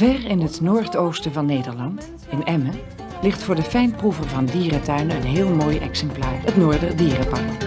Ver 0.00 0.26
in 0.26 0.40
het 0.40 0.60
noordoosten 0.60 1.32
van 1.32 1.46
Nederland, 1.46 2.12
in 2.30 2.44
Emmen, 2.44 2.74
ligt 3.22 3.42
voor 3.42 3.54
de 3.54 3.62
fijnproever 3.62 4.28
van 4.28 4.46
dierentuinen 4.46 5.16
een 5.16 5.22
heel 5.22 5.48
mooi 5.48 5.78
exemplaar, 5.78 6.42
het 6.44 6.56
Noorder 6.56 6.96
Dierenpark. 6.96 7.62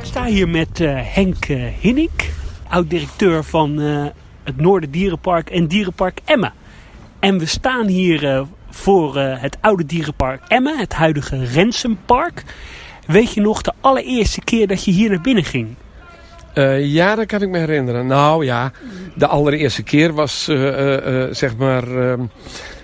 Ik 0.00 0.04
sta 0.04 0.24
hier 0.24 0.48
met 0.48 0.80
uh, 0.80 1.00
Henk 1.02 1.48
uh, 1.48 2.08
oud-directeur 2.68 3.44
van 3.44 3.80
uh, 3.80 4.06
het 4.42 4.56
Noorder 4.56 4.90
Dierenpark 4.90 5.50
en 5.50 5.66
Dierenpark 5.66 6.20
Emmen. 6.24 6.52
En 7.18 7.38
we 7.38 7.46
staan 7.46 7.86
hier 7.86 8.46
voor 8.70 9.16
het 9.16 9.58
oude 9.60 9.86
dierenpark 9.86 10.42
Emmen, 10.48 10.78
het 10.78 10.94
huidige 10.94 11.44
Rensenpark. 11.44 12.44
Weet 13.08 13.32
je 13.32 13.40
nog 13.40 13.62
de 13.62 13.72
allereerste 13.80 14.40
keer 14.40 14.66
dat 14.66 14.84
je 14.84 14.90
hier 14.90 15.10
naar 15.10 15.20
binnen 15.20 15.44
ging? 15.44 15.74
Uh, 16.54 16.84
ja, 16.84 17.14
dat 17.14 17.26
kan 17.26 17.42
ik 17.42 17.48
me 17.48 17.58
herinneren. 17.58 18.06
Nou 18.06 18.44
ja, 18.44 18.72
de 19.14 19.26
allereerste 19.26 19.82
keer 19.82 20.12
was 20.12 20.48
uh, 20.48 21.06
uh, 21.06 21.24
zeg 21.30 21.56
maar 21.56 21.84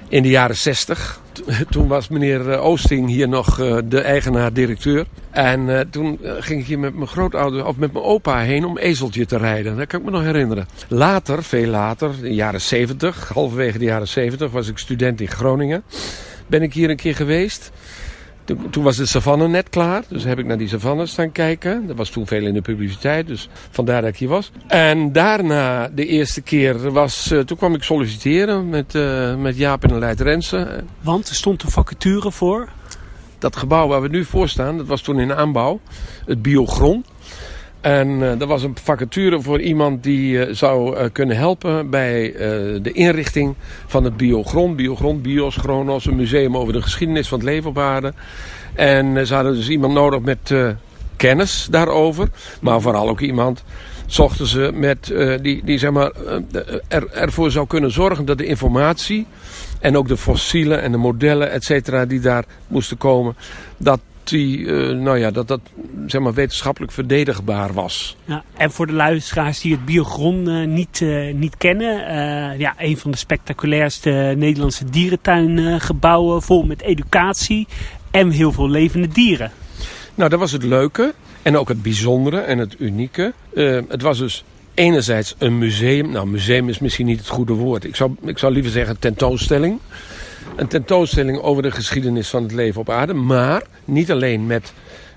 in 0.08 0.22
de 0.22 0.28
jaren 0.28 0.56
zestig. 0.56 1.20
Toen 1.70 1.88
was 1.88 2.08
meneer 2.08 2.58
Oosting 2.58 3.08
hier 3.08 3.28
nog 3.28 3.56
de 3.84 4.00
eigenaar-directeur. 4.00 5.06
En 5.30 5.88
toen 5.90 6.18
ging 6.38 6.60
ik 6.60 6.66
hier 6.66 6.78
met 6.78 6.94
mijn 6.94 7.08
grootouder 7.08 7.66
of 7.66 7.76
met 7.76 7.92
mijn 7.92 8.04
opa 8.04 8.38
heen 8.38 8.64
om 8.64 8.78
ezeltje 8.78 9.26
te 9.26 9.36
rijden. 9.36 9.76
Dat 9.76 9.86
kan 9.86 9.98
ik 9.98 10.04
me 10.04 10.10
nog 10.10 10.22
herinneren. 10.22 10.66
Later, 10.88 11.42
veel 11.42 11.68
later, 11.68 12.10
in 12.16 12.22
de 12.22 12.34
jaren 12.34 12.60
zeventig, 12.60 13.28
halverwege 13.28 13.78
de 13.78 13.84
jaren 13.84 14.08
zeventig, 14.08 14.50
was 14.50 14.68
ik 14.68 14.78
student 14.78 15.20
in 15.20 15.28
Groningen. 15.28 15.82
Ben 16.46 16.62
ik 16.62 16.72
hier 16.72 16.90
een 16.90 16.96
keer 16.96 17.14
geweest. 17.14 17.70
Toen, 18.44 18.70
toen, 18.70 18.84
was 18.84 18.96
de 18.96 19.06
savanne 19.06 19.48
net 19.48 19.68
klaar. 19.68 20.02
Dus 20.08 20.24
heb 20.24 20.38
ik 20.38 20.46
naar 20.46 20.58
die 20.58 20.68
savanne 20.68 21.06
staan 21.06 21.32
kijken. 21.32 21.86
Dat 21.86 21.96
was 21.96 22.10
toen 22.10 22.26
veel 22.26 22.46
in 22.46 22.54
de 22.54 22.60
publiciteit. 22.60 23.26
Dus 23.26 23.48
vandaar 23.70 24.00
dat 24.00 24.10
ik 24.10 24.16
hier 24.16 24.28
was. 24.28 24.50
En 24.66 25.12
daarna, 25.12 25.88
de 25.88 26.06
eerste 26.06 26.40
keer, 26.40 26.92
was, 26.92 27.32
uh, 27.32 27.40
toen 27.40 27.56
kwam 27.56 27.74
ik 27.74 27.82
solliciteren 27.82 28.68
met, 28.68 28.94
uh, 28.94 29.36
met 29.36 29.56
Jaap 29.56 29.84
en 29.84 29.98
Leid 29.98 30.20
Rensen. 30.20 30.88
Want 31.00 31.28
er 31.28 31.34
stond 31.34 31.62
een 31.62 31.70
vacature 31.70 32.30
voor? 32.30 32.68
Dat 33.38 33.56
gebouw 33.56 33.88
waar 33.88 34.02
we 34.02 34.08
nu 34.08 34.24
voor 34.24 34.48
staan, 34.48 34.76
dat 34.76 34.86
was 34.86 35.00
toen 35.00 35.20
in 35.20 35.34
aanbouw. 35.34 35.80
Het 36.26 36.42
Biogron. 36.42 37.04
En 37.84 38.08
uh, 38.08 38.40
er 38.40 38.46
was 38.46 38.62
een 38.62 38.76
vacature 38.82 39.40
voor 39.40 39.60
iemand 39.60 40.02
die 40.02 40.32
uh, 40.32 40.54
zou 40.54 40.96
uh, 40.96 41.04
kunnen 41.12 41.36
helpen 41.36 41.90
bij 41.90 42.32
de 42.82 42.92
inrichting 42.92 43.54
van 43.86 44.04
het 44.04 44.16
Biogron. 44.16 44.76
Biogron, 44.76 45.20
Bios, 45.20 45.56
Chronos, 45.56 46.06
een 46.06 46.16
museum 46.16 46.56
over 46.56 46.72
de 46.72 46.82
geschiedenis 46.82 47.28
van 47.28 47.38
het 47.38 47.48
leven 47.48 47.70
op 47.70 47.78
aarde. 47.78 48.12
En 48.74 49.26
ze 49.26 49.34
hadden 49.34 49.54
dus 49.54 49.68
iemand 49.68 49.92
nodig 49.92 50.20
met 50.20 50.54
kennis 51.16 51.68
daarover. 51.70 52.28
Maar 52.60 52.80
vooral 52.80 53.08
ook 53.08 53.20
iemand 53.20 53.64
zochten 54.06 54.46
ze 54.46 54.70
met, 54.74 55.14
die, 55.42 55.64
die 55.64 55.78
zeg 55.78 55.90
maar, 55.90 56.12
er, 56.88 57.10
ervoor 57.10 57.50
zou 57.50 57.66
kunnen 57.66 57.90
zorgen 57.90 58.24
dat 58.24 58.38
de 58.38 58.46
informatie... 58.46 59.26
en 59.80 59.96
ook 59.96 60.08
de 60.08 60.16
fossielen 60.16 60.82
en 60.82 60.92
de 60.92 60.98
modellen, 60.98 61.50
et 61.50 61.64
cetera, 61.64 62.04
die 62.04 62.20
daar 62.20 62.44
moesten 62.68 62.96
komen... 62.96 63.36
dat 63.76 64.00
die, 64.28 64.58
uh, 64.58 64.98
nou 64.98 65.18
ja, 65.18 65.30
dat 65.30 65.48
dat 65.48 65.60
zeg 66.06 66.20
maar, 66.20 66.34
wetenschappelijk 66.34 66.92
verdedigbaar 66.92 67.72
was. 67.72 68.16
Ja, 68.24 68.44
en 68.56 68.70
voor 68.70 68.86
de 68.86 68.92
luisteraars 68.92 69.60
die 69.60 69.72
het 69.72 69.84
biogron 69.84 70.48
uh, 70.48 70.66
niet, 70.66 71.00
uh, 71.00 71.34
niet 71.34 71.56
kennen, 71.56 71.94
ja, 72.58 72.74
een 72.78 72.96
van 72.96 73.10
de 73.10 73.16
spectaculairste 73.16 74.34
Nederlandse 74.36 74.84
dierentuingebouwen, 74.84 76.42
vol 76.42 76.62
met 76.62 76.82
educatie 76.82 77.66
en 78.10 78.30
heel 78.30 78.52
veel 78.52 78.70
levende 78.70 79.08
dieren. 79.08 79.50
Nou, 80.14 80.30
dat 80.30 80.38
was 80.38 80.52
het 80.52 80.62
leuke 80.62 81.14
en 81.42 81.56
ook 81.56 81.68
het 81.68 81.82
bijzondere 81.82 82.38
en 82.38 82.58
het 82.58 82.76
unieke. 82.78 83.32
het 83.88 84.02
was 84.02 84.18
dus 84.18 84.44
enerzijds 84.74 85.34
een 85.38 85.58
museum. 85.58 86.10
Nou, 86.10 86.26
museum 86.26 86.68
is 86.68 86.78
misschien 86.78 87.06
niet 87.06 87.18
het 87.18 87.28
goede 87.28 87.52
woord. 87.52 87.84
Ik 87.84 87.96
zou, 87.96 88.14
ik 88.24 88.38
zou 88.38 88.52
liever 88.52 88.70
zeggen 88.70 88.98
tentoonstelling 88.98 89.80
een 90.56 90.68
tentoonstelling 90.68 91.38
over 91.38 91.62
de 91.62 91.70
geschiedenis 91.70 92.28
van 92.28 92.42
het 92.42 92.52
leven 92.52 92.80
op 92.80 92.90
aarde. 92.90 93.14
Maar 93.14 93.62
niet 93.84 94.10
alleen 94.10 94.46
met 94.46 94.72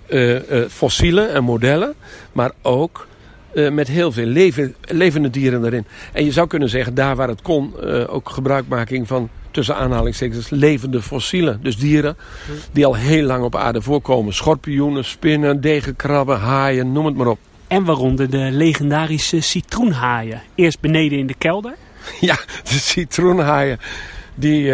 uh, 0.10 0.50
uh, 0.52 0.66
fossielen 0.70 1.34
en 1.34 1.44
modellen, 1.44 1.94
maar 2.32 2.52
ook 2.62 3.08
uh, 3.54 3.72
met 3.72 3.88
heel 3.88 4.12
veel 4.12 4.26
leven, 4.26 4.76
levende 4.82 5.30
dieren 5.30 5.66
erin. 5.66 5.86
En 6.14 6.26
je 6.26 6.32
zou 6.32 6.48
kunnen 6.48 6.70
zeggen, 6.70 6.94
daar 6.94 7.16
waar 7.16 7.28
het 7.28 7.42
kon, 7.42 7.80
ook 8.08 8.30
gebruikmaking 8.30 9.08
van 9.08 9.30
tussen 9.52 9.76
aanhalingstekens 9.76 10.50
levende 10.50 11.02
fossielen. 11.02 11.60
Dus 11.62 11.78
dieren 11.78 12.18
die 12.72 12.86
al 12.86 12.96
heel 12.96 13.24
lang 13.24 13.44
op 13.44 13.56
aarde 13.56 13.82
voorkomen. 13.82 14.34
Schorpioenen, 14.34 15.06
spinnen, 15.06 15.62
degenkrabben, 15.62 16.40
haaien, 16.40 16.92
noem 16.92 17.06
het 17.06 17.16
maar 17.16 17.28
op. 17.28 17.40
En 17.68 17.84
waaronder 17.84 18.30
de 18.30 18.50
legendarische 18.52 19.42
citroenhaaien. 19.42 20.42
Eerst 20.56 20.80
beneden 20.80 21.18
in 21.18 21.28
de 21.28 21.36
kelder. 21.38 21.76
Ja, 22.20 22.36
de 22.64 22.80
citroenhaaien. 22.80 23.80
Die, 24.36 24.72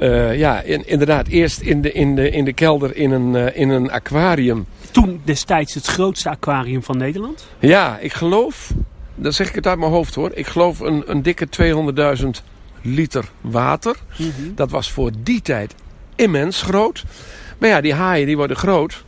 uh, 0.00 0.38
ja, 0.38 0.60
in, 0.60 0.88
inderdaad, 0.88 1.26
eerst 1.26 1.60
in 1.60 1.82
de, 1.82 1.92
in 1.92 2.14
de, 2.14 2.30
in 2.30 2.44
de 2.44 2.52
kelder 2.52 2.96
in 2.96 3.10
een, 3.10 3.34
uh, 3.34 3.56
in 3.56 3.68
een 3.68 3.90
aquarium. 3.90 4.66
Toen 4.90 5.20
destijds 5.24 5.74
het 5.74 5.86
grootste 5.86 6.28
aquarium 6.28 6.82
van 6.82 6.96
Nederland? 6.96 7.46
Ja, 7.58 7.98
ik 7.98 8.12
geloof, 8.12 8.72
dan 9.14 9.32
zeg 9.32 9.48
ik 9.48 9.54
het 9.54 9.66
uit 9.66 9.78
mijn 9.78 9.90
hoofd 9.90 10.14
hoor. 10.14 10.30
Ik 10.34 10.46
geloof 10.46 10.80
een, 10.80 11.02
een 11.06 11.22
dikke 11.22 11.48
200.000 12.22 12.28
liter 12.82 13.24
water. 13.40 13.96
Mm 14.16 14.32
-hmm. 14.36 14.54
Dat 14.54 14.70
was 14.70 14.90
voor 14.90 15.10
die 15.22 15.42
tijd 15.42 15.74
immens 16.14 16.62
groot. 16.62 17.04
Maar 17.58 17.68
ja, 17.68 17.80
die 17.80 17.94
haaien 17.94 18.26
die 18.26 18.36
worden 18.36 18.56
groot. 18.56 19.04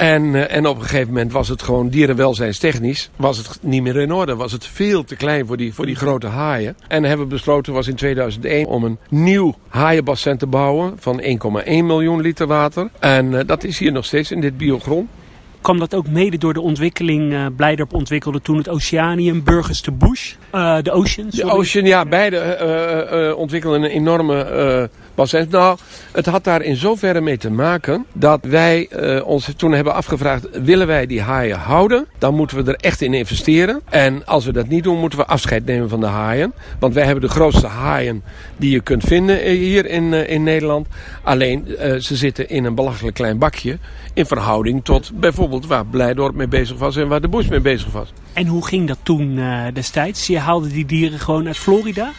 En, 0.00 0.24
uh, 0.24 0.54
en 0.54 0.66
op 0.66 0.76
een 0.76 0.82
gegeven 0.82 1.08
moment 1.08 1.32
was 1.32 1.48
het 1.48 1.62
gewoon 1.62 1.88
dierenwelzijnstechnisch 1.88 3.10
was 3.16 3.36
het 3.36 3.58
niet 3.62 3.82
meer 3.82 3.96
in 3.96 4.12
orde. 4.12 4.36
Was 4.36 4.52
het 4.52 4.66
veel 4.66 5.04
te 5.04 5.16
klein 5.16 5.46
voor 5.46 5.56
die, 5.56 5.74
voor 5.74 5.86
die 5.86 5.94
grote 5.94 6.26
haaien. 6.26 6.76
En 6.88 7.04
hebben 7.04 7.26
we 7.26 7.32
besloten 7.32 7.72
was 7.72 7.88
in 7.88 7.94
2001 7.94 8.66
om 8.66 8.84
een 8.84 8.98
nieuw 9.08 9.54
haaienbassin 9.68 10.38
te 10.38 10.46
bouwen 10.46 10.94
van 10.98 11.20
1,1 11.20 11.28
miljoen 11.66 12.20
liter 12.20 12.46
water. 12.46 12.90
En 12.98 13.32
uh, 13.32 13.40
dat 13.46 13.64
is 13.64 13.78
hier 13.78 13.92
nog 13.92 14.04
steeds 14.04 14.30
in 14.30 14.40
dit 14.40 14.56
biogron 14.56 15.08
kwam 15.60 15.78
dat 15.78 15.94
ook 15.94 16.08
mede 16.08 16.38
door 16.38 16.54
de 16.54 16.60
ontwikkeling. 16.60 17.32
Uh, 17.32 17.46
Blijdorp 17.56 17.94
ontwikkelde 17.94 18.40
toen 18.40 18.56
het 18.56 18.68
Oceanium, 18.68 19.44
Burgers 19.44 19.82
de 19.82 19.92
Bush, 19.92 20.34
uh, 20.54 20.76
de 20.82 20.90
Ocean. 20.90 21.32
Sorry. 21.32 21.50
De 21.50 21.56
Ocean, 21.56 21.84
ja, 21.84 22.04
beide 22.04 22.58
uh, 23.30 23.38
ontwikkelden 23.38 23.82
een 23.82 23.90
enorme 23.90 24.90
Nou, 25.50 25.76
het 26.12 26.26
had 26.26 26.44
daar 26.44 26.62
in 26.62 26.76
zoverre 26.76 27.20
mee 27.20 27.36
te 27.36 27.50
maken 27.50 28.06
dat 28.12 28.44
wij 28.44 28.88
ons 29.24 29.52
toen 29.56 29.72
hebben 29.72 29.94
afgevraagd: 29.94 30.48
willen 30.62 30.86
wij 30.86 31.06
die 31.06 31.20
haaien 31.20 31.58
houden? 31.58 32.06
Dan 32.18 32.34
moeten 32.34 32.64
we 32.64 32.72
er 32.72 32.78
echt 32.78 33.00
in 33.00 33.14
investeren. 33.14 33.80
En 33.90 34.26
als 34.26 34.44
we 34.44 34.52
dat 34.52 34.68
niet 34.68 34.84
doen, 34.84 34.98
moeten 34.98 35.18
we 35.18 35.26
afscheid 35.26 35.66
nemen 35.66 35.88
van 35.88 36.00
de 36.00 36.06
haaien. 36.06 36.52
Want 36.78 36.94
wij 36.94 37.04
hebben 37.04 37.22
de 37.22 37.28
grootste 37.28 37.66
haaien 37.66 38.22
die 38.56 38.70
je 38.70 38.80
kunt 38.80 39.04
vinden 39.04 39.50
hier 39.50 39.86
in, 39.86 40.12
in 40.12 40.42
Nederland. 40.42 40.86
Alleen 41.22 41.64
ze 42.00 42.16
zitten 42.16 42.48
in 42.48 42.64
een 42.64 42.74
belachelijk 42.74 43.16
klein 43.16 43.38
bakje 43.38 43.78
in 44.14 44.26
verhouding 44.26 44.84
tot 44.84 45.10
bijvoorbeeld 45.14 45.66
waar 45.66 45.86
Blijdorp 45.86 46.34
mee 46.34 46.48
bezig 46.48 46.78
was 46.78 46.96
en 46.96 47.08
waar 47.08 47.20
de 47.20 47.28
Bush 47.28 47.48
mee 47.48 47.60
bezig 47.60 47.92
was. 47.92 48.12
En 48.32 48.46
hoe 48.46 48.66
ging 48.66 48.88
dat 48.88 48.98
toen 49.02 49.40
destijds? 49.72 50.26
Je 50.26 50.38
haalde 50.38 50.68
die 50.68 50.86
dieren 50.86 51.18
gewoon 51.18 51.46
uit 51.46 51.58
Florida? 51.58 52.10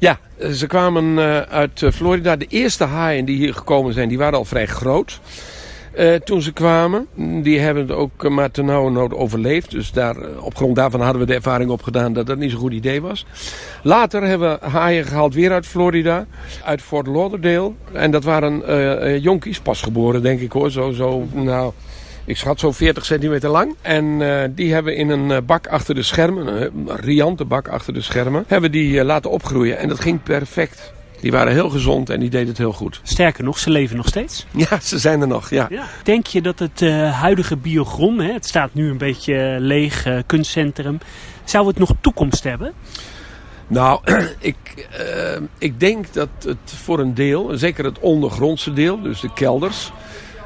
Ja, 0.00 0.18
ze 0.52 0.66
kwamen 0.66 1.04
uh, 1.04 1.40
uit 1.40 1.82
Florida. 1.92 2.36
De 2.36 2.46
eerste 2.48 2.84
haaien 2.84 3.24
die 3.24 3.36
hier 3.36 3.54
gekomen 3.54 3.92
zijn, 3.92 4.08
die 4.08 4.18
waren 4.18 4.38
al 4.38 4.44
vrij 4.44 4.66
groot. 4.66 5.20
Toen 6.24 6.42
ze 6.42 6.52
kwamen, 6.52 7.06
die 7.42 7.58
hebben 7.58 7.82
het 7.82 7.96
ook 7.96 8.28
maar 8.28 8.50
ten 8.50 8.64
nauwe 8.64 8.90
nood 8.90 9.14
overleefd. 9.14 9.70
Dus 9.70 9.92
daar, 9.92 10.16
op 10.38 10.56
grond 10.56 10.76
daarvan 10.76 11.00
hadden 11.00 11.20
we 11.20 11.26
de 11.26 11.34
ervaring 11.34 11.70
opgedaan 11.70 12.12
dat 12.12 12.26
dat 12.26 12.38
niet 12.38 12.50
zo'n 12.50 12.60
goed 12.60 12.72
idee 12.72 13.02
was. 13.02 13.26
Later 13.82 14.22
hebben 14.22 14.58
we 14.60 14.66
haaien 14.66 15.04
gehaald 15.04 15.34
weer 15.34 15.52
uit 15.52 15.66
Florida, 15.66 16.26
uit 16.64 16.82
Fort 16.82 17.06
Lauderdale. 17.06 17.72
En 17.92 18.10
dat 18.10 18.24
waren 18.24 18.62
uh, 18.68 19.22
jonkies, 19.22 19.60
pas 19.60 19.82
geboren 19.82 20.22
denk 20.22 20.40
ik 20.40 20.52
hoor. 20.52 20.70
Zo, 20.70 20.90
zo, 20.90 21.26
nou, 21.32 21.72
ik 22.30 22.36
schat 22.36 22.60
zo 22.60 22.72
40 22.72 23.04
centimeter 23.04 23.50
lang. 23.50 23.74
En 23.82 24.04
uh, 24.04 24.42
die 24.50 24.72
hebben 24.72 24.96
in 24.96 25.08
een 25.08 25.44
bak 25.44 25.66
achter 25.66 25.94
de 25.94 26.02
schermen, 26.02 26.62
een 26.62 26.96
riante 26.96 27.44
bak 27.44 27.68
achter 27.68 27.94
de 27.94 28.00
schermen, 28.00 28.44
hebben 28.46 28.72
die 28.72 29.04
laten 29.04 29.30
opgroeien. 29.30 29.78
En 29.78 29.88
dat 29.88 30.00
ging 30.00 30.22
perfect. 30.22 30.92
Die 31.20 31.30
waren 31.30 31.52
heel 31.52 31.70
gezond 31.70 32.10
en 32.10 32.20
die 32.20 32.30
deden 32.30 32.48
het 32.48 32.58
heel 32.58 32.72
goed. 32.72 33.00
Sterker 33.02 33.44
nog, 33.44 33.58
ze 33.58 33.70
leven 33.70 33.96
nog 33.96 34.06
steeds. 34.06 34.46
Ja, 34.70 34.80
ze 34.80 34.98
zijn 34.98 35.20
er 35.20 35.26
nog, 35.26 35.50
ja. 35.50 35.66
ja. 35.70 35.84
Denk 36.02 36.26
je 36.26 36.42
dat 36.42 36.58
het 36.58 36.80
uh, 36.80 37.20
huidige 37.20 37.56
biogron, 37.56 38.20
hè, 38.20 38.32
het 38.32 38.46
staat 38.46 38.74
nu 38.74 38.90
een 38.90 38.98
beetje 38.98 39.56
leeg, 39.58 40.06
kunstcentrum, 40.26 40.98
zou 41.44 41.66
het 41.66 41.78
nog 41.78 41.92
toekomst 42.00 42.44
hebben? 42.44 42.72
Nou, 43.66 44.00
ik, 44.38 44.88
ik 45.58 45.80
denk 45.80 46.12
dat 46.12 46.28
het 46.44 46.74
voor 46.82 46.98
een 46.98 47.14
deel, 47.14 47.50
zeker 47.54 47.84
het 47.84 47.98
ondergrondse 47.98 48.72
deel, 48.72 49.02
dus 49.02 49.20
de 49.20 49.32
kelders, 49.32 49.92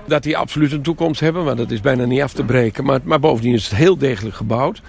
dat 0.07 0.23
die 0.23 0.37
absoluut 0.37 0.73
een 0.73 0.83
toekomst 0.83 1.21
hebben. 1.21 1.45
Maar 1.45 1.57
dat 1.57 1.71
is 1.71 1.81
bijna 1.81 2.05
niet 2.05 2.23
af 2.23 2.33
te 2.33 2.45
breken. 2.45 2.85
Maar, 2.85 3.01
maar 3.05 3.21
bovendien 3.21 3.55
is 3.55 3.65
het 3.65 3.79
heel 3.79 3.99
degelijk 3.99 4.37
gebouwd. 4.37 4.83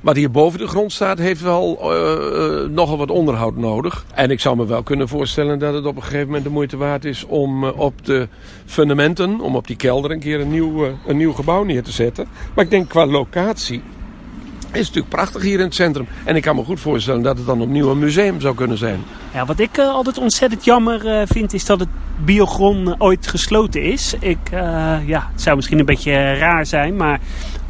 Wat 0.00 0.16
hier 0.16 0.30
boven 0.30 0.58
de 0.58 0.66
grond 0.66 0.92
staat, 0.92 1.18
heeft 1.18 1.40
wel 1.40 1.78
uh, 1.80 2.62
uh, 2.62 2.68
nogal 2.68 2.98
wat 2.98 3.10
onderhoud 3.10 3.56
nodig. 3.56 4.04
En 4.14 4.30
ik 4.30 4.40
zou 4.40 4.56
me 4.56 4.66
wel 4.66 4.82
kunnen 4.82 5.08
voorstellen 5.08 5.58
dat 5.58 5.74
het 5.74 5.86
op 5.86 5.96
een 5.96 6.02
gegeven 6.02 6.26
moment 6.26 6.44
de 6.44 6.50
moeite 6.50 6.76
waard 6.76 7.04
is 7.04 7.24
om 7.24 7.64
uh, 7.64 7.78
op 7.78 8.04
de 8.04 8.28
fundamenten, 8.64 9.40
om 9.40 9.56
op 9.56 9.66
die 9.66 9.76
kelder 9.76 10.10
een 10.10 10.20
keer 10.20 10.40
een 10.40 10.50
nieuw, 10.50 10.98
een 11.06 11.16
nieuw 11.16 11.32
gebouw 11.32 11.64
neer 11.64 11.82
te 11.82 11.92
zetten. 11.92 12.26
Maar 12.54 12.64
ik 12.64 12.70
denk 12.70 12.88
qua 12.88 13.06
locatie 13.06 13.82
is 14.72 14.86
natuurlijk 14.86 15.08
prachtig 15.08 15.42
hier 15.42 15.58
in 15.58 15.64
het 15.64 15.74
centrum. 15.74 16.06
En 16.24 16.36
ik 16.36 16.42
kan 16.42 16.56
me 16.56 16.64
goed 16.64 16.80
voorstellen 16.80 17.22
dat 17.22 17.36
het 17.36 17.46
dan 17.46 17.60
opnieuw 17.60 17.90
een 17.90 17.98
museum 17.98 18.40
zou 18.40 18.54
kunnen 18.54 18.78
zijn. 18.78 19.00
Ja, 19.32 19.44
wat 19.44 19.58
ik 19.58 19.78
uh, 19.78 19.88
altijd 19.88 20.18
ontzettend 20.18 20.64
jammer 20.64 21.06
uh, 21.06 21.22
vind 21.26 21.52
is 21.52 21.64
dat 21.64 21.80
het 21.80 21.88
biogron 22.24 23.00
ooit 23.00 23.26
gesloten 23.26 23.82
is. 23.82 24.14
Ik, 24.20 24.38
ja, 25.06 25.28
het 25.32 25.42
zou 25.42 25.56
misschien 25.56 25.78
een 25.78 25.84
beetje 25.84 26.34
raar 26.34 26.66
zijn, 26.66 26.96
maar 26.96 27.20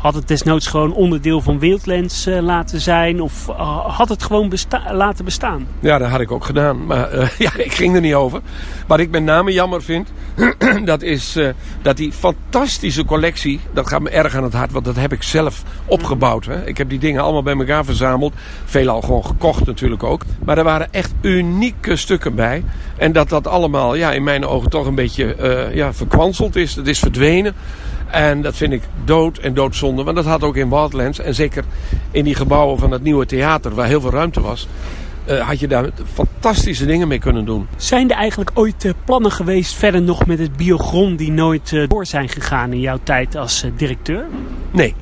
had 0.06 0.14
het 0.14 0.28
desnoods 0.28 0.66
gewoon 0.66 0.92
onderdeel 0.92 1.40
van 1.40 1.58
Wildlands 1.58 2.26
laten 2.40 2.80
zijn? 2.80 3.20
Of 3.20 3.46
had 3.86 4.08
het 4.08 4.22
gewoon 4.22 4.52
laten 4.92 5.24
bestaan? 5.24 5.66
Ja, 5.80 5.98
dat 5.98 6.08
had 6.08 6.20
ik 6.20 6.30
ook 6.30 6.44
gedaan. 6.44 6.86
Maar 6.86 7.08
ja, 7.38 7.56
ik 7.56 7.72
ging 7.72 7.94
er 7.94 8.00
niet 8.00 8.14
over. 8.14 8.40
Wat 8.86 8.98
ik 8.98 9.10
met 9.10 9.22
name 9.22 9.52
jammer 9.52 9.82
vind, 9.82 10.12
dat 10.84 11.02
is 11.02 11.38
dat 11.82 11.96
die 11.96 12.12
fantastische 12.12 13.04
collectie, 13.04 13.60
dat 13.72 13.88
gaat 13.88 14.00
me 14.00 14.10
erg 14.10 14.34
aan 14.34 14.42
het 14.42 14.52
hart, 14.52 14.72
want 14.72 14.84
dat 14.84 14.96
heb 14.96 15.12
ik 15.12 15.22
zelf 15.22 15.62
opgebouwd. 15.84 16.44
Hè. 16.44 16.66
Ik 16.66 16.78
heb 16.78 16.88
die 16.88 16.98
dingen 16.98 17.22
allemaal 17.22 17.42
bij 17.42 17.56
elkaar 17.56 17.84
verzameld. 17.84 18.34
Veelal 18.64 19.00
gewoon 19.00 19.24
gekocht 19.24 19.66
natuurlijk 19.66 20.02
ook. 20.02 20.22
Maar 20.44 20.58
er 20.58 20.64
waren 20.64 20.92
echt 20.92 21.12
unieke 21.20 21.96
stukken 21.96 22.34
bij. 22.34 22.64
En 22.96 23.12
dat 23.12 23.28
dat 23.28 23.46
allemaal 23.46 23.94
ja, 23.94 24.12
in 24.12 24.24
mijn 24.24 24.46
ogen 24.46 24.70
toch 24.70 24.86
een 24.86 24.94
beetje 24.94 25.36
ja, 25.72 25.92
verkwanseld 25.92 26.56
is. 26.56 26.74
Het 26.74 26.86
is 26.86 26.98
verdwenen. 26.98 27.54
En 28.10 28.42
dat 28.42 28.56
vind 28.56 28.72
ik 28.72 28.82
dood 29.04 29.38
en 29.38 29.54
doodzonde. 29.54 30.02
Want 30.02 30.16
dat 30.16 30.24
had 30.24 30.42
ook 30.42 30.56
in 30.56 30.68
Wildlands. 30.68 31.18
En 31.18 31.34
zeker 31.34 31.64
in 32.10 32.24
die 32.24 32.34
gebouwen 32.34 32.78
van 32.78 32.90
het 32.90 33.02
nieuwe 33.02 33.26
theater, 33.26 33.74
waar 33.74 33.86
heel 33.86 34.00
veel 34.00 34.10
ruimte 34.10 34.40
was. 34.40 34.68
Uh, 35.28 35.40
had 35.40 35.60
je 35.60 35.68
daar 35.68 35.90
fantastische 36.12 36.86
dingen 36.86 37.08
mee 37.08 37.18
kunnen 37.18 37.44
doen. 37.44 37.66
Zijn 37.76 38.10
er 38.10 38.16
eigenlijk 38.16 38.50
ooit 38.54 38.84
uh, 38.84 38.92
plannen 39.04 39.32
geweest 39.32 39.74
verder 39.74 40.02
nog 40.02 40.26
met 40.26 40.38
het 40.38 40.56
biogron 40.56 41.16
die 41.16 41.32
nooit 41.32 41.72
uh, 41.72 41.88
door 41.88 42.06
zijn 42.06 42.28
gegaan 42.28 42.72
in 42.72 42.80
jouw 42.80 42.98
tijd 43.02 43.36
als 43.36 43.64
directeur? 43.76 44.24
Nee. 44.70 44.94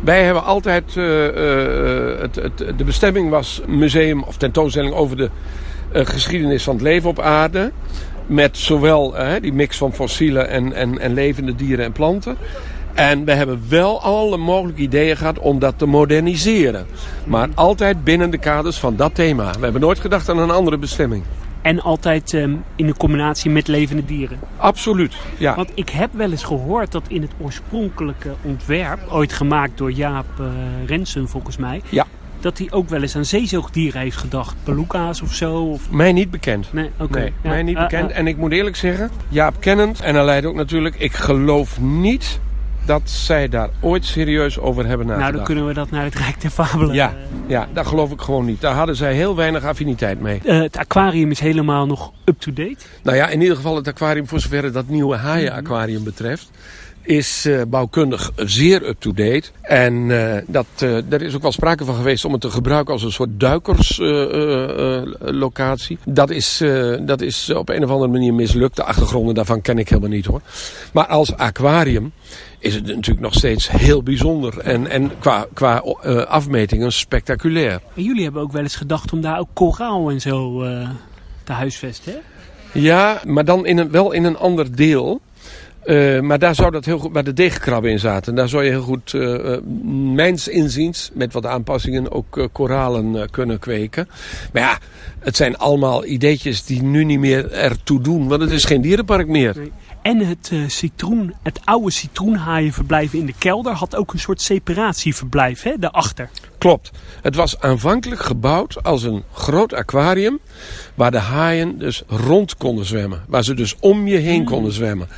Wij 0.00 0.24
hebben 0.24 0.44
altijd, 0.44 0.94
het, 0.94 2.34
het, 2.34 2.78
de 2.78 2.84
bestemming 2.84 3.30
was 3.30 3.60
museum 3.66 4.22
of 4.22 4.36
tentoonstelling 4.36 4.94
over 4.94 5.16
de 5.16 5.30
geschiedenis 5.92 6.62
van 6.62 6.74
het 6.74 6.82
leven 6.82 7.10
op 7.10 7.20
aarde. 7.20 7.72
Met 8.32 8.58
zowel 8.58 9.14
die 9.40 9.52
mix 9.52 9.76
van 9.76 9.92
fossiele 9.92 10.40
en, 10.40 10.72
en, 10.72 10.98
en 10.98 11.14
levende 11.14 11.54
dieren 11.54 11.84
en 11.84 11.92
planten. 11.92 12.36
En 12.94 13.24
we 13.24 13.32
hebben 13.32 13.62
wel 13.68 14.02
alle 14.02 14.36
mogelijke 14.36 14.80
ideeën 14.80 15.16
gehad 15.16 15.38
om 15.38 15.58
dat 15.58 15.78
te 15.78 15.86
moderniseren. 15.86 16.86
Maar 17.24 17.48
altijd 17.54 18.04
binnen 18.04 18.30
de 18.30 18.38
kaders 18.38 18.78
van 18.78 18.96
dat 18.96 19.14
thema. 19.14 19.50
We 19.52 19.62
hebben 19.62 19.80
nooit 19.80 20.00
gedacht 20.00 20.28
aan 20.28 20.38
een 20.38 20.50
andere 20.50 20.78
bestemming. 20.78 21.22
En 21.62 21.80
altijd 21.80 22.32
um, 22.32 22.64
in 22.76 22.86
een 22.86 22.96
combinatie 22.96 23.50
met 23.50 23.68
levende 23.68 24.04
dieren. 24.04 24.38
Absoluut, 24.56 25.14
ja. 25.38 25.54
Want 25.54 25.70
ik 25.74 25.88
heb 25.88 26.10
wel 26.12 26.30
eens 26.30 26.44
gehoord 26.44 26.92
dat 26.92 27.02
in 27.08 27.22
het 27.22 27.30
oorspronkelijke 27.40 28.34
ontwerp, 28.42 28.98
ooit 29.10 29.32
gemaakt 29.32 29.78
door 29.78 29.92
Jaap 29.92 30.26
uh, 30.40 30.46
Rensen 30.86 31.28
volgens 31.28 31.56
mij, 31.56 31.82
ja. 31.88 32.06
Dat 32.42 32.58
hij 32.58 32.68
ook 32.70 32.88
wel 32.88 33.02
eens 33.02 33.16
aan 33.16 33.24
zeezoogdieren 33.24 34.00
heeft 34.00 34.16
gedacht. 34.16 34.54
Beluga's 34.64 35.22
of 35.22 35.34
zo? 35.34 35.54
Of... 35.54 35.90
Mij 35.90 36.12
niet 36.12 36.30
bekend. 36.30 36.72
Nee, 36.72 36.90
oké. 36.94 37.02
Okay. 37.02 37.22
Nee, 37.22 37.32
ja. 37.42 37.48
mij 37.48 37.62
niet 37.62 37.76
uh, 37.76 37.82
bekend. 37.82 38.10
Uh. 38.10 38.18
En 38.18 38.26
ik 38.26 38.36
moet 38.36 38.52
eerlijk 38.52 38.76
zeggen, 38.76 39.10
Jaap 39.28 39.60
kennend, 39.60 40.00
en 40.00 40.14
hij 40.14 40.24
leidt 40.24 40.46
ook 40.46 40.54
natuurlijk, 40.54 40.94
ik 40.98 41.12
geloof 41.12 41.80
niet 41.80 42.40
dat 42.86 43.02
zij 43.04 43.48
daar 43.48 43.68
ooit 43.80 44.04
serieus 44.04 44.58
over 44.58 44.86
hebben 44.86 45.06
nagedacht. 45.06 45.32
Nou, 45.32 45.36
dan 45.36 45.46
kunnen 45.46 45.66
we 45.66 45.74
dat 45.74 45.90
naar 45.90 46.04
het 46.04 46.14
Rijk 46.14 46.40
der 46.40 46.50
Fabelen. 46.50 46.94
Ja, 46.94 47.14
ja, 47.46 47.68
dat 47.72 47.86
geloof 47.86 48.10
ik 48.10 48.20
gewoon 48.20 48.44
niet. 48.44 48.60
Daar 48.60 48.74
hadden 48.74 48.96
zij 48.96 49.14
heel 49.14 49.36
weinig 49.36 49.64
affiniteit 49.64 50.20
mee. 50.20 50.40
Uh, 50.44 50.60
het 50.60 50.76
aquarium 50.76 51.30
is 51.30 51.40
helemaal 51.40 51.86
nog 51.86 52.12
up-to-date? 52.24 52.76
Nou 53.02 53.16
ja, 53.16 53.28
in 53.28 53.40
ieder 53.40 53.56
geval 53.56 53.76
het 53.76 53.88
aquarium, 53.88 54.28
voor 54.28 54.40
zover 54.40 54.72
dat 54.72 54.88
nieuwe 54.88 55.16
haaien-aquarium 55.16 56.04
betreft 56.04 56.50
is 57.02 57.46
uh, 57.46 57.62
bouwkundig 57.68 58.30
zeer 58.36 58.88
up-to-date. 58.88 59.50
En 59.60 59.94
uh, 59.94 60.34
dat, 60.46 60.66
uh, 60.82 61.12
er 61.12 61.22
is 61.22 61.34
ook 61.34 61.42
wel 61.42 61.52
sprake 61.52 61.84
van 61.84 61.94
geweest 61.94 62.24
om 62.24 62.32
het 62.32 62.40
te 62.40 62.50
gebruiken 62.50 62.92
als 62.92 63.02
een 63.02 63.12
soort 63.12 63.40
duikerslocatie. 63.40 65.98
dat, 66.04 66.30
is, 66.30 66.62
dat 67.00 67.20
is 67.20 67.50
op 67.50 67.68
een 67.68 67.84
of 67.84 67.90
andere 67.90 68.10
manier 68.10 68.34
mislukt. 68.34 68.76
De 68.76 68.84
achtergronden 68.84 69.34
daarvan 69.34 69.60
ken 69.60 69.78
ik 69.78 69.88
helemaal 69.88 70.10
niet 70.10 70.26
hoor. 70.26 70.40
Maar 70.92 71.06
als 71.06 71.36
aquarium 71.36 72.12
is 72.58 72.74
het 72.74 72.86
natuurlijk 72.86 73.20
nog 73.20 73.34
steeds 73.34 73.70
heel 73.70 74.02
bijzonder. 74.02 74.58
En, 74.58 74.86
en 74.86 75.10
qua, 75.18 75.46
qua 75.52 75.76
afmetingen 76.28 76.92
spectaculair. 76.92 77.80
En 77.94 78.02
jullie 78.02 78.24
hebben 78.24 78.42
ook 78.42 78.52
wel 78.52 78.62
eens 78.62 78.76
gedacht 78.76 79.12
om 79.12 79.20
daar 79.20 79.38
ook 79.38 79.48
koraal 79.52 80.10
en 80.10 80.20
zo 80.20 80.64
te 81.44 81.52
huisvesten, 81.52 82.12
hè? 82.12 82.18
Ja, 82.72 83.20
maar 83.24 83.44
dan 83.44 83.66
in 83.66 83.78
een, 83.78 83.90
wel 83.90 84.12
in 84.12 84.24
een 84.24 84.36
ander 84.36 84.76
deel. 84.76 85.20
Uh, 85.84 86.20
maar 86.20 86.38
daar 86.38 86.54
zou 86.54 86.70
dat 86.70 86.84
heel 86.84 86.98
goed, 86.98 87.12
waar 87.12 87.24
de 87.24 87.32
deegkrabben 87.32 87.90
in 87.90 87.98
zaten, 87.98 88.34
daar 88.34 88.48
zou 88.48 88.64
je 88.64 88.70
heel 88.70 88.82
goed, 88.82 89.12
uh, 89.12 89.56
mijns 90.14 90.48
inziens, 90.48 91.10
met 91.14 91.32
wat 91.32 91.46
aanpassingen, 91.46 92.12
ook 92.12 92.48
koralen 92.52 93.30
kunnen 93.30 93.58
kweken. 93.58 94.08
Maar 94.52 94.62
ja, 94.62 94.78
het 95.18 95.36
zijn 95.36 95.56
allemaal 95.56 96.04
ideetjes 96.04 96.64
die 96.64 96.82
nu 96.82 97.04
niet 97.04 97.18
meer 97.18 97.52
ertoe 97.52 98.00
doen, 98.00 98.28
want 98.28 98.40
het 98.40 98.50
is 98.50 98.64
geen 98.64 98.80
dierenpark 98.80 99.28
meer. 99.28 99.56
En 100.02 100.18
het 100.18 100.52
citroen, 100.66 101.34
het 101.42 101.60
oude 101.64 101.90
citroenhaaienverblijf 101.90 103.12
in 103.12 103.26
de 103.26 103.34
kelder 103.38 103.72
had 103.72 103.96
ook 103.96 104.12
een 104.12 104.18
soort 104.18 104.40
separatieverblijf, 104.40 105.62
hè, 105.62 105.78
daarachter. 105.78 106.30
Klopt. 106.62 106.90
Het 107.22 107.34
was 107.34 107.60
aanvankelijk 107.60 108.22
gebouwd 108.22 108.82
als 108.82 109.02
een 109.02 109.22
groot 109.32 109.74
aquarium 109.74 110.40
waar 110.94 111.10
de 111.10 111.18
haaien 111.18 111.78
dus 111.78 112.02
rond 112.06 112.56
konden 112.56 112.84
zwemmen. 112.84 113.22
Waar 113.28 113.44
ze 113.44 113.54
dus 113.54 113.76
om 113.80 114.06
je 114.06 114.16
heen 114.16 114.44
konden 114.44 114.72
zwemmen. 114.72 115.08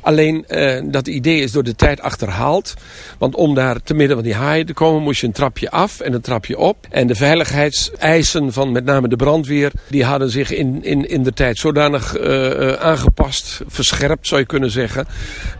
Alleen 0.00 0.44
uh, 0.48 0.80
dat 0.84 1.06
idee 1.06 1.40
is 1.40 1.52
door 1.52 1.62
de 1.62 1.74
tijd 1.74 2.00
achterhaald. 2.00 2.74
Want 3.18 3.34
om 3.34 3.54
daar 3.54 3.82
te 3.82 3.94
midden 3.94 4.16
van 4.16 4.24
die 4.24 4.34
haaien 4.34 4.66
te 4.66 4.72
komen 4.72 5.02
moest 5.02 5.20
je 5.20 5.26
een 5.26 5.32
trapje 5.32 5.70
af 5.70 6.00
en 6.00 6.12
een 6.12 6.20
trapje 6.20 6.58
op. 6.58 6.86
En 6.90 7.06
de 7.06 7.14
veiligheidseisen 7.14 8.52
van 8.52 8.72
met 8.72 8.84
name 8.84 9.08
de 9.08 9.16
brandweer 9.16 9.72
die 9.88 10.04
hadden 10.04 10.30
zich 10.30 10.50
in, 10.50 10.84
in, 10.84 11.08
in 11.08 11.22
de 11.22 11.32
tijd 11.32 11.58
zodanig 11.58 12.18
uh, 12.18 12.72
aangepast, 12.72 13.60
verscherpt 13.66 14.26
zou 14.26 14.40
je 14.40 14.46
kunnen 14.46 14.70
zeggen. 14.70 15.06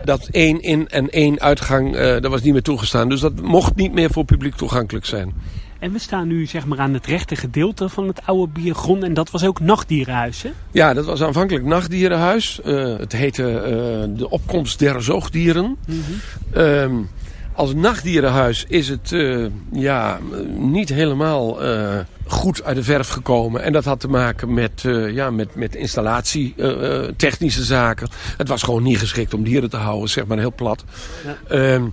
Dat 0.05 0.29
één 0.31 0.61
in 0.61 0.89
en 0.89 1.11
één 1.11 1.41
uitgang, 1.41 1.97
uh, 1.97 2.01
dat 2.01 2.27
was 2.27 2.43
niet 2.43 2.53
meer 2.53 2.63
toegestaan. 2.63 3.09
Dus 3.09 3.21
dat 3.21 3.41
mocht 3.41 3.77
niet 3.77 3.93
meer 3.93 4.11
voor 4.11 4.25
publiek 4.25 4.55
toegankelijk 4.55 5.07
zijn. 5.07 5.34
En 5.79 5.93
we 5.93 5.99
staan 5.99 6.29
nu 6.29 6.47
zeg 6.47 6.67
maar 6.67 6.79
aan 6.79 6.95
het 6.95 7.07
rechte 7.07 7.37
gedeelte 7.37 7.89
van 7.89 8.07
het 8.07 8.21
oude 8.27 8.53
biergrond. 8.53 9.03
En 9.03 9.15
dat 9.15 9.31
was 9.31 9.45
ook 9.45 9.61
nachtdierenhuis, 9.61 10.43
hè? 10.43 10.51
Ja, 10.71 10.95
dat 10.95 11.05
was 11.05 11.23
aanvankelijk 11.23 11.65
nachtdierenhuis. 11.65 12.61
Uh, 12.65 12.99
het 12.99 13.13
heette 13.13 13.43
uh, 13.43 14.19
de 14.19 14.31
opkomst 14.31 14.79
der 14.79 15.03
zoogdieren. 15.03 15.65
Mm 15.65 15.77
-hmm. 15.87 16.61
um, 16.61 17.09
als 17.53 17.75
nachtdierenhuis 17.75 18.65
is 18.69 18.89
het 18.89 19.11
uh, 19.11 19.47
ja, 19.73 20.19
niet 20.57 20.89
helemaal 20.89 21.59
goed 22.27 22.65
uit 22.65 22.77
de 22.77 22.83
verf 22.83 23.09
gekomen. 23.09 23.63
En 23.63 23.73
dat 23.73 23.85
had 23.85 24.01
te 24.01 24.09
maken 24.09 24.55
met, 24.55 24.83
ja, 25.13 25.31
met, 25.31 25.55
met 25.55 25.75
installatie, 25.75 26.55
technische 27.17 27.65
zaken. 27.65 28.09
Het 28.37 28.49
was 28.49 28.63
gewoon 28.63 28.83
niet 28.83 28.99
geschikt 28.99 29.35
om 29.35 29.45
dieren 29.45 29.71
te 29.71 29.77
houden, 29.77 30.09
zeg 30.09 30.27
maar 30.27 30.39
heel 30.39 30.55
plat. 30.55 30.85
Ja. 31.49 31.75
Um, 31.75 31.93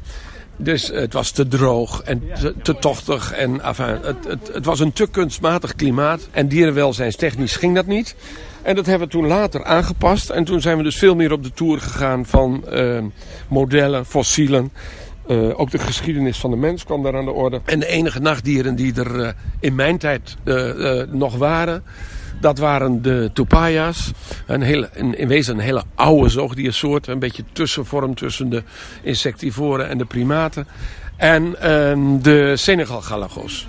dus 0.57 0.87
het 0.87 1.13
was 1.13 1.31
te 1.31 1.47
droog 1.47 2.01
en 2.01 2.23
te, 2.39 2.55
te 2.61 2.75
tochtig. 2.77 3.33
En 3.33 3.61
enfin, 3.61 3.97
het, 4.01 4.27
het, 4.27 4.49
het, 4.53 4.65
was 4.65 4.79
een 4.79 4.93
te 4.93 5.07
kunstmatig 5.07 5.75
klimaat. 5.75 6.27
En 6.31 6.47
dierenwelzijnstechnisch 6.47 7.55
ging 7.55 7.75
dat 7.75 7.85
niet. 7.85 8.15
En 8.61 8.75
dat 8.75 8.85
hebben 8.85 9.07
we 9.07 9.13
toen 9.13 9.27
later 9.27 9.63
aangepast. 9.63 10.29
En 10.29 10.43
toen 10.43 10.61
zijn 10.61 10.77
we 10.77 10.83
dus 10.83 10.97
veel 10.97 11.15
meer 11.15 11.31
op 11.31 11.43
de 11.43 11.51
tour 11.53 11.81
gegaan 11.81 12.25
van 12.25 12.63
uh, 12.73 12.99
modellen, 13.47 14.05
fossielen. 14.05 14.71
Uh, 15.27 15.59
ook 15.59 15.71
de 15.71 15.79
geschiedenis 15.79 16.37
van 16.37 16.49
de 16.49 16.57
mens 16.57 16.83
kwam 16.83 17.03
daar 17.03 17.17
aan 17.17 17.25
de 17.25 17.31
orde. 17.31 17.61
En 17.65 17.79
de 17.79 17.87
enige 17.87 18.19
nachtdieren 18.19 18.75
die 18.75 18.93
er 18.93 19.19
uh, 19.19 19.29
in 19.59 19.75
mijn 19.75 19.97
tijd 19.97 20.37
nog 21.11 21.35
waren, 21.35 21.83
dat 22.41 22.57
waren 22.57 23.01
de 23.01 23.29
tupaya's. 23.33 24.11
Een 24.45 24.61
hele, 24.61 24.89
in, 24.93 25.17
in 25.17 25.27
wezen 25.27 25.53
een 25.53 25.63
hele 25.63 25.83
oude 25.95 26.29
zoogdiersoort. 26.29 27.07
Een 27.07 27.19
beetje 27.19 27.43
tussenvorm 27.51 28.15
tussen 28.15 28.49
de 28.49 28.63
insectivoren 29.01 29.89
en 29.89 29.97
de 29.97 30.05
primaten. 30.05 30.67
En 31.15 31.43
uh, 31.45 32.21
de 32.21 32.53
Senegal 32.55 33.01
galagos. 33.01 33.67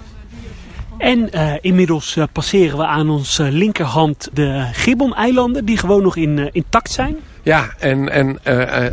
En 0.99 1.29
uh, 1.35 1.55
inmiddels 1.61 2.17
uh, 2.17 2.25
passeren 2.33 2.79
we 2.79 2.87
aan 2.87 3.11
onze 3.11 3.43
linkerhand 3.43 4.29
de 4.33 4.69
Gibbon-eilanden, 4.73 5.65
die 5.65 5.77
gewoon 5.77 6.03
nog 6.03 6.17
in, 6.17 6.37
uh, 6.37 6.47
intact 6.53 6.91
zijn. 6.91 7.17
Ja, 7.43 7.75
en, 7.79 8.09
en, 8.09 8.45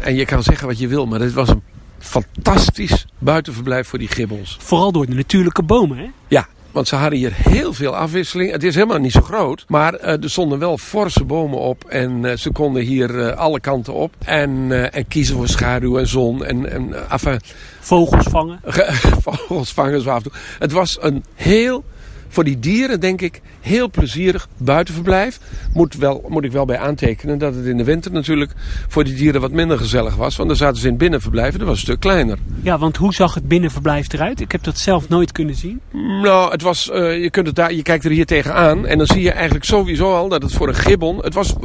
en 0.04 0.16
je 0.16 0.26
kan 0.26 0.44
zeggen 0.44 0.68
wat 0.68 0.80
je 0.80 0.88
wil, 0.88 1.06
maar 1.06 1.20
dit 1.20 1.34
was 1.34 1.50
een 1.50 1.62
fantastisch 2.00 3.06
buitenverblijf 3.20 3.88
voor 3.88 4.00
die 4.00 4.08
gibbons. 4.08 4.58
Vooral 4.60 4.92
door 4.92 5.06
de 5.06 5.16
natuurlijke 5.16 5.64
bomen, 5.64 5.98
hè? 5.98 6.10
Ja, 6.28 6.48
Want 6.80 6.92
ze 6.92 6.98
hadden 6.98 7.20
hier 7.20 7.34
heel 7.36 7.74
veel 7.74 7.96
afwisseling. 7.96 8.52
Het 8.52 8.64
is 8.64 8.76
helemaal 8.76 8.98
niet 8.98 9.12
zo 9.12 9.22
groot. 9.22 9.66
Maar 9.68 9.94
er 9.94 10.30
stonden 10.30 10.60
wel 10.60 10.78
forse 10.78 11.24
bomen 11.24 11.60
op. 11.60 11.84
En 11.84 12.40
ze 12.40 12.52
konden 12.52 12.82
hier 12.82 13.34
alle 13.34 13.60
kanten 13.60 13.94
op. 13.94 14.14
En, 14.26 14.72
en 14.92 15.08
kiezen 15.08 15.36
voor 15.36 15.48
schaduw 15.48 15.98
en 15.98 16.08
zon. 16.08 16.46
En, 16.46 16.72
en 16.72 17.10
enfin, 17.10 17.40
Vogels 17.80 18.26
vangen. 18.30 18.60
Vogels 19.26 19.74
vangen 19.74 20.02
zo 20.02 20.10
af 20.10 20.16
en 20.18 20.24
toe. 20.24 20.32
Het 20.60 20.72
was 20.72 20.98
een 21.02 21.24
heel 21.36 21.84
voor 22.30 22.44
die 22.44 22.60
dieren 22.60 23.00
denk 23.00 23.22
ik 23.22 23.42
heel 23.62 23.90
plezierig 23.90 24.48
buitenverblijf. 24.58 25.40
Moet, 25.74 25.96
wel, 25.96 26.26
moet 26.28 26.44
ik 26.44 26.52
wel 26.52 26.66
bij 26.66 26.78
aantekenen 26.78 27.38
dat 27.38 27.56
het 27.56 27.66
in 27.66 27.78
de 27.78 27.84
winter 27.84 28.12
natuurlijk 28.12 28.52
voor 28.88 29.04
die 29.04 29.16
dieren 29.16 29.42
wat 29.42 29.52
minder 29.52 29.78
gezellig 29.78 30.16
was. 30.16 30.36
Want 30.36 30.50
dan 30.50 30.58
zaten 30.58 30.78
ze 30.78 30.84
in 30.84 30.90
het 30.90 31.00
binnenverblijf 31.00 31.54
en 31.54 31.60
dat 31.60 31.68
was 31.68 31.78
een 31.78 31.84
stuk 31.84 32.00
kleiner. 32.00 32.38
Ja, 32.62 32.78
want 32.78 32.98
hoe 32.98 33.14
zag 33.14 33.34
het 33.34 33.48
binnenverblijf 33.48 34.14
eruit? 34.14 34.40
Ik 34.40 34.52
heb 34.52 34.64
dat 34.64 34.78
zelf 34.78 35.10
nooit 35.10 35.32
kunnen 35.32 35.56
zien. 35.56 35.82
Nou, 36.22 36.52
het 36.52 36.62
was, 36.62 36.90
uh, 36.94 37.22
je, 37.22 37.30
kunt 37.30 37.48
het 37.48 37.56
daar, 37.56 37.74
je 37.74 37.82
kijkt 37.82 38.06
er 38.06 38.12
hier 38.12 38.26
tegenaan 38.26 38.86
en 38.86 38.98
dan 38.98 39.08
zie 39.08 39.22
je 39.22 39.32
eigenlijk 39.32 39.66
sowieso 39.66 40.16
al 40.16 40.30
dat 40.30 40.42
het 40.42 40.54
voor 40.54 40.68
een 40.68 40.76
gibbon... 40.76 41.18
Het 41.24 41.34
was, 41.34 41.56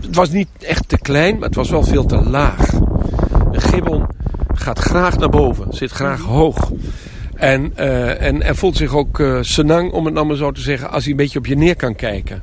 het 0.00 0.14
was 0.14 0.30
niet 0.30 0.48
echt 0.58 0.88
te 0.88 0.98
klein, 0.98 1.34
maar 1.34 1.46
het 1.46 1.54
was 1.54 1.70
wel 1.70 1.82
veel 1.82 2.06
te 2.06 2.16
laag. 2.16 2.72
Een 3.52 3.60
gibbon 3.60 4.06
gaat 4.54 4.78
graag 4.78 5.18
naar 5.18 5.28
boven, 5.28 5.66
zit 5.70 5.90
graag 5.90 6.20
hoog. 6.20 6.70
En, 7.40 7.72
uh, 7.78 8.22
en, 8.22 8.42
en 8.42 8.56
voelt 8.56 8.76
zich 8.76 8.94
ook 8.94 9.18
uh, 9.18 9.38
senang, 9.40 9.92
om 9.92 10.04
het 10.04 10.14
nou 10.14 10.26
maar 10.26 10.36
zo 10.36 10.52
te 10.52 10.60
zeggen, 10.60 10.90
als 10.90 11.02
hij 11.02 11.10
een 11.10 11.16
beetje 11.16 11.38
op 11.38 11.46
je 11.46 11.56
neer 11.56 11.76
kan 11.76 11.94
kijken. 11.94 12.42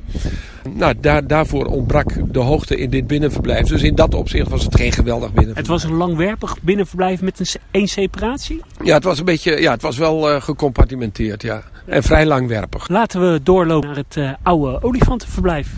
Nou, 0.73 0.93
daar, 0.99 1.27
daarvoor 1.27 1.65
ontbrak 1.65 2.33
de 2.33 2.39
hoogte 2.39 2.77
in 2.77 2.89
dit 2.89 3.07
binnenverblijf. 3.07 3.67
Dus 3.67 3.81
in 3.81 3.95
dat 3.95 4.15
opzicht 4.15 4.49
was 4.49 4.63
het 4.63 4.75
geen 4.75 4.91
geweldig 4.91 5.33
binnenverblijf. 5.33 5.57
Het 5.57 5.67
was 5.67 5.83
een 5.83 5.97
langwerpig 5.97 6.61
binnenverblijf 6.61 7.21
met 7.21 7.39
een 7.39 7.61
één 7.71 7.87
separatie? 7.87 8.61
Ja, 8.83 8.93
het 8.93 9.03
was 9.03 9.19
een 9.19 9.25
beetje, 9.25 9.61
ja, 9.61 9.71
het 9.71 9.81
was 9.81 9.97
wel 9.97 10.33
uh, 10.33 10.41
gecompartimenteerd, 10.41 11.41
ja. 11.41 11.63
En 11.85 12.03
vrij 12.03 12.25
langwerpig. 12.25 12.89
Laten 12.89 13.31
we 13.31 13.39
doorlopen 13.43 13.87
naar 13.87 14.03
het 14.07 14.37
oude 14.43 14.83
olifantenverblijf. 14.83 15.69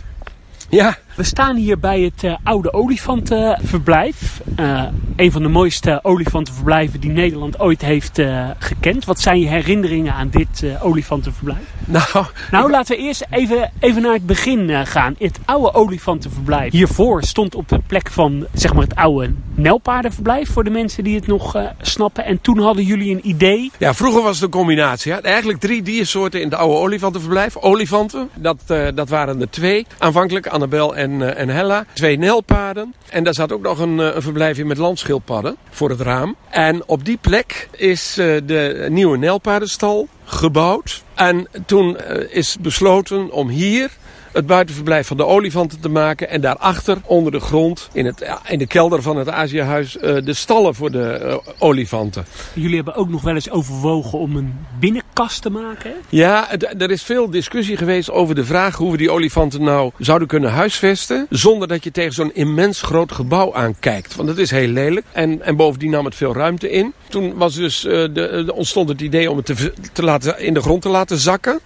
Ja. 0.70 0.98
We 1.20 1.26
staan 1.26 1.56
hier 1.56 1.80
bij 1.80 2.02
het 2.02 2.24
uh, 2.24 2.36
oude 2.44 2.74
olifantenverblijf. 2.74 4.42
Uh, 4.60 4.84
een 5.16 5.32
van 5.32 5.42
de 5.42 5.48
mooiste 5.48 6.00
olifantenverblijven 6.04 7.00
die 7.00 7.12
Nederland 7.12 7.60
ooit 7.60 7.82
heeft 7.82 8.20
uh, 8.20 8.50
gekend. 8.58 9.06
Wat 9.06 9.20
zijn 9.20 9.40
je 9.40 9.48
herinneringen 9.48 10.14
aan 10.14 10.30
dit 10.30 10.66
olifantenverblijf? 10.82 11.68
Nou, 11.90 12.26
nou 12.52 12.72
laten 12.72 12.96
we 12.96 13.02
eerst 13.04 13.26
even, 13.30 13.72
even 13.80 14.02
naar 14.02 14.14
het 14.14 14.26
begin 14.26 14.88
gaan. 14.88 15.16
Het 15.18 15.40
oude 15.46 15.74
olifantenverblijf. 15.74 16.72
Hiervoor 16.72 17.24
stond 17.24 17.56
op 17.56 17.70
de 17.70 17.80
plek 17.88 18.10
van 18.12 18.46
zeg 18.54 18.74
maar, 18.74 18.84
het 18.84 18.96
oude 18.96 19.34
nelpaardenverblijf. 19.56 20.50
Voor 20.50 20.64
de 20.64 20.70
mensen 20.70 21.04
die 21.04 21.16
het 21.16 21.28
nog 21.28 21.58
snappen. 21.82 22.26
En 22.26 22.42
toen 22.42 22.60
hadden 22.60 22.84
jullie 22.84 23.16
een 23.16 23.28
idee. 23.28 23.72
Ja, 23.78 23.94
vroeger 23.94 24.22
was 24.22 24.36
het 24.36 24.44
een 24.44 24.60
combinatie. 24.60 25.12
Hè? 25.12 25.18
Eigenlijk 25.18 25.60
drie 25.60 25.82
diersoorten 25.82 26.42
in 26.42 26.50
het 26.50 26.60
oude 26.60 26.76
olifantenverblijf. 26.76 27.58
Olifanten, 27.58 28.30
dat, 28.36 28.64
dat 28.96 29.10
waren 29.10 29.42
er 29.42 29.50
twee. 29.50 29.86
Aanvankelijk 29.98 30.48
Annabel 30.48 30.96
en 30.96 31.09
en, 31.10 31.36
eh, 31.36 31.42
en 31.42 31.50
Hella. 31.50 31.86
Twee 31.94 32.18
nelpaden. 32.18 32.94
En 33.10 33.24
daar 33.24 33.34
zat 33.34 33.52
ook 33.52 33.62
nog 33.62 33.80
een, 33.80 34.00
eh, 34.00 34.16
een 34.16 34.22
verblijfje 34.22 34.66
met 34.66 34.78
landschildpadden 34.78 35.56
voor 35.70 35.90
het 35.90 36.02
raam. 36.02 36.36
En 36.50 36.84
op 36.86 37.06
die 37.06 37.18
plek 37.22 37.70
is 37.72 38.18
eh, 38.18 38.36
de 38.44 38.88
nieuwe 38.90 39.18
nelpadenstal 39.18 40.08
gebouwd. 40.24 41.04
En 41.16 41.48
toen 41.66 41.98
is 42.30 42.58
besloten 42.62 43.32
om 43.32 43.50
hier 43.50 43.92
het 44.40 44.48
buitenverblijf 44.48 45.08
van 45.08 45.18
de 45.18 45.26
olifanten 45.26 45.80
te 45.80 45.90
maken. 45.90 46.30
En 46.30 46.42
daarachter, 46.42 46.98
onder 47.06 47.32
de 47.32 47.40
grond, 47.40 47.90
in, 47.94 48.06
het, 48.06 48.26
in 48.48 48.60
de 48.60 48.68
kelder 48.68 49.02
van 49.02 49.18
het 49.18 49.30
Aziëhuis, 49.30 49.96
uh, 49.96 50.02
de 50.24 50.34
stallen 50.34 50.76
voor 50.76 50.92
de 50.92 51.20
uh, 51.24 51.54
olifanten. 51.60 52.26
Jullie 52.54 52.76
hebben 52.76 52.96
ook 52.96 53.10
nog 53.10 53.22
wel 53.22 53.36
eens 53.36 53.50
overwogen 53.50 54.20
om 54.20 54.36
een 54.36 54.54
binnenkast 54.80 55.42
te 55.42 55.50
maken? 55.50 55.90
Hè? 55.90 55.96
Ja, 56.10 56.52
er 56.78 56.92
is 56.92 57.04
veel 57.04 57.30
discussie 57.30 57.78
geweest 57.78 58.12
over 58.12 58.36
de 58.36 58.46
vraag 58.46 58.76
hoe 58.76 58.92
we 58.92 58.98
die 58.98 59.12
olifanten 59.12 59.64
nou 59.64 59.92
zouden 59.98 60.28
kunnen 60.28 60.52
huisvesten. 60.52 61.26
Zonder 61.30 61.68
dat 61.68 61.84
je 61.84 61.92
tegen 61.92 62.14
zo'n 62.14 62.34
immens 62.34 62.82
groot 62.82 63.12
gebouw 63.12 63.54
aankijkt. 63.54 64.16
Want 64.16 64.28
dat 64.28 64.38
is 64.38 64.52
heel 64.52 64.68
lelijk. 64.68 65.06
En, 65.12 65.42
en 65.42 65.56
bovendien 65.56 65.92
nam 65.92 66.06
het 66.06 66.16
veel 66.16 66.34
ruimte 66.34 66.70
in. 66.70 66.94
Toen 67.10 67.36
was 67.36 67.56
dus, 67.56 67.86
uh, 67.86 67.92
de, 67.92 68.44
de, 68.46 68.54
ontstond 68.54 68.90
het 68.90 69.02
idee 69.02 69.32
om 69.32 69.38
het 69.38 69.46
te, 69.46 69.74
te 69.94 70.04
laten, 70.04 70.40
in 70.40 70.54
de 70.54 70.62
grond 70.62 70.82
te 70.82 70.90
laten 70.90 71.18
zakken. 71.18 71.60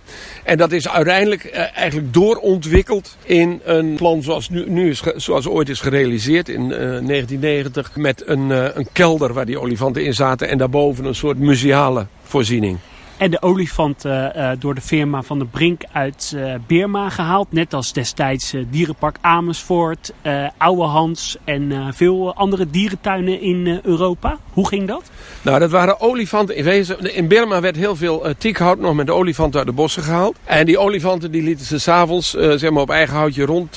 En 0.44 0.58
dat 0.58 0.72
is 0.72 0.90
uiteindelijk 0.90 1.46
eigenlijk 1.74 2.14
door 2.14 2.36
ontwikkeld 2.64 3.18
in 3.24 3.62
een 3.64 3.96
plan 3.96 4.24
zoals, 4.24 4.50
nu, 4.50 4.70
nu 4.70 4.90
is, 4.90 5.04
zoals 5.16 5.48
ooit 5.48 5.70
is 5.70 5.80
gerealiseerd 5.80 6.50
in 6.50 6.62
uh, 6.62 6.78
1990. 6.78 7.96
Met 7.96 8.24
een, 8.28 8.50
uh, 8.50 8.66
een 8.74 8.88
kelder 8.92 9.34
waar 9.34 9.46
die 9.46 9.60
olifanten 9.60 10.06
in 10.06 10.14
zaten 10.14 10.50
en 10.50 10.58
daarboven 10.58 11.06
een 11.06 11.16
soort 11.16 11.40
museale 11.40 12.06
voorziening. 12.24 12.78
En 13.24 13.32
de 13.32 13.42
olifant 13.42 14.06
uh, 14.06 14.50
door 14.60 14.76
de 14.76 14.82
firma 14.82 15.22
Van 15.22 15.40
de 15.40 15.46
Brink 15.46 15.82
uit 15.92 16.34
uh, 16.36 16.54
Beerma 16.68 17.10
gehaald. 17.10 17.52
Net 17.52 17.74
als 17.74 17.94
destijds 17.94 18.54
Dierenpark 18.70 19.18
Amersfoort, 19.22 20.14
Oude 20.58 20.84
Hans 20.84 21.38
en 21.44 21.94
veel 21.94 22.36
andere 22.36 22.70
dierentuinen 22.70 23.42
in 23.42 23.80
Europa. 23.84 24.38
Hoe 24.54 24.68
ging 24.68 24.88
dat? 24.88 25.12
Nou, 25.42 25.60
dat 25.60 25.72
waren 25.72 26.02
olifanten. 26.02 26.56
In, 26.56 26.64
wezen, 26.64 27.16
in 27.16 27.28
Burma 27.28 27.62
werd 27.62 27.76
heel 27.76 27.96
veel 27.96 28.26
tiekhout 28.38 28.80
nog 28.80 28.96
met 28.96 29.06
de 29.06 29.14
olifanten 29.14 29.60
uit 29.60 29.68
de 29.68 29.74
bossen 29.74 30.04
gehaald. 30.04 30.38
En 30.44 30.66
die 30.66 30.78
olifanten 30.78 31.32
die 31.32 31.44
lieten 31.44 31.66
ze 31.66 31.80
s'avonds 31.80 32.30
zeg 32.32 32.70
maar 32.70 32.82
op 32.82 32.90
eigen 32.90 33.16
houtje 33.16 33.46
rond, 33.46 33.76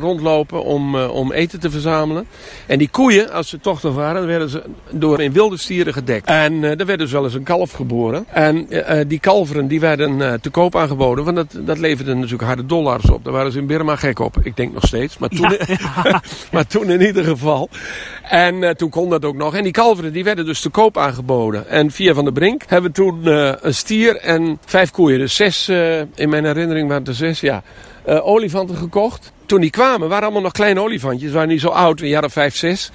rondlopen 0.00 0.64
om, 0.64 0.96
om 0.96 1.32
eten 1.32 1.60
te 1.60 1.70
verzamelen. 1.70 2.26
En 2.66 2.78
die 2.78 2.88
koeien, 2.88 3.32
als 3.32 3.48
ze 3.48 3.60
tochtig 3.60 3.92
waren, 3.92 4.26
werden 4.26 4.48
ze 4.48 4.62
door 4.90 5.20
in 5.20 5.32
wilde 5.32 5.56
stieren 5.56 5.92
gedekt. 5.92 6.26
En 6.26 6.64
er 6.78 6.86
werd 6.86 6.98
dus 6.98 7.12
wel 7.12 7.24
eens 7.24 7.34
een 7.34 7.42
kalf 7.42 7.72
geboren. 7.72 8.26
En 8.28 8.70
die 9.06 9.20
kalveren 9.20 9.68
die 9.68 9.80
werden 9.80 10.40
te 10.40 10.50
koop 10.50 10.76
aangeboden, 10.76 11.24
want 11.24 11.36
dat, 11.36 11.66
dat 11.66 11.78
leverde 11.78 12.14
natuurlijk 12.14 12.42
harde 12.42 12.66
dollars 12.66 13.10
op. 13.10 13.24
Daar 13.24 13.32
waren 13.32 13.52
ze 13.52 13.58
in 13.58 13.66
Burma 13.66 13.96
gek 13.96 14.18
op. 14.18 14.36
Ik 14.42 14.56
denk 14.56 14.72
nog 14.72 14.86
steeds, 14.86 15.18
maar 15.18 15.28
toen, 15.28 15.56
ja. 15.66 16.22
maar 16.52 16.66
toen 16.66 16.90
in 16.90 17.00
ieder 17.00 17.24
geval. 17.24 17.68
En 18.22 18.76
toen 18.76 18.90
kon 18.90 19.10
dat 19.10 19.24
ook 19.24 19.36
nog. 19.36 19.54
En 19.54 19.62
die 19.62 19.72
kalveren 19.72 20.12
die 20.12 20.24
werden 20.24 20.46
dus 20.46 20.60
te 20.60 20.68
koop 20.68 20.98
aangeboden. 20.98 21.68
En 21.68 21.90
via 21.90 22.14
Van 22.14 22.24
der 22.24 22.32
Brink 22.32 22.62
hebben 22.66 22.90
we 22.90 22.96
toen 22.96 23.26
een 23.66 23.74
stier 23.74 24.16
en 24.16 24.58
vijf 24.64 24.90
koeien. 24.90 25.18
Dus 25.18 25.36
zes, 25.36 25.68
in 26.14 26.28
mijn 26.28 26.44
herinnering 26.44 26.88
waren 26.88 27.06
er 27.06 27.14
zes, 27.14 27.40
ja. 27.40 27.62
Olifanten 28.04 28.76
gekocht. 28.76 29.32
Toen 29.46 29.60
die 29.60 29.70
kwamen 29.70 30.08
waren 30.08 30.24
allemaal 30.24 30.42
nog 30.42 30.52
kleine 30.52 30.80
olifantjes. 30.80 31.32
waren 31.32 31.48
niet 31.48 31.60
zo 31.60 31.68
oud, 31.68 32.00
een 32.00 32.08
jaar 32.08 32.24
of 32.24 32.32
vijf, 32.32 32.56
zes. 32.56 32.90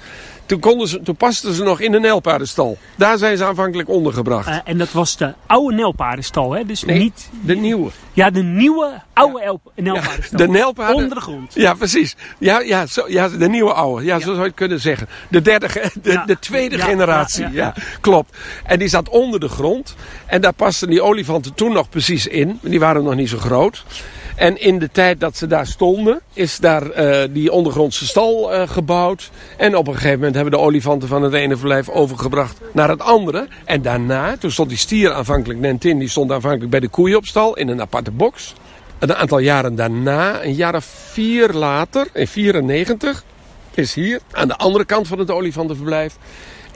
Toen, 0.48 0.60
konden 0.60 0.88
ze, 0.88 1.02
toen 1.02 1.16
pasten 1.16 1.54
ze 1.54 1.62
nog 1.62 1.80
in 1.80 1.92
de 1.92 2.00
nelpaardenstal. 2.00 2.78
Daar 2.96 3.18
zijn 3.18 3.36
ze 3.36 3.44
aanvankelijk 3.44 3.88
ondergebracht. 3.88 4.48
Uh, 4.48 4.56
en 4.64 4.78
dat 4.78 4.92
was 4.92 5.16
de 5.16 5.34
oude 5.46 5.74
nelpaardenstal, 5.74 6.52
hè? 6.52 6.64
Dus 6.64 6.84
nee, 6.84 6.98
niet... 6.98 7.30
de 7.40 7.56
nieuwe. 7.56 7.90
Ja, 8.12 8.30
de 8.30 8.42
nieuwe 8.42 9.02
oude 9.12 9.58
ja. 9.74 10.00
de 10.30 10.48
nelpaarden... 10.48 10.96
Onder 10.96 11.14
de 11.14 11.20
grond. 11.20 11.54
Ja, 11.54 11.74
precies. 11.74 12.16
Ja, 12.38 12.60
ja, 12.60 12.86
zo, 12.86 13.04
ja 13.08 13.28
de 13.28 13.48
nieuwe 13.48 13.72
oude. 13.72 14.04
Ja, 14.04 14.14
ja, 14.14 14.20
zo 14.20 14.26
zou 14.26 14.38
je 14.38 14.46
het 14.46 14.54
kunnen 14.54 14.80
zeggen. 14.80 15.08
De, 15.28 15.42
derde, 15.42 15.68
de 16.26 16.36
tweede 16.40 16.78
generatie. 16.78 17.50
Ja, 17.50 17.74
klopt. 18.00 18.36
En 18.64 18.78
die 18.78 18.88
zat 18.88 19.08
onder 19.08 19.40
de 19.40 19.48
grond. 19.48 19.94
En 20.26 20.40
daar 20.40 20.52
pasten 20.52 20.88
die 20.88 21.02
olifanten 21.02 21.54
toen 21.54 21.72
nog 21.72 21.88
precies 21.88 22.26
in. 22.26 22.58
Die 22.62 22.80
waren 22.80 23.04
nog 23.04 23.14
niet 23.14 23.28
zo 23.28 23.38
groot. 23.38 23.84
En 24.38 24.60
in 24.60 24.78
de 24.78 24.90
tijd 24.90 25.20
dat 25.20 25.36
ze 25.36 25.46
daar 25.46 25.66
stonden, 25.66 26.20
is 26.32 26.58
daar 26.58 26.98
uh, 26.98 27.24
die 27.30 27.52
ondergrondse 27.52 28.06
stal 28.06 28.54
uh, 28.54 28.68
gebouwd. 28.68 29.30
En 29.56 29.76
op 29.76 29.86
een 29.86 29.94
gegeven 29.94 30.16
moment 30.16 30.34
hebben 30.34 30.52
de 30.52 30.58
olifanten 30.58 31.08
van 31.08 31.22
het 31.22 31.32
ene 31.32 31.56
verblijf 31.56 31.88
overgebracht 31.88 32.60
naar 32.72 32.88
het 32.88 33.02
andere. 33.02 33.48
En 33.64 33.82
daarna, 33.82 34.36
toen 34.36 34.50
stond 34.50 34.68
die 34.68 34.78
stier 34.78 35.12
aanvankelijk 35.12 35.60
Nentin, 35.60 35.98
die 35.98 36.08
stond 36.08 36.32
aanvankelijk 36.32 36.70
bij 36.70 36.80
de 36.80 36.88
koeien 36.88 37.16
op 37.16 37.26
stal 37.26 37.56
in 37.56 37.68
een 37.68 37.80
aparte 37.80 38.10
box. 38.10 38.54
Een 38.98 39.14
aantal 39.14 39.38
jaren 39.38 39.74
daarna, 39.74 40.44
een 40.44 40.54
jaar 40.54 40.74
of 40.74 40.84
vier 40.84 41.52
later, 41.52 42.06
in 42.12 42.28
94, 42.28 43.24
is 43.74 43.94
hier 43.94 44.20
aan 44.32 44.48
de 44.48 44.56
andere 44.56 44.84
kant 44.84 45.08
van 45.08 45.18
het 45.18 45.30
olifantenverblijf 45.30 46.16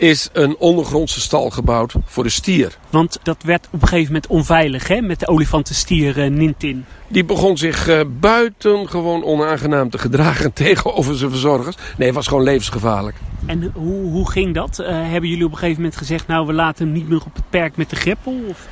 is 0.03 0.29
een 0.33 0.57
ondergrondse 0.59 1.21
stal 1.21 1.51
gebouwd 1.51 1.95
voor 2.05 2.25
de 2.25 2.31
stier. 2.31 2.79
Want 2.91 3.19
dat 3.23 3.43
werd 3.43 3.67
op 3.71 3.83
een 3.83 3.89
gegeven 3.89 4.13
moment 4.13 4.27
onveilig 4.27 4.89
hè, 4.89 5.01
met 5.01 5.21
de 5.21 5.29
olifantenstier 5.29 6.19
uh, 6.19 6.31
Nintin. 6.31 6.85
Die 7.09 7.25
begon 7.25 7.57
zich 7.57 7.89
uh, 7.89 8.01
buitengewoon 8.21 9.25
onaangenaam 9.25 9.91
te 9.91 9.99
gedragen 9.99 10.53
tegenover 10.63 11.17
zijn 11.17 11.31
verzorgers. 11.31 11.77
Nee, 11.97 12.07
het 12.07 12.17
was 12.17 12.27
gewoon 12.27 12.43
levensgevaarlijk. 12.43 13.17
En 13.47 13.71
hoe, 13.75 14.11
hoe 14.11 14.31
ging 14.31 14.55
dat? 14.55 14.79
Uh, 14.81 14.87
hebben 14.89 15.31
jullie 15.31 15.45
op 15.45 15.53
een 15.53 15.59
gegeven 15.59 15.83
moment 15.83 15.99
gezegd, 15.99 16.27
nou 16.27 16.47
we 16.47 16.53
laten 16.53 16.85
hem 16.85 16.95
niet 16.95 17.09
meer 17.09 17.23
op 17.27 17.35
het 17.35 17.51
perk 17.51 17.77
met 17.77 17.91
de 17.91 17.97
greppel? 17.97 18.41
Of? 18.49 18.69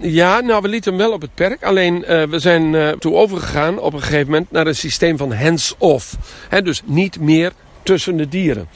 Ja, 0.00 0.40
nou 0.40 0.62
we 0.62 0.68
lieten 0.68 0.92
hem 0.92 1.00
wel 1.00 1.12
op 1.12 1.20
het 1.20 1.34
perk. 1.34 1.64
Alleen 1.64 2.00
we 2.00 2.38
zijn 2.38 2.98
toe 2.98 3.14
overgegaan 3.14 3.78
op 3.78 3.92
een 3.92 4.02
gegeven 4.02 4.30
moment 4.30 4.50
naar 4.50 4.66
een 4.66 4.76
systeem 4.76 5.16
van 5.16 5.32
hands-off. 5.32 6.16
Dus 6.62 6.82
niet 6.84 7.20
meer 7.20 7.52
tussen 7.82 8.16
de 8.16 8.28
dieren 8.28 8.68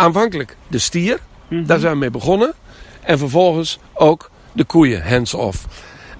aanvankelijk 0.00 0.56
de 0.66 0.78
stier. 0.78 1.18
Mm 1.48 1.58
-hmm. 1.58 1.66
Daar 1.66 1.78
zijn 1.78 1.92
we 1.92 1.98
mee 1.98 2.10
begonnen. 2.10 2.52
En 3.00 3.18
vervolgens 3.18 3.78
ook 3.94 4.30
de 4.52 4.64
koeien, 4.64 5.08
hands-off. 5.08 5.66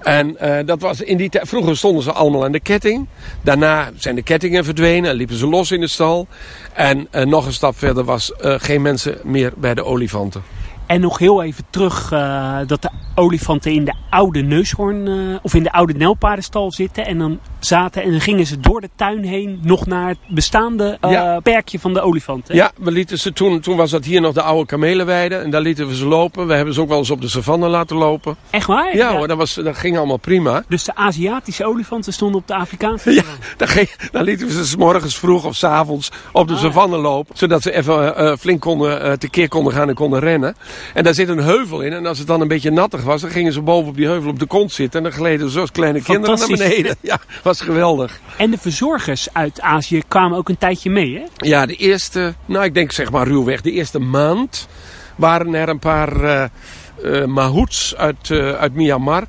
En 0.01 0.37
uh, 0.41 0.57
dat 0.65 0.81
was 0.81 1.01
in 1.01 1.17
die 1.17 1.29
tijd. 1.29 1.47
Vroeger 1.47 1.77
stonden 1.77 2.03
ze 2.03 2.11
allemaal 2.11 2.43
aan 2.43 2.51
de 2.51 2.59
ketting. 2.59 3.07
Daarna 3.41 3.91
zijn 3.97 4.15
de 4.15 4.21
kettingen 4.21 4.65
verdwenen 4.65 5.09
en 5.09 5.15
liepen 5.15 5.35
ze 5.35 5.47
los 5.47 5.71
in 5.71 5.79
de 5.79 5.87
stal. 5.87 6.27
En 6.73 7.07
uh, 7.15 7.25
nog 7.25 7.45
een 7.45 7.53
stap 7.53 7.77
verder 7.77 8.03
was 8.03 8.31
uh, 8.41 8.55
geen 8.57 8.81
mensen 8.81 9.17
meer 9.23 9.53
bij 9.55 9.73
de 9.73 9.83
olifanten. 9.83 10.43
En 10.91 11.01
nog 11.01 11.17
heel 11.17 11.43
even 11.43 11.63
terug 11.69 12.11
uh, 12.11 12.57
dat 12.67 12.81
de 12.81 12.89
olifanten 13.15 13.71
in 13.71 13.85
de 13.85 13.93
oude 14.09 14.41
neushoorn 14.41 15.07
uh, 15.07 15.37
of 15.41 15.53
in 15.53 15.63
de 15.63 15.71
oude 15.71 15.93
nelpaardenstal 15.93 16.71
zitten. 16.71 17.05
En 17.05 17.17
dan 17.17 17.39
zaten 17.59 18.03
en 18.03 18.11
dan 18.11 18.21
gingen 18.21 18.45
ze 18.45 18.59
door 18.59 18.81
de 18.81 18.89
tuin 18.95 19.23
heen 19.23 19.59
nog 19.63 19.85
naar 19.85 20.07
het 20.07 20.17
bestaande 20.27 20.97
uh, 21.05 21.11
ja. 21.11 21.39
perkje 21.39 21.79
van 21.79 21.93
de 21.93 22.01
olifanten. 22.01 22.55
Ja, 22.55 22.71
we 22.77 22.91
lieten 22.91 23.17
ze 23.17 23.33
toen, 23.33 23.59
toen 23.59 23.77
was 23.77 23.91
dat 23.91 24.05
hier 24.05 24.21
nog 24.21 24.33
de 24.33 24.41
oude 24.41 24.65
kamelenweide. 24.65 25.35
En 25.35 25.49
daar 25.49 25.61
lieten 25.61 25.87
we 25.87 25.95
ze 25.95 26.05
lopen. 26.05 26.47
We 26.47 26.53
hebben 26.53 26.73
ze 26.73 26.81
ook 26.81 26.89
wel 26.89 26.97
eens 26.97 27.09
op 27.09 27.21
de 27.21 27.27
savanne 27.27 27.67
laten 27.67 27.97
lopen. 27.97 28.35
Echt 28.49 28.67
waar? 28.67 28.95
Ja, 28.95 29.09
ja. 29.09 29.17
hoor, 29.17 29.27
dat, 29.27 29.37
was, 29.37 29.53
dat 29.53 29.77
ging 29.77 29.97
allemaal 29.97 30.17
prima. 30.17 30.63
Dus 30.67 30.83
de 30.83 30.95
Aziatische 30.95 31.65
olifanten 31.65 32.13
stonden 32.13 32.41
op 32.41 32.47
de 32.47 32.55
Afrikaanse 32.55 33.13
Ja, 33.13 33.23
daar, 33.57 33.67
ging, 33.67 33.89
daar 34.11 34.23
lieten 34.23 34.47
we 34.47 34.53
ze 34.53 34.65
s 34.65 34.75
morgens 34.75 35.17
vroeg 35.17 35.45
of 35.45 35.55
s 35.55 35.63
avonds 35.63 36.11
op 36.31 36.47
de 36.47 36.53
ah. 36.53 36.59
savanne 36.59 36.97
lopen. 36.97 37.37
Zodat 37.37 37.61
ze 37.61 37.73
even 37.73 38.37
flink 38.37 38.61
konden, 38.61 39.19
tekeer 39.19 39.47
konden 39.47 39.73
gaan 39.73 39.89
en 39.89 39.95
konden 39.95 40.19
rennen. 40.19 40.55
En 40.93 41.03
daar 41.03 41.13
zit 41.13 41.29
een 41.29 41.39
heuvel 41.39 41.81
in. 41.81 41.93
En 41.93 42.05
als 42.05 42.17
het 42.17 42.27
dan 42.27 42.41
een 42.41 42.47
beetje 42.47 42.71
nattig 42.71 43.03
was, 43.03 43.21
dan 43.21 43.29
gingen 43.29 43.53
ze 43.53 43.61
boven 43.61 43.89
op 43.89 43.95
die 43.95 44.05
heuvel 44.05 44.29
op 44.29 44.39
de 44.39 44.45
kont 44.45 44.71
zitten. 44.71 45.03
En 45.03 45.09
dan 45.09 45.19
gleden 45.19 45.47
ze 45.47 45.53
zoals 45.53 45.71
kleine 45.71 46.01
kinderen 46.01 46.39
naar 46.39 46.47
beneden. 46.47 46.95
Ja, 47.01 47.19
was 47.43 47.61
geweldig. 47.61 48.19
En 48.37 48.51
de 48.51 48.57
verzorgers 48.57 49.27
uit 49.33 49.61
Azië 49.61 50.01
kwamen 50.07 50.37
ook 50.37 50.49
een 50.49 50.57
tijdje 50.57 50.89
mee, 50.89 51.15
hè? 51.15 51.23
Ja, 51.35 51.65
de 51.65 51.75
eerste, 51.75 52.33
nou 52.45 52.65
ik 52.65 52.73
denk 52.73 52.91
zeg 52.91 53.11
maar 53.11 53.27
ruwweg, 53.27 53.61
de 53.61 53.71
eerste 53.71 53.99
maand 53.99 54.67
waren 55.15 55.53
er 55.53 55.69
een 55.69 55.79
paar 55.79 56.23
uh, 56.23 56.43
uh, 57.03 57.25
mahouts 57.25 57.95
uit, 57.95 58.29
uh, 58.29 58.51
uit 58.51 58.73
Myanmar. 58.73 59.23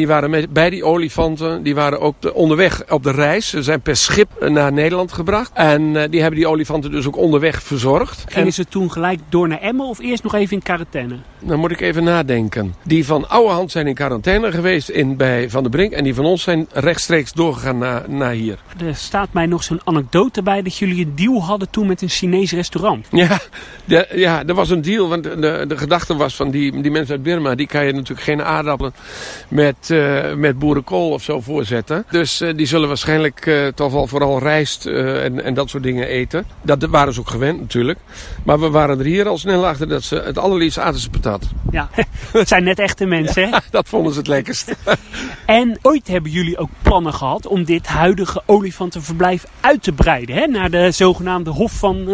Die 0.00 0.08
waren 0.08 0.30
met, 0.30 0.52
bij 0.52 0.70
die 0.70 0.84
olifanten, 0.84 1.62
die 1.62 1.74
waren 1.74 2.00
ook 2.00 2.14
de, 2.18 2.34
onderweg 2.34 2.82
op 2.88 3.02
de 3.02 3.10
reis. 3.10 3.48
Ze 3.48 3.62
zijn 3.62 3.80
per 3.80 3.96
schip 3.96 4.48
naar 4.48 4.72
Nederland 4.72 5.12
gebracht. 5.12 5.50
En 5.54 5.82
uh, 5.82 6.02
die 6.10 6.20
hebben 6.20 6.38
die 6.38 6.48
olifanten 6.48 6.90
dus 6.90 7.06
ook 7.06 7.16
onderweg 7.16 7.62
verzorgd. 7.62 8.24
Gingen 8.28 8.46
en, 8.46 8.52
ze 8.52 8.64
toen 8.64 8.92
gelijk 8.92 9.20
door 9.28 9.48
naar 9.48 9.60
Emmen 9.60 9.86
of 9.86 9.98
eerst 9.98 10.22
nog 10.22 10.34
even 10.34 10.56
in 10.56 10.62
quarantaine? 10.62 11.16
Dan 11.38 11.58
moet 11.58 11.70
ik 11.70 11.80
even 11.80 12.04
nadenken. 12.04 12.74
Die 12.84 13.06
van 13.06 13.28
Ouwehand 13.28 13.70
zijn 13.70 13.86
in 13.86 13.94
quarantaine 13.94 14.52
geweest 14.52 14.88
in, 14.88 15.16
bij 15.16 15.50
Van 15.50 15.62
der 15.62 15.70
Brink. 15.70 15.92
En 15.92 16.04
die 16.04 16.14
van 16.14 16.24
ons 16.24 16.42
zijn 16.42 16.68
rechtstreeks 16.72 17.32
doorgegaan 17.32 17.78
naar, 17.78 18.04
naar 18.08 18.32
hier. 18.32 18.58
Er 18.86 18.94
staat 18.94 19.32
mij 19.32 19.46
nog 19.46 19.62
zo'n 19.62 19.80
anekdote 19.84 20.42
bij 20.42 20.62
dat 20.62 20.76
jullie 20.76 21.04
een 21.04 21.12
deal 21.14 21.42
hadden 21.42 21.70
toen 21.70 21.86
met 21.86 22.02
een 22.02 22.08
Chinees 22.08 22.52
restaurant. 22.52 23.06
Ja, 23.10 23.38
de, 23.84 24.08
ja 24.14 24.46
er 24.46 24.54
was 24.54 24.70
een 24.70 24.82
deal. 24.82 25.08
Want 25.08 25.22
de, 25.22 25.64
de 25.68 25.76
gedachte 25.76 26.16
was 26.16 26.36
van 26.36 26.50
die, 26.50 26.80
die 26.82 26.90
mensen 26.90 27.14
uit 27.14 27.22
Birma, 27.22 27.54
die 27.54 27.66
kan 27.66 27.86
je 27.86 27.92
natuurlijk 27.92 28.22
geen 28.22 28.42
aardappelen 28.42 28.94
met 29.48 29.89
uh, 29.90 30.34
met 30.34 30.58
boerenkool 30.58 31.10
of 31.10 31.22
zo 31.22 31.40
voorzetten. 31.40 32.04
Dus 32.10 32.40
uh, 32.40 32.56
die 32.56 32.66
zullen 32.66 32.88
waarschijnlijk 32.88 33.46
uh, 33.46 33.66
toch 33.66 33.92
wel 33.92 34.06
vooral 34.06 34.38
rijst 34.38 34.86
en, 34.86 35.44
en 35.44 35.54
dat 35.54 35.70
soort 35.70 35.82
dingen 35.82 36.06
eten. 36.06 36.44
Dat 36.62 36.82
waren 36.82 37.14
ze 37.14 37.20
ook 37.20 37.30
gewend 37.30 37.60
natuurlijk. 37.60 37.98
Maar 38.44 38.60
we 38.60 38.70
waren 38.70 38.98
er 38.98 39.04
hier 39.04 39.28
al 39.28 39.38
snel 39.38 39.66
achter 39.66 39.88
dat 39.88 40.02
ze 40.02 40.16
het 40.16 40.38
allerliefst 40.38 40.78
aten 40.78 41.00
ze 41.00 41.10
patat. 41.10 41.46
Ja, 41.70 41.88
het 42.32 42.48
zijn 42.48 42.64
net 42.64 42.78
echte 42.78 43.06
mensen. 43.06 43.48
Ja, 43.48 43.62
dat 43.70 43.88
vonden 43.88 44.12
ze 44.12 44.18
het 44.18 44.28
lekkerst. 44.28 44.74
en 45.46 45.78
ooit 45.82 46.08
hebben 46.08 46.30
jullie 46.30 46.58
ook 46.58 46.70
plannen 46.82 47.14
gehad 47.14 47.46
om 47.46 47.64
dit 47.64 47.86
huidige 47.86 48.42
olifantenverblijf 48.46 49.44
uit 49.60 49.82
te 49.82 49.92
breiden. 49.92 50.34
Hè? 50.34 50.46
Naar 50.46 50.70
de 50.70 50.90
zogenaamde 50.90 51.50
Hof 51.50 51.72
van 51.72 52.08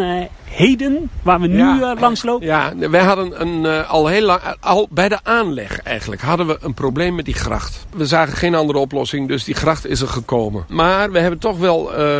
Heden, 0.44 1.10
waar 1.22 1.40
we 1.40 1.46
nu 1.46 1.58
ja, 1.58 1.94
uh, 1.94 2.00
langs 2.00 2.22
lopen? 2.22 2.46
Ja, 2.46 2.72
wij 2.76 3.02
hadden 3.02 3.40
een, 3.40 3.86
al 3.86 4.06
heel 4.06 4.22
lang, 4.22 4.40
al 4.60 4.88
bij 4.90 5.08
de 5.08 5.18
aanleg 5.22 5.80
eigenlijk, 5.82 6.22
hadden 6.22 6.46
we 6.46 6.58
een 6.60 6.74
probleem 6.74 7.14
met 7.14 7.24
die 7.24 7.34
gracht. 7.58 7.86
We 7.96 8.06
zagen 8.06 8.36
geen 8.36 8.54
andere 8.54 8.78
oplossing, 8.78 9.28
dus 9.28 9.44
die 9.44 9.54
gracht 9.54 9.86
is 9.86 10.00
er 10.00 10.08
gekomen. 10.08 10.64
Maar 10.68 11.10
we 11.10 11.18
hebben 11.18 11.38
toch 11.38 11.58
wel 11.58 11.98
uh, 11.98 12.10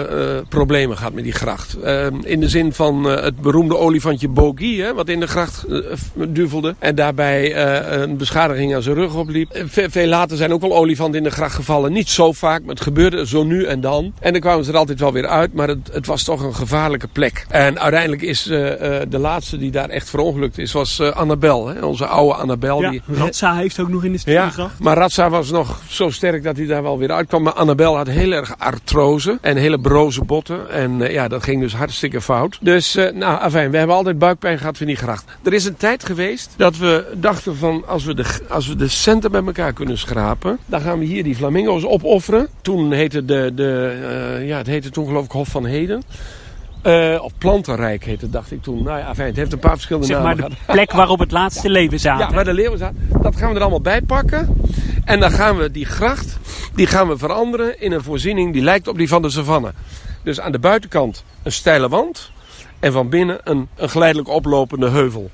problemen 0.48 0.96
gehad 0.96 1.12
met 1.12 1.24
die 1.24 1.32
gracht. 1.32 1.76
in 2.22 2.40
de 2.40 2.48
zin 2.48 2.72
van 2.72 3.04
het 3.04 3.40
beroemde 3.40 3.76
olifantje 3.76 4.28
Bogie, 4.28 4.82
hè, 4.82 4.94
wat 4.94 5.08
in 5.08 5.20
de 5.20 5.26
gracht 5.26 5.64
duvelde. 6.14 6.74
En 6.78 6.94
daarbij 6.94 7.56
een 8.02 8.16
beschadiging 8.16 8.74
aan 8.74 8.82
zijn 8.82 8.94
rug 8.94 9.14
opliep. 9.14 9.62
Ve 9.66 9.90
veel 9.90 10.06
later 10.06 10.36
zijn 10.36 10.52
ook 10.52 10.60
wel 10.60 10.76
olifanten 10.76 11.18
in 11.18 11.24
de 11.24 11.30
gracht 11.30 11.54
gevallen. 11.54 11.92
Niet 11.92 12.08
zo 12.08 12.32
vaak, 12.32 12.60
maar 12.60 12.74
het 12.74 12.84
gebeurde 12.84 13.26
zo 13.26 13.44
nu 13.44 13.64
en 13.64 13.80
dan. 13.80 14.12
En 14.20 14.32
dan 14.32 14.40
kwamen 14.40 14.64
ze 14.64 14.70
er 14.70 14.76
altijd 14.76 15.00
wel 15.00 15.12
weer 15.12 15.26
uit, 15.26 15.54
maar 15.54 15.68
het, 15.68 15.90
het 15.92 16.06
was 16.06 16.22
toch 16.22 16.42
een 16.42 16.54
gevaarlijke 16.54 17.08
plek. 17.12 17.46
En 17.48 17.80
uiteindelijk 17.80 18.22
is 18.22 18.42
de 18.42 19.18
laatste 19.18 19.58
die 19.58 19.70
daar 19.70 19.88
echt 19.88 20.10
verongelukt 20.10 20.58
is, 20.58 20.72
was 20.72 21.00
Annabel. 21.00 21.66
Hè? 21.66 21.84
Onze 21.84 22.06
oude 22.06 22.34
Annabel. 22.34 22.80
Ja, 22.80 22.90
die... 22.90 23.02
Ratsa 23.06 23.54
heeft 23.54 23.80
ook 23.80 23.88
nog 23.88 24.04
in 24.04 24.12
de. 24.12 24.18
Ja, 24.24 24.50
maar 24.78 24.96
Ratsa 24.96 25.25
was 25.30 25.50
nog 25.50 25.80
zo 25.88 26.10
sterk 26.10 26.42
dat 26.42 26.56
hij 26.56 26.66
daar 26.66 26.82
wel 26.82 26.98
weer 26.98 27.12
uitkwam. 27.12 27.42
Maar 27.42 27.52
Annabel 27.52 27.96
had 27.96 28.06
heel 28.06 28.32
erg 28.32 28.58
artrose 28.58 29.38
en 29.40 29.56
hele 29.56 29.78
broze 29.78 30.24
botten. 30.24 30.70
En 30.70 30.98
ja, 30.98 31.28
dat 31.28 31.42
ging 31.42 31.60
dus 31.60 31.74
hartstikke 31.74 32.20
fout. 32.20 32.58
Dus, 32.60 32.94
nou, 32.94 33.40
afijn, 33.40 33.70
we 33.70 33.78
hebben 33.78 33.96
altijd 33.96 34.18
buikpijn 34.18 34.58
gehad 34.58 34.76
van 34.76 34.86
die 34.86 34.96
gracht. 34.96 35.24
Er 35.42 35.52
is 35.52 35.64
een 35.64 35.76
tijd 35.76 36.04
geweest 36.04 36.54
dat 36.56 36.76
we 36.76 37.12
dachten 37.14 37.56
van, 37.56 37.84
als 37.86 38.04
we 38.04 38.14
de, 38.14 38.24
als 38.48 38.68
we 38.68 38.76
de 38.76 38.88
centen 38.88 39.30
bij 39.30 39.44
elkaar 39.44 39.72
kunnen 39.72 39.98
schrapen, 39.98 40.58
dan 40.66 40.80
gaan 40.80 40.98
we 40.98 41.04
hier 41.04 41.24
die 41.24 41.36
flamingo's 41.36 41.84
opofferen. 41.84 42.48
Toen 42.62 42.92
heette 42.92 43.24
de, 43.24 43.52
de 43.54 44.42
ja, 44.44 44.56
het 44.56 44.66
heette 44.66 44.90
toen 44.90 45.06
geloof 45.06 45.24
ik 45.24 45.30
Hof 45.30 45.48
van 45.48 45.64
Heden. 45.64 46.02
Uh, 46.82 47.22
of 47.22 47.32
Plantenrijk 47.38 48.04
heette, 48.04 48.30
dacht 48.30 48.50
ik 48.52 48.62
toen. 48.62 48.82
Nou 48.82 48.98
ja, 48.98 49.14
fijn, 49.14 49.28
het 49.28 49.36
heeft 49.36 49.52
een 49.52 49.58
paar 49.58 49.74
verschillende 49.74 50.06
zeg 50.06 50.16
namen 50.16 50.38
maar 50.38 50.48
de 50.48 50.56
plek 50.66 50.92
waarop 50.92 51.18
het 51.18 51.30
laatste 51.30 51.70
leven 51.70 52.00
zaten. 52.00 52.26
Ja, 52.26 52.34
waar 52.34 52.44
de 52.44 52.52
leeuwen 52.52 52.78
zaten. 52.78 53.08
Dat 53.22 53.36
gaan 53.36 53.48
we 53.48 53.54
er 53.54 53.60
allemaal 53.60 53.80
bij 53.80 54.02
pakken. 54.02 54.56
En 55.04 55.20
dan 55.20 55.30
gaan 55.30 55.56
we 55.56 55.70
die 55.70 55.86
gracht, 55.86 56.38
die 56.74 56.86
gaan 56.86 57.08
we 57.08 57.18
veranderen 57.18 57.80
in 57.80 57.92
een 57.92 58.02
voorziening 58.02 58.52
die 58.52 58.62
lijkt 58.62 58.88
op 58.88 58.96
die 58.96 59.08
van 59.08 59.22
de 59.22 59.30
savanne. 59.30 59.72
Dus 60.22 60.40
aan 60.40 60.52
de 60.52 60.58
buitenkant 60.58 61.24
een 61.42 61.52
steile 61.52 61.88
wand. 61.88 62.30
En 62.80 62.92
van 62.92 63.08
binnen 63.08 63.38
een, 63.44 63.68
een 63.76 63.90
geleidelijk 63.90 64.28
oplopende 64.28 64.88
heuvel. 64.88 65.30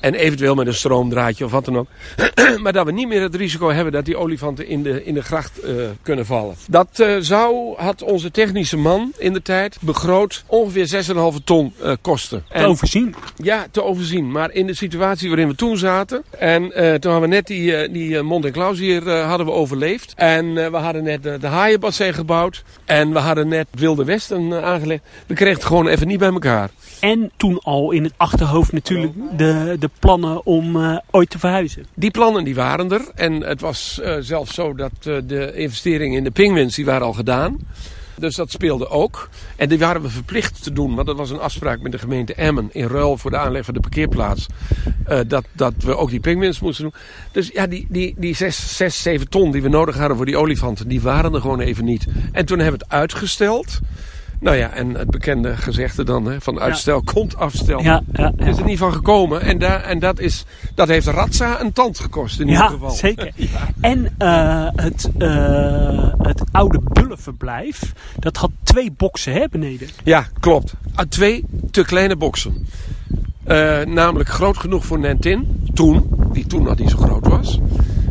En 0.00 0.14
eventueel 0.14 0.54
met 0.54 0.66
een 0.66 0.74
stroomdraadje 0.74 1.44
of 1.44 1.50
wat 1.50 1.64
dan 1.64 1.78
ook. 1.78 1.86
maar 2.62 2.72
dat 2.72 2.86
we 2.86 2.92
niet 2.92 3.08
meer 3.08 3.22
het 3.22 3.34
risico 3.34 3.70
hebben 3.70 3.92
dat 3.92 4.04
die 4.04 4.16
olifanten 4.16 4.66
in 4.66 4.82
de, 4.82 5.04
in 5.04 5.14
de 5.14 5.22
gracht 5.22 5.64
uh, 5.64 5.84
kunnen 6.02 6.26
vallen. 6.26 6.54
Dat 6.68 6.88
uh, 7.00 7.16
zou, 7.20 7.74
had 7.76 8.02
onze 8.02 8.30
technische 8.30 8.76
man 8.76 9.12
in 9.18 9.32
de 9.32 9.42
tijd 9.42 9.76
begroot 9.80 10.44
ongeveer 10.46 11.04
6,5 11.38 11.44
ton 11.44 11.72
uh, 11.82 11.92
kosten. 12.00 12.44
Te 12.48 12.54
en, 12.54 12.64
overzien? 12.64 13.14
Ja, 13.36 13.66
te 13.70 13.82
overzien. 13.82 14.30
Maar 14.30 14.52
in 14.52 14.66
de 14.66 14.74
situatie 14.74 15.28
waarin 15.28 15.48
we 15.48 15.54
toen 15.54 15.76
zaten. 15.76 16.22
En 16.38 16.70
toen 17.00 17.12
hadden 17.12 17.20
we 17.20 17.34
net 17.34 17.46
die, 17.46 17.90
die 17.90 18.22
Mont 18.22 18.44
en 18.44 18.52
Klaus 18.52 18.78
hier 18.78 19.10
hadden 19.10 19.46
we 19.46 19.52
overleefd. 19.52 20.12
En 20.16 20.54
we 20.54 20.76
hadden 20.76 21.02
net 21.02 21.22
de, 21.22 21.38
de 21.38 21.46
haaienbassin 21.46 22.14
gebouwd. 22.14 22.64
En 22.84 23.12
we 23.12 23.18
hadden 23.18 23.48
net 23.48 23.66
Wilde 23.70 24.04
Westen 24.04 24.64
aangelegd. 24.64 25.02
We 25.26 25.34
kregen 25.34 25.54
het 25.54 25.64
gewoon 25.64 25.86
even 25.86 26.06
niet 26.06 26.18
bij 26.18 26.32
elkaar. 26.32 26.70
En 27.00 27.30
toen 27.36 27.58
al 27.58 27.90
in 27.90 28.04
het 28.04 28.12
achterhoofd 28.16 28.72
natuurlijk 28.72 29.12
de, 29.36 29.76
de 29.78 29.89
plannen 29.98 30.46
om 30.46 30.76
uh, 30.76 30.98
ooit 31.10 31.30
te 31.30 31.38
verhuizen. 31.38 31.86
Die 31.94 32.10
plannen 32.10 32.44
die 32.44 32.54
waren 32.54 32.92
er. 32.92 33.02
En 33.14 33.42
het 33.42 33.60
was 33.60 34.00
uh, 34.02 34.16
zelfs 34.20 34.54
zo 34.54 34.74
dat 34.74 34.92
uh, 35.04 35.16
de 35.24 35.52
investeringen 35.54 36.16
in 36.16 36.24
de 36.24 36.30
pingwins 36.30 36.74
die 36.74 36.84
waren 36.84 37.06
al 37.06 37.12
gedaan. 37.12 37.58
Dus 38.16 38.36
dat 38.36 38.50
speelde 38.50 38.88
ook. 38.88 39.28
En 39.56 39.68
die 39.68 39.78
waren 39.78 40.02
we 40.02 40.08
verplicht 40.08 40.62
te 40.62 40.72
doen. 40.72 40.94
Want 40.94 41.06
dat 41.06 41.16
was 41.16 41.30
een 41.30 41.40
afspraak 41.40 41.80
met 41.80 41.92
de 41.92 41.98
gemeente 41.98 42.34
Emmen. 42.34 42.68
In 42.72 42.86
ruil 42.86 43.16
voor 43.16 43.30
de 43.30 43.36
aanleg 43.36 43.64
van 43.64 43.74
de 43.74 43.80
parkeerplaats. 43.80 44.46
dat, 45.26 45.44
dat 45.52 45.72
we 45.78 45.96
ook 45.96 46.10
die 46.10 46.20
pingwins 46.20 46.60
moesten 46.60 46.84
doen. 46.84 46.94
Dus 47.32 47.50
ja, 47.52 47.66
die, 47.66 47.86
die, 47.88 48.14
die 48.18 48.34
6, 48.34 48.76
6, 48.76 49.02
7 49.02 49.28
ton 49.28 49.50
die 49.50 49.62
we 49.62 49.68
nodig 49.68 49.96
hadden 49.96 50.16
voor 50.16 50.26
die 50.26 50.36
olifanten. 50.36 50.88
Die 50.88 51.00
waren 51.00 51.34
er 51.34 51.40
gewoon 51.40 51.60
even 51.60 51.84
niet. 51.84 52.06
En 52.32 52.46
toen 52.46 52.58
hebben 52.58 52.78
we 52.78 52.84
het 52.84 52.94
uitgesteld. 52.94 53.80
Nou 54.40 54.56
ja, 54.56 54.70
en 54.70 54.94
het 54.94 55.10
bekende 55.10 55.56
gezegde 55.56 56.04
dan, 56.04 56.24
hè, 56.24 56.40
van 56.40 56.60
uitstel 56.60 57.02
ja. 57.04 57.12
komt 57.12 57.36
afstel. 57.36 57.82
Ja, 57.82 58.02
ja, 58.12 58.32
ja. 58.36 58.46
Is 58.46 58.58
er 58.58 58.64
niet 58.64 58.78
van 58.78 58.92
gekomen. 58.92 59.42
En, 59.42 59.58
daar, 59.58 59.82
en 59.82 59.98
dat, 59.98 60.18
is, 60.18 60.44
dat 60.74 60.88
heeft 60.88 61.06
Ratsa 61.06 61.60
een 61.60 61.72
tand 61.72 61.98
gekost 61.98 62.40
in 62.40 62.48
ieder 62.48 62.68
geval. 62.68 62.90
Zeker. 62.90 63.32
En 63.80 64.14
uh, 64.18 64.68
het, 64.76 65.10
uh, 65.18 66.14
het 66.18 66.42
oude 66.52 66.80
bullenverblijf, 66.84 67.92
dat 68.18 68.36
had 68.36 68.50
twee 68.62 68.92
boksen 68.92 69.32
hè, 69.32 69.46
beneden. 69.50 69.88
Ja, 70.04 70.26
klopt. 70.40 70.74
Uh, 70.92 70.98
twee 71.08 71.44
te 71.70 71.84
kleine 71.84 72.16
boksen. 72.16 72.66
namelijk 73.86 74.28
groot 74.28 74.56
genoeg 74.56 74.84
voor 74.84 74.98
Nentin, 74.98 75.70
toen, 75.74 76.10
die 76.32 76.46
toen 76.46 76.62
nog 76.62 76.78
niet 76.78 76.90
zo 76.90 76.96
groot 76.96 77.26
was. 77.26 77.58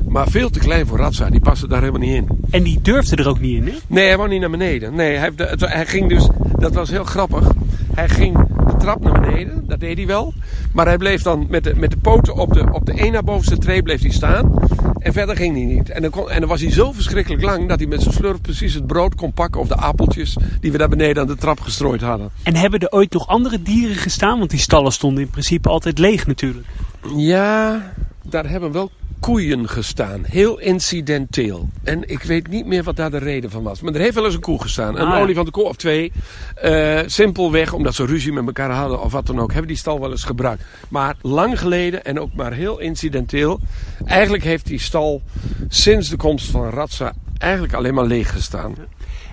Maar 0.10 0.28
veel 0.28 0.50
te 0.50 0.60
klein 0.60 0.88
voor 0.88 0.98
Ratsa, 0.98 1.30
die 1.30 1.40
paste 1.40 1.68
daar 1.68 1.80
helemaal 1.80 2.02
niet 2.02 2.16
in. 2.16 2.28
En 2.50 2.64
die 2.64 2.80
durfde 2.82 3.16
er 3.16 3.28
ook 3.28 3.40
niet 3.40 3.56
in, 3.56 3.68
hè? 3.68 3.74
Nee, 3.88 4.08
hij 4.08 4.18
wou 4.18 4.30
niet 4.30 4.40
naar 4.40 4.50
beneden. 4.50 4.96
Nee, 4.96 5.16
hij, 5.16 5.32
hij 5.58 5.86
ging 5.86 6.10
dus, 6.10 6.28
dat 6.58 6.74
was 6.74 6.90
heel 6.90 7.04
grappig. 7.04 7.52
Hij 7.94 8.10
ging 8.10 8.38
de 8.68 8.76
trap 8.78 9.04
naar 9.04 9.22
beneden, 9.22 9.64
dat 9.68 9.80
deed 9.80 9.98
hij 9.98 10.08
wel. 10.08 10.34
Maar 10.74 10.86
hij 10.86 10.98
bleef 10.98 11.22
dan 11.22 11.46
met 11.50 11.64
de, 11.64 11.76
met 11.76 11.92
de 11.92 11.98
poten 11.98 12.36
op 12.36 12.54
de, 12.54 12.72
op 12.72 12.86
de 12.86 12.94
één 12.94 13.12
na 13.12 13.24
bovenste 13.24 13.58
tree 13.58 13.84
bleef 13.84 14.02
hij 14.02 14.12
staan. 14.12 14.54
En 15.00 15.14
verder 15.14 15.36
ging 15.36 15.56
hij 15.56 15.66
niet. 15.66 15.90
En 15.90 16.02
dan, 16.02 16.12
kon, 16.12 16.30
en 16.30 16.40
dan 16.40 16.50
was 16.50 16.62
hij 16.62 16.72
zo 16.72 16.92
verschrikkelijk 16.92 17.44
lang 17.44 17.68
dat 17.68 17.80
hij 17.80 17.88
met 17.88 18.02
zijn 18.02 18.14
slurf 18.14 18.42
precies 18.42 18.74
het 18.74 18.88
brood 18.88 19.16
kon 19.16 19.34
pakken 19.34 19.62
of 19.62 19.68
de 19.68 19.76
appeltjes 19.76 20.38
die 20.60 20.72
we 20.72 20.78
daar 20.78 20.90
beneden 20.90 21.22
aan 21.22 21.28
de 21.28 21.36
trap 21.36 21.60
gestrooid 21.60 22.02
hadden. 22.02 22.30
En 22.44 22.56
hebben 22.56 22.80
er 22.80 22.92
ooit 22.92 23.14
nog 23.14 23.28
andere 23.28 23.62
dieren 23.62 23.96
gestaan? 23.96 24.38
Want 24.38 24.50
die 24.50 24.60
stallen 24.60 24.92
stonden 24.92 25.24
in 25.24 25.30
principe 25.30 25.70
altijd 25.70 25.98
leeg 25.98 26.28
natuurlijk. 26.28 26.68
Ja, 27.16 27.92
daar 28.32 28.50
hebben 28.50 28.72
wel 28.72 28.92
koeien 29.20 29.70
gestaan. 29.70 30.22
Heel 30.26 30.60
incidenteel. 30.60 31.70
En 31.84 32.10
ik 32.10 32.24
weet 32.24 32.48
niet 32.48 32.66
meer 32.66 32.84
wat 32.84 32.96
daar 32.96 33.12
de 33.12 33.18
reden 33.18 33.50
van 33.52 33.64
was. 33.64 33.82
Maar 33.82 33.94
er 33.94 34.00
heeft 34.00 34.16
wel 34.16 34.26
eens 34.26 34.34
een 34.34 34.40
koe 34.42 34.62
gestaan. 34.62 34.96
Een 34.98 35.08
Ah, 35.08 35.14
ja. 35.14 35.22
olifantenkoe 35.22 35.64
of 35.64 35.76
twee. 35.76 36.12
Eh, 36.56 37.00
simpelweg 37.06 37.74
omdat 37.74 37.96
ze 37.96 38.06
ruzie 38.06 38.32
met 38.34 38.46
elkaar 38.46 38.72
hadden 38.72 39.02
of 39.02 39.12
wat 39.12 39.26
dan 39.26 39.40
ook. 39.40 39.50
Hebben 39.52 39.68
die 39.68 39.78
stal 39.78 40.00
wel 40.00 40.12
eens 40.12 40.24
gebruikt. 40.24 40.64
Maar 40.90 41.16
lang 41.22 41.60
geleden 41.60 42.06
en 42.06 42.20
ook 42.20 42.34
maar 42.34 42.54
heel 42.54 42.80
incidenteel. 42.80 43.60
Eigenlijk 44.06 44.44
heeft 44.44 44.66
die 44.66 44.80
stal 44.80 45.22
sinds 45.68 46.10
de 46.10 46.18
komst 46.18 46.46
van 46.52 46.70
Ratsa 46.70 47.14
eigenlijk 47.38 47.74
alleen 47.74 47.94
maar 47.94 48.06
leeg 48.06 48.32
gestaan. 48.32 48.76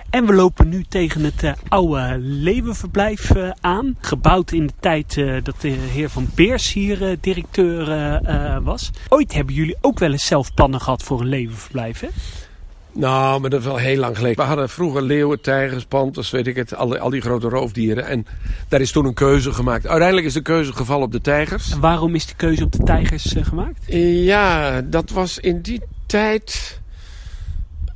En 0.09 0.25
we 0.25 0.33
lopen 0.33 0.69
nu 0.69 0.83
tegen 0.83 1.23
het 1.23 1.43
eh, 1.43 1.51
oude 1.67 2.17
levenverblijf 2.19 3.31
eh, 3.31 3.49
aan. 3.61 3.97
Gebouwd 4.01 4.51
in 4.51 4.67
de 4.67 4.73
tijd 4.79 5.17
eh, 5.17 5.35
dat 5.43 5.61
de 5.61 5.67
heer 5.67 6.09
Van 6.09 6.27
Beers 6.35 6.73
hier 6.73 7.17
directeur 7.21 7.85
was. 8.63 8.91
Ooit 9.09 9.33
hebben 9.33 9.53
jullie 9.53 9.77
ook 9.81 9.99
wel 9.99 10.11
eens 10.11 10.25
zelf 10.25 10.53
plannen 10.53 10.81
gehad 10.81 11.03
voor 11.03 11.21
een 11.21 11.27
levenverblijf, 11.27 11.99
hè? 11.99 12.07
Nou, 12.91 13.41
maar 13.41 13.49
dat 13.49 13.59
is 13.59 13.65
wel 13.65 13.77
heel 13.77 13.97
lang 13.97 14.15
geleden. 14.15 14.37
We 14.37 14.43
hadden 14.43 14.69
vroeger 14.69 15.01
leeuwen, 15.01 15.41
tijgers, 15.41 15.85
panters, 15.85 16.29
weet 16.29 16.47
ik 16.47 16.55
het, 16.55 16.75
al, 16.75 16.97
al 16.97 17.09
die 17.09 17.21
grote 17.21 17.49
roofdieren. 17.49 18.05
En 18.05 18.25
daar 18.67 18.81
is 18.81 18.91
toen 18.91 19.05
een 19.05 19.13
keuze 19.13 19.53
gemaakt. 19.53 19.87
Uiteindelijk 19.87 20.27
is 20.27 20.33
de 20.33 20.41
keuze 20.41 20.73
gevallen 20.73 21.05
op 21.05 21.11
de 21.11 21.21
tijgers. 21.21 21.71
En 21.71 21.79
waarom 21.79 22.15
is 22.15 22.25
de 22.25 22.35
keuze 22.35 22.63
op 22.63 22.71
de 22.71 22.83
tijgers 22.83 23.35
gemaakt? 23.41 23.83
Ja, 24.23 24.81
dat 24.81 25.09
was 25.09 25.39
in 25.39 25.61
die 25.61 25.81
tijd 26.05 26.79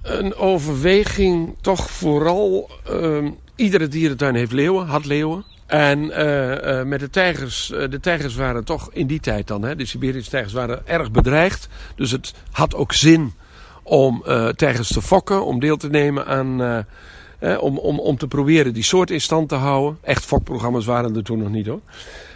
een 0.02 0.36
overweging. 0.36 1.56
Toch 1.62 1.90
vooral, 1.90 2.70
ehm, 2.86 3.30
iedere 3.56 3.88
dierentuin 3.88 4.36
heeft 4.36 4.52
leeuwen, 4.52 4.86
had 4.86 5.06
leeuwen. 5.06 5.46
En 5.66 6.12
eh, 6.12 6.80
eh, 6.80 6.86
met 6.86 7.00
de 7.00 7.10
tijgers, 7.10 7.72
eh, 7.72 7.90
de 7.90 8.00
tijgers 8.00 8.36
waren 8.36 8.64
toch 8.64 8.90
in 8.94 9.08
die 9.08 9.20
tijd 9.20 9.48
dan, 9.48 9.64
hè, 9.64 9.76
de 9.76 9.86
Siberische 9.86 10.30
tijgers 10.30 10.54
waren 10.54 10.88
erg 10.88 11.12
bedreigd. 11.12 11.68
Dus 11.96 12.12
het 12.12 12.34
had 12.52 12.76
ook 12.76 12.94
zin 12.94 13.34
om 13.84 14.24
tijgers 14.56 14.88
te 14.88 15.02
fokken, 15.02 15.46
om 15.46 15.60
deel 15.60 15.78
te 15.78 15.90
nemen 15.90 16.26
aan... 16.26 16.86
eh, 17.42 17.64
om, 17.64 17.78
om, 17.78 18.00
om 18.00 18.18
te 18.18 18.28
proberen 18.28 18.74
die 18.74 18.84
soort 18.84 19.12
in 19.12 19.22
stand 19.22 19.50
te 19.50 19.56
houden. 19.56 19.98
Echt 20.02 20.26
fokprogramma's 20.26 20.86
waren 20.86 21.16
er 21.16 21.24
toen 21.24 21.40
nog 21.40 21.50
niet 21.50 21.68
hoor. 21.68 21.80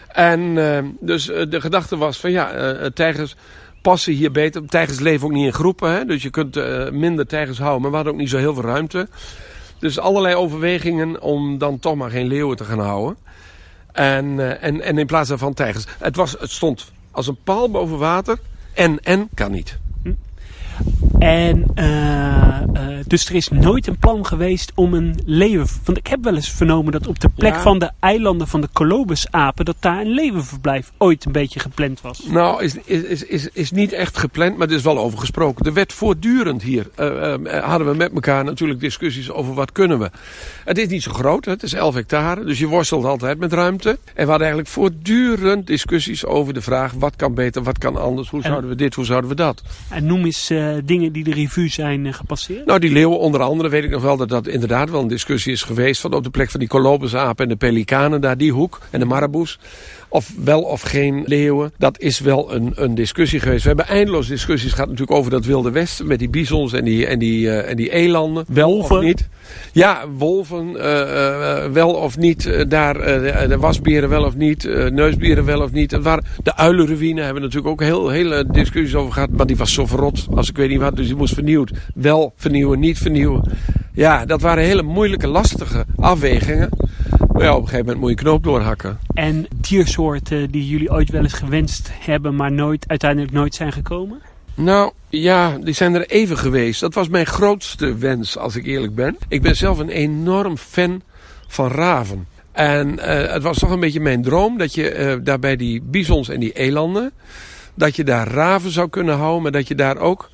En 0.08 0.58
eh, 0.58 0.84
dus 1.00 1.26
de 1.26 1.62
gedachte 1.62 1.98
was 1.98 2.20
van 2.20 2.32
ja, 2.32 2.90
tijgers 2.94 3.36
passen 3.86 4.14
hier 4.14 4.32
beter. 4.32 4.66
Tijgers 4.66 5.00
leven 5.00 5.28
ook 5.28 5.34
niet 5.34 5.46
in 5.46 5.54
groepen, 5.54 5.92
hè? 5.92 6.06
dus 6.06 6.24
je 6.24 6.30
kunt 6.30 6.58
eh, 6.58 6.90
minder 6.90 7.28
tijgers 7.28 7.58
houden. 7.58 7.82
Maar 7.82 7.90
we 7.90 7.96
hadden 7.96 8.14
ook 8.14 8.20
niet 8.20 8.30
zo 8.30 8.38
heel 8.38 8.54
veel 8.54 8.64
ruimte. 8.64 9.08
Dus 9.80 10.00
allerlei 10.00 10.36
overwegingen 10.36 11.22
om 11.22 11.58
dan 11.58 11.80
toch 11.80 11.96
maar 11.96 12.10
geen 12.10 12.28
leeuwen 12.28 12.58
te 12.58 12.64
gaan 12.64 12.80
houden. 12.80 13.18
En, 13.92 14.40
eh, 14.40 14.68
en, 14.68 14.82
en 14.82 14.98
in 14.98 15.06
plaats 15.06 15.30
daarvan 15.30 15.54
tijgers. 15.54 15.86
Het, 16.00 16.16
was, 16.16 16.36
het 16.40 16.52
stond 16.52 16.92
als 17.12 17.28
een 17.28 17.38
paal 17.44 17.70
boven 17.72 17.98
water. 17.98 18.40
En, 18.74 19.00
en 19.04 19.30
kan 19.34 19.52
niet. 19.52 19.78
En 21.20 21.66
eh, 21.76 22.60
dus 23.08 23.26
er 23.30 23.36
is 23.36 23.50
nooit 23.50 23.88
een 23.88 23.98
plan 23.98 24.26
geweest 24.26 24.72
om 24.76 24.94
een 24.94 25.20
leeuwen... 25.26 25.68
Want 25.84 25.98
ik 25.98 26.08
heb 26.08 26.24
wel 26.24 26.36
eens 26.36 26.50
vernomen 26.50 26.92
dat 26.92 27.08
op 27.08 27.20
de 27.20 27.30
plek 27.30 27.54
Ja. 27.54 27.62
van 27.62 27.80
de 27.80 27.92
eilanden 28.00 28.48
van 28.48 28.62
de 28.62 28.70
Colobusapen... 28.74 29.66
dat 29.66 29.76
daar 29.80 30.02
een 30.02 30.08
leeuwenverblijf 30.10 30.92
ooit 30.98 31.26
een 31.26 31.32
beetje 31.32 31.60
gepland 31.60 32.02
was. 32.02 32.26
Nou, 32.28 32.64
is, 32.64 32.76
is, 32.86 33.04
is, 33.04 33.24
is, 33.26 33.50
is 33.54 33.72
niet 33.72 33.94
echt 33.94 34.18
gepland, 34.18 34.58
maar 34.58 34.68
er 34.68 34.74
is 34.76 34.82
wel 34.82 34.98
over 35.00 35.20
gesproken. 35.20 35.66
Er 35.66 35.74
werd 35.74 35.94
voortdurend 35.94 36.62
hier, 36.62 36.90
eh, 36.96 37.36
hadden 37.64 37.88
we 37.88 37.96
met 37.96 38.14
elkaar 38.14 38.44
natuurlijk 38.44 38.80
discussies 38.80 39.32
over 39.32 39.54
wat 39.54 39.72
kunnen 39.72 40.00
we. 40.00 40.10
Het 40.66 40.78
is 40.78 40.88
niet 40.88 41.04
zo 41.04 41.14
groot, 41.14 41.46
hè, 41.46 41.52
het 41.52 41.64
is 41.64 41.74
11 41.74 41.94
hectare, 41.96 42.44
dus 42.46 42.60
je 42.60 42.68
worstelt 42.68 43.06
altijd 43.06 43.40
met 43.40 43.54
ruimte. 43.54 43.90
En 43.90 43.98
we 44.14 44.30
hadden 44.30 44.40
eigenlijk 44.48 44.68
voortdurend 44.70 45.68
discussies 45.68 46.26
over 46.26 46.54
de 46.54 46.62
vraag, 46.62 46.92
wat 46.94 47.16
kan 47.16 47.34
beter, 47.34 47.64
wat 47.64 47.78
kan 47.78 47.98
anders, 48.02 48.30
hoe 48.30 48.42
En- 48.42 48.50
zouden 48.50 48.70
we 48.70 48.76
dit, 48.76 48.94
hoe 48.96 49.06
zouden 49.06 49.30
we 49.30 49.36
dat. 49.36 49.62
En 49.90 50.06
noem 50.06 50.26
eens 50.26 50.50
eh, 50.50 50.74
die 51.12 51.24
de 51.24 51.34
revue 51.34 51.70
zijn 51.70 52.06
eh, 52.06 52.14
gepasseerd. 52.14 52.66
Nou, 52.66 52.80
die 52.80 52.92
leeuwen 52.92 53.20
onder 53.20 53.42
andere 53.42 53.70
weet 53.70 53.84
ik 53.84 53.90
nog 53.90 54.02
wel 54.02 54.18
dat 54.18 54.30
dat 54.30 54.48
inderdaad 54.48 54.90
wel 54.90 55.02
een 55.02 55.08
discussie 55.08 55.52
is 55.52 55.64
geweest. 55.64 56.02
Van 56.02 56.14
op 56.14 56.24
de 56.24 56.30
plek 56.30 56.52
van 56.52 56.60
die 56.60 56.70
kolobusapen 56.70 57.44
en 57.44 57.50
de 57.50 57.56
pelikanen, 57.56 58.22
daar 58.22 58.38
die 58.38 58.52
hoek. 58.52 58.80
En 58.92 59.00
de 59.00 59.06
maraboes. 59.06 59.60
Of 60.10 60.32
wel 60.44 60.62
of 60.62 60.82
geen 60.82 61.24
leeuwen. 61.26 61.72
Dat 61.78 62.00
is 62.00 62.20
wel 62.20 62.54
een, 62.54 62.72
een 62.76 62.96
discussie 62.96 63.40
geweest. 63.40 63.62
We 63.62 63.68
hebben 63.68 63.88
eindeloos 63.88 64.28
discussies 64.28 64.72
gehad 64.72 64.90
natuurlijk 64.90 65.18
over 65.18 65.32
dat 65.32 65.46
wilde 65.46 65.72
westen. 65.72 66.08
Met 66.08 66.20
die 66.20 66.30
bisons 66.30 66.74
en 66.74 66.84
die, 66.84 67.06
en 67.06 67.20
die, 67.20 67.50
eh, 67.50 67.70
en 67.70 67.76
die 67.76 67.92
elanden. 67.92 68.46
Wel 68.48 68.70
Wolven. 68.70 68.96
of 68.98 69.04
niet. 69.04 69.28
Ja, 69.72 70.08
wolven. 70.18 70.80
eh, 70.82 71.64
eh, 71.66 71.72
wel 71.72 71.90
of 71.94 72.18
niet. 72.18 72.70
daar 72.70 72.94
de, 73.48 73.58
wasberen 73.60 74.10
wel 74.10 74.24
of 74.24 74.36
niet. 74.36 74.64
neusberen 74.92 75.46
wel 75.46 75.62
of 75.62 75.72
niet. 75.72 75.92
Het 75.92 76.04
waren, 76.04 76.24
de 76.44 76.56
uilenruïne 76.56 77.22
hebben 77.22 77.42
we 77.42 77.48
natuurlijk 77.48 77.72
ook 77.74 77.82
heel, 77.82 78.10
hele 78.10 78.46
discussies 78.52 78.96
over 78.96 79.14
gehad. 79.14 79.30
Maar 79.30 79.46
die 79.46 79.58
was 79.58 79.74
zo 79.74 79.86
verrot 79.86 80.28
als 80.36 80.50
ik 80.50 80.58
weet 80.58 80.70
niet 80.70 80.80
wat. 80.80 80.96
Dus 80.96 81.08
die 81.08 81.16
moest 81.16 81.34
vernieuwd. 81.34 81.72
Wel 81.96 82.34
vernieuwen, 82.36 82.80
niet 82.80 82.98
vernieuwen. 82.98 83.52
Ja, 83.94 84.26
dat 84.26 84.42
waren 84.42 84.64
hele 84.64 84.82
moeilijke, 84.84 85.28
lastige 85.28 85.86
afwegingen. 85.96 86.70
Ja, 87.38 87.56
op 87.56 87.62
een 87.62 87.68
gegeven 87.68 87.86
moment 87.86 88.00
moet 88.00 88.10
je 88.10 88.16
knoop 88.16 88.44
doorhakken. 88.44 89.00
En 89.14 89.48
diersoorten 89.56 90.52
die 90.52 90.68
jullie 90.68 90.92
ooit 90.92 91.10
wel 91.10 91.22
eens 91.22 91.34
gewenst 91.34 91.90
hebben... 91.94 92.36
maar 92.36 92.52
nooit, 92.52 92.88
uiteindelijk 92.88 93.32
nooit 93.32 93.56
zijn 93.56 93.72
gekomen? 93.72 94.22
Nou, 94.56 94.92
ja, 95.10 95.58
die 95.58 95.74
zijn 95.74 95.96
er 95.96 96.06
even 96.10 96.38
geweest. 96.38 96.80
Dat 96.80 96.94
was 96.94 97.10
mijn 97.10 97.26
grootste 97.26 97.96
wens, 97.96 98.38
als 98.38 98.56
ik 98.56 98.66
eerlijk 98.66 98.96
ben. 98.96 99.18
Ik 99.28 99.42
ben 99.42 99.56
zelf 99.56 99.80
een 99.80 99.90
enorm 99.90 100.58
fan 100.58 101.02
van 101.48 101.72
raven. 101.72 102.28
En 102.52 103.00
eh, 103.00 103.34
het 103.34 103.44
was 103.44 103.58
toch 103.58 103.70
een 103.70 103.80
beetje 103.80 104.00
mijn 104.00 104.22
droom 104.22 104.58
dat 104.58 104.74
je 104.74 104.90
eh, 104.90 105.16
daar 105.24 105.40
bij 105.40 105.56
die 105.56 105.82
bisons 105.82 106.30
en 106.30 106.40
die 106.40 106.54
elanden... 106.54 107.12
dat 107.74 107.96
je 107.96 108.04
daar 108.04 108.28
raven 108.28 108.72
zou 108.72 108.90
kunnen 108.90 109.18
houden, 109.18 109.42
maar 109.42 109.52
dat 109.52 109.68
je 109.68 109.76
daar 109.76 109.98
ook 109.98 110.30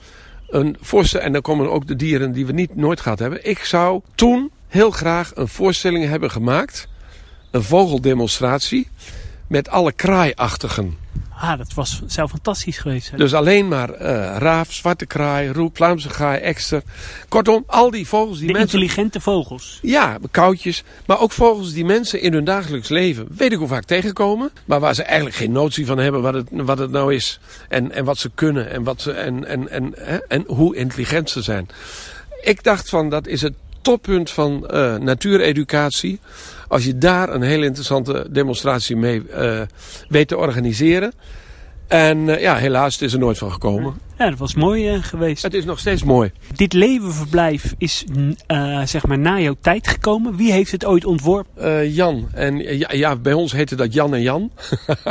een 0.49 0.77
voorstel... 0.81 1.19
en 1.19 1.33
dan 1.33 1.41
komen 1.41 1.71
ook 1.71 1.87
de 1.87 1.95
dieren 1.95 2.31
die 2.31 2.45
we 2.45 2.51
niet 2.51 2.75
nooit 2.75 2.99
gehad 2.99 3.19
hebben. 3.19 3.49
Ik 3.49 3.59
zou 3.59 4.01
toen 4.15 4.51
heel 4.67 4.91
graag 4.91 5.31
een 5.35 5.47
voorstelling 5.47 6.05
hebben 6.05 6.31
gemaakt... 6.31 6.89
een 7.51 7.63
vogeldemonstratie 7.63 8.87
met 9.47 9.69
alle 9.69 9.91
kraaiachtigen. 9.91 10.97
Ah, 11.41 11.57
dat 11.57 11.73
was, 11.73 12.01
zou 12.05 12.29
fantastisch 12.29 12.77
geweest. 12.77 13.17
Dus 13.17 13.33
alleen 13.33 13.67
maar 13.67 13.89
eh, 13.89 14.37
raaf, 14.37 14.73
zwarte 14.73 15.05
kraai, 15.05 15.51
roep, 15.51 15.75
Vlaamse 15.75 16.07
kraai, 16.07 16.41
ekster. 16.41 16.83
Kortom, 17.29 17.63
al 17.67 17.91
die 17.91 18.07
vogels 18.07 18.37
die 18.37 18.47
de 18.47 18.53
mensen... 18.53 18.79
intelligente 18.79 19.21
vogels. 19.21 19.79
Ja, 19.81 20.17
koudjes. 20.31 20.83
Maar 21.05 21.19
ook 21.19 21.31
vogels 21.31 21.73
die 21.73 21.85
mensen 21.85 22.21
in 22.21 22.33
hun 22.33 22.43
dagelijks 22.43 22.89
leven, 22.89 23.27
weet 23.35 23.51
ik 23.51 23.57
hoe 23.57 23.67
vaak 23.67 23.83
tegenkomen. 23.83 24.51
Maar 24.65 24.79
waar 24.79 24.95
ze 24.95 25.03
eigenlijk 25.03 25.35
geen 25.35 25.51
notie 25.51 25.85
van 25.85 25.97
hebben 25.97 26.21
wat 26.21 26.33
het, 26.33 26.47
wat 26.51 26.77
het 26.77 26.91
nou 26.91 27.13
is. 27.13 27.39
En, 27.69 27.91
en 27.91 28.05
wat 28.05 28.17
ze 28.17 28.31
kunnen 28.35 28.69
en, 28.69 28.83
wat 28.83 29.01
ze, 29.01 29.11
en, 29.11 29.45
en, 29.45 29.69
en, 29.69 29.93
hè, 29.97 30.17
en 30.17 30.43
hoe 30.47 30.75
intelligent 30.75 31.29
ze 31.29 31.41
zijn. 31.41 31.67
Ik 32.41 32.63
dacht 32.63 32.89
van, 32.89 33.09
dat 33.09 33.27
is 33.27 33.41
het 33.41 33.53
toppunt 33.81 34.31
van 34.31 34.67
eh, 34.67 34.95
natuureducatie. 34.95 36.19
Als 36.67 36.85
je 36.85 36.97
daar 36.97 37.33
een 37.33 37.41
hele 37.41 37.65
interessante 37.65 38.27
demonstratie 38.29 38.95
mee 38.95 39.27
eh, 39.27 39.61
weet 40.07 40.27
te 40.27 40.37
organiseren. 40.37 41.13
En 41.87 42.29
eh, 42.29 42.41
ja, 42.41 42.55
helaas, 42.55 42.93
het 42.93 43.01
is 43.01 43.13
er 43.13 43.19
nooit 43.19 43.37
van 43.37 43.51
gekomen. 43.51 43.93
Ja, 44.17 44.29
dat 44.29 44.39
was 44.39 44.55
mooi 44.55 45.01
geweest. 45.01 45.43
Het 45.43 45.53
is 45.53 45.65
nog 45.65 45.79
steeds 45.79 46.03
mooi. 46.03 46.31
Dit 46.55 46.73
levenverblijf 46.73 47.73
is 47.77 48.05
mm, 48.13 48.35
zeg 48.85 49.07
maar 49.07 49.19
na 49.19 49.39
jouw 49.39 49.55
tijd 49.61 49.87
gekomen. 49.87 50.35
Wie 50.35 50.51
heeft 50.51 50.71
het 50.71 50.85
ooit 50.85 51.05
ontworpen? 51.05 51.91
Jan. 51.91 52.27
En 52.33 52.57
ja, 52.57 52.89
ja, 52.91 53.15
bij 53.15 53.33
ons 53.33 53.51
heette 53.51 53.75
dat 53.75 53.93
Jan 53.93 54.13
en 54.13 54.21
Jan. 54.21 54.51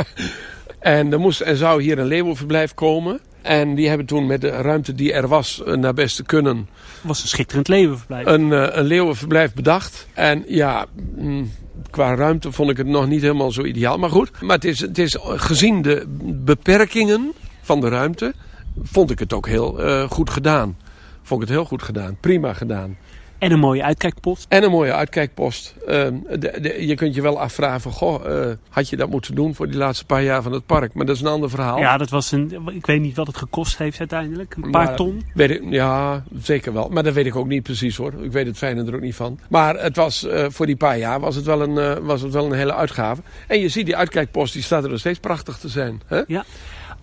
en 0.79 1.11
er, 1.11 1.19
moest, 1.19 1.41
er 1.41 1.57
zou 1.57 1.81
hier 1.81 1.99
een 1.99 2.05
leeuwenverblijf 2.05 2.73
komen. 2.73 3.19
En 3.41 3.75
die 3.75 3.87
hebben 3.87 4.05
toen 4.05 4.25
met 4.25 4.41
de 4.41 4.49
ruimte 4.49 4.93
die 4.93 5.13
er 5.13 5.27
was, 5.27 5.63
eh, 5.63 5.73
naar 5.73 5.93
beste 5.93 6.23
kunnen, 6.23 6.69
was 7.01 7.21
een 7.21 7.27
schitterend 7.27 7.67
levenverblijf. 7.67 8.25
een, 8.25 8.53
eh, 8.53 8.67
een 8.71 8.85
leeuwenverblijf 8.85 9.53
bedacht. 9.53 10.07
En 10.13 10.43
ja, 10.47 10.85
mm, 11.15 11.51
qua 11.89 12.15
ruimte 12.15 12.51
vond 12.51 12.69
ik 12.69 12.77
het 12.77 12.87
nog 12.87 13.07
niet 13.07 13.21
helemaal 13.21 13.51
zo 13.51 13.63
ideaal. 13.63 13.97
Maar 13.97 14.09
goed, 14.09 14.41
maar 14.41 14.55
het 14.55 14.65
is, 14.65 14.79
het 14.79 14.97
is 14.97 15.15
eh, 15.15 15.23
gezien 15.35 15.81
de 15.81 16.03
beperkingen 16.23 17.33
van 17.61 17.81
de 17.81 17.89
ruimte, 17.89 18.33
vond 18.81 19.11
ik 19.11 19.19
het 19.19 19.33
ook 19.33 19.47
heel 19.47 19.79
goed 20.09 20.29
gedaan. 20.29 20.77
Vond 21.23 21.41
ik 21.41 21.47
het 21.47 21.57
heel 21.57 21.67
goed 21.67 21.83
gedaan. 21.83 22.17
Prima 22.19 22.53
gedaan. 22.53 22.97
En 23.41 23.51
een 23.51 23.59
mooie 23.59 23.83
uitkijkpost. 23.83 24.45
En 24.49 24.63
een 24.63 24.71
mooie 24.71 24.93
uitkijkpost. 24.93 25.75
Ehm, 25.87 26.13
de, 26.39 26.57
de- 26.61 26.87
je 26.87 26.95
kunt 26.95 27.15
je 27.15 27.21
wel 27.21 27.39
afvragen 27.39 27.81
van, 27.81 27.91
goh, 27.91 28.25
eh, 28.49 28.51
had 28.69 28.89
je 28.89 28.95
dat 28.97 29.09
moeten 29.09 29.35
doen 29.35 29.55
voor 29.55 29.67
die 29.67 29.77
laatste 29.77 30.05
paar 30.05 30.23
jaar 30.23 30.41
van 30.41 30.51
het 30.51 30.65
park? 30.65 30.93
Maar 30.93 31.05
dat 31.05 31.15
is 31.15 31.21
een 31.21 31.27
ander 31.27 31.49
verhaal. 31.49 31.77
Ja, 31.79 31.97
dat 31.97 32.09
was 32.09 32.31
een. 32.31 32.69
Ik 32.73 32.85
weet 32.85 33.01
niet 33.01 33.15
wat 33.15 33.27
het 33.27 33.37
gekost 33.37 33.77
heeft 33.77 33.99
uiteindelijk. 33.99 34.55
Een 34.55 34.71
paar 34.71 34.85
Maar- 34.85 34.95
ton. 34.95 35.21
Weet 35.33 35.49
ik, 35.49 35.61
ja, 35.69 36.23
zeker 36.41 36.73
wel. 36.73 36.89
Maar 36.89 37.03
dat 37.03 37.13
weet 37.13 37.25
ik 37.25 37.35
ook 37.35 37.47
niet 37.47 37.63
precies 37.63 37.95
hoor. 37.97 38.13
Ik 38.23 38.31
weet 38.31 38.45
het 38.47 38.57
fijne 38.57 38.85
er 38.85 38.95
ook 38.95 39.01
niet 39.01 39.15
van. 39.15 39.39
Maar 39.49 39.75
het 39.75 39.95
was, 39.95 40.27
eh, 40.27 40.45
voor 40.49 40.65
die 40.65 40.75
paar 40.75 40.97
jaar 40.97 41.19
was 41.19 41.35
het, 41.35 41.45
wel 41.45 41.61
een, 41.61 41.77
eh, 41.77 41.97
was 42.05 42.21
het 42.21 42.33
wel 42.33 42.45
een 42.45 42.53
hele 42.57 42.73
uitgave. 42.75 43.21
En 43.47 43.59
je 43.59 43.69
ziet 43.69 43.85
die 43.85 43.95
uitkijkpost, 43.95 44.53
die 44.53 44.63
staat 44.63 44.83
er 44.83 44.89
nog 44.89 44.99
steeds 44.99 45.19
prachtig 45.19 45.57
te 45.57 45.69
zijn. 45.69 46.01
Hè? 46.05 46.21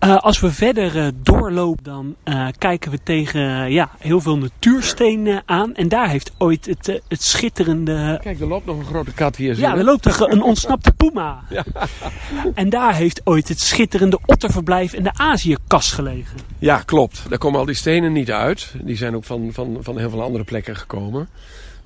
Uh, 0.03 0.17
als 0.17 0.39
we 0.39 0.51
verder 0.51 0.95
uh, 0.95 1.07
doorlopen, 1.15 1.83
dan 1.83 2.15
uh, 2.25 2.47
kijken 2.57 2.91
we 2.91 2.99
tegen 3.03 3.71
ja, 3.71 3.89
heel 3.97 4.21
veel 4.21 4.37
natuurstenen 4.37 5.43
aan. 5.45 5.75
En 5.75 5.87
daar 5.87 6.09
heeft 6.09 6.31
ooit 6.37 6.65
het, 6.65 7.01
het 7.07 7.23
schitterende... 7.23 8.19
Kijk, 8.21 8.39
er 8.39 8.47
loopt 8.47 8.65
nog 8.65 8.77
een 8.77 8.85
grote 8.85 9.13
kat 9.13 9.35
hier. 9.35 9.57
Ja, 9.57 9.77
er 9.77 9.83
loopt 9.83 10.05
een, 10.05 10.31
een 10.31 10.41
ontsnapte 10.41 10.91
puma. 10.91 11.39
Ja. 11.49 11.63
En 12.53 12.69
daar 12.69 12.95
heeft 12.95 13.21
ooit 13.23 13.47
het 13.47 13.59
schitterende 13.59 14.19
otterverblijf 14.25 14.93
en 14.93 15.03
de 15.03 15.13
Aziëkas 15.13 15.91
gelegen. 15.91 16.37
Ja, 16.59 16.77
klopt. 16.77 17.25
Daar 17.29 17.37
komen 17.37 17.59
al 17.59 17.65
die 17.65 17.75
stenen 17.75 18.11
niet 18.11 18.31
uit. 18.31 18.73
Die 18.81 18.97
zijn 18.97 19.15
ook 19.15 19.23
van, 19.23 19.49
van, 19.53 19.77
van 19.81 19.97
heel 19.97 20.09
veel 20.09 20.21
andere 20.21 20.43
plekken 20.43 20.75
gekomen. 20.75 21.29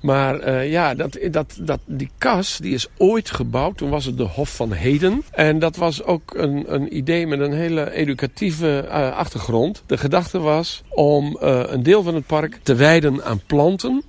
Maar 0.04 0.48
uh, 0.48 0.70
ja, 0.70 0.94
dat, 0.94 1.18
dat, 1.30 1.56
dat, 1.60 1.80
die 1.86 2.10
kas 2.18 2.58
die 2.58 2.74
is 2.74 2.88
ooit 2.98 3.30
gebouwd. 3.30 3.76
Toen 3.76 3.90
was 3.90 4.04
het 4.04 4.16
de 4.16 4.22
Hof 4.22 4.56
van 4.56 4.72
Heden. 4.72 5.22
En 5.30 5.58
dat 5.58 5.76
was 5.76 6.02
ook 6.02 6.34
een, 6.34 6.64
een 6.74 6.96
idee 6.96 7.26
met 7.26 7.40
een 7.40 7.52
hele 7.52 7.92
educatieve 7.92 8.84
uh, 8.88 9.16
achtergrond. 9.16 9.82
De 9.86 9.96
gedachte 9.96 10.38
was 10.38 10.82
om 10.88 11.38
uh, 11.42 11.62
een 11.66 11.82
deel 11.82 12.02
van 12.02 12.14
het 12.14 12.26
park 12.26 12.58
te 12.62 12.74
wijden 12.74 13.24
aan 13.24 13.40
planten. 13.46 14.02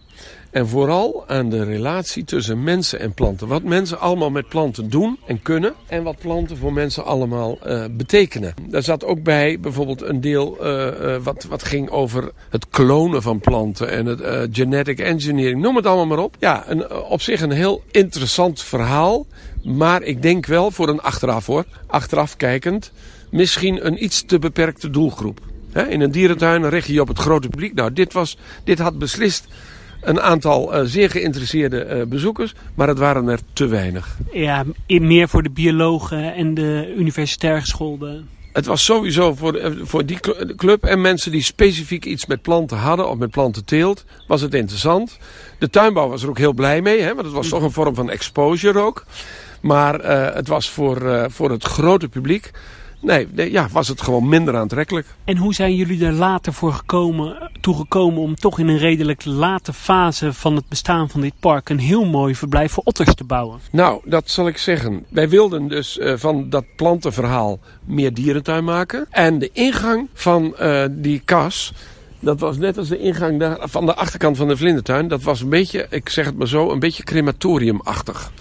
En 0.55 0.67
vooral 0.67 1.23
aan 1.27 1.49
de 1.49 1.63
relatie 1.63 2.23
tussen 2.23 2.63
mensen 2.63 2.99
en 2.99 3.13
planten. 3.13 3.47
Wat 3.47 3.63
mensen 3.63 3.99
allemaal 3.99 4.29
met 4.29 4.47
planten 4.47 4.89
doen 4.89 5.19
en 5.25 5.41
kunnen. 5.41 5.73
En 5.87 6.03
wat 6.03 6.17
planten 6.17 6.57
voor 6.57 6.73
mensen 6.73 7.05
allemaal 7.05 7.57
uh, 7.67 7.85
betekenen. 7.91 8.53
Daar 8.69 8.83
zat 8.83 9.03
ook 9.03 9.23
bij 9.23 9.59
bijvoorbeeld 9.59 10.01
een 10.01 10.21
deel 10.21 10.57
uh, 10.61 10.87
uh, 11.01 11.15
wat, 11.23 11.43
wat 11.49 11.63
ging 11.63 11.89
over 11.89 12.31
het 12.49 12.69
klonen 12.69 13.21
van 13.21 13.39
planten. 13.39 13.89
En 13.89 14.05
het 14.05 14.49
genetic 14.51 14.99
engineering. 14.99 15.61
Noem 15.61 15.75
het 15.75 15.85
allemaal 15.85 16.05
maar 16.05 16.25
op. 16.25 16.35
Ja, 16.39 16.63
een, 16.67 16.91
op 16.91 17.21
zich 17.21 17.41
een 17.41 17.51
heel 17.51 17.83
interessant 17.91 18.61
verhaal. 18.61 19.25
Maar 19.63 20.01
ik 20.01 20.21
denk 20.21 20.45
wel 20.45 20.71
voor 20.71 20.89
een 20.89 21.01
achteraf 21.01 21.45
hoor. 21.45 21.65
Achteraf 21.87 22.35
kijkend. 22.35 22.91
Misschien 23.31 23.85
een 23.85 24.03
iets 24.03 24.23
te 24.25 24.39
beperkte 24.39 24.89
doelgroep. 24.89 25.39
In 25.89 26.01
een 26.01 26.11
dierentuin 26.11 26.69
richt 26.69 26.87
je 26.87 26.93
je 26.93 27.01
op 27.01 27.07
het 27.07 27.19
grote 27.19 27.49
publiek. 27.49 27.73
Nou, 27.73 27.93
dit, 27.93 28.13
was, 28.13 28.37
dit 28.63 28.79
had 28.79 28.99
beslist 28.99 29.47
een 30.01 30.21
aantal 30.21 30.75
uh, 30.75 30.81
zeer 30.83 31.09
geïnteresseerde 31.09 31.85
uh, 31.85 32.05
bezoekers, 32.05 32.53
maar 32.75 32.87
het 32.87 32.97
waren 32.97 33.27
er 33.27 33.39
te 33.53 33.67
weinig. 33.67 34.17
Ja, 34.31 34.63
meer 34.87 35.29
voor 35.29 35.43
de 35.43 35.49
biologen 35.49 36.33
en 36.33 36.53
de 36.53 36.93
universitair 36.97 37.59
geschoolden. 37.59 38.27
Het 38.53 38.65
was 38.65 38.85
sowieso 38.85 39.33
voor, 39.33 39.57
uh, 39.57 39.71
voor 39.81 40.05
die 40.05 40.19
club 40.55 40.83
en 40.83 41.01
mensen 41.01 41.31
die 41.31 41.43
specifiek 41.43 42.05
iets 42.05 42.25
met 42.25 42.41
planten 42.41 42.77
hadden 42.77 43.09
of 43.09 43.17
met 43.17 43.31
plantenteelt, 43.31 44.05
was 44.27 44.41
het 44.41 44.53
interessant. 44.53 45.17
De 45.59 45.69
tuinbouw 45.69 46.09
was 46.09 46.23
er 46.23 46.29
ook 46.29 46.37
heel 46.37 46.53
blij 46.53 46.81
mee, 46.81 47.01
hè, 47.01 47.13
want 47.13 47.25
het 47.25 47.35
was 47.35 47.49
toch 47.49 47.63
een 47.63 47.71
vorm 47.71 47.95
van 47.95 48.09
exposure 48.09 48.79
ook. 48.79 49.05
Maar 49.61 49.99
het 50.35 50.47
was 50.47 50.69
voor, 50.69 51.27
voor 51.31 51.51
het 51.51 51.63
grote 51.63 52.07
publiek 52.07 52.51
Nee, 53.05 53.27
nee, 53.31 53.51
ja, 53.51 53.67
was 53.71 53.87
het 53.87 54.01
gewoon 54.01 54.29
minder 54.29 54.55
aantrekkelijk. 54.55 55.07
En 55.23 55.37
hoe 55.37 55.53
zijn 55.53 55.75
jullie 55.75 56.05
er 56.05 56.11
later 56.11 56.53
voor 56.53 56.73
gekomen, 56.73 57.51
toegekomen 57.61 58.21
om 58.21 58.35
toch 58.35 58.59
in 58.59 58.67
een 58.67 58.77
redelijk 58.77 59.25
late 59.25 59.73
fase 59.73 60.33
van 60.33 60.55
het 60.55 60.67
bestaan 60.69 61.09
van 61.09 61.21
dit 61.21 61.33
park 61.39 61.69
een 61.69 61.79
heel 61.79 62.05
mooi 62.05 62.35
verblijf 62.35 62.71
voor 62.71 62.83
otters 62.83 63.15
te 63.15 63.23
bouwen? 63.23 63.59
Nou, 63.71 64.01
dat 64.05 64.29
zal 64.29 64.47
ik 64.47 64.57
zeggen. 64.57 65.05
Wij 65.09 65.29
wilden 65.29 65.67
dus 65.67 65.97
uh, 65.97 66.13
van 66.15 66.49
dat 66.49 66.65
plantenverhaal 66.75 67.59
meer 67.83 68.13
dierentuin 68.13 68.63
maken. 68.63 69.07
En 69.09 69.39
de 69.39 69.49
ingang 69.53 70.07
van 70.13 70.55
uh, 70.61 70.85
die 70.89 71.21
kas, 71.25 71.73
dat 72.19 72.39
was 72.39 72.57
net 72.57 72.77
als 72.77 72.87
de 72.87 72.99
ingang 72.99 73.39
daar, 73.39 73.57
van 73.61 73.85
de 73.85 73.95
achterkant 73.95 74.37
van 74.37 74.47
de 74.47 74.57
vlindertuin. 74.57 75.07
Dat 75.07 75.23
was 75.23 75.41
een 75.41 75.49
beetje, 75.49 75.87
ik 75.89 76.09
zeg 76.09 76.25
het 76.25 76.37
maar 76.37 76.47
zo, 76.47 76.71
een 76.71 76.79
beetje 76.79 77.03
crematoriumachtig. 77.03 78.31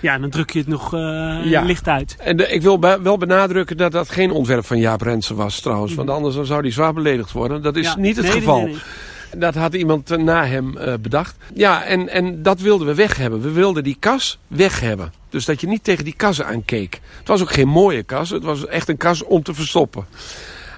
Ja, 0.00 0.18
dan 0.18 0.30
druk 0.30 0.50
je 0.50 0.58
het 0.58 0.68
nog 0.68 0.94
uh, 0.94 1.00
ja. 1.44 1.62
licht 1.62 1.88
uit. 1.88 2.16
En 2.18 2.36
de, 2.36 2.48
ik 2.48 2.62
wil 2.62 2.80
wel 2.80 3.18
benadrukken 3.18 3.76
dat 3.76 3.92
dat 3.92 4.10
geen 4.10 4.30
ontwerp 4.30 4.64
van 4.64 4.78
Jaap 4.78 5.00
Rensen 5.00 5.36
was 5.36 5.60
trouwens. 5.60 5.90
Mm. 5.90 5.96
Want 5.96 6.10
anders 6.10 6.48
zou 6.48 6.60
hij 6.60 6.70
zwaar 6.70 6.92
beledigd 6.92 7.32
worden. 7.32 7.62
Dat 7.62 7.76
is 7.76 7.86
ja. 7.86 7.96
niet 7.96 8.16
het 8.16 8.24
nee, 8.24 8.34
geval. 8.34 8.60
Nee, 8.60 8.66
nee, 8.66 9.40
dat 9.40 9.54
had 9.54 9.74
iemand 9.74 10.16
na 10.16 10.46
hem 10.46 10.76
uh, 10.78 10.94
bedacht. 11.00 11.36
Ja, 11.54 11.84
en, 11.84 12.08
en 12.08 12.42
dat 12.42 12.60
wilden 12.60 12.86
we 12.86 12.94
weg 12.94 13.16
hebben. 13.16 13.40
We 13.40 13.50
wilden 13.50 13.84
die 13.84 13.96
kas 13.98 14.38
weg 14.46 14.80
hebben. 14.80 15.12
Dus 15.28 15.44
dat 15.44 15.60
je 15.60 15.66
niet 15.66 15.84
tegen 15.84 16.04
die 16.04 16.16
kas 16.16 16.42
aankeek. 16.42 17.00
Het 17.18 17.28
was 17.28 17.40
ook 17.40 17.52
geen 17.52 17.68
mooie 17.68 18.02
kas. 18.02 18.30
Het 18.30 18.42
was 18.42 18.66
echt 18.66 18.88
een 18.88 18.96
kas 18.96 19.24
om 19.24 19.42
te 19.42 19.54
verstoppen. 19.54 20.06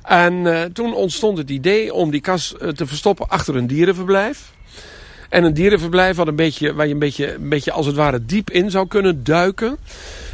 En 0.02 0.34
uh, 0.34 0.62
toen 0.62 0.94
ontstond 0.94 1.38
het 1.38 1.50
idee 1.50 1.94
om 1.94 2.10
die 2.10 2.20
kas 2.20 2.54
te 2.74 2.86
verstoppen 2.86 3.28
achter 3.28 3.56
een 3.56 3.66
dierenverblijf. 3.66 4.52
En 5.28 5.44
een 5.44 5.54
dierenverblijf 5.54 6.16
wat 6.16 6.26
een 6.26 6.36
beetje, 6.36 6.74
waar 6.74 6.86
je 6.86 6.92
een 6.92 6.98
beetje, 6.98 7.34
een 7.34 7.48
beetje 7.48 7.72
als 7.72 7.86
het 7.86 7.96
ware 7.96 8.24
diep 8.24 8.50
in 8.50 8.70
zou 8.70 8.86
kunnen 8.86 9.24
duiken. 9.24 9.78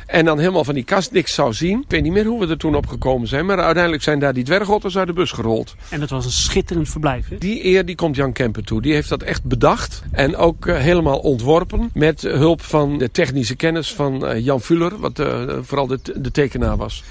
En 0.07 0.25
dan 0.25 0.39
helemaal 0.39 0.65
van 0.65 0.75
die 0.75 0.85
kast 0.85 1.13
niks 1.13 1.35
zou 1.35 1.53
zien. 1.53 1.79
Ik 1.81 1.91
weet 1.91 2.03
niet 2.03 2.13
meer 2.13 2.25
hoe 2.25 2.41
we 2.41 2.47
er 2.47 2.59
toen 2.59 2.75
op 2.75 2.87
gekomen 2.87 3.29
zijn. 3.29 3.47
Maar 3.47 3.59
uiteindelijk 3.59 4.03
zijn 4.03 4.19
daar 4.19 4.33
die 4.33 4.45
dwergotters 4.45 4.97
uit 4.97 5.07
de 5.07 5.13
bus 5.13 5.31
gerold. 5.31 5.75
En 5.89 6.01
dat 6.01 6.11
was 6.11 6.25
een 6.25 6.31
schitterend 6.31 6.89
verblijf. 6.89 7.29
Hè? 7.29 7.39
Die 7.39 7.65
eer 7.65 7.85
die 7.85 7.95
komt 7.95 8.17
Jan 8.17 8.33
Kemper 8.33 8.65
toe. 8.65 8.83
Die 8.83 8.93
heeft 8.93 9.09
dat 9.09 9.23
echt 9.23 9.45
bedacht. 9.45 10.03
En 10.11 10.37
ook 10.37 10.67
uh, 10.67 10.77
helemaal 10.77 11.19
ontworpen. 11.19 11.91
Met 11.95 12.23
hulp 12.23 12.63
van 12.63 12.99
de 12.99 13.11
technische 13.11 13.57
kennis 13.57 13.95
van 13.95 14.25
uh, 14.25 14.45
Jan 14.45 14.61
Fuller. 14.61 14.99
Wat 14.99 15.19
uh, 15.19 15.43
vooral 15.61 15.87
de, 15.87 15.99
de 16.17 16.31
tekenaar 16.31 16.77
was. 16.77 17.05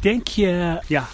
Denk 0.00 0.28
je, 0.28 0.80
ja, 0.86 1.08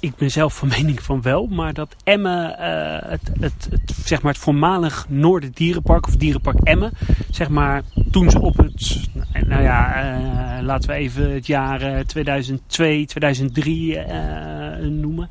ik 0.00 0.16
ben 0.16 0.30
zelf 0.30 0.56
van 0.56 0.68
mening 0.68 1.02
van 1.02 1.22
wel, 1.22 1.46
maar 1.46 1.74
dat 1.74 1.96
Emmen, 2.04 2.56
uh, 2.60 3.10
het, 3.10 3.30
het, 3.40 3.68
het, 3.70 3.96
zeg 4.04 4.22
maar 4.22 4.32
het 4.32 4.42
voormalig 4.42 5.06
Noorden 5.08 5.50
Dierenpark 5.54 6.06
of 6.06 6.16
Dierenpark 6.16 6.58
Emmen, 6.62 6.92
zeg 7.30 7.48
maar 7.48 7.82
toen 8.10 8.30
ze 8.30 8.40
op 8.40 8.56
het, 8.56 9.08
nou 9.46 9.62
ja, 9.62 10.04
uh, 10.58 10.64
laten 10.64 10.90
we 10.90 10.96
even 10.96 11.34
het 11.34 11.46
jaar 11.46 12.04
2002, 12.06 13.06
2003 13.06 13.96
uh, 13.96 14.04
noemen, 14.88 15.30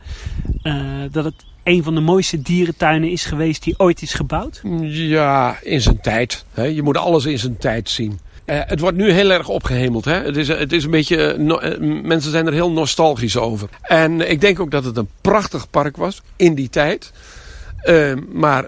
dat 1.11 1.23
het 1.23 1.45
een 1.63 1.83
van 1.83 1.95
de 1.95 2.01
mooiste 2.01 2.41
dierentuinen 2.41 3.11
is 3.11 3.25
geweest 3.25 3.63
die 3.63 3.79
ooit 3.79 4.01
is 4.01 4.13
gebouwd? 4.13 4.61
Ja, 4.81 5.57
in 5.61 5.81
zijn 5.81 6.01
tijd. 6.01 6.45
Hè? 6.53 6.63
Je 6.63 6.81
moet 6.81 6.97
alles 6.97 7.25
in 7.25 7.39
zijn 7.39 7.57
tijd 7.57 7.89
zien. 7.89 8.19
Uh, 8.49 8.59
het 8.65 8.79
wordt 8.79 8.97
nu 8.97 9.11
heel 9.11 9.31
erg 9.31 9.47
opgehemeld. 9.47 10.05
Hè? 10.05 10.13
Het, 10.13 10.37
is, 10.37 10.47
het 10.47 10.73
is 10.73 10.83
een 10.83 10.91
beetje, 10.91 11.37
uh, 11.37 11.71
uh, 11.79 12.03
mensen 12.03 12.31
zijn 12.31 12.47
er 12.47 12.53
heel 12.53 12.71
nostalgisch 12.71 13.37
over. 13.37 13.69
En 13.81 14.31
ik 14.31 14.41
denk 14.41 14.59
ook 14.59 14.71
dat 14.71 14.83
het 14.83 14.97
een 14.97 15.09
prachtig 15.21 15.69
park 15.69 15.97
was 15.97 16.21
in 16.35 16.55
die 16.55 16.69
tijd. 16.69 17.11
maar 18.31 18.65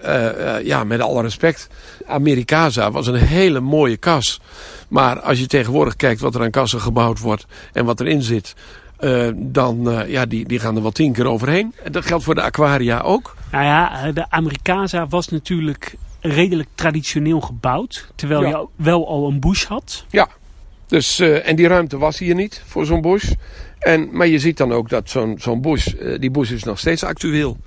ja, 0.64 0.84
met 0.84 1.02
alle 1.02 1.22
respect, 1.22 1.70
Americasa 2.06 2.92
was 2.92 3.08
een 3.08 3.16
hele 3.16 3.60
mooie 3.60 3.98
kas. 3.98 4.42
Maar 4.88 5.20
als 5.20 5.40
je 5.40 5.48
tegenwoordig 5.48 5.96
kijkt 5.96 6.22
wat 6.22 6.36
er 6.36 6.42
aan 6.42 6.52
kassen 6.52 6.82
gebouwd 6.82 7.20
wordt 7.20 7.46
en 7.74 7.86
wat 7.86 8.00
erin 8.00 8.22
zit... 8.22 8.56
dan 9.36 10.04
ja, 10.08 10.26
die, 10.26 10.46
die 10.46 10.60
gaan 10.60 10.76
er 10.76 10.82
wel 10.82 10.92
tien 10.92 11.14
keer 11.14 11.26
overheen. 11.28 11.74
Dat 11.92 12.06
geldt 12.06 12.24
voor 12.24 12.36
de 12.36 12.42
aquaria 12.42 13.00
ook. 13.00 13.36
Nou 13.52 13.64
ja, 13.64 14.12
de 14.12 14.26
Americasa 14.30 15.08
was 15.08 15.28
natuurlijk 15.28 15.98
redelijk 16.22 16.70
traditioneel 16.76 17.42
gebouwd. 17.42 18.12
Terwijl 18.16 18.42
ja. 18.42 18.48
je 18.48 18.68
wel 18.76 19.08
al 19.08 19.28
een 19.28 19.40
bush 19.40 19.66
had. 19.66 20.06
Ja, 20.10 20.30
dus, 20.88 21.20
uh, 21.20 21.48
en 21.48 21.56
die 21.56 21.68
ruimte 21.68 21.98
was 21.98 22.20
hier 22.20 22.36
niet 22.36 22.64
voor 22.66 22.86
zo'n 22.86 23.02
bush. 23.02 23.32
En, 23.80 24.10
maar 24.12 24.28
je 24.28 24.40
ziet 24.40 24.58
dan 24.58 24.72
ook 24.72 24.90
dat 24.90 25.10
zo'n 25.10 25.36
zo'n 25.40 25.62
bush, 25.62 25.88
uh, 25.88 26.20
die 26.20 26.32
bush 26.32 26.52
is 26.52 26.64
nog 26.64 26.80
steeds 26.80 27.04
actueel. 27.04 27.58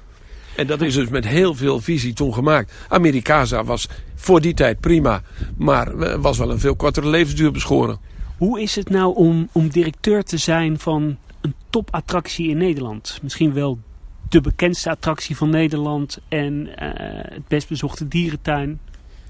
En 0.57 0.67
dat 0.67 0.81
is 0.81 0.95
dus 0.95 1.09
met 1.09 1.27
heel 1.27 1.55
veel 1.55 1.81
visie 1.81 2.13
toen 2.13 2.35
gemaakt. 2.35 2.73
Americasa 2.89 3.65
was 3.65 3.89
voor 4.15 4.41
die 4.41 4.55
tijd 4.55 4.81
prima, 4.81 5.23
maar 5.57 6.21
was 6.21 6.39
wel 6.39 6.51
een 6.51 6.59
veel 6.59 6.77
kortere 6.77 7.09
levensduur 7.09 7.53
beschoren. 7.53 7.99
Hoe 8.39 8.61
is 8.61 8.77
het 8.77 8.91
nou 8.91 9.15
om, 9.15 9.49
om 9.53 9.69
directeur 9.69 10.23
te 10.23 10.37
zijn 10.37 10.79
van 10.79 11.17
een 11.41 11.55
topattractie 11.71 12.49
in 12.49 12.57
Nederland? 12.57 13.19
Misschien 13.23 13.53
wel 13.53 13.79
de 14.29 14.41
bekendste 14.41 14.91
attractie 14.91 15.37
van 15.37 15.51
Nederland 15.51 16.19
en 16.29 16.55
uh, 16.55 16.89
het 17.23 17.49
best 17.49 17.69
bezochte 17.69 18.09
dierentuin. 18.09 18.81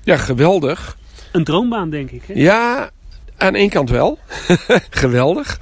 Ja, 0.02 0.16
geweldig. 0.16 0.96
Een 1.32 1.44
droombaan, 1.44 1.90
denk 1.90 2.10
ik. 2.10 2.22
Hè? 2.26 2.34
Ja, 2.34 2.90
aan 3.36 3.54
één 3.54 3.68
kant 3.68 3.90
wel. 3.90 4.18
geweldig. 4.90 5.60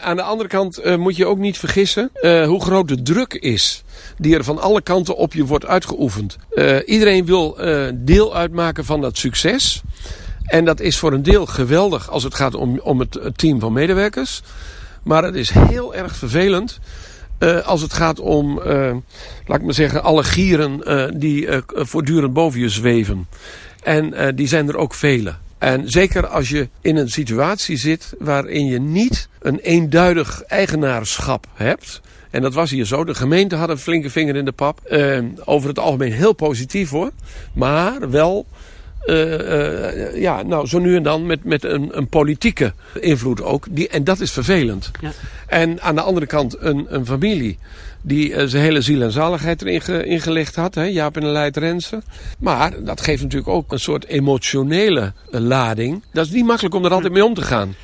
Aan 0.00 0.16
de 0.16 0.22
andere 0.22 0.48
kant 0.48 0.84
uh, 0.84 0.96
moet 0.96 1.16
je 1.16 1.26
ook 1.26 1.38
niet 1.38 1.58
vergissen 1.58 2.10
uh, 2.14 2.46
hoe 2.46 2.62
groot 2.62 2.88
de 2.88 3.02
druk 3.02 3.34
is. 3.34 3.84
Die 4.18 4.34
er 4.34 4.44
van 4.44 4.58
alle 4.58 4.82
kanten 4.82 5.16
op 5.16 5.34
je 5.34 5.44
wordt 5.44 5.66
uitgeoefend. 5.66 6.36
iedereen 6.86 7.24
wil 7.24 7.58
deel 7.94 8.36
uitmaken 8.36 8.84
van 8.84 9.00
dat 9.00 9.18
succes. 9.18 9.82
En 10.44 10.64
dat 10.64 10.80
is 10.80 10.98
voor 10.98 11.12
een 11.12 11.22
deel 11.22 11.46
geweldig 11.46 12.10
als 12.10 12.22
het 12.22 12.34
gaat 12.34 12.54
om, 12.54 12.78
om 12.78 13.00
het, 13.00 13.14
het 13.14 13.38
team 13.38 13.60
van 13.60 13.72
medewerkers. 13.72 14.42
Maar 15.02 15.24
het 15.24 15.34
is 15.34 15.50
heel 15.50 15.94
erg 15.94 16.16
vervelend 16.16 16.78
uh, 17.40 17.66
als 17.66 17.82
het 17.82 17.92
gaat 17.92 18.20
om, 18.20 18.58
uh, 18.58 18.94
laat 19.46 19.58
ik 19.58 19.64
maar 19.64 19.74
zeggen, 19.74 20.02
alle 20.02 20.24
gieren 20.24 20.80
uh, 20.84 21.04
die 21.14 21.48
voortdurend 21.66 22.32
boven 22.32 22.60
je 22.60 22.68
zweven. 22.68 23.28
En 23.82 24.34
die 24.34 24.48
zijn 24.48 24.68
er 24.68 24.76
ook 24.76 24.94
vele. 24.94 25.34
En 25.58 25.90
zeker 25.90 26.26
als 26.26 26.48
je 26.48 26.68
in 26.80 26.96
een 26.96 27.08
situatie 27.08 27.76
zit 27.76 28.14
waarin 28.18 28.66
je 28.66 28.80
niet 28.80 29.28
een 29.38 29.58
eenduidig 29.58 30.42
eigenaarschap 30.42 31.46
hebt. 31.54 32.00
En 32.30 32.42
dat 32.42 32.54
was 32.54 32.70
hier 32.70 32.84
zo. 32.84 33.04
De 33.04 33.14
gemeente 33.14 33.56
had 33.56 33.68
een 33.68 33.78
flinke 33.78 34.10
vinger 34.10 34.36
in 34.36 34.44
de 34.44 34.52
pap. 34.52 34.80
over 35.44 35.68
het 35.68 35.78
algemeen 35.78 36.12
heel 36.12 36.32
positief 36.32 36.90
hoor. 36.90 37.10
Maar 37.52 38.10
wel 38.10 38.46
eh, 39.00 40.06
eh, 40.06 40.20
ja, 40.20 40.42
nou, 40.42 40.66
zo 40.66 40.78
nu 40.78 40.96
en 40.96 41.02
dan 41.02 41.26
met, 41.26 41.44
met 41.44 41.64
een, 41.64 41.88
een 41.92 42.08
politieke 42.08 42.72
invloed 43.00 43.42
ook. 43.42 43.66
Die, 43.70 43.88
en 43.88 44.04
dat 44.04 44.20
is 44.20 44.30
vervelend. 44.30 44.90
Ja. 45.00 45.12
En 45.46 45.80
aan 45.80 45.94
de 45.94 46.00
andere 46.00 46.26
kant 46.26 46.56
een, 46.60 46.86
een 46.88 47.06
familie 47.06 47.58
die 48.02 48.34
eh, 48.34 48.46
zijn 48.46 48.62
hele 48.62 48.80
ziel 48.80 49.02
en 49.02 49.12
zaligheid 49.12 49.62
erin 49.62 49.80
ge, 49.80 50.04
ingelegd 50.04 50.54
had. 50.54 50.74
Hè, 50.74 50.82
Jaap 50.82 51.16
en 51.16 51.26
Leid 51.26 51.56
Rensen. 51.56 52.02
Maar 52.38 52.84
dat 52.84 53.00
geeft 53.00 53.22
natuurlijk 53.22 53.50
ook 53.50 53.72
een 53.72 53.80
soort 53.80 54.06
emotionele 54.06 55.12
lading. 55.30 56.02
Dat 56.12 56.26
is 56.26 56.32
niet 56.32 56.46
makkelijk 56.46 56.74
om 56.74 56.84
er 56.84 56.92
altijd 56.92 57.12
mee 57.12 57.24
om 57.24 57.34
te 57.34 57.42
gaan. 57.42 57.74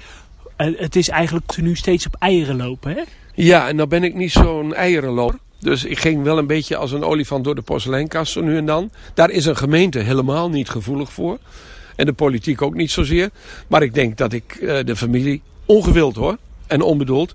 Het 0.56 0.96
is 0.96 1.08
eigenlijk 1.08 1.56
nu 1.56 1.74
steeds 1.74 2.06
op 2.06 2.16
eieren 2.18 2.56
lopen, 2.56 2.92
hè? 2.94 3.02
Ja, 3.34 3.68
en 3.68 3.76
nou 3.76 3.88
ben 3.88 4.04
ik 4.04 4.14
niet 4.14 4.32
zo'n 4.32 4.74
eierenloper. 4.74 5.38
Dus 5.58 5.84
ik 5.84 5.98
ging 5.98 6.22
wel 6.22 6.38
een 6.38 6.46
beetje 6.46 6.76
als 6.76 6.92
een 6.92 7.04
olifant 7.04 7.44
door 7.44 7.54
de 7.54 7.62
porseleinkast 7.62 8.32
zo 8.32 8.40
nu 8.40 8.56
en 8.56 8.66
dan. 8.66 8.90
Daar 9.14 9.30
is 9.30 9.44
een 9.46 9.56
gemeente 9.56 9.98
helemaal 9.98 10.50
niet 10.50 10.68
gevoelig 10.68 11.12
voor. 11.12 11.38
En 11.96 12.06
de 12.06 12.12
politiek 12.12 12.62
ook 12.62 12.74
niet 12.74 12.90
zozeer. 12.90 13.30
Maar 13.68 13.82
ik 13.82 13.94
denk 13.94 14.16
dat 14.16 14.32
ik 14.32 14.54
eh, 14.54 14.78
de 14.84 14.96
familie 14.96 15.42
ongewild 15.66 16.16
hoor. 16.16 16.36
En 16.66 16.80
onbedoeld. 16.82 17.34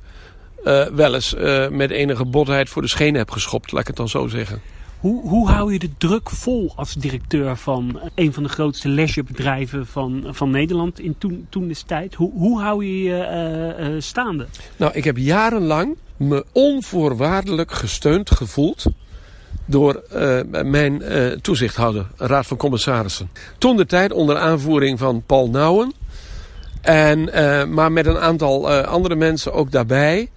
eh, 0.64 0.86
wel 0.86 1.14
eens 1.14 1.36
eh, 1.36 1.68
met 1.70 1.90
enige 1.92 2.26
botheid 2.26 2.70
voor 2.70 2.82
de 2.82 2.88
schenen 2.88 3.20
heb 3.20 3.32
geschopt. 3.32 3.72
Laat 3.72 3.82
ik 3.82 3.88
het 3.88 3.96
dan 3.96 4.10
zo 4.10 4.28
zeggen. 4.28 4.62
Hoe, 5.00 5.30
hoe 5.30 5.50
hou 5.50 5.74
je 5.74 5.80
de 5.80 5.90
druk 5.98 6.30
vol 6.30 6.74
als 6.76 6.94
directeur 6.94 7.58
van 7.58 8.00
een 8.16 8.34
van 8.34 8.44
de 8.44 8.50
grootste 8.50 8.90
leisurebedrijven 8.90 9.88
van, 9.88 10.24
van 10.30 10.50
Nederland 10.50 11.00
in 11.00 11.16
toen, 11.18 11.46
toen 11.50 11.70
is 11.70 11.82
tijd? 11.82 12.14
Hoe, 12.16 12.32
hoe 12.34 12.62
hou 12.62 12.86
je 12.86 13.04
je 13.04 13.96
staande? 14.00 14.48
Nou, 14.78 14.92
ik 14.94 15.04
heb 15.04 15.18
jarenlang 15.18 15.96
me 16.22 16.46
onvoorwaardelijk 16.52 17.72
gesteund 17.72 18.32
gevoeld 18.32 18.86
door 19.66 19.96
eh, 19.96 20.40
mijn 20.64 21.02
eh, 21.02 21.28
toezichthouder, 21.28 22.08
Raad 22.18 22.48
van 22.48 22.58
Commissarissen. 22.58 23.32
Toen 23.58 23.78
de 23.78 23.86
tijd 23.86 24.12
onder 24.12 24.38
aanvoering 24.38 25.00
van 25.00 25.24
Paul 25.26 25.50
Nouwen. 25.50 25.94
En, 26.82 27.34
eh, 27.34 27.66
maar 27.66 27.92
met 27.92 28.06
een 28.06 28.20
aantal 28.20 28.72
andere 28.72 29.16
mensen 29.16 29.54
ook 29.54 29.72
daarbij. 29.72 30.30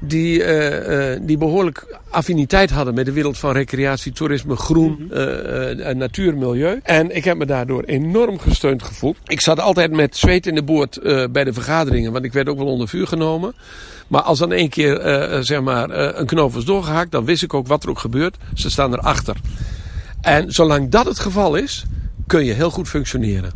Die, 0.00 0.42
eh, 0.42 1.12
eh, 1.12 1.20
die 1.22 1.38
behoorlijk 1.38 1.98
affiniteit 2.10 2.70
hadden 2.70 2.94
met 2.94 3.04
de 3.04 3.12
wereld 3.12 3.38
van 3.38 3.52
recreatie, 3.52 4.12
toerisme, 4.12 4.56
groen, 4.56 5.08
eh, 5.12 5.90
eh, 5.90 5.96
natuur, 5.96 6.36
milieu. 6.36 6.80
En 6.82 7.16
ik 7.16 7.24
heb 7.24 7.36
me 7.36 7.46
daardoor 7.46 7.82
enorm 7.82 8.38
gesteund 8.38 8.82
gevoeld. 8.82 9.16
Ik 9.26 9.40
zat 9.40 9.60
altijd 9.60 9.90
met 9.90 10.16
zweet 10.16 10.46
in 10.46 10.54
de 10.54 10.62
boord 10.62 11.00
bij 11.32 11.44
de 11.44 11.52
vergaderingen, 11.52 12.12
want 12.12 12.24
ik 12.24 12.32
werd 12.32 12.48
ook 12.48 12.58
wel 12.58 12.66
onder 12.66 12.88
vuur 12.88 13.06
genomen. 13.06 13.54
Maar 14.08 14.22
als 14.22 14.38
dan 14.38 14.52
één 14.52 14.68
keer 14.68 15.00
zeg 15.40 15.60
maar, 15.60 15.90
een 15.90 16.26
knoop 16.26 16.52
was 16.52 16.64
doorgehaakt, 16.64 17.10
dan 17.10 17.24
wist 17.24 17.42
ik 17.42 17.54
ook 17.54 17.66
wat 17.66 17.82
er 17.82 17.90
ook 17.90 17.98
gebeurt. 17.98 18.36
Ze 18.54 18.70
staan 18.70 18.92
erachter. 18.92 19.36
En 20.20 20.52
zolang 20.52 20.88
dat 20.88 21.04
het 21.04 21.18
geval 21.18 21.54
is, 21.54 21.84
kun 22.26 22.44
je 22.44 22.52
heel 22.52 22.70
goed 22.70 22.88
functioneren. 22.88 23.52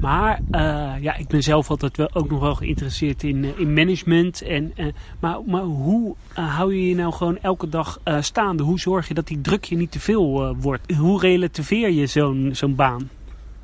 Maar 0.00 0.40
eh, 0.50 0.92
ja, 1.00 1.16
ik 1.16 1.28
ben 1.28 1.42
zelf 1.42 1.70
altijd 1.70 1.96
wel, 1.96 2.10
ook 2.12 2.30
nog 2.30 2.40
wel 2.40 2.54
geïnteresseerd 2.54 3.22
in, 3.22 3.44
eh, 3.44 3.50
in 3.60 3.72
management. 3.72 4.42
En, 4.42 4.72
eh, 4.76 4.86
maar, 5.20 5.38
maar 5.46 5.62
hoe 5.62 6.14
hou 6.32 6.74
je 6.74 6.88
je 6.88 6.94
nou 6.94 7.12
gewoon 7.12 7.38
elke 7.42 7.68
dag 7.68 8.00
staande? 8.20 8.62
Hoe 8.62 8.80
zorg 8.80 9.08
je 9.08 9.14
dat 9.14 9.26
die 9.26 9.40
druk 9.40 9.64
je 9.64 9.76
niet 9.76 9.90
te 9.92 10.00
veel 10.00 10.56
wordt? 10.60 10.94
Hoe 10.94 11.20
relativeer 11.20 11.90
je 11.90 12.06
zo'n 12.06 12.50
zo'n 12.52 12.74
baan? 12.74 13.08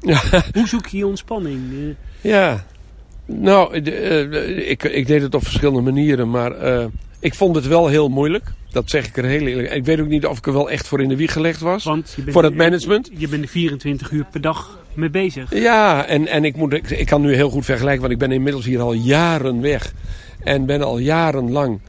Ja. 0.00 0.20
Hoe 0.52 0.68
zoek 0.68 0.86
je 0.86 0.96
je 0.96 1.06
ontspanning? 1.06 1.60
Ja, 2.20 2.64
nou, 3.26 3.80
de- 3.80 4.64
ik, 4.66 4.82
ik 4.82 5.06
deed 5.06 5.22
het 5.22 5.34
op 5.34 5.42
verschillende 5.42 5.80
manieren, 5.80 6.30
maar 6.30 6.52
ik 7.20 7.34
vond 7.34 7.56
het 7.56 7.66
wel 7.66 7.86
heel 7.88 8.08
moeilijk. 8.08 8.52
Dat 8.70 8.90
zeg 8.90 9.06
ik 9.06 9.16
er 9.16 9.24
heel 9.24 9.46
eerlijk. 9.46 9.72
Ik 9.72 9.84
weet 9.84 10.00
ook 10.00 10.08
niet 10.08 10.26
of 10.26 10.38
ik 10.38 10.46
er 10.46 10.52
wel 10.52 10.70
echt 10.70 10.88
voor 10.88 11.00
in 11.00 11.08
de 11.08 11.16
wieg 11.16 11.32
gelegd 11.32 11.60
was. 11.60 11.84
want 11.84 12.12
je 12.16 12.22
bent, 12.22 12.34
Voor 12.34 12.44
het 12.44 12.54
management? 12.54 13.10
Je 13.16 13.28
bent 13.28 13.42
er 13.42 13.48
24 13.48 14.10
uur 14.10 14.24
per 14.30 14.40
dag 14.40 14.78
bezig. 14.94 15.54
Ja, 15.54 16.06
en, 16.06 16.26
en 16.26 16.44
ik, 16.44 16.56
moet, 16.56 16.72
ik, 16.72 16.90
ik 16.90 17.06
kan 17.06 17.20
nu 17.20 17.34
heel 17.34 17.50
goed 17.50 17.64
vergelijken, 17.64 18.00
want 18.00 18.12
ik 18.12 18.18
ben 18.18 18.32
inmiddels 18.32 18.64
hier 18.64 18.80
al 18.80 18.92
jaren 18.92 19.60
weg. 19.60 19.92
En 20.44 20.66
ben 20.66 20.82
al 20.82 20.98
jarenlang 20.98 21.80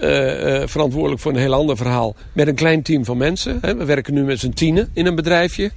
eh, 0.00 0.62
eh, 0.62 0.68
verantwoordelijk 0.68 1.20
voor 1.20 1.32
een 1.32 1.38
heel 1.38 1.54
ander 1.54 1.76
verhaal. 1.76 2.16
Met 2.32 2.48
een 2.48 2.54
klein 2.54 2.82
team 2.82 3.04
van 3.04 3.16
mensen. 3.16 3.58
Hè. 3.60 3.76
We 3.76 3.84
werken 3.84 4.14
nu 4.14 4.24
met 4.24 4.40
z'n 4.40 4.50
tienen 4.50 4.90
in 4.92 5.06
een 5.06 5.14
bedrijfje. 5.14 5.70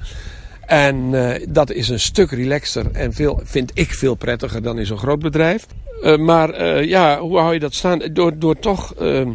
En 0.66 1.10
eh, 1.14 1.46
dat 1.50 1.72
is 1.72 1.90
een 1.90 2.00
stuk 2.00 2.32
relaxter 2.32 2.86
en 2.92 3.14
veel, 3.14 3.42
vind 3.44 3.72
ik 3.74 3.94
veel 3.94 4.16
prettiger 4.16 4.62
dan 4.62 4.80
in 4.80 4.86
zo'n 4.86 4.98
groot 4.98 5.20
bedrijf. 5.20 5.66
Maar 6.20 6.84
ja, 6.86 7.20
hoe 7.20 7.38
hou 7.38 7.54
je 7.54 7.60
dat 7.60 7.74
staan? 7.74 8.02
Door, 8.14 8.40
door 8.40 8.60
toch... 8.60 8.94
eh, 8.96 9.28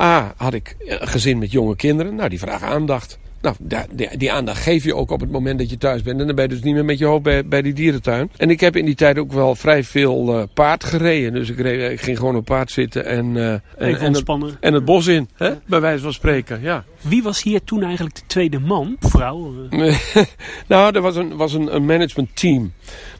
A, 0.00 0.34
had 0.36 0.54
ik 0.54 0.76
gezin 0.88 1.38
met 1.38 1.52
jonge 1.52 1.76
kinderen. 1.76 2.14
Nou, 2.14 2.28
die 2.28 2.38
vragen 2.38 2.68
aandacht. 2.68 3.18
Nou, 3.44 3.86
die, 3.90 4.16
die 4.16 4.32
aandacht 4.32 4.62
geef 4.62 4.84
je 4.84 4.94
ook 4.94 5.10
op 5.10 5.20
het 5.20 5.30
moment 5.30 5.58
dat 5.58 5.70
je 5.70 5.78
thuis 5.78 6.02
bent. 6.02 6.20
En 6.20 6.26
dan 6.26 6.34
ben 6.34 6.44
je 6.44 6.50
dus 6.50 6.62
niet 6.62 6.74
meer 6.74 6.84
met 6.84 6.98
je 6.98 7.04
hoofd 7.04 7.22
bij, 7.22 7.46
bij 7.46 7.62
die 7.62 7.72
dierentuin. 7.72 8.30
En 8.36 8.50
ik 8.50 8.60
heb 8.60 8.76
in 8.76 8.84
die 8.84 8.94
tijd 8.94 9.18
ook 9.18 9.32
wel 9.32 9.54
vrij 9.54 9.84
veel 9.84 10.38
eh, 10.38 10.42
paard 10.54 10.84
gereden. 10.84 11.32
Dus 11.32 11.50
ik, 11.50 11.58
reed, 11.58 11.90
ik 11.90 12.00
ging 12.00 12.18
gewoon 12.18 12.36
op 12.36 12.44
paard 12.44 12.70
zitten 12.70 13.04
en, 13.04 13.36
eh, 13.36 13.52
en, 13.52 13.60
het, 13.76 14.24
en 14.60 14.72
het 14.74 14.84
bos 14.84 15.06
in. 15.06 15.28
Hè? 15.34 15.52
Bij 15.66 15.80
wijze 15.80 16.02
van 16.02 16.12
spreken, 16.12 16.62
ja. 16.62 16.84
Wie 17.00 17.22
was 17.22 17.42
hier 17.42 17.64
toen 17.64 17.82
eigenlijk 17.82 18.14
de 18.14 18.26
tweede 18.26 18.58
man? 18.58 18.96
Vrouw? 19.00 19.54
eh? 19.70 19.96
nou, 20.68 20.94
er 20.94 21.00
was 21.00 21.16
een, 21.16 21.36
was 21.36 21.52
een, 21.52 21.74
een 21.74 21.84
managementteam. 21.84 22.72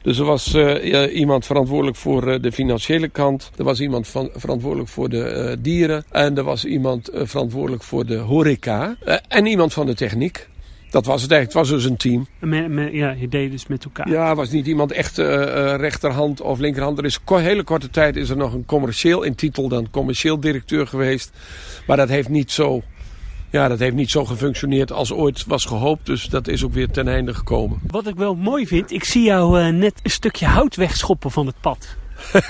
Dus 0.05 0.17
er 0.19 0.25
was 0.25 0.53
eh, 0.53 1.15
iemand 1.15 1.45
verantwoordelijk 1.45 1.97
voor 1.97 2.27
eh, 2.27 2.41
de 2.41 2.51
financiële 2.51 3.07
kant. 3.09 3.51
Er 3.57 3.63
was 3.63 3.79
iemand 3.79 4.07
van, 4.07 4.29
verantwoordelijk 4.35 4.89
voor 4.89 5.09
de 5.09 5.23
eh, 5.23 5.55
dieren. 5.59 6.03
En 6.11 6.37
er 6.37 6.43
was 6.43 6.65
iemand 6.65 7.09
verantwoordelijk 7.13 7.83
voor 7.83 8.05
de 8.05 8.15
horeca. 8.15 8.95
En 9.27 9.45
iemand 9.45 9.73
van 9.73 9.85
de 9.85 9.93
techniek. 9.95 10.47
Dat 10.89 11.05
was 11.05 11.21
het 11.21 11.31
eigenlijk. 11.31 11.59
Het 11.59 11.69
was 11.69 11.81
dus 11.81 11.91
een 11.91 11.97
team. 11.97 12.27
Ja, 12.91 13.11
je 13.11 13.27
deed 13.29 13.51
dus 13.51 13.67
met 13.67 13.83
elkaar. 13.83 14.09
Ja, 14.09 14.35
was 14.35 14.49
niet 14.49 14.67
iemand 14.67 14.91
echt 14.91 15.17
rechterhand 15.77 16.41
of 16.41 16.59
linkerhand. 16.59 16.97
Er 16.97 17.05
is 17.05 17.23
ko- 17.23 17.37
hele 17.37 17.63
korte 17.63 17.89
tijd 17.89 18.15
is 18.15 18.29
er 18.29 18.37
nog 18.37 18.53
een 18.53 18.65
commercieel 18.65 19.23
in 19.23 19.35
titel 19.35 19.67
dan 19.67 19.89
commercieel 19.91 20.39
directeur 20.39 20.87
geweest. 20.87 21.31
Maar 21.87 21.97
dat 21.97 22.09
heeft 22.09 22.29
niet 22.29 22.51
zo, 22.51 22.81
ja, 23.55 23.67
dat 23.67 23.79
heeft 23.79 23.95
niet 23.95 24.09
zo 24.09 24.25
gefunctioneerd 24.25 24.91
als 24.91 25.11
ooit 25.11 25.45
was 25.47 25.65
gehoopt. 25.65 26.05
Dus 26.05 26.25
dat 26.25 26.47
is 26.47 26.63
ook 26.63 26.73
weer 26.73 26.91
ten 26.91 27.07
einde 27.07 27.33
gekomen. 27.33 27.79
Wat 27.87 28.07
ik 28.07 28.15
wel 28.15 28.35
mooi 28.35 28.67
vind, 28.67 28.91
ik 28.91 29.03
zie 29.03 29.23
jou 29.23 29.59
eh, 29.59 29.73
net 29.73 29.99
een 30.03 30.11
stukje 30.11 30.45
hout 30.45 30.75
wegschoppen 30.75 31.31
van 31.31 31.45
het 31.45 31.55
pad. 31.61 31.87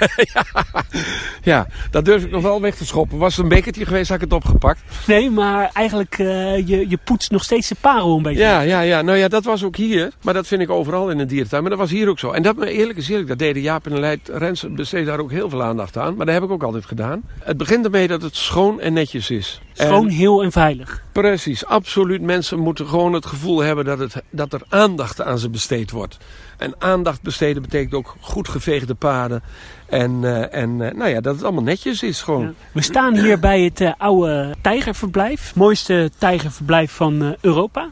Ja, 1.43 1.67
dat 1.91 2.05
durf 2.05 2.23
ik 2.23 2.31
nog 2.31 2.41
wel 2.41 2.61
weg 2.61 2.75
te 2.75 2.85
schoppen. 2.85 3.17
Was 3.17 3.35
het 3.35 3.43
een 3.43 3.49
bekertje 3.49 3.85
geweest, 3.85 4.07
had 4.07 4.17
ik 4.17 4.23
het 4.23 4.33
opgepakt. 4.33 4.81
Nee, 5.07 5.29
maar 5.29 5.69
eigenlijk 5.73 6.17
uh, 6.17 6.67
je, 6.67 6.89
je 6.89 6.97
poetst 7.03 7.31
nog 7.31 7.43
steeds 7.43 7.67
de 7.67 7.75
parel 7.81 8.17
een 8.17 8.23
beetje. 8.23 8.39
Ja, 8.39 8.61
ja, 8.61 8.81
ja. 8.81 9.01
Nou 9.01 9.17
ja, 9.17 9.27
dat 9.27 9.43
was 9.43 9.63
ook 9.63 9.75
hier. 9.75 10.11
Maar 10.21 10.33
dat 10.33 10.47
vind 10.47 10.61
ik 10.61 10.69
overal 10.69 11.09
in 11.09 11.19
een 11.19 11.27
dierentuin. 11.27 11.61
Maar 11.61 11.71
dat 11.71 11.79
was 11.79 11.91
hier 11.91 12.09
ook 12.09 12.19
zo. 12.19 12.31
En 12.31 12.43
dat, 12.43 12.63
eerlijk 12.63 12.97
is 12.97 13.09
eerlijk, 13.09 13.27
dat 13.27 13.37
deden 13.37 13.61
Jaap 13.61 13.85
en 13.85 13.99
Leid 13.99 14.29
Rens 14.33 14.65
besteed 14.69 15.05
daar 15.05 15.19
ook 15.19 15.31
heel 15.31 15.49
veel 15.49 15.63
aandacht 15.63 15.97
aan. 15.97 16.15
Maar 16.15 16.25
dat 16.25 16.35
heb 16.35 16.43
ik 16.43 16.51
ook 16.51 16.63
altijd 16.63 16.85
gedaan. 16.85 17.21
Het 17.39 17.57
begint 17.57 17.85
ermee 17.85 18.07
dat 18.07 18.21
het 18.21 18.35
schoon 18.35 18.79
en 18.79 18.93
netjes 18.93 19.29
is. 19.29 19.61
Schoon, 19.77 20.07
heel 20.07 20.43
en 20.43 20.51
veilig. 20.51 21.03
Precies, 21.11 21.65
absoluut. 21.65 22.21
Mensen 22.21 22.59
moeten 22.59 22.87
gewoon 22.87 23.13
het 23.13 23.25
gevoel 23.25 23.59
hebben 23.59 23.85
dat, 23.85 23.99
het, 23.99 24.23
dat 24.29 24.53
er 24.53 24.61
aandacht 24.69 25.21
aan 25.21 25.39
ze 25.39 25.49
besteed 25.49 25.91
wordt. 25.91 26.17
En 26.57 26.73
aandacht 26.77 27.21
besteden 27.21 27.61
betekent 27.61 27.93
ook 27.93 28.15
goed 28.19 28.49
geveegde 28.49 28.93
paden. 28.93 29.43
En, 29.85 30.21
uh, 30.21 30.53
en 30.53 30.69
uh, 30.69 30.91
nou 30.91 31.09
ja, 31.09 31.21
dat 31.21 31.35
het 31.35 31.43
allemaal 31.43 31.63
netjes 31.63 32.03
is 32.03 32.21
gewoon. 32.21 32.43
Ja. 32.43 32.53
We 32.71 32.81
staan 32.81 33.15
hier 33.15 33.39
bij 33.39 33.61
het 33.61 33.81
uh, 33.81 33.93
oude 33.97 34.55
tijgerverblijf. 34.61 35.47
Het 35.47 35.55
mooiste 35.55 36.11
tijgerverblijf 36.17 36.91
van 36.91 37.35
Europa. 37.41 37.89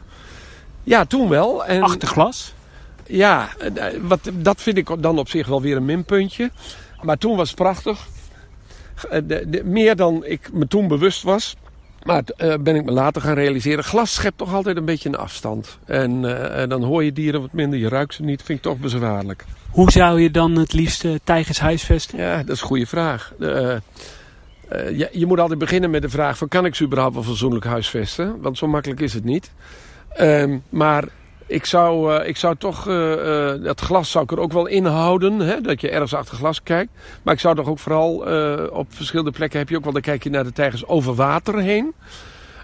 Ja, 0.84 1.06
toen 1.06 1.30
wel. 1.30 1.66
En, 1.66 1.82
Achter 1.82 2.08
glas. 2.08 2.54
Ja, 3.06 3.50
wat, 4.02 4.20
dat 4.34 4.62
vind 4.62 4.78
ik 4.78 4.90
dan 5.00 5.20
op 5.20 5.30
zich 5.30 5.48
wel 5.48 5.62
weer 5.62 5.76
een 5.76 5.86
minpuntje. 5.86 6.52
Maar 7.02 7.18
toen 7.18 7.36
was 7.36 7.48
het 7.48 7.58
prachtig. 7.58 8.08
De, 9.10 9.44
de, 9.48 9.62
meer 9.64 9.96
dan 9.96 10.26
ik 10.26 10.54
me 10.54 10.68
toen 10.68 10.88
bewust 10.88 11.24
was. 11.24 11.56
Maar 12.04 12.24
uh, 12.38 12.54
ben 12.60 12.76
ik 12.76 12.86
me 12.86 12.92
later 12.92 13.22
gaan 13.22 13.34
realiseren. 13.34 13.84
Glas 13.84 14.14
schept 14.14 14.38
toch 14.38 14.54
altijd 14.54 14.78
een 14.78 14.86
beetje 14.86 15.10
een 15.10 15.16
afstand. 15.16 15.78
En 15.86 16.24
uh, 16.24 16.64
dan 16.68 16.84
hoor 16.84 17.04
je 17.04 17.14
dieren 17.14 17.42
wat 17.42 17.54
minder. 17.54 17.80
Je 17.80 17.90
ruikt 17.90 18.14
ze 18.14 18.24
niet. 18.24 18.44
Vind 18.44 18.58
ik 18.58 18.64
toch 18.64 18.78
bezwaarlijk. 18.78 19.46
Hoe 19.70 19.92
zou 19.92 20.22
je 20.22 20.32
dan 20.32 20.56
het 20.56 20.74
liefst 20.74 21.06
tijgers 21.24 21.60
huisvesten? 21.60 22.18
Ja, 22.18 22.38
dat 22.38 22.56
is 22.56 22.62
een 22.62 22.68
goede 22.68 22.86
vraag. 22.86 23.34
je, 23.40 25.10
je, 25.12 25.26
moet 25.26 25.40
altijd 25.40 25.60
beginnen 25.60 25.90
met 25.90 26.02
de 26.02 26.10
vraag: 26.10 26.38
van, 26.38 26.48
kan 26.48 26.66
ik 26.66 26.76
ze 26.76 26.84
überhaupt 26.84 27.14
wel 27.14 27.24
fatsoenlijk 27.24 27.66
huisvesten? 27.66 28.42
Want 28.42 28.58
zo 28.58 28.68
makkelijk 28.68 29.02
is 29.02 29.14
het 29.14 29.24
niet. 29.24 29.52
Um, 30.20 30.64
maar 30.70 31.08
ik 31.54 31.66
zou, 31.66 32.14
uh, 32.14 32.28
ik 32.28 32.38
zou 32.38 32.56
toch, 32.58 32.88
uh, 32.88 33.12
uh, 33.12 33.64
dat 33.64 33.82
glas 33.82 34.12
zou 34.12 34.24
ik 34.24 34.32
er 34.32 34.40
ook 34.40 34.54
wel 34.54 34.68
inhouden, 34.68 35.40
hè, 35.40 35.62
dat 35.62 35.82
je 35.82 35.90
ergens 35.90 36.14
achter 36.14 36.38
glas 36.38 36.64
kijkt. 36.64 36.92
Maar 37.24 37.34
ik 37.34 37.40
zou 37.40 37.56
toch 37.56 37.68
ook 37.68 37.80
vooral 37.80 38.16
op 38.72 38.88
verschillende 38.90 39.32
plekken 39.32 39.60
heb 39.60 39.70
je 39.70 39.78
ook 39.78 39.84
wel, 39.84 39.94
dan 39.94 40.02
kijk 40.02 40.24
je 40.24 40.30
naar 40.30 40.44
de 40.44 40.52
tijgers 40.52 40.86
over 40.86 41.16
water 41.16 41.60
heen. 41.60 41.94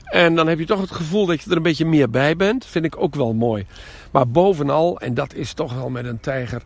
En 0.03 0.35
dan 0.35 0.47
heb 0.47 0.59
je 0.59 0.65
toch 0.65 0.81
het 0.81 0.91
gevoel 0.91 1.25
dat 1.25 1.41
je 1.41 1.49
er 1.49 1.57
een 1.57 1.63
beetje 1.63 1.85
meer 1.85 2.09
bij 2.09 2.35
bent. 2.35 2.65
Vind 2.65 2.85
ik 2.85 2.95
ook 2.97 3.15
wel 3.15 3.33
mooi. 3.33 3.65
Maar 4.11 4.27
bovenal, 4.27 4.99
en 4.99 5.13
dat 5.13 5.33
is 5.33 5.53
toch 5.53 5.73
wel 5.73 5.89
met 5.89 6.05
een 6.05 6.19
tijger. 6.19 6.61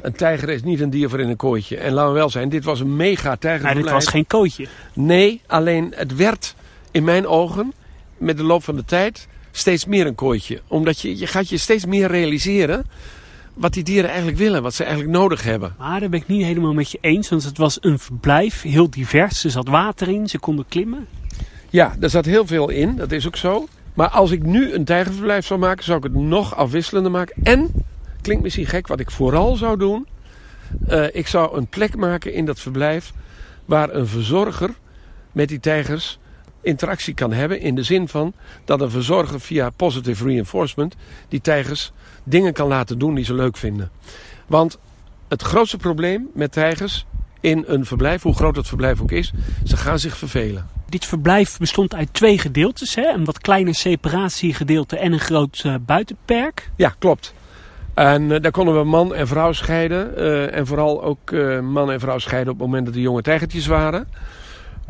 Een 0.00 0.12
tijger 0.12 0.48
is 0.48 0.62
niet 0.62 0.80
een 0.80 0.90
dier 0.90 1.08
voor 1.08 1.20
in 1.20 1.28
een 1.28 1.36
kooitje. 1.36 1.76
En 1.76 1.92
laten 1.92 2.12
we 2.12 2.18
wel 2.18 2.30
zijn, 2.30 2.48
dit 2.48 2.64
was 2.64 2.80
een 2.80 2.96
mega 2.96 3.36
tijger. 3.36 3.64
Nee, 3.64 3.82
dit 3.82 3.90
was 3.90 4.06
geen 4.06 4.26
kooitje. 4.26 4.66
Nee, 4.94 5.42
alleen 5.46 5.92
het 5.96 6.16
werd 6.16 6.54
in 6.90 7.04
mijn 7.04 7.26
ogen 7.26 7.72
met 8.18 8.36
de 8.36 8.44
loop 8.44 8.64
van 8.64 8.76
de 8.76 8.84
tijd 8.84 9.28
steeds 9.52 9.84
meer 9.84 10.06
een 10.06 10.14
kooitje. 10.14 10.60
Omdat 10.66 11.00
je, 11.00 11.18
je 11.18 11.26
gaat 11.26 11.48
je 11.48 11.56
steeds 11.56 11.86
meer 11.86 12.08
realiseren 12.08 12.86
wat 13.54 13.72
die 13.72 13.82
dieren 13.82 14.08
eigenlijk 14.08 14.38
willen, 14.38 14.62
wat 14.62 14.74
ze 14.74 14.84
eigenlijk 14.84 15.12
nodig 15.16 15.42
hebben. 15.42 15.74
Maar 15.78 16.00
daar 16.00 16.08
ben 16.08 16.20
ik 16.20 16.26
niet 16.26 16.44
helemaal 16.44 16.72
met 16.72 16.90
je 16.90 16.98
eens, 17.00 17.28
want 17.28 17.44
het 17.44 17.58
was 17.58 17.78
een 17.80 17.98
verblijf, 17.98 18.62
heel 18.62 18.90
divers. 18.90 19.44
Er 19.44 19.50
zat 19.50 19.68
water 19.68 20.08
in, 20.08 20.28
ze 20.28 20.38
konden 20.38 20.64
klimmen. 20.68 21.06
Ja, 21.70 21.96
er 22.00 22.10
zat 22.10 22.24
heel 22.24 22.46
veel 22.46 22.68
in, 22.68 22.96
dat 22.96 23.12
is 23.12 23.26
ook 23.26 23.36
zo. 23.36 23.68
Maar 23.94 24.08
als 24.08 24.30
ik 24.30 24.42
nu 24.42 24.72
een 24.72 24.84
tijgerverblijf 24.84 25.46
zou 25.46 25.60
maken, 25.60 25.84
zou 25.84 25.98
ik 25.98 26.04
het 26.04 26.14
nog 26.14 26.56
afwisselender 26.56 27.10
maken. 27.10 27.42
En, 27.42 27.70
klinkt 28.20 28.42
misschien 28.42 28.66
gek, 28.66 28.86
wat 28.86 29.00
ik 29.00 29.10
vooral 29.10 29.56
zou 29.56 29.78
doen. 29.78 30.06
Uh, 30.88 31.04
ik 31.12 31.26
zou 31.26 31.56
een 31.56 31.66
plek 31.66 31.96
maken 31.96 32.32
in 32.32 32.44
dat 32.44 32.60
verblijf 32.60 33.12
waar 33.64 33.94
een 33.94 34.06
verzorger 34.06 34.70
met 35.32 35.48
die 35.48 35.60
tijgers 35.60 36.18
interactie 36.62 37.14
kan 37.14 37.32
hebben. 37.32 37.60
In 37.60 37.74
de 37.74 37.82
zin 37.82 38.08
van 38.08 38.32
dat 38.64 38.80
een 38.80 38.90
verzorger 38.90 39.40
via 39.40 39.70
positive 39.70 40.24
reinforcement 40.24 40.96
die 41.28 41.40
tijgers 41.40 41.92
dingen 42.24 42.52
kan 42.52 42.68
laten 42.68 42.98
doen 42.98 43.14
die 43.14 43.24
ze 43.24 43.34
leuk 43.34 43.56
vinden. 43.56 43.90
Want 44.46 44.78
het 45.28 45.42
grootste 45.42 45.76
probleem 45.76 46.28
met 46.34 46.52
tijgers 46.52 47.06
in 47.40 47.64
een 47.66 47.86
verblijf, 47.86 48.22
hoe 48.22 48.34
groot 48.34 48.56
het 48.56 48.68
verblijf 48.68 49.00
ook 49.00 49.10
is, 49.10 49.32
ze 49.64 49.76
gaan 49.76 49.98
zich 49.98 50.16
vervelen. 50.16 50.68
Dit 50.88 51.06
verblijf 51.06 51.58
bestond 51.58 51.94
uit 51.94 52.08
twee 52.12 52.38
gedeeltes, 52.38 52.94
hè? 52.94 53.08
een 53.08 53.24
wat 53.24 53.38
kleiner 53.38 53.74
separatiegedeelte 53.74 54.98
en 54.98 55.12
een 55.12 55.20
groot 55.20 55.62
uh, 55.66 55.74
buitenperk. 55.86 56.70
Ja, 56.76 56.94
klopt. 56.98 57.34
En 57.94 58.22
uh, 58.22 58.40
daar 58.40 58.50
konden 58.50 58.78
we 58.78 58.84
man 58.84 59.14
en 59.14 59.26
vrouw 59.26 59.52
scheiden. 59.52 60.12
Uh, 60.16 60.56
en 60.56 60.66
vooral 60.66 61.02
ook 61.02 61.30
man 61.62 61.90
en 61.90 62.00
vrouw 62.00 62.18
scheiden 62.18 62.52
op 62.52 62.58
het 62.58 62.66
moment 62.66 62.84
dat 62.84 62.94
de 62.94 63.00
jonge 63.00 63.22
tijgertjes 63.22 63.66
waren. 63.66 64.06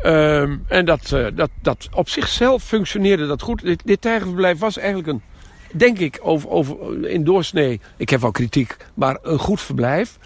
Ehm, 0.03 0.57
en 0.67 0.85
dat, 0.85 1.15
dat, 1.35 1.49
dat 1.61 1.89
op 1.93 2.09
zichzelf 2.09 2.63
functioneerde 2.63 3.27
dat 3.27 3.41
goed. 3.41 3.61
Dit, 3.61 3.81
dit 3.85 4.01
tijgerverblijf 4.01 4.59
was 4.59 4.77
eigenlijk 4.77 5.07
een, 5.07 5.21
denk 5.71 5.99
ik, 5.99 6.19
over, 6.21 6.49
over, 6.49 7.07
in 7.07 7.23
doorsnee, 7.23 7.81
ik 7.97 8.09
heb 8.09 8.21
wel 8.21 8.31
kritiek, 8.31 8.77
maar 8.93 9.17
een 9.21 9.39
goed 9.39 9.61
verblijf. 9.61 10.17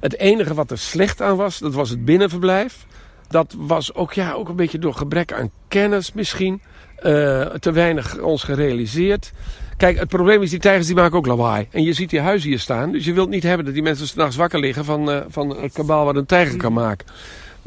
Het 0.00 0.18
enige 0.18 0.54
wat 0.54 0.70
er 0.70 0.78
slecht 0.78 1.22
aan 1.22 1.36
was, 1.36 1.58
dat 1.58 1.74
was 1.74 1.90
het 1.90 2.04
binnenverblijf. 2.04 2.86
Dat 3.28 3.54
was 3.58 3.94
ook, 3.94 4.12
ja, 4.12 4.32
ook 4.32 4.48
een 4.48 4.56
beetje 4.56 4.78
door 4.78 4.94
gebrek 4.94 5.32
aan 5.32 5.50
kennis 5.68 6.12
misschien. 6.12 6.60
Uh, 7.02 7.46
te 7.46 7.72
weinig 7.72 8.18
ons 8.20 8.42
gerealiseerd. 8.42 9.32
Kijk, 9.76 9.98
het 9.98 10.08
probleem 10.08 10.42
is, 10.42 10.50
die 10.50 10.58
tijgers 10.58 10.86
die 10.86 10.96
maken 10.96 11.16
ook 11.16 11.26
lawaai. 11.26 11.66
En 11.70 11.82
je 11.82 11.92
ziet 11.92 12.10
die 12.10 12.20
huizen 12.20 12.48
hier 12.48 12.58
staan. 12.58 12.92
Dus 12.92 13.04
je 13.04 13.12
wilt 13.12 13.28
niet 13.28 13.42
hebben 13.42 13.64
dat 13.64 13.74
die 13.74 13.82
mensen 13.82 14.06
s'nachts 14.06 14.36
wakker 14.36 14.60
liggen 14.60 14.84
van, 14.84 15.10
uh, 15.10 15.20
van 15.28 15.56
het 15.62 15.72
kabaal 15.72 16.04
wat 16.04 16.16
een 16.16 16.26
tijger 16.26 16.56
kan 16.56 16.72
maken. 16.72 17.06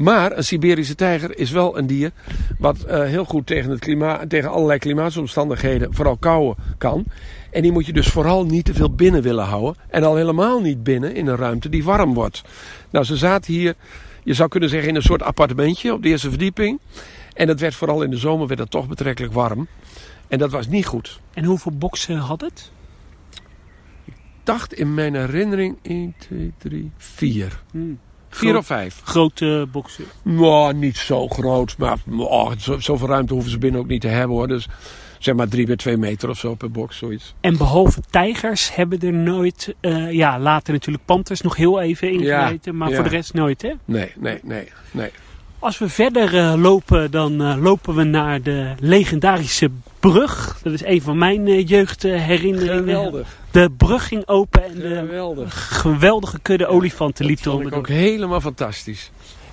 Maar 0.02 0.36
een 0.36 0.44
Siberische 0.44 0.94
tijger 0.94 1.38
is 1.38 1.50
wel 1.50 1.78
een 1.78 1.86
dier 1.86 2.10
wat 2.58 2.84
uh, 2.88 3.02
heel 3.02 3.24
goed 3.24 3.46
tegen, 3.46 3.70
het 3.70 3.78
klimaat, 3.78 4.28
tegen 4.28 4.50
allerlei 4.50 4.78
klimaatomstandigheden, 4.78 5.94
vooral 5.94 6.16
kouwen, 6.16 6.56
kan. 6.78 7.04
En 7.50 7.62
die 7.62 7.72
moet 7.72 7.86
je 7.86 7.92
dus 7.92 8.08
vooral 8.08 8.46
niet 8.46 8.64
te 8.64 8.74
veel 8.74 8.94
binnen 8.94 9.22
willen 9.22 9.44
houden. 9.44 9.82
En 9.88 10.02
al 10.02 10.16
helemaal 10.16 10.60
niet 10.60 10.82
binnen 10.82 11.14
in 11.14 11.26
een 11.26 11.36
ruimte 11.36 11.68
die 11.68 11.84
warm 11.84 12.14
wordt. 12.14 12.42
Nou, 12.90 13.04
ze 13.04 13.16
zaten 13.16 13.52
hier, 13.52 13.74
je 14.22 14.34
zou 14.34 14.48
kunnen 14.48 14.68
zeggen, 14.68 14.88
in 14.88 14.94
een 14.94 15.02
soort 15.02 15.22
appartementje 15.22 15.92
op 15.92 16.02
de 16.02 16.08
eerste 16.08 16.28
verdieping. 16.28 16.80
En 17.34 17.46
dat 17.46 17.60
werd 17.60 17.74
vooral 17.74 18.02
in 18.02 18.10
de 18.10 18.16
zomer 18.16 18.46
werd 18.46 18.60
dat 18.60 18.70
toch 18.70 18.88
betrekkelijk 18.88 19.32
warm. 19.32 19.68
En 20.28 20.38
dat 20.38 20.50
was 20.50 20.68
niet 20.68 20.86
goed. 20.86 21.20
En 21.34 21.44
hoeveel 21.44 21.72
boksen 21.72 22.16
had 22.16 22.40
het? 22.40 22.70
Ik 24.04 24.14
dacht 24.42 24.72
in 24.72 24.94
mijn 24.94 25.14
herinnering 25.14 25.76
1, 25.82 26.14
2, 26.18 26.52
3, 26.58 26.90
4. 26.96 27.62
Hmm. 27.70 27.98
Vier 28.36 28.56
of 28.56 28.66
vijf. 28.66 29.00
Grote 29.04 29.68
boksen? 29.72 30.04
Nou, 30.22 30.74
niet 30.74 30.96
zo 30.96 31.28
groot. 31.28 31.74
Maar 31.78 31.96
oh, 32.16 32.50
zo, 32.58 32.78
zoveel 32.78 33.08
ruimte 33.08 33.32
hoeven 33.32 33.50
ze 33.50 33.58
binnen 33.58 33.80
ook 33.80 33.86
niet 33.86 34.00
te 34.00 34.08
hebben 34.08 34.36
hoor. 34.36 34.48
Dus 34.48 34.68
zeg 35.18 35.34
maar 35.34 35.48
drie 35.48 35.66
bij 35.66 35.76
twee 35.76 35.96
meter 35.96 36.28
of 36.28 36.38
zo 36.38 36.54
per 36.54 36.70
box, 36.70 36.96
zoiets. 36.96 37.34
En 37.40 37.56
behalve 37.56 38.00
tijgers 38.10 38.74
hebben 38.74 39.00
er 39.00 39.12
nooit, 39.12 39.74
uh, 39.80 40.12
ja, 40.12 40.38
later 40.38 40.72
natuurlijk 40.72 41.04
panters 41.04 41.40
nog 41.40 41.56
heel 41.56 41.80
even 41.80 42.12
ingeweten. 42.12 42.72
Ja, 42.72 42.78
maar 42.78 42.88
ja. 42.88 42.94
voor 42.94 43.04
de 43.04 43.10
rest 43.10 43.34
nooit, 43.34 43.62
hè? 43.62 43.72
Nee, 43.84 44.12
nee, 44.18 44.40
nee, 44.42 44.68
nee. 44.90 45.10
Als 45.62 45.78
we 45.78 45.88
verder 45.88 46.34
uh, 46.34 46.54
lopen, 46.56 47.10
dan 47.10 47.42
uh, 47.42 47.54
lopen 47.62 47.94
we 47.94 48.02
naar 48.02 48.42
de 48.42 48.72
legendarische 48.80 49.70
brug. 50.00 50.60
Dat 50.62 50.72
is 50.72 50.84
een 50.84 51.02
van 51.02 51.18
mijn 51.18 51.46
uh, 51.46 51.68
jeugdherinneringen. 51.68 52.78
Geweldig. 52.78 53.36
De 53.50 53.70
brug 53.76 54.08
ging 54.08 54.28
open 54.28 54.64
en 54.64 54.74
de 54.74 54.96
geweldig. 54.96 55.80
geweldige 55.80 56.38
kudde 56.40 56.66
olifanten 56.66 57.24
liep 57.24 57.44
eronder. 57.44 57.70
Dat 57.70 57.78
ook 57.78 57.88
helemaal 57.88 58.40
fantastisch. 58.40 59.10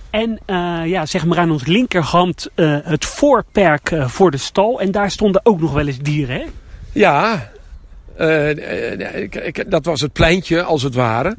En 0.09 0.39
ja, 0.85 1.05
zeg 1.05 1.25
maar 1.25 1.37
aan 1.37 1.51
ons 1.51 1.65
linkerhand 1.65 2.49
het 2.83 3.05
voorperk 3.05 3.95
voor 4.05 4.31
de 4.31 4.37
stal. 4.37 4.81
En 4.81 4.91
daar 4.91 5.11
stonden 5.11 5.45
ook 5.45 5.59
nog 5.59 5.73
wel 5.73 5.87
eens 5.87 5.99
dieren, 5.99 6.35
hè? 6.35 6.45
Ja, 6.91 7.49
dat 9.67 9.85
was 9.85 10.01
het 10.01 10.13
pleintje 10.13 10.63
als 10.63 10.83
het 10.83 10.95
ware. 10.95 11.35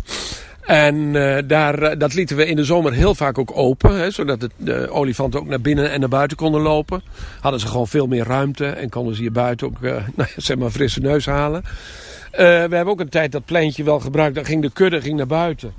En 0.60 1.12
daar, 1.46 1.98
dat 1.98 2.14
lieten 2.14 2.36
we 2.36 2.46
in 2.46 2.56
de 2.56 2.64
zomer 2.64 2.92
heel 2.92 3.14
vaak 3.14 3.38
ook 3.38 3.50
open. 3.54 3.98
Hè, 4.00 4.10
zodat 4.10 4.40
de, 4.40 4.50
de, 4.56 4.90
olifanten 4.90 5.40
ook 5.40 5.46
naar 5.46 5.60
binnen 5.60 5.90
en 5.90 6.00
naar 6.00 6.08
buiten 6.08 6.36
konden 6.36 6.60
lopen. 6.60 7.02
Hadden 7.40 7.60
ze 7.60 7.66
gewoon 7.66 7.88
veel 7.88 8.06
meer 8.06 8.24
ruimte. 8.24 8.66
En 8.66 8.88
konden 8.88 9.14
ze 9.14 9.20
hier 9.20 9.32
buiten 9.32 9.66
ook 9.66 9.80
nou, 10.16 10.28
zeg 10.36 10.56
maar 10.56 10.70
frisse 10.70 11.00
neus 11.00 11.26
halen. 11.26 11.62
we 12.30 12.44
hebben 12.44 12.86
ook 12.86 13.00
een 13.00 13.08
tijd 13.08 13.32
dat 13.32 13.44
pleintje 13.44 13.84
wel 13.84 14.00
gebruikt. 14.00 14.34
Dan 14.34 14.44
ging 14.44 14.62
de 14.62 14.70
kudde 14.72 15.00
ging 15.00 15.16
naar 15.16 15.26
buiten. 15.26 15.72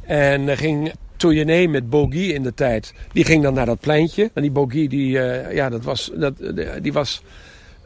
En 0.00 0.56
ging 0.56 0.92
Toyené 1.18 1.66
met 1.66 1.90
Bogie 1.90 2.32
in 2.32 2.42
de 2.42 2.54
tijd. 2.54 2.94
Die 3.12 3.24
ging 3.24 3.42
dan 3.42 3.54
naar 3.54 3.66
dat 3.66 3.80
pleintje. 3.80 4.30
En 4.34 4.42
die 4.42 4.50
Bogie, 4.50 4.88
die, 4.88 5.16
uh, 5.16 5.54
ja, 5.54 5.68
dat 5.68 5.84
was, 5.84 6.10
dat, 6.14 6.34
die 6.82 6.92
was 6.92 7.22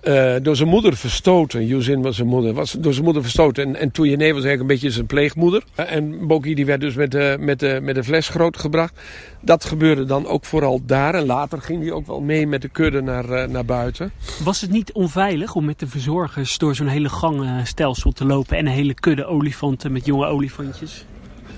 uh, 0.03 0.35
door 0.43 0.57
zijn 0.57 0.69
moeder 0.69 0.97
verstoten. 0.97 1.67
Yuzin 1.67 2.03
was 2.03 2.17
zijn 2.17 2.29
moeder. 2.29 2.53
Was 2.55 2.73
door 2.73 2.93
zijn 2.93 3.05
moeder 3.05 3.23
verstoten. 3.23 3.65
En, 3.65 3.77
en 3.77 3.91
was 3.93 4.09
eigenlijk 4.09 4.61
een 4.61 4.67
beetje 4.67 4.91
zijn 4.91 5.07
pleegmoeder. 5.07 5.63
Uh, 5.81 5.93
en 5.93 6.27
Bogie 6.27 6.55
die 6.55 6.67
werd 6.67 6.81
dus 6.81 6.95
met 6.95 7.11
de, 7.11 7.37
met, 7.41 7.61
de, 7.61 7.79
met 7.83 7.95
de 7.95 8.05
fles 8.05 8.29
grootgebracht. 8.29 9.01
Dat 9.41 9.65
gebeurde 9.65 10.05
dan 10.05 10.27
ook 10.27 10.45
vooral 10.45 10.81
daar. 10.87 11.15
En 11.15 11.27
later 11.27 11.61
ging 11.61 11.83
hij 11.83 11.93
ook 11.93 12.07
wel 12.07 12.21
mee 12.21 12.47
met 12.47 12.63
de 12.63 12.69
kudde 12.69 13.03
naar, 13.03 13.51
naar 13.51 13.65
buiten. 13.65 14.13
Was 14.45 14.61
het 14.61 14.71
niet 14.71 14.93
onveilig 14.93 15.55
om 15.55 15.65
met 15.65 15.79
de 15.79 15.87
verzorgers 15.87 16.59
door 16.59 16.75
zo'n 16.75 16.87
hele 16.87 17.09
gangstelsel 17.09 18.13
te 18.13 18.25
lopen. 18.25 18.57
En 18.57 18.67
een 18.67 18.73
hele 18.73 18.95
kudde 18.95 19.25
olifanten 19.25 19.93
met 19.93 20.07
jonge 20.07 20.27
olifantjes? 20.27 21.05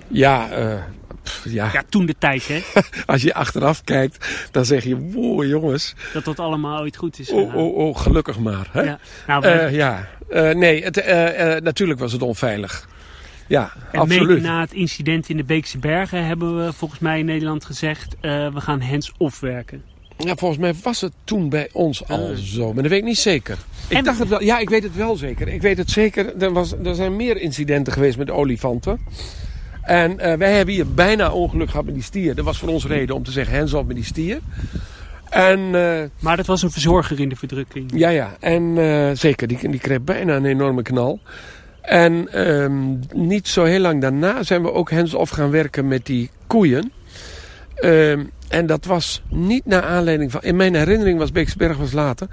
Ja, 0.08 0.48
ja. 1.44 1.70
ja, 1.72 1.82
toen 1.88 2.06
de 2.06 2.14
tijd, 2.18 2.48
hè? 2.48 2.62
Als 3.12 3.22
je 3.22 3.34
achteraf 3.34 3.82
kijkt, 3.84 4.48
dan 4.50 4.64
zeg 4.64 4.84
je, 4.84 5.10
wow 5.10 5.44
jongens. 5.44 5.94
Dat 6.12 6.24
dat 6.24 6.38
allemaal 6.38 6.80
ooit 6.80 6.96
goed 6.96 7.18
is. 7.18 7.30
Oh, 7.30 7.54
oh, 7.54 7.76
oh, 7.76 7.96
gelukkig 7.96 8.38
maar. 8.38 8.68
Hè? 8.70 8.82
Ja, 8.82 8.98
nou, 9.26 9.46
uh, 9.46 9.74
ja. 9.74 10.08
Uh, 10.30 10.50
nee, 10.50 10.84
het, 10.84 10.98
uh, 10.98 11.04
natuurlijk 11.60 12.00
was 12.00 12.12
het 12.12 12.22
onveilig. 12.22 12.88
Ja, 13.48 13.72
en 13.92 14.00
absoluut. 14.00 14.42
na 14.42 14.60
het 14.60 14.72
incident 14.72 15.28
in 15.28 15.36
de 15.36 15.44
Beekse 15.44 15.78
Bergen 15.78 16.26
hebben 16.26 16.64
we 16.64 16.72
volgens 16.72 17.00
mij 17.00 17.18
in 17.18 17.24
Nederland 17.24 17.64
gezegd, 17.64 18.16
we 18.20 18.60
gaan 18.60 18.80
hands-off 18.80 19.40
werken. 19.40 19.82
Ja, 20.18 20.34
volgens 20.36 20.60
mij 20.60 20.74
was 20.82 21.00
het 21.00 21.12
toen 21.24 21.48
bij 21.48 21.68
ons 21.72 22.08
al 22.08 22.34
zo, 22.36 22.72
maar 22.72 22.82
dat 22.82 22.92
weet 22.92 23.00
ik 23.00 23.06
niet 23.06 23.18
zeker. 23.18 23.58
Ik 23.88 23.96
en... 23.96 24.04
dacht 24.04 24.18
het 24.18 24.28
wel, 24.28 24.42
ja, 24.42 24.58
ik 24.58 24.68
weet 24.68 24.82
het 24.82 24.96
wel 24.96 25.16
zeker. 25.16 25.48
Ik 25.48 25.62
weet 25.62 25.78
het 25.78 25.90
zeker. 25.90 26.36
Er, 26.36 26.52
was, 26.52 26.72
er 26.84 26.94
zijn 26.94 27.16
meer 27.16 27.36
incidenten 27.36 27.92
geweest 27.92 28.18
met 28.18 28.30
olifanten. 28.30 29.00
En 29.84 30.10
uh, 30.10 30.32
wij 30.32 30.52
hebben 30.52 30.74
hier 30.74 30.92
bijna 30.92 31.32
ongeluk 31.32 31.70
gehad 31.70 31.84
met 31.84 31.94
die 31.94 32.02
stier. 32.02 32.34
Dat 32.34 32.44
was 32.44 32.58
voor 32.58 32.68
ons 32.68 32.86
reden 32.86 33.14
om 33.14 33.22
te 33.22 33.30
zeggen 33.30 33.56
hands 33.56 33.72
off 33.72 33.86
met 33.86 33.96
die 33.96 34.04
stier. 34.04 34.38
En, 35.30 35.58
uh, 35.58 36.02
maar 36.18 36.36
dat 36.36 36.46
was 36.46 36.62
een 36.62 36.70
verzorger 36.70 37.20
in 37.20 37.28
de 37.28 37.36
verdrukking. 37.36 37.90
Ja, 37.94 38.08
ja. 38.08 38.36
En 38.40 38.62
uh, 38.62 39.10
zeker, 39.12 39.46
die, 39.48 39.68
die 39.70 39.80
kreeg 39.80 40.02
bijna 40.02 40.36
een 40.36 40.44
enorme 40.44 40.82
knal. 40.82 41.20
En 41.80 42.40
um, 42.48 43.00
niet 43.12 43.48
zo 43.48 43.64
heel 43.64 43.80
lang 43.80 44.00
daarna 44.00 44.42
zijn 44.42 44.62
we 44.62 44.72
ook 44.72 44.90
hands-off 44.90 45.30
gaan 45.30 45.50
werken 45.50 45.88
met 45.88 46.06
die 46.06 46.30
koeien. 46.46 46.92
Um, 47.84 48.30
en 48.48 48.66
dat 48.66 48.84
was 48.84 49.22
niet 49.28 49.66
naar 49.66 49.82
aanleiding 49.82 50.30
van... 50.30 50.42
In 50.42 50.56
mijn 50.56 50.74
herinnering 50.74 51.18
was 51.18 51.32
Beeksberg 51.32 51.76
was 51.76 51.92
later. 51.92 52.28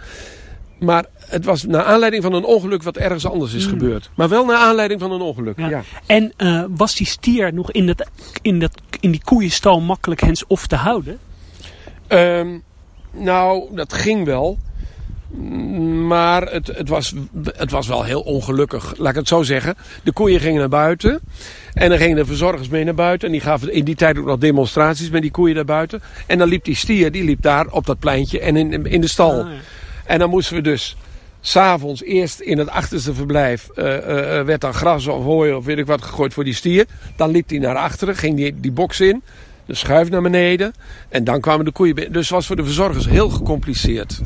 Maar 0.82 1.06
het 1.18 1.46
was 1.46 1.64
naar 1.64 1.84
aanleiding 1.84 2.24
van 2.24 2.34
een 2.34 2.44
ongeluk 2.44 2.84
wat 2.84 2.98
ergens 2.98 3.26
anders 3.26 3.54
is 3.54 3.66
mm. 3.66 3.70
gebeurd. 3.70 4.10
Maar 4.16 4.30
wel 4.30 4.46
naar 4.46 4.58
aanleiding 4.58 5.00
van 5.00 5.12
een 5.12 5.22
ongeluk. 5.22 5.58
Ja. 5.58 5.84
En 6.06 6.34
uh, 6.38 6.64
was 6.70 6.96
die 6.96 7.08
stier 7.08 7.54
nog 7.54 7.72
in, 7.72 7.86
dat, 7.86 8.10
in, 8.42 8.60
dat, 8.60 8.72
in 9.00 9.12
die 9.12 9.22
koeienstal 9.24 9.82
makkelijk 9.82 10.22
hands-off 10.22 10.68
te 10.68 10.76
houden? 10.76 11.20
Um, 12.08 12.64
nou, 13.12 13.76
dat 13.76 13.94
ging 13.94 14.26
wel. 14.26 14.58
Maar 16.08 16.42
het, 16.42 16.68
het, 16.68 16.90
was, 16.90 17.14
het 17.44 17.72
was 17.72 17.88
wel 17.88 18.04
heel 18.04 18.22
ongelukkig, 18.22 18.94
laat 18.98 19.10
ik 19.10 19.16
het 19.16 19.28
zo 19.28 19.44
zeggen. 19.44 19.76
De 20.04 20.12
koeien 20.12 20.40
gingen 20.40 20.60
naar 20.60 20.70
buiten. 20.70 21.20
En 21.74 21.90
dan 21.90 21.98
gingen 21.98 22.16
de 22.16 22.26
verzorgers 22.26 22.68
mee 22.68 22.84
naar 22.84 22.94
buiten. 22.94 23.28
En 23.28 23.34
die 23.34 23.42
gaven 23.42 23.74
in 23.74 23.84
die 23.84 23.96
tijd 23.96 24.18
ook 24.18 24.26
nog 24.26 24.38
demonstraties 24.38 25.10
met 25.10 25.22
die 25.22 25.32
koeien 25.32 25.56
naar 25.56 25.66
buiten. 25.66 26.02
En 26.28 26.38
dan 26.38 26.48
liep 26.48 26.64
die 26.64 26.76
stier, 26.76 27.12
die 27.12 27.24
liep 27.24 27.42
daar 27.42 27.68
op 27.68 27.86
dat 27.86 28.00
pleintje 28.00 28.40
en 28.40 28.56
in, 28.56 28.86
in 28.86 29.02
de 29.02 29.08
stal. 29.08 29.40
Ah, 29.40 29.52
ja. 29.52 29.58
En 30.12 30.20
dan 30.20 30.30
moesten 30.30 30.56
we 30.56 30.62
dus 30.62 30.96
s'avonds 31.42 32.04
eerst 32.04 32.40
in 32.40 32.58
het 32.58 32.70
achterste 32.70 33.14
verblijf 33.14 33.70
uh, 33.76 33.86
uh, 33.86 34.02
werd 34.42 34.62
dan 34.62 34.74
gras 34.74 35.08
of 35.08 35.24
hooi 35.24 35.54
of 35.54 35.66
weet 35.66 35.78
ik 35.78 35.86
wat 35.86 36.02
gegooid 36.02 36.34
voor 36.34 36.44
die 36.44 36.54
stier. 36.54 36.86
Dan 37.16 37.32
liep 37.32 37.50
hij 37.50 37.60
naar 37.60 37.76
achteren, 37.76 38.16
ging 38.16 38.36
die, 38.36 38.60
die 38.60 38.72
box 38.72 39.00
in, 39.00 39.22
de 39.66 39.76
schuif 39.76 40.10
naar 40.10 40.22
beneden 40.22 40.74
en 41.10 41.24
dan 41.24 41.40
kwamen 41.40 41.66
de 41.66 41.72
koeien 41.72 41.96
binnen. 41.96 42.14
Dus 42.14 42.22
het 42.22 42.32
was 42.32 42.48
voor 42.48 42.56
de 42.56 42.64
verzorgers 42.64 43.08
heel 43.08 43.30
gecompliceerd. 43.30 44.22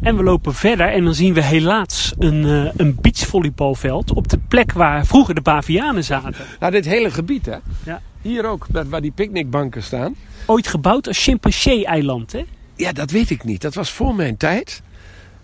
En 0.00 0.16
we 0.16 0.22
lopen 0.22 0.54
verder 0.54 0.88
en 0.92 1.04
dan 1.04 1.14
zien 1.14 1.34
we 1.34 1.42
helaas 1.42 2.14
een, 2.18 2.44
uh, 2.44 2.70
een 2.76 2.98
beachvolleybalveld 3.00 4.12
op 4.12 4.28
de 4.28 4.38
plek 4.48 4.72
waar 4.72 5.06
vroeger 5.06 5.34
de 5.34 5.40
bavianen 5.40 6.04
zaten. 6.04 6.44
Nou, 6.60 6.72
dit 6.72 6.84
hele 6.84 7.10
gebied 7.10 7.46
hè. 7.46 7.56
Ja. 7.84 8.00
Hier 8.22 8.46
ook, 8.46 8.66
waar 8.88 9.00
die 9.00 9.12
picknickbanken 9.12 9.82
staan. 9.82 10.14
Ooit 10.46 10.66
gebouwd 10.66 11.06
als 11.06 11.22
chimpansee-eiland 11.22 12.32
hè? 12.32 12.44
Ja, 12.76 12.92
dat 12.92 13.10
weet 13.10 13.30
ik 13.30 13.44
niet. 13.44 13.62
Dat 13.62 13.74
was 13.74 13.90
voor 13.90 14.14
mijn 14.14 14.36
tijd. 14.36 14.82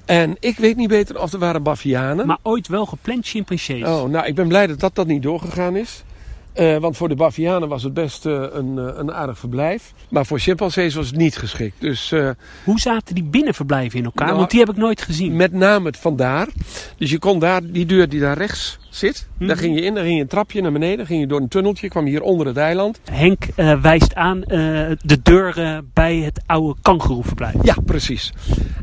En 0.05 0.37
ik 0.41 0.57
weet 0.57 0.77
niet 0.77 0.89
beter 0.89 1.21
of 1.21 1.33
er 1.33 1.39
waren 1.39 1.63
bavianen. 1.63 2.27
Maar 2.27 2.39
ooit 2.43 2.69
wel 2.69 2.87
gepland 2.87 3.27
chimpansees. 3.27 3.85
Oh, 3.85 4.05
nou, 4.05 4.27
ik 4.27 4.35
ben 4.35 4.49
blij 4.49 4.67
dat 4.67 4.81
dat, 4.81 4.95
dat 4.95 5.07
niet 5.07 5.23
doorgegaan 5.23 5.77
is. 5.77 6.03
Uh, 6.61 6.77
want 6.77 6.97
voor 6.97 7.09
de 7.09 7.15
bavianen 7.15 7.69
was 7.69 7.83
het 7.83 7.95
best 7.95 8.27
uh, 8.27 8.45
een, 8.53 8.77
uh, 8.77 8.89
een 8.97 9.13
aardig 9.13 9.39
verblijf. 9.39 9.93
Maar 10.09 10.27
voor 10.27 10.39
chimpansees 10.39 10.95
was 10.95 11.07
het 11.07 11.17
niet 11.17 11.37
geschikt. 11.37 11.81
Dus, 11.81 12.13
Hoe 12.65 12.81
zaten 12.81 13.15
die 13.15 13.25
binnenverblijven 13.25 13.99
in 13.99 14.05
elkaar? 14.05 14.27
Nou, 14.27 14.39
want 14.39 14.51
die 14.51 14.61
heb 14.61 14.69
ik 14.71 14.77
nooit 14.77 15.03
gezien. 15.03 15.37
Met 15.37 15.53
name 15.53 15.87
het 15.87 15.97
vandaar. 15.97 16.49
Dus 16.97 17.11
je 17.11 17.19
kon 17.19 17.39
daar, 17.39 17.61
die 17.65 17.87
deur 17.87 18.09
die 18.09 18.21
daar 18.21 18.39
rechts 18.39 18.79
zit, 18.91 19.27
Mhm. 19.39 19.47
daar 19.47 19.57
ging 19.57 19.75
je 19.75 19.81
in, 19.83 19.95
daar 19.95 20.03
ging 20.05 20.15
je 20.17 20.21
een 20.23 20.29
trapje 20.29 20.61
naar 20.63 20.73
beneden, 20.73 21.07
ging 21.07 21.21
je 21.21 21.27
door 21.27 21.41
een 21.41 21.49
tunneltje, 21.49 21.89
kwam 21.89 22.05
hier 22.07 22.23
onder 22.23 22.47
het 22.47 22.57
eiland. 22.57 23.01
Henk 23.11 23.45
wijst 23.83 24.15
aan 24.15 24.41
de 24.41 25.19
deur 25.23 25.83
bij 25.93 26.17
het 26.17 26.41
oude 26.47 26.75
kangeroeverblijf. 26.83 27.55
Ja, 27.63 27.75
precies. 27.85 28.33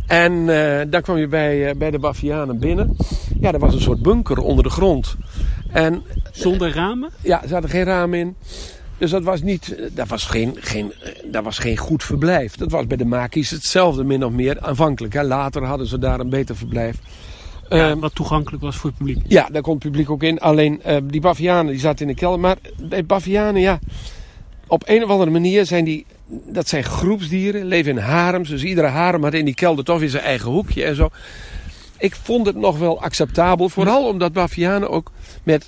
En 0.07 0.45
daar 0.89 1.01
kwam 1.01 1.17
je 1.17 1.27
bij, 1.27 1.75
bij 1.77 1.91
de 1.91 1.99
bavianen 1.99 2.59
binnen. 2.59 2.95
Ja, 3.39 3.51
er 3.51 3.59
was 3.59 3.73
een 3.73 3.81
soort 3.81 4.01
bunker 4.01 4.37
onder 4.37 4.63
de 4.63 4.69
grond. 4.69 5.15
En, 5.71 6.03
Zonder 6.31 6.73
ramen? 6.73 7.09
Ja, 7.21 7.41
er 7.41 7.47
zaten 7.47 7.69
geen 7.69 7.83
ramen 7.83 8.19
in. 8.19 8.35
Dus 8.97 9.11
dat 9.11 9.23
was, 9.23 9.41
niet, 9.41 9.75
dat, 9.91 10.07
was 10.07 10.25
geen, 10.25 10.55
geen, 10.59 10.93
dat 11.25 11.43
was 11.43 11.57
geen 11.57 11.77
goed 11.77 12.03
verblijf. 12.03 12.55
Dat 12.55 12.71
was 12.71 12.87
bij 12.87 12.97
de 12.97 13.05
Maki's 13.05 13.49
hetzelfde, 13.49 14.03
min 14.03 14.25
of 14.25 14.31
meer 14.31 14.59
aanvankelijk. 14.59 15.13
Hè. 15.13 15.23
Later 15.23 15.63
hadden 15.63 15.87
ze 15.87 15.99
daar 15.99 16.19
een 16.19 16.29
beter 16.29 16.55
verblijf. 16.55 16.97
Ja, 17.69 17.91
uh, 17.91 17.95
wat 17.99 18.15
toegankelijk 18.15 18.63
was 18.63 18.75
voor 18.75 18.89
het 18.89 18.97
publiek. 18.97 19.23
Ja, 19.27 19.47
daar 19.51 19.61
kon 19.61 19.73
het 19.73 19.83
publiek 19.83 20.09
ook 20.09 20.23
in. 20.23 20.39
Alleen 20.39 20.81
uh, 20.87 20.97
die 21.03 21.21
bavianen 21.21 21.71
die 21.71 21.81
zaten 21.81 22.01
in 22.07 22.13
de 22.13 22.19
kelder. 22.19 22.39
Maar 22.39 22.57
bij 22.81 23.05
bavianen, 23.05 23.61
ja, 23.61 23.79
op 24.67 24.83
een 24.85 25.03
of 25.03 25.09
andere 25.09 25.31
manier 25.31 25.65
zijn 25.65 25.85
die, 25.85 26.05
dat 26.27 26.67
zijn 26.67 26.83
groepsdieren, 26.83 27.65
leven 27.65 27.91
in 27.91 27.97
harems. 27.97 28.49
Dus 28.49 28.63
iedere 28.63 28.87
harem 28.87 29.23
had 29.23 29.33
in 29.33 29.45
die 29.45 29.53
kelder 29.53 29.85
toch 29.85 29.99
weer 29.99 30.09
zijn 30.09 30.23
eigen 30.23 30.51
hoekje 30.51 30.83
en 30.83 30.95
zo. 30.95 31.09
Ik 32.01 32.15
vond 32.15 32.45
het 32.45 32.55
nog 32.55 32.77
wel 32.77 33.01
acceptabel. 33.01 33.69
Vooral 33.69 34.07
omdat 34.07 34.33
bavianen 34.33 34.89
ook 34.89 35.11
met 35.43 35.67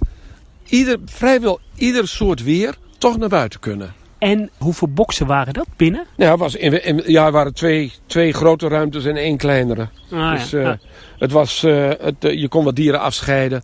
ieder, 0.65 0.99
vrijwel 1.05 1.59
ieder 1.75 2.07
soort 2.07 2.43
weer 2.43 2.75
toch 2.97 3.17
naar 3.17 3.29
buiten 3.29 3.59
kunnen. 3.59 3.93
En 4.17 4.49
hoeveel 4.57 4.88
boksen 4.88 5.27
waren 5.27 5.53
dat 5.53 5.67
binnen? 5.75 6.05
Ja, 6.15 6.38
was 6.38 6.55
in, 6.55 6.84
in, 6.84 7.01
ja, 7.05 7.25
er 7.25 7.31
waren 7.31 7.53
twee, 7.53 7.93
twee 8.05 8.34
grote 8.34 8.67
ruimtes 8.67 9.05
en 9.05 9.15
één 9.15 9.38
kleinere. 9.38 9.88
Ah, 10.11 10.31
dus 10.31 10.49
ja. 10.49 10.59
uh, 10.59 10.67
ah. 10.67 10.77
het 11.17 11.31
was, 11.31 11.63
uh, 11.63 11.89
het, 11.99 12.23
uh, 12.23 12.39
je 12.39 12.47
kon 12.47 12.63
wat 12.63 12.75
dieren 12.75 12.99
afscheiden. 12.99 13.63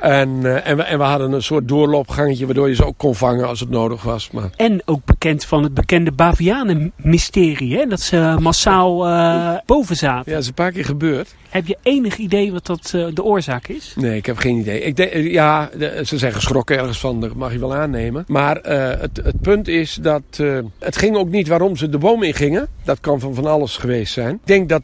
En, 0.00 0.28
uh, 0.28 0.68
en, 0.68 0.76
we, 0.76 0.82
en 0.82 0.98
we 0.98 1.04
hadden 1.04 1.32
een 1.32 1.42
soort 1.42 1.68
doorloopgangetje 1.68 2.46
waardoor 2.46 2.68
je 2.68 2.74
ze 2.74 2.84
ook 2.84 2.98
kon 2.98 3.14
vangen 3.14 3.46
als 3.46 3.60
het 3.60 3.70
nodig 3.70 4.02
was. 4.02 4.30
Maar... 4.30 4.50
En 4.56 4.82
ook 4.84 5.04
bekend 5.04 5.44
van 5.44 5.62
het 5.62 5.74
bekende 5.74 6.12
Bavianen-mysterie, 6.12 7.76
hè? 7.76 7.86
dat 7.86 8.00
ze 8.00 8.36
massaal 8.40 9.08
uh, 9.08 9.56
boven 9.66 9.96
zaten. 9.96 10.24
Ja, 10.26 10.32
dat 10.32 10.42
is 10.42 10.48
een 10.48 10.54
paar 10.54 10.72
keer 10.72 10.84
gebeurd. 10.84 11.34
Heb 11.48 11.66
je 11.66 11.76
enig 11.82 12.16
idee 12.16 12.52
wat 12.52 12.66
dat 12.66 12.92
uh, 12.94 13.06
de 13.14 13.22
oorzaak 13.22 13.68
is? 13.68 13.94
Nee, 13.96 14.16
ik 14.16 14.26
heb 14.26 14.36
geen 14.36 14.56
idee. 14.56 14.80
Ik 14.80 14.96
denk, 14.96 15.12
ja, 15.14 15.70
ze 16.04 16.18
zijn 16.18 16.32
geschrokken 16.32 16.78
ergens 16.78 17.00
van, 17.00 17.20
dat 17.20 17.34
mag 17.34 17.52
je 17.52 17.58
wel 17.58 17.74
aannemen. 17.74 18.24
Maar 18.26 18.56
uh, 18.56 19.00
het, 19.00 19.20
het, 19.24 19.40
punt 19.40 19.68
is 19.68 19.98
dat 20.02 20.22
het 20.78 20.96
ging 20.96 21.16
ook 21.16 21.28
niet 21.28 21.48
waarom 21.48 21.76
ze 21.76 21.88
de 21.88 21.98
boom 21.98 22.22
ingingen. 22.22 22.68
Dat 22.84 23.00
kan 23.00 23.20
van 23.20 23.34
van 23.34 23.46
alles 23.46 23.76
geweest 23.76 24.12
zijn. 24.12 24.34
Ik 24.34 24.46
denk 24.46 24.68
dat 24.68 24.82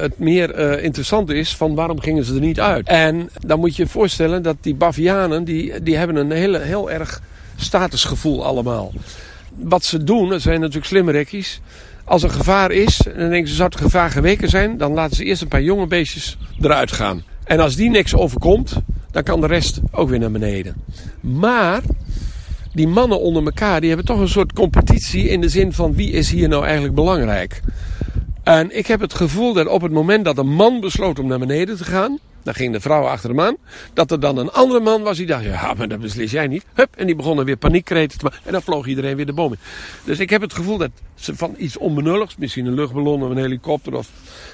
het 0.00 0.18
meer 0.18 0.78
interessant 0.82 1.30
is 1.30 1.56
van 1.56 1.74
waarom 1.74 2.00
gingen 2.00 2.24
ze 2.24 2.34
er 2.34 2.40
niet 2.40 2.60
uit. 2.60 2.86
En 2.88 3.30
dan 3.46 3.58
moet 3.58 3.76
je 3.76 3.82
je 3.82 3.88
voorstellen 3.88 4.39
dat 4.42 4.56
die 4.60 4.74
bavianen, 4.74 5.44
die, 5.44 5.82
die 5.82 5.96
hebben 5.96 6.16
een 6.16 6.30
hele, 6.30 6.58
heel 6.58 6.90
erg 6.90 7.20
statusgevoel 7.56 8.44
allemaal. 8.44 8.92
Wat 9.54 9.84
ze 9.84 10.04
doen, 10.04 10.28
dat 10.28 10.40
zijn 10.40 10.60
natuurlijk 10.60 10.86
slimme 10.86 11.12
rekkies. 11.12 11.60
Als 12.04 12.22
er 12.22 12.30
gevaar 12.30 12.70
is, 12.70 12.96
dan 12.96 13.28
denken 13.30 13.48
ze, 13.48 13.54
zou 13.54 13.68
het 13.68 13.80
gevaar 13.80 14.10
geweken 14.10 14.48
zijn, 14.48 14.76
dan 14.76 14.92
laten 14.92 15.16
ze 15.16 15.24
eerst 15.24 15.42
een 15.42 15.48
paar 15.48 15.62
jonge 15.62 15.86
beestjes 15.86 16.38
eruit 16.60 16.92
gaan. 16.92 17.22
En 17.44 17.60
als 17.60 17.76
die 17.76 17.90
niks 17.90 18.14
overkomt, 18.14 18.76
dan 19.10 19.22
kan 19.22 19.40
de 19.40 19.46
rest 19.46 19.80
ook 19.90 20.08
weer 20.08 20.18
naar 20.18 20.30
beneden. 20.30 20.74
Maar 21.20 21.82
die 22.72 22.88
mannen 22.88 23.20
onder 23.20 23.44
elkaar, 23.44 23.80
die 23.80 23.88
hebben 23.88 24.06
toch 24.06 24.20
een 24.20 24.28
soort 24.28 24.52
competitie 24.52 25.28
in 25.28 25.40
de 25.40 25.48
zin 25.48 25.72
van 25.72 25.94
wie 25.94 26.10
is 26.10 26.30
hier 26.30 26.48
nou 26.48 26.64
eigenlijk 26.64 26.94
belangrijk. 26.94 27.60
En 28.42 28.76
ik 28.76 28.86
heb 28.86 29.00
het 29.00 29.14
gevoel 29.14 29.52
dat 29.52 29.66
op 29.66 29.82
het 29.82 29.92
moment 29.92 30.24
dat 30.24 30.38
een 30.38 30.54
man 30.54 30.80
besloot 30.80 31.18
om 31.18 31.26
naar 31.26 31.38
beneden 31.38 31.76
te 31.76 31.84
gaan, 31.84 32.18
dan 32.42 32.54
ging 32.54 32.72
de 32.72 32.80
vrouw 32.80 33.04
achter 33.04 33.30
hem 33.30 33.40
aan. 33.40 33.56
Dat 33.92 34.10
er 34.10 34.20
dan 34.20 34.36
een 34.36 34.50
andere 34.50 34.80
man 34.80 35.02
was 35.02 35.16
die 35.16 35.26
dacht, 35.26 35.44
ja, 35.44 35.74
maar 35.74 35.88
dat 35.88 36.00
beslis 36.00 36.30
jij 36.30 36.46
niet. 36.46 36.64
Hup, 36.74 36.88
en 36.96 37.06
die 37.06 37.14
begonnen 37.14 37.44
weer 37.44 37.56
paniekkreten 37.56 38.18
te 38.18 38.24
maken. 38.24 38.40
En 38.44 38.52
dan 38.52 38.62
vloog 38.62 38.86
iedereen 38.86 39.16
weer 39.16 39.26
de 39.26 39.32
boom 39.32 39.52
in. 39.52 39.58
Dus 40.04 40.18
ik 40.18 40.30
heb 40.30 40.40
het 40.40 40.54
gevoel 40.54 40.78
dat 40.78 40.90
ze 41.14 41.36
van 41.36 41.54
iets 41.58 41.76
onbenulligs, 41.76 42.36
misschien 42.36 42.66
een 42.66 42.74
luchtballon 42.74 43.22
of 43.22 43.30
een 43.30 43.36
helikopter 43.36 43.94
of 43.94 44.08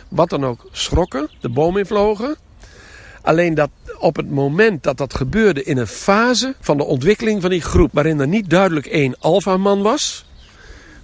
wat 0.08 0.28
dan 0.28 0.44
ook, 0.44 0.68
schrokken, 0.72 1.28
de 1.40 1.48
boom 1.48 1.76
in 1.76 1.86
vlogen. 1.86 2.36
Alleen 3.22 3.54
dat 3.54 3.70
op 3.98 4.16
het 4.16 4.30
moment 4.30 4.82
dat 4.82 4.96
dat 4.96 5.14
gebeurde 5.14 5.62
in 5.62 5.76
een 5.76 5.86
fase 5.86 6.54
van 6.60 6.76
de 6.76 6.84
ontwikkeling 6.84 7.40
van 7.40 7.50
die 7.50 7.60
groep, 7.60 7.90
waarin 7.92 8.20
er 8.20 8.28
niet 8.28 8.50
duidelijk 8.50 8.86
één 8.86 9.16
alfaman 9.18 9.82
was, 9.82 10.25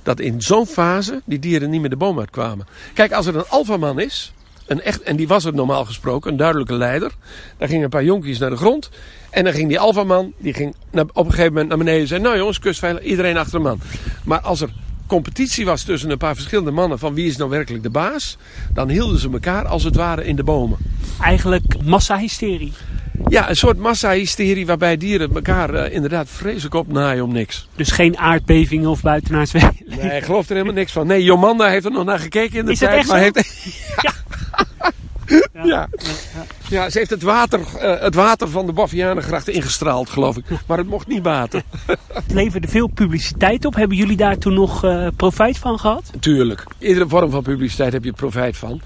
dat 0.03 0.21
in 0.21 0.43
zo'n 0.43 0.67
fase 0.67 1.23
die 1.25 1.39
dieren 1.39 1.71
niet 1.71 1.81
meer 1.81 1.91
de 1.91 1.97
boom 1.97 2.19
uitkwamen. 2.19 2.67
Kijk, 2.95 3.13
als 3.13 3.27
er 3.27 3.37
een 3.37 3.49
alfaman 3.49 4.01
is, 4.01 4.33
een 4.67 4.83
echt, 4.83 5.03
en 5.03 5.17
die 5.17 5.29
was 5.29 5.45
het 5.45 5.55
normaal 5.55 5.85
gesproken, 5.85 6.31
een 6.31 6.37
duidelijke 6.37 6.75
leider. 6.75 7.13
Daar 7.59 7.69
gingen 7.69 7.85
een 7.85 7.91
paar 7.91 8.05
jonkies 8.05 8.39
naar 8.39 8.51
de 8.51 8.57
grond. 8.57 8.91
En 9.31 9.45
dan 9.45 9.53
ging 9.53 9.69
die 9.69 9.81
alfaman, 9.81 10.33
die 10.39 10.55
ging 10.55 10.75
op 11.13 11.25
een 11.25 11.31
gegeven 11.31 11.53
moment 11.53 11.69
naar 11.69 11.79
beneden 11.79 12.01
en 12.01 12.07
zei... 12.07 12.21
Nou 12.21 12.37
jongens, 12.37 12.59
kustveilig, 12.59 13.03
iedereen 13.03 13.37
achter 13.37 13.59
de 13.59 13.65
man. 13.65 13.81
Maar 14.25 14.41
als 14.41 14.61
er 14.61 14.69
competitie 15.07 15.65
was 15.65 15.83
tussen 15.83 16.11
een 16.11 16.19
paar 16.19 16.35
verschillende 16.35 16.71
mannen 16.71 16.99
van 16.99 17.15
wie 17.15 17.27
is 17.27 17.37
nou 17.37 17.51
werkelijk 17.51 17.83
de 17.83 17.91
baas... 17.91 18.37
dan 18.73 18.89
hielden 18.89 19.19
ze 19.19 19.31
elkaar 19.31 19.67
als 19.67 19.85
het 19.85 19.97
ware 19.97 20.25
in 20.25 20.37
de 20.37 20.45
bomen. 20.45 20.79
Eigenlijk 21.21 21.83
massahysterie. 21.85 22.73
Ja, 23.29 23.49
een 23.49 23.57
soort 23.57 23.79
massahysterie 23.79 24.67
waarbij 24.67 24.97
dieren 24.97 25.35
elkaar 25.35 25.75
uh, 25.75 25.95
inderdaad 25.95 26.29
vreselijk 26.29 26.75
opnaaien 26.75 27.25
om 27.25 27.33
niks. 27.33 27.69
Dus 27.77 27.91
geen 27.91 28.19
aardbevingen 28.19 28.91
of 28.91 29.03
buitenaards 29.03 29.53
Nee, 29.53 30.17
ik 30.17 30.25
geloof 30.25 30.49
er 30.49 30.53
helemaal 30.53 30.75
niks 30.75 30.93
van. 30.93 31.07
Nee, 31.07 31.23
Jomanda 31.23 31.69
heeft 31.69 31.85
er 31.85 31.91
nog 31.91 32.05
naar 32.05 32.19
gekeken 32.19 32.59
in 32.59 32.65
de 32.65 32.73
is 32.73 32.79
tijd. 32.79 32.99
Echt 32.99 33.09
maar 33.09 33.19
zo? 33.19 33.25
heeft... 33.25 33.73
ja. 34.03 34.13
Ja. 35.53 35.65
Ja. 35.65 35.89
ja, 36.69 36.91
ze 36.91 36.99
heeft 36.99 37.11
het 37.11 37.23
water, 37.23 37.61
uh, 37.61 38.01
het 38.01 38.15
water 38.15 38.49
van 38.49 38.67
de 38.67 38.73
Bavianengracht 38.73 39.49
ingestraald, 39.49 40.11
geloof 40.11 40.37
ik. 40.37 40.45
Maar 40.67 40.79
het 40.79 40.87
mocht 40.87 41.07
niet 41.07 41.23
baten. 41.23 41.63
Het 42.13 42.33
leverde 42.33 42.69
veel 42.69 42.87
publiciteit 42.87 43.65
op. 43.65 43.75
Hebben 43.75 43.97
jullie 43.97 44.17
daar 44.17 44.39
toen 44.39 44.55
nog 44.55 44.85
uh, 44.85 45.07
profijt 45.17 45.59
van 45.59 45.79
gehad? 45.79 46.11
Tuurlijk. 46.21 46.65
Iedere 46.79 47.09
vorm 47.09 47.31
van 47.31 47.43
publiciteit 47.43 47.93
heb 47.93 48.05
je 48.05 48.13
profijt 48.13 48.57
van. 48.57 48.81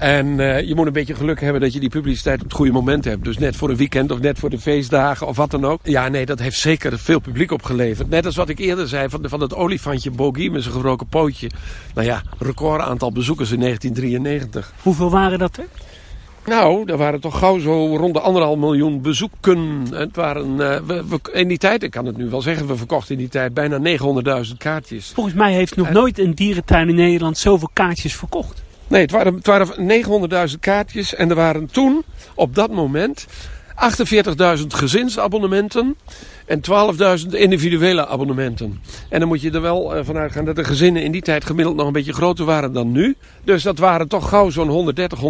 En 0.00 0.26
uh, 0.38 0.60
je 0.60 0.74
moet 0.74 0.86
een 0.86 0.92
beetje 0.92 1.14
geluk 1.14 1.40
hebben 1.40 1.60
dat 1.60 1.72
je 1.72 1.80
die 1.80 1.88
publiciteit 1.88 2.38
op 2.38 2.44
het 2.44 2.56
goede 2.56 2.72
moment 2.72 3.04
hebt. 3.04 3.24
Dus 3.24 3.38
net 3.38 3.56
voor 3.56 3.70
een 3.70 3.76
weekend 3.76 4.10
of 4.10 4.20
net 4.20 4.38
voor 4.38 4.50
de 4.50 4.58
feestdagen 4.58 5.26
of 5.26 5.36
wat 5.36 5.50
dan 5.50 5.64
ook. 5.64 5.80
Ja, 5.82 6.08
nee, 6.08 6.26
dat 6.26 6.38
heeft 6.38 6.58
zeker 6.58 6.98
veel 6.98 7.18
publiek 7.18 7.50
opgeleverd. 7.50 8.10
Net 8.10 8.26
als 8.26 8.36
wat 8.36 8.48
ik 8.48 8.58
eerder 8.58 8.88
zei 8.88 9.08
van, 9.08 9.24
van 9.28 9.40
het 9.40 9.54
olifantje 9.54 10.10
Bogie 10.10 10.50
met 10.50 10.62
zijn 10.62 10.74
gebroken 10.74 11.06
pootje. 11.06 11.50
Nou 11.94 12.06
ja, 12.06 12.22
record 12.38 12.80
aantal 12.80 13.12
bezoekers 13.12 13.50
in 13.50 13.60
1993. 13.60 14.72
Hoeveel 14.82 15.10
waren 15.10 15.38
dat 15.38 15.56
er? 15.56 15.64
Nou, 16.46 16.90
er 16.90 16.96
waren 16.96 17.20
toch 17.20 17.38
gauw 17.38 17.58
zo 17.58 17.96
rond 17.96 18.14
de 18.14 18.20
anderhalf 18.20 18.58
miljoen 18.58 19.02
bezoeken. 19.02 19.86
Het 19.90 20.16
waren, 20.16 20.50
uh, 20.50 20.76
we, 20.86 21.04
we, 21.08 21.20
in 21.32 21.48
die 21.48 21.58
tijd, 21.58 21.82
ik 21.82 21.90
kan 21.90 22.06
het 22.06 22.16
nu 22.16 22.28
wel 22.28 22.42
zeggen, 22.42 22.66
we 22.66 22.76
verkochten 22.76 23.14
in 23.14 23.20
die 23.20 23.28
tijd 23.28 23.54
bijna 23.54 23.98
900.000 24.46 24.56
kaartjes. 24.58 25.12
Volgens 25.14 25.34
mij 25.34 25.52
heeft 25.52 25.76
nog 25.76 25.86
en... 25.86 25.92
nooit 25.92 26.18
een 26.18 26.34
dierentuin 26.34 26.88
in 26.88 26.94
Nederland 26.94 27.38
zoveel 27.38 27.70
kaartjes 27.72 28.16
verkocht. 28.16 28.62
Nee, 28.90 29.02
het 29.02 29.10
waren, 29.10 29.34
het 29.34 29.46
waren 29.46 30.04
900.000 30.50 30.58
kaartjes 30.60 31.14
en 31.14 31.30
er 31.30 31.34
waren 31.34 31.66
toen, 31.66 32.04
op 32.34 32.54
dat 32.54 32.70
moment, 32.70 33.26
48.000 34.58 34.66
gezinsabonnementen 34.66 35.96
en 36.50 36.60
12.000 37.20 37.28
individuele 37.30 38.06
abonnementen. 38.06 38.80
En 39.08 39.18
dan 39.18 39.28
moet 39.28 39.40
je 39.40 39.50
er 39.50 39.60
wel 39.60 39.96
uh, 39.96 40.04
vanuit 40.04 40.32
gaan 40.32 40.44
dat 40.44 40.56
de 40.56 40.64
gezinnen 40.64 41.02
in 41.02 41.12
die 41.12 41.22
tijd 41.22 41.44
gemiddeld 41.44 41.76
nog 41.76 41.86
een 41.86 41.92
beetje 41.92 42.12
groter 42.12 42.44
waren 42.44 42.72
dan 42.72 42.92
nu. 42.92 43.16
Dus 43.44 43.62
dat 43.62 43.78
waren 43.78 44.08
toch 44.08 44.28
gauw 44.28 44.50
zo'n 44.50 44.68
130, 44.68 45.20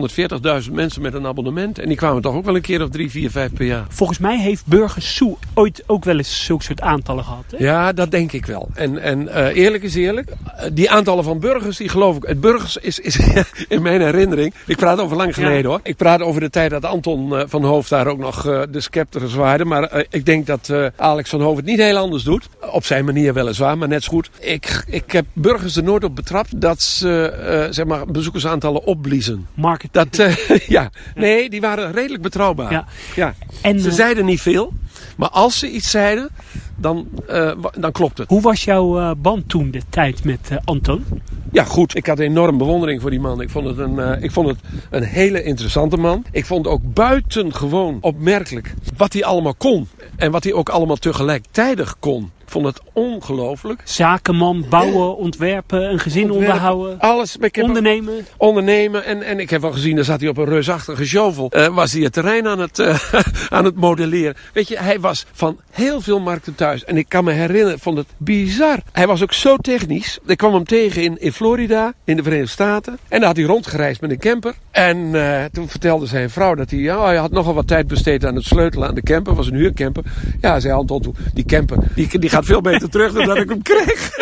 140.000 0.66 0.73
mensen 0.73 1.03
met 1.03 1.14
een 1.14 1.27
abonnement. 1.27 1.79
En 1.79 1.89
die 1.89 1.97
kwamen 1.97 2.23
toch 2.23 2.35
ook 2.35 2.45
wel 2.45 2.55
een 2.55 2.61
keer 2.61 2.83
of 2.83 2.89
drie, 2.89 3.11
vier, 3.11 3.31
vijf 3.31 3.53
per 3.53 3.66
jaar. 3.66 3.85
Volgens 3.89 4.18
mij 4.18 4.39
heeft 4.39 4.66
Burgers 4.66 5.14
Soe 5.14 5.37
ooit 5.55 5.83
ook 5.87 6.05
wel 6.05 6.16
eens 6.16 6.45
zulke 6.45 6.64
soort 6.64 6.81
aantallen 6.81 7.25
gehad. 7.25 7.45
Hè? 7.51 7.64
Ja, 7.64 7.93
dat 7.93 8.11
denk 8.11 8.33
ik 8.33 8.47
wel. 8.47 8.68
En, 8.75 8.99
en 8.99 9.23
uh, 9.23 9.57
eerlijk 9.57 9.83
is 9.83 9.95
eerlijk, 9.95 10.31
uh, 10.31 10.64
die 10.73 10.91
aantallen 10.91 11.25
van 11.25 11.41
burgers, 11.41 11.77
die 11.77 11.89
geloof 11.89 12.16
ik. 12.16 12.23
Het 12.23 12.41
burgers 12.41 12.77
is, 12.77 12.99
is 12.99 13.18
in 13.68 13.83
mijn 13.83 14.01
herinnering. 14.01 14.55
Ik 14.66 14.77
praat 14.77 15.01
over 15.01 15.16
lang 15.16 15.35
geleden 15.35 15.62
ja. 15.62 15.68
hoor. 15.68 15.81
Ik 15.83 15.97
praat 15.97 16.23
over 16.23 16.41
de 16.41 16.51
tijd 16.51 16.71
dat 16.71 16.85
Anton 16.85 17.49
van 17.49 17.64
Hoofd 17.64 17.91
daar 17.91 18.07
ook 18.07 18.18
nog 18.18 18.43
de 18.43 18.81
scepter 18.81 19.29
zwaarde. 19.29 19.64
Maar 19.64 20.05
ik 20.11 20.27
denk 20.27 20.47
dat 20.47 20.73
Alex 21.11 21.31
van 21.31 21.41
Hoven 21.41 21.57
het 21.57 21.67
niet 21.67 21.79
heel 21.79 21.97
anders 21.97 22.23
doet. 22.23 22.49
Op 22.73 22.85
zijn 22.85 23.05
manier 23.05 23.35
weliswaar, 23.35 23.79
maar 23.79 23.89
net 23.89 24.05
zo 24.05 24.11
goed. 24.11 24.31
Ik, 24.39 24.85
ik 24.87 25.13
heb 25.13 25.27
burgers 25.33 25.77
er 25.77 25.83
nooit 25.83 26.05
op 26.05 26.17
betrapt 26.17 26.61
dat 26.61 26.83
ze 26.83 27.29
eh, 27.29 27.67
zeg 27.71 27.87
maar 27.87 28.07
bezoekersaantallen 28.07 28.85
opbliezen. 28.85 29.47
Market. 29.55 29.93
Dat, 29.93 30.19
eh, 30.19 30.59
ja. 30.77 30.91
Nee, 31.15 31.51
die 31.51 31.61
waren 31.61 31.93
redelijk 31.93 32.23
betrouwbaar. 32.23 32.73
Ja. 32.73 32.85
Ja. 33.15 33.35
En, 33.63 33.81
Ze 33.81 33.89
eh, 33.89 33.95
zeiden 33.95 34.25
niet 34.25 34.41
veel, 34.41 34.73
maar 35.17 35.29
als 35.29 35.59
ze 35.59 35.71
iets 35.71 35.91
zeiden, 35.91 36.29
dan, 36.77 37.09
wa- 37.57 37.73
dan 37.79 37.93
klopt 37.93 38.19
het. 38.19 38.29
Hoe 38.29 38.41
was 38.41 38.65
jouw 38.65 38.99
eh, 38.99 39.11
band 39.19 39.49
toen 39.49 39.71
de 39.71 39.83
tijd 39.91 40.25
met 40.25 40.49
eh, 40.51 40.57
Anton? 40.65 41.05
Ja, 41.53 41.65
goed. 41.65 41.97
Ik 41.97 42.07
had 42.07 42.19
enorm 42.19 42.59
bewondering 42.59 43.01
voor 43.01 43.11
die 43.11 43.21
man. 43.21 43.41
Ik 43.41 43.51
vond 43.51 43.67
het 43.67 43.79
een, 43.79 44.23
ik 44.23 44.31
vond 44.31 44.49
het 44.49 44.59
een 44.91 45.03
hele 45.03 45.43
interessante 45.43 45.97
man. 45.97 46.25
Ik 46.33 46.47
vond 46.47 46.67
ook 46.67 46.81
buitengewoon 46.95 47.99
opmerkelijk 48.01 48.75
wat 48.97 49.13
hij 49.13 49.25
allemaal 49.25 49.55
kon. 49.55 49.89
En 50.17 50.31
wat 50.31 50.45
hij 50.45 50.53
ook 50.53 50.69
allemaal 50.69 50.97
tegelijkertijd 50.97 51.99
kon. 51.99 52.31
Vond 52.51 52.67
het 52.67 52.81
ongelooflijk. 52.93 53.81
Zakenman, 53.85 54.65
bouwen, 54.69 55.17
ontwerpen, 55.17 55.91
een 55.91 55.99
gezin 55.99 56.31
onderhouden, 56.31 56.99
Alles. 56.99 57.37
Ondernemen. 57.61 58.27
ondernemen. 58.37 59.05
En, 59.05 59.23
en 59.23 59.39
ik 59.41 59.51
heb 59.51 59.61
wel 59.61 59.73
gezien, 59.73 59.97
daar 59.97 60.05
zat 60.05 60.21
hij 60.21 60.29
op 60.29 60.37
een 60.37 60.45
reusachtige 60.45 61.07
shovel. 61.07 61.51
Eh, 61.51 61.67
was 61.67 61.93
hij 61.93 62.03
het 62.03 62.13
terrein 62.13 62.47
aan 62.49 62.59
het, 62.59 62.79
eh, 62.79 62.99
aan 63.49 63.65
het 63.65 63.75
modelleren. 63.75 64.35
Weet 64.53 64.69
je, 64.69 64.79
hij 64.79 65.01
was 65.01 65.27
van 65.33 65.61
heel 65.71 66.01
veel 66.01 66.21
markten 66.21 66.55
thuis. 66.55 66.85
En 66.85 66.97
ik 66.97 67.09
kan 67.09 67.25
me 67.25 67.33
herinneren, 67.33 67.79
vond 67.79 67.97
het 67.97 68.07
bizar. 68.17 68.79
Hij 68.93 69.07
was 69.07 69.23
ook 69.23 69.33
zo 69.33 69.57
technisch. 69.57 70.19
Ik 70.27 70.37
kwam 70.37 70.55
hem 70.55 70.65
tegen 70.65 71.03
in, 71.03 71.21
in 71.21 71.33
Florida, 71.33 71.93
in 72.05 72.17
de 72.17 72.23
Verenigde 72.23 72.51
Staten. 72.51 72.99
En 73.09 73.19
daar 73.19 73.29
had 73.29 73.37
hij 73.37 73.47
rondgereisd 73.47 74.01
met 74.01 74.11
een 74.11 74.19
camper. 74.19 74.55
En 74.71 75.15
eh, 75.15 75.45
toen 75.53 75.69
vertelde 75.69 76.07
zijn 76.07 76.31
vrouw 76.31 76.55
dat 76.55 76.71
hij, 76.71 76.79
ja, 76.79 77.05
hij 77.05 77.17
had 77.17 77.31
nogal 77.31 77.55
wat 77.55 77.67
tijd 77.67 77.87
besteed 77.87 78.25
aan 78.25 78.35
het 78.35 78.45
sleutelen 78.45 78.89
aan 78.89 78.95
de 78.95 79.03
camper. 79.03 79.35
was 79.35 79.47
een 79.47 79.55
huurcamper. 79.55 80.05
Ja, 80.41 80.61
zei 80.61 80.75
Anton 80.75 81.03
toen, 81.03 81.17
die 81.35 81.45
camper, 81.45 81.79
die, 81.95 82.19
die 82.19 82.31
gaat 82.31 82.39
veel 82.45 82.61
beter 82.61 82.91
terug 82.91 83.12
dan 83.12 83.26
dat 83.26 83.36
ik 83.36 83.49
hem 83.49 83.62
kreeg. 83.62 84.11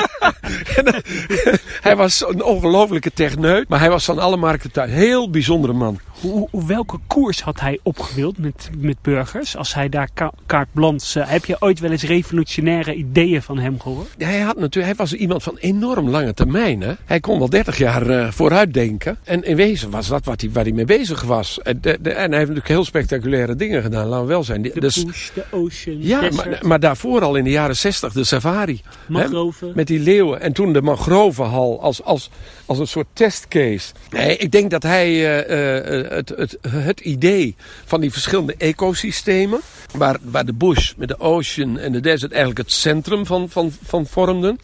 Eh, 0.76 1.54
hij 1.80 1.96
was 1.96 2.28
een 2.28 2.42
ongelofelijke 2.42 3.12
techneut, 3.12 3.68
maar 3.68 3.78
hij 3.78 3.90
was 3.90 4.04
van 4.04 4.18
alle 4.18 4.36
markten 4.36 4.70
thuis. 4.72 4.90
Heel 4.90 5.30
bijzondere 5.30 5.72
man. 5.72 5.98
Hoe, 6.20 6.48
hoe- 6.50 6.66
welke 6.66 6.98
koers 7.06 7.40
had 7.42 7.60
hij 7.60 7.78
opgewild 7.82 8.38
met, 8.38 8.70
met 8.78 8.96
burgers? 9.02 9.56
Als 9.56 9.74
hij 9.74 9.88
daar 9.88 10.08
ka 10.14 10.32
carte 10.46 10.70
blanche... 10.72 11.20
eh, 11.20 11.28
heb 11.30 11.44
je 11.44 11.56
ooit 11.60 11.80
wel 11.80 11.90
eens 11.90 12.02
revolutionaire 12.02 12.94
ideeën 12.94 13.42
van 13.42 13.58
hem 13.58 13.80
gehoord? 13.80 14.08
Hij, 14.18 14.40
had 14.40 14.56
natuurlijk, 14.56 14.84
hij 14.86 14.94
was 14.94 15.12
iemand 15.14 15.42
van 15.42 15.56
enorm 15.56 16.08
lange 16.08 16.34
termijn. 16.34 16.80
Hè? 16.80 16.92
Hij 17.04 17.20
kon 17.20 17.38
wel 17.38 17.48
30 17.48 17.78
jaar 17.78 18.06
eh, 18.10 18.30
vooruitdenken. 18.30 19.18
En 19.24 19.42
in 19.42 19.56
wezen 19.56 19.90
was 19.90 20.08
dat 20.08 20.24
wat 20.24 20.40
hij, 20.40 20.50
waar 20.52 20.64
hij 20.64 20.72
mee 20.72 20.84
bezig 20.84 21.22
was. 21.22 21.60
En, 21.62 21.78
de, 21.80 21.98
de- 22.00 22.10
en 22.10 22.16
hij 22.16 22.24
heeft 22.38 22.40
natuurlijk 22.40 22.68
heel 22.68 22.84
spectaculaire 22.84 23.56
dingen 23.56 23.82
gedaan, 23.82 24.06
laten 24.06 24.26
we 24.26 24.32
wel 24.32 24.44
zijn. 24.44 24.62
De 24.62 24.72
dus, 24.80 25.04
de 25.34 25.44
ocean, 25.50 25.96
ja, 26.00 26.20
maar, 26.36 26.58
maar 26.62 26.80
daarvoor 26.80 27.22
al 27.22 27.36
in 27.36 27.44
de 27.44 27.50
jaren 27.50 27.76
60 27.76 28.12
de 28.12 28.24
safari. 28.24 28.80
mangroven. 29.08 29.72
Met 29.74 29.86
die 29.86 30.00
leeuwen. 30.00 30.40
En 30.40 30.52
toen 30.52 30.72
de 30.72 30.82
mangrovenhal 30.82 31.80
als, 31.82 32.02
als, 32.02 32.30
als 32.66 32.78
een 32.78 32.86
soort 32.86 33.06
testcase. 33.12 33.92
Nee, 34.10 34.36
ik 34.36 34.50
denk 34.52 34.70
dat 34.70 34.82
hij 34.82 35.08
eh, 35.46 36.07
het, 36.08 36.28
het, 36.28 36.58
het 36.68 37.00
idee 37.00 37.56
van 37.84 38.00
die 38.00 38.12
verschillende 38.12 38.54
ecosystemen. 38.58 39.60
Waar, 39.92 40.18
waar 40.22 40.46
de 40.46 40.54
bush 40.54 40.92
met 40.96 41.08
de 41.08 41.20
ocean 41.20 41.78
en 41.78 41.92
de 41.92 42.00
desert 42.00 42.30
eigenlijk 42.32 42.60
het 42.60 42.72
centrum 42.72 43.26
van, 43.26 43.48
van, 43.48 43.72
van 43.82 44.06
vormden. 44.06 44.58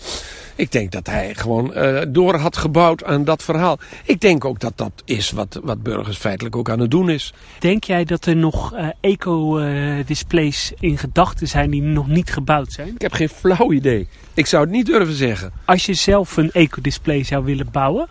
Ik 0.57 0.73
denk 0.73 0.93
dat 0.93 1.07
hij 1.07 1.35
gewoon 1.35 1.75
eh, 1.75 2.01
door 2.09 2.37
had 2.37 2.57
gebouwd 2.57 3.05
aan 3.05 3.25
dat 3.25 3.43
verhaal. 3.43 3.79
Ik 4.05 4.21
denk 4.21 4.45
ook 4.45 4.61
dat 4.61 4.73
dat 4.77 4.93
is 5.05 5.31
wat, 5.31 5.61
wat 5.63 5.83
burgers 5.83 6.17
feitelijk 6.17 6.57
ook 6.57 6.71
aan 6.71 6.81
het 6.81 6.91
doen 6.91 7.11
is. 7.11 7.33
Denk 7.59 7.85
jij 7.85 8.05
dat 8.05 8.27
er 8.27 8.37
nog 8.37 8.75
eh, 8.75 8.89
eco-displays 9.01 10.73
in 10.81 10.99
gedachten 10.99 11.49
zijn 11.49 11.71
die 11.71 11.83
nog 11.83 12.07
niet 12.07 12.33
gebouwd 12.33 12.73
zijn? 12.73 12.89
Ik 12.89 13.03
heb 13.03 13.13
geen 13.13 13.29
flauw 13.29 13.73
idee. 13.73 14.09
Ik 14.35 14.47
zou 14.47 14.63
het 14.63 14.73
niet 14.73 14.87
durven 14.87 15.15
zeggen. 15.15 15.53
Als 15.65 15.87
je 15.87 15.95
zelf 15.95 16.37
een 16.37 16.53
eco-display 16.53 17.25
zou 17.25 17.45
willen 17.45 17.69
bouwen, 17.73 18.09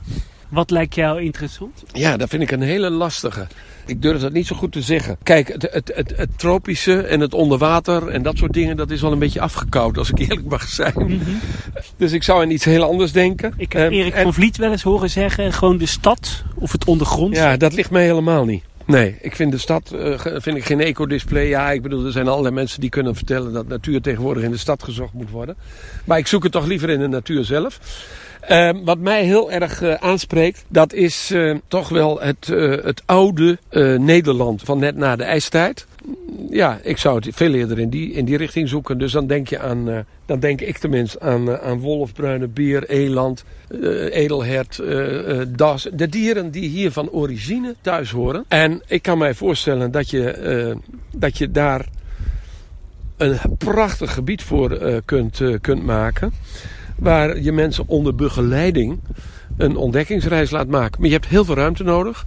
wat 0.54 0.72
lijkt 0.72 0.96
jou 0.96 1.22
interessant? 1.22 1.84
Ja, 1.94 2.18
dat 2.18 2.30
vind 2.30 2.42
ik 2.44 2.52
een 2.52 2.62
hele 2.62 2.90
lastige. 2.90 3.48
Ik 3.86 4.02
durf 4.02 4.22
dat 4.22 4.32
niet 4.34 4.48
zo 4.48 4.56
goed 4.56 4.72
te 4.72 4.82
zeggen. 4.82 5.18
Kijk, 5.24 5.48
het, 5.48 5.68
het, 5.72 5.92
het, 5.96 6.14
het 6.16 6.30
tropische 6.40 7.02
en 7.02 7.20
het 7.20 7.34
onderwater 7.34 8.08
en 8.08 8.22
dat 8.24 8.38
soort 8.38 8.54
dingen, 8.54 8.78
dat 8.78 8.92
is 8.92 9.02
wel 9.02 9.12
een 9.12 9.20
beetje 9.20 9.42
afgekoud, 9.42 9.98
als 9.98 10.10
ik 10.10 10.20
eerlijk 10.20 10.46
mag 10.48 10.68
zijn. 10.68 11.22
Dus 11.98 12.12
ik 12.12 12.24
zou 12.24 12.42
aan 12.44 12.50
iets 12.50 12.66
heel 12.66 12.84
anders 12.84 13.12
denken. 13.12 13.54
Ik 13.58 13.74
heb 13.74 13.82
Ehm, 13.92 13.94
Erik 14.00 14.14
en- 14.14 14.24
van 14.24 14.34
Vliet 14.34 14.58
wel 14.58 14.72
eens 14.72 14.82
horen 14.84 15.10
zeggen, 15.10 15.54
gewoon 15.54 15.78
de 15.78 15.86
stad 15.86 16.44
of 16.56 16.72
het 16.72 16.86
ondergrond. 16.86 17.36
Ja, 17.36 17.58
dat 17.58 17.74
ligt 17.74 17.92
mij 17.92 18.04
helemaal 18.06 18.46
niet. 18.46 18.64
Nee, 18.86 19.18
ik 19.22 19.36
vind 19.36 19.52
de 19.52 19.58
stad 19.58 19.92
eh, 19.92 20.20
vind 20.42 20.58
ik 20.58 20.66
geen 20.66 20.80
ecodisplay. 20.80 21.48
Ja, 21.48 21.72
ik 21.72 21.82
bedoel, 21.82 22.06
er 22.06 22.12
zijn 22.12 22.28
allerlei 22.28 22.54
mensen 22.56 22.82
die 22.82 22.90
kunnen 22.90 23.16
vertellen 23.16 23.54
dat 23.54 23.68
natuur 23.68 24.02
tegenwoordig 24.02 24.44
in 24.44 24.52
de 24.52 24.58
stad 24.58 24.84
gezocht 24.84 25.14
moet 25.14 25.30
worden. 25.30 25.56
Maar 26.06 26.18
ik 26.18 26.28
zoek 26.28 26.44
het 26.44 26.52
toch 26.52 26.66
liever 26.66 26.90
in 26.90 27.00
de 27.00 27.08
natuur 27.08 27.44
zelf. 27.44 27.80
Ehm, 28.48 28.84
wat 28.84 28.98
mij 28.98 29.24
heel 29.24 29.52
erg 29.52 29.82
eh, 29.82 29.94
aanspreekt, 29.94 30.66
dat 30.68 30.94
is 30.94 31.32
eh, 31.32 31.56
toch 31.68 31.90
wel 31.90 32.22
het, 32.22 32.50
eh, 32.50 32.70
het 32.70 33.02
oude 33.06 33.58
Nederland 34.00 34.62
van 34.62 34.80
net 34.80 34.96
na 34.96 35.16
de 35.16 35.24
ijstijd. 35.24 35.88
Ja, 36.50 36.80
ik 36.84 36.98
zou 36.98 37.16
het 37.16 37.28
veel 37.32 37.54
eerder 37.54 37.80
in 37.80 37.90
die, 37.90 38.12
in 38.12 38.26
die 38.26 38.38
richting 38.38 38.70
zoeken. 38.70 38.98
Dus 38.98 39.12
dan 39.12 39.28
denk 39.28 39.48
je 39.48 39.60
aan, 39.60 40.06
dan 40.26 40.40
denk 40.40 40.62
ik 40.62 40.78
tenminste 40.78 41.20
aan, 41.20 41.60
aan 41.60 41.80
wolf, 41.80 42.14
bruine 42.14 42.48
bier, 42.48 42.90
eland, 42.90 43.44
edelhert, 44.10 44.82
das. 45.48 45.90
De 45.94 46.10
dieren 46.10 46.52
die 46.52 46.70
hier 46.70 46.92
van 46.92 47.10
origine 47.10 47.76
thuis 47.82 48.12
horen. 48.12 48.46
En 48.48 48.82
ik 48.88 49.02
kan 49.02 49.18
mij 49.18 49.34
voorstellen 49.34 49.92
dat 49.92 50.10
je, 50.10 50.78
dat 51.16 51.38
je 51.38 51.52
daar 51.52 51.86
een 53.18 53.38
prachtig 53.58 54.14
gebied 54.14 54.42
voor 54.42 55.02
kunt, 55.06 55.42
kunt 55.62 55.84
maken. 55.84 56.34
Waar 56.96 57.40
je 57.40 57.52
mensen 57.52 57.88
onder 57.88 58.16
begeleiding 58.16 59.00
een 59.58 59.76
ontdekkingsreis 59.76 60.52
laat 60.52 60.68
maken. 60.68 61.00
Maar 61.00 61.10
je 61.10 61.16
hebt 61.16 61.28
heel 61.28 61.46
veel 61.46 61.56
ruimte 61.56 61.84
nodig. 61.84 62.26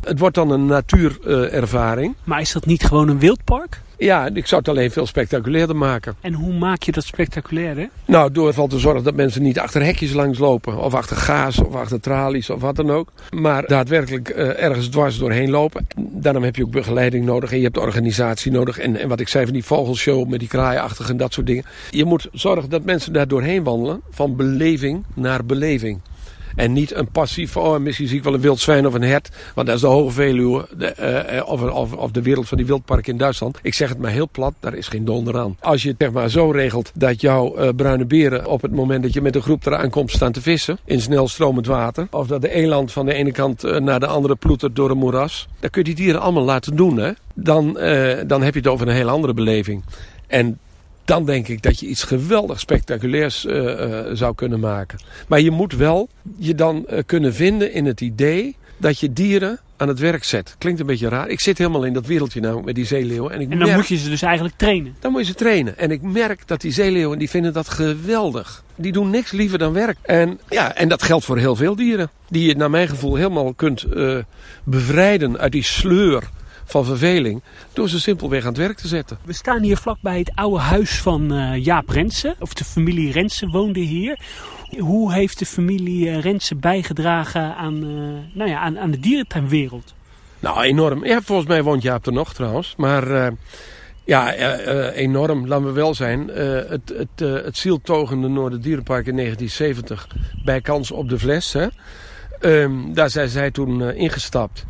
Het 0.00 0.18
wordt 0.18 0.34
dan 0.34 0.50
een 0.50 0.66
natuurervaring. 0.66 2.14
Maar 2.24 2.40
is 2.40 2.52
dat 2.52 2.66
niet 2.66 2.84
gewoon 2.84 3.08
een 3.08 3.18
wildpark? 3.18 3.80
Ja, 3.98 4.28
ik 4.34 4.46
zou 4.46 4.60
het 4.60 4.70
alleen 4.70 4.90
veel 4.90 5.06
spectaculairder 5.06 5.76
maken. 5.76 6.14
En 6.20 6.32
hoe 6.32 6.52
maak 6.52 6.82
je 6.82 6.92
dat 6.92 7.04
spectaculair, 7.04 7.76
hè? 7.76 7.86
Nou, 8.04 8.32
door 8.32 8.46
ervan 8.46 8.68
te 8.68 8.78
zorgen 8.78 9.04
dat 9.04 9.14
mensen 9.14 9.42
niet 9.42 9.58
achter 9.58 9.84
hekjes 9.84 10.12
langs 10.12 10.38
lopen. 10.38 10.78
Of 10.78 10.94
achter 10.94 11.16
gaas 11.16 11.58
of 11.58 11.74
achter 11.74 12.00
tralies 12.00 12.50
of 12.50 12.60
wat 12.60 12.76
dan 12.76 12.90
ook. 12.90 13.08
Maar 13.30 13.66
daadwerkelijk 13.66 14.28
eh, 14.28 14.62
ergens 14.62 14.88
dwars 14.88 15.18
doorheen 15.18 15.50
lopen. 15.50 15.86
Daarom 15.96 16.42
heb 16.42 16.56
je 16.56 16.64
ook 16.64 16.70
begeleiding 16.70 17.24
nodig. 17.24 17.50
En 17.50 17.58
je 17.58 17.64
hebt 17.64 17.78
organisatie 17.78 18.52
nodig. 18.52 18.78
En, 18.78 18.96
en 18.96 19.08
wat 19.08 19.20
ik 19.20 19.28
zei 19.28 19.44
van 19.44 19.54
die 19.54 19.64
vogelshow 19.64 20.28
met 20.28 20.38
die 20.38 20.48
kraaienachtige 20.48 21.10
en 21.10 21.16
dat 21.16 21.32
soort 21.32 21.46
dingen. 21.46 21.64
Je 21.90 22.04
moet 22.04 22.28
zorgen 22.32 22.70
dat 22.70 22.84
mensen 22.84 23.12
daar 23.12 23.28
doorheen 23.28 23.62
wandelen. 23.62 24.00
Van 24.10 24.36
beleving 24.36 25.04
naar 25.14 25.44
beleving. 25.44 26.00
En 26.56 26.72
niet 26.72 26.94
een 26.94 27.10
passief, 27.10 27.56
oh 27.56 27.78
misschien 27.78 28.08
zie 28.08 28.16
ik 28.16 28.24
wel 28.24 28.34
een 28.34 28.40
wild 28.40 28.60
zwijn 28.60 28.86
of 28.86 28.94
een 28.94 29.02
hert. 29.02 29.28
Want 29.54 29.66
dat 29.66 29.76
is 29.76 29.82
de 29.82 29.86
Hoge 29.86 30.12
Veluwe. 30.12 30.66
De, 30.76 30.86
eh, 30.86 31.38
eh, 31.38 31.48
of, 31.48 31.62
of, 31.62 31.92
of 31.92 32.10
de 32.10 32.22
wereld 32.22 32.48
van 32.48 32.56
die 32.56 32.66
wildparken 32.66 33.12
in 33.12 33.18
Duitsland. 33.18 33.58
Ik 33.62 33.74
zeg 33.74 33.88
het 33.88 33.98
maar 33.98 34.10
heel 34.10 34.28
plat, 34.32 34.54
daar 34.60 34.74
is 34.74 34.88
geen 34.88 35.04
donder 35.04 35.38
aan. 35.38 35.56
Als 35.60 35.82
je 35.82 35.88
het 35.88 35.96
zeg 35.98 36.12
maar 36.12 36.28
zo 36.28 36.50
regelt 36.50 36.92
dat 36.94 37.20
jouw 37.20 37.54
eh, 37.54 37.68
bruine 37.76 38.04
beren 38.04 38.46
op 38.46 38.62
het 38.62 38.72
moment 38.72 39.02
dat 39.02 39.12
je 39.12 39.20
met 39.20 39.34
een 39.34 39.42
groep 39.42 39.66
eraan 39.66 39.90
komt 39.90 40.10
staan 40.10 40.32
te 40.32 40.40
vissen. 40.40 40.78
In 40.84 41.00
snel 41.00 41.28
stromend 41.28 41.66
water. 41.66 42.06
Of 42.10 42.26
dat 42.26 42.42
de 42.42 42.50
eland 42.50 42.92
van 42.92 43.06
de 43.06 43.14
ene 43.14 43.32
kant 43.32 43.80
naar 43.80 44.00
de 44.00 44.06
andere 44.06 44.36
ploetert 44.36 44.76
door 44.76 44.90
een 44.90 44.98
moeras. 44.98 45.48
Dan 45.60 45.70
kun 45.70 45.82
je 45.82 45.94
die 45.94 46.04
dieren 46.04 46.20
allemaal 46.20 46.44
laten 46.44 46.76
doen. 46.76 46.96
Hè? 46.96 47.10
Dan, 47.34 47.72
dan 48.26 48.42
heb 48.42 48.54
je 48.54 48.60
het 48.60 48.68
over 48.68 48.88
een 48.88 48.94
hele 48.94 49.10
andere 49.10 49.34
beleving. 49.34 49.84
En 50.26 50.58
dan 51.04 51.24
denk 51.24 51.48
ik 51.48 51.62
dat 51.62 51.80
je 51.80 51.86
iets 51.86 52.02
geweldig 52.02 52.60
spectaculairs 52.60 53.46
eh, 53.46 53.82
eh, 53.82 54.06
zou 54.12 54.34
kunnen 54.34 54.60
maken. 54.60 54.98
Maar 55.28 55.40
je 55.40 55.50
moet 55.50 55.72
wel 55.72 56.08
je 56.38 56.54
dan 56.54 56.86
eh, 56.86 56.98
kunnen 57.06 57.34
vinden 57.34 57.72
in 57.72 57.86
het 57.86 58.00
idee 58.00 58.56
dat 58.76 58.98
je 58.98 59.12
dieren 59.12 59.58
aan 59.76 59.88
het 59.88 59.98
werk 59.98 60.24
zet. 60.24 60.54
Klinkt 60.58 60.80
een 60.80 60.86
beetje 60.86 61.08
raar. 61.08 61.28
Ik 61.28 61.40
zit 61.40 61.58
helemaal 61.58 61.84
in 61.84 61.92
dat 61.92 62.06
wereldje 62.06 62.40
nou 62.40 62.64
met 62.64 62.74
die 62.74 62.84
zeeleeuwen. 62.84 63.32
En, 63.32 63.40
ik 63.40 63.50
En 63.50 63.58
dan 63.58 63.66
merk, 63.66 63.76
moet 63.76 63.88
je 63.88 63.96
ze 63.96 64.08
dus 64.08 64.22
eigenlijk 64.22 64.56
trainen. 64.56 64.96
dan 65.00 65.12
moet 65.12 65.20
je 65.20 65.26
ze 65.26 65.34
trainen. 65.34 65.78
En 65.78 65.90
ik 65.90 66.02
merk 66.02 66.46
dat 66.46 66.60
die 66.60 66.72
zeeleeuwen, 66.72 67.18
die 67.18 67.30
vinden 67.30 67.52
dat 67.52 67.68
geweldig. 67.68 68.64
Die 68.76 68.92
doen 68.92 69.10
niks 69.10 69.30
liever 69.30 69.58
dan 69.58 69.72
werk. 69.72 69.96
En, 70.02 70.40
ja, 70.48 70.74
en 70.74 70.88
dat 70.88 71.02
geldt 71.02 71.24
voor 71.24 71.38
heel 71.38 71.56
veel 71.56 71.76
dieren. 71.76 72.10
Die 72.28 72.46
je 72.46 72.56
naar 72.56 72.70
mijn 72.70 72.88
gevoel 72.88 73.14
helemaal 73.14 73.54
kunt 73.54 73.86
bevrijden 74.64 75.38
uit 75.38 75.52
die 75.52 75.64
sleur 75.64 76.30
van 76.64 76.84
verveling. 76.84 77.42
Door 77.72 77.88
ze 77.88 78.00
simpelweg 78.00 78.42
aan 78.42 78.48
het 78.48 78.56
werk 78.56 78.76
te 78.76 78.88
zetten. 78.88 79.18
We 79.24 79.32
staan 79.32 79.62
hier 79.62 79.76
vlakbij 79.76 80.18
het 80.18 80.32
oude 80.34 80.60
huis 80.60 80.98
van 80.98 81.32
eh, 81.32 81.64
Jaap 81.64 81.88
Rensen. 81.88 82.34
Of 82.38 82.54
de 82.54 82.64
familie 82.64 83.12
Rensen 83.12 83.50
woonde 83.50 83.80
hier. 83.80 84.18
Hoe 84.78 85.12
heeft 85.12 85.38
de 85.38 85.46
familie 85.46 86.08
eh, 86.08 86.20
Rensen 86.20 86.60
bijgedragen 86.60 87.56
aan, 87.56 87.74
eh, 87.74 88.36
nou 88.36 88.50
ja, 88.50 88.58
aan, 88.58 88.78
aan 88.78 88.90
de 88.90 89.00
dierentuinwereld? 89.00 89.94
Nou, 90.40 90.62
enorm. 90.62 91.04
Ja, 91.04 91.20
volgens 91.22 91.48
mij 91.48 91.62
woont 91.62 91.82
Jaap 91.82 92.06
er 92.06 92.12
nog 92.12 92.34
trouwens. 92.34 92.74
Maar 92.76 93.32
ja, 94.04 94.32
enorm. 94.92 95.46
Laten 95.46 95.66
we 95.66 95.72
wel 95.72 95.94
zijn. 95.94 96.28
Het, 96.28 96.94
het, 96.96 97.44
het 97.44 97.56
zieltogende 97.56 98.28
Noorderdierenpark 98.28 99.06
in 99.06 99.16
1970. 99.16 100.08
Bij 100.44 100.60
kans 100.60 100.90
op 100.90 101.08
de 101.08 101.18
fles. 101.18 101.52
Hè? 101.52 101.66
Ehm, 102.40 102.92
daar 102.92 103.10
zijn 103.10 103.28
zij 103.28 103.50
toen 103.50 103.82
ingestapt. 103.82 104.64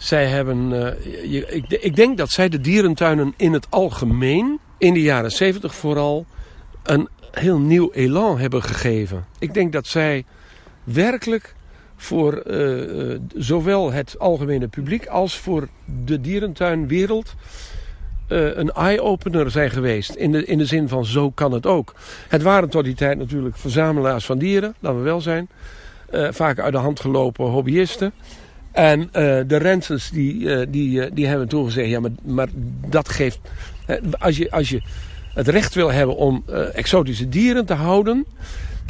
Zij 0.00 0.26
hebben... 0.26 0.72
eh, 0.72 1.54
ik, 1.54 1.66
ik 1.68 1.96
denk 1.96 2.18
dat 2.18 2.30
zij 2.30 2.48
de 2.48 2.60
dierentuinen 2.60 3.34
in 3.36 3.52
het 3.52 3.66
algemeen 3.70 4.58
in 4.78 4.94
de 4.94 5.02
jaren 5.02 5.30
70 5.30 5.74
vooral 5.74 6.26
een 6.82 7.08
heel 7.30 7.58
nieuw 7.58 7.90
elan 7.92 8.38
hebben 8.38 8.62
gegeven. 8.62 9.26
Ik 9.38 9.54
denk 9.54 9.72
dat 9.72 9.86
zij 9.86 10.24
werkelijk 10.84 11.54
voor 11.96 12.42
uh, 12.46 13.18
zowel 13.34 13.92
het 13.92 14.18
algemene 14.18 14.68
publiek 14.68 15.06
als 15.06 15.38
voor 15.38 15.68
de 16.04 16.20
dierentuinwereld 16.20 17.34
een 18.28 18.72
eye-opener 18.72 19.50
zijn 19.50 19.70
geweest. 19.70 20.14
In 20.14 20.32
de, 20.32 20.44
in 20.44 20.58
de 20.58 20.66
zin 20.66 20.88
van 20.88 21.04
zo 21.04 21.30
kan 21.30 21.52
het 21.52 21.66
ook. 21.66 21.94
Het 22.28 22.42
waren 22.42 22.68
tot 22.68 22.84
die 22.84 22.94
tijd 22.94 23.18
natuurlijk 23.18 23.56
verzamelaars 23.56 24.26
van 24.26 24.38
dieren, 24.38 24.74
dat 24.80 24.94
we 24.94 25.00
wel 25.00 25.20
zijn. 25.20 25.48
Vaak 26.30 26.58
uit 26.58 26.72
de 26.72 26.78
hand 26.78 27.00
gelopen 27.00 27.44
hobbyisten. 27.44 28.12
En 28.72 29.08
de 29.46 29.56
Rensens 29.56 30.10
die, 30.10 30.70
die, 30.70 31.12
die 31.12 31.26
hebben 31.26 31.48
toen 31.48 31.64
gezegd, 31.64 31.88
ja 31.88 32.00
maar, 32.00 32.10
maar 32.22 32.48
dat 32.86 33.08
geeft... 33.08 33.40
als, 34.18 34.36
je, 34.36 34.50
als 34.50 34.68
je 34.68 34.82
het 35.34 35.48
recht 35.48 35.74
wil 35.74 35.92
hebben 35.92 36.16
om 36.16 36.44
exotische 36.74 37.28
dieren 37.28 37.66
te 37.66 37.74
houden 37.74 38.26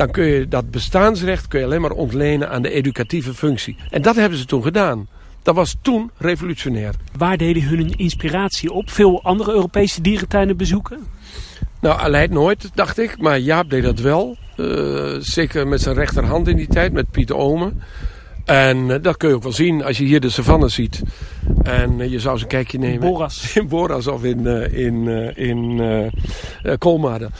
dan 0.00 0.10
kun 0.10 0.24
je 0.24 0.48
dat 0.48 0.70
bestaansrecht 0.70 1.48
kun 1.48 1.58
je 1.58 1.64
alleen 1.64 1.80
maar 1.80 1.90
ontlenen 1.90 2.50
aan 2.50 2.62
de 2.62 2.70
educatieve 2.70 3.34
functie. 3.34 3.76
En 3.90 4.02
dat 4.02 4.16
hebben 4.16 4.38
ze 4.38 4.44
toen 4.44 4.62
gedaan. 4.62 5.08
Dat 5.42 5.54
was 5.54 5.76
toen 5.82 6.10
revolutionair. 6.18 6.94
Waar 7.16 7.36
deden 7.36 7.62
hun 7.62 7.92
inspiratie 7.96 8.72
op? 8.72 8.90
Veel 8.90 9.22
andere 9.22 9.52
Europese 9.52 10.00
dierentuinen 10.00 10.56
bezoeken? 10.56 10.98
Nou, 11.80 12.00
Aleid 12.00 12.30
nooit, 12.30 12.70
dacht 12.74 12.98
ik. 12.98 13.18
Maar 13.18 13.38
Jaap 13.38 13.70
deed 13.70 13.82
dat 13.82 13.98
wel. 13.98 14.36
Uh, 14.56 15.16
zeker 15.18 15.66
met 15.66 15.80
zijn 15.80 15.94
rechterhand 15.94 16.48
in 16.48 16.56
die 16.56 16.68
tijd, 16.68 16.92
met 16.92 17.10
Pieter 17.10 17.36
Omen. 17.36 17.82
En 18.44 18.76
uh, 18.76 18.96
dat 19.02 19.16
kun 19.16 19.28
je 19.28 19.34
ook 19.34 19.42
wel 19.42 19.52
zien 19.52 19.84
als 19.84 19.98
je 19.98 20.04
hier 20.04 20.20
de 20.20 20.30
savanne 20.30 20.68
ziet. 20.68 21.02
En 21.62 21.98
uh, 21.98 22.10
je 22.10 22.20
zou 22.20 22.32
eens 22.32 22.42
een 22.42 22.48
kijkje 22.48 22.78
nemen. 22.78 23.00
Boras. 23.00 23.52
In 23.56 23.68
Boras 23.68 24.06
of 24.06 24.24
in, 24.24 24.46
in, 24.72 25.08
in 25.36 25.80
Kolmade. 26.78 27.30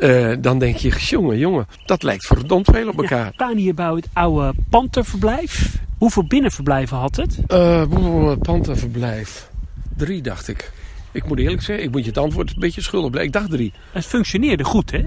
Uh, 0.00 0.32
dan 0.40 0.58
denk 0.58 0.76
je, 0.76 0.88
jongen, 0.88 1.38
jongen, 1.38 1.66
dat 1.84 2.02
lijkt 2.02 2.26
verdomd 2.26 2.68
veel 2.72 2.88
op 2.88 2.98
elkaar. 3.00 3.24
Ja, 3.24 3.32
staan 3.32 3.56
hier 3.56 3.74
bij 3.74 3.90
het 3.90 4.08
oude 4.12 4.52
panterverblijf. 4.70 5.78
Hoeveel 5.98 6.26
binnenverblijven 6.26 6.96
had 6.96 7.16
het? 7.16 7.38
Uh, 7.48 8.32
panterverblijf. 8.42 9.50
Drie, 9.96 10.22
dacht 10.22 10.48
ik. 10.48 10.72
Ik 11.12 11.26
moet 11.26 11.38
eerlijk 11.38 11.62
zeggen, 11.62 11.84
ik 11.84 11.90
moet 11.90 12.02
je 12.02 12.08
het 12.08 12.18
antwoord 12.18 12.50
een 12.50 12.58
beetje 12.58 12.82
schuldig 12.82 13.10
blijven. 13.10 13.32
Ik 13.32 13.40
dacht 13.40 13.50
drie. 13.50 13.72
Het 13.92 14.06
functioneerde 14.06 14.64
goed, 14.64 14.90
hè? 14.90 15.02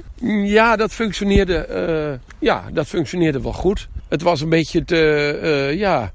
Ja, 0.45 0.75
dat 0.75 0.91
functioneerde, 0.91 1.67
uh, 2.19 2.29
ja, 2.39 2.63
dat 2.73 2.87
functioneerde 2.87 3.41
wel 3.41 3.53
goed. 3.53 3.87
Het 4.13 4.21
was 4.21 4.41
een 4.41 4.49
beetje 4.49 4.85
te, 4.85 5.39
uh, 5.43 5.79
ja, 5.79 6.11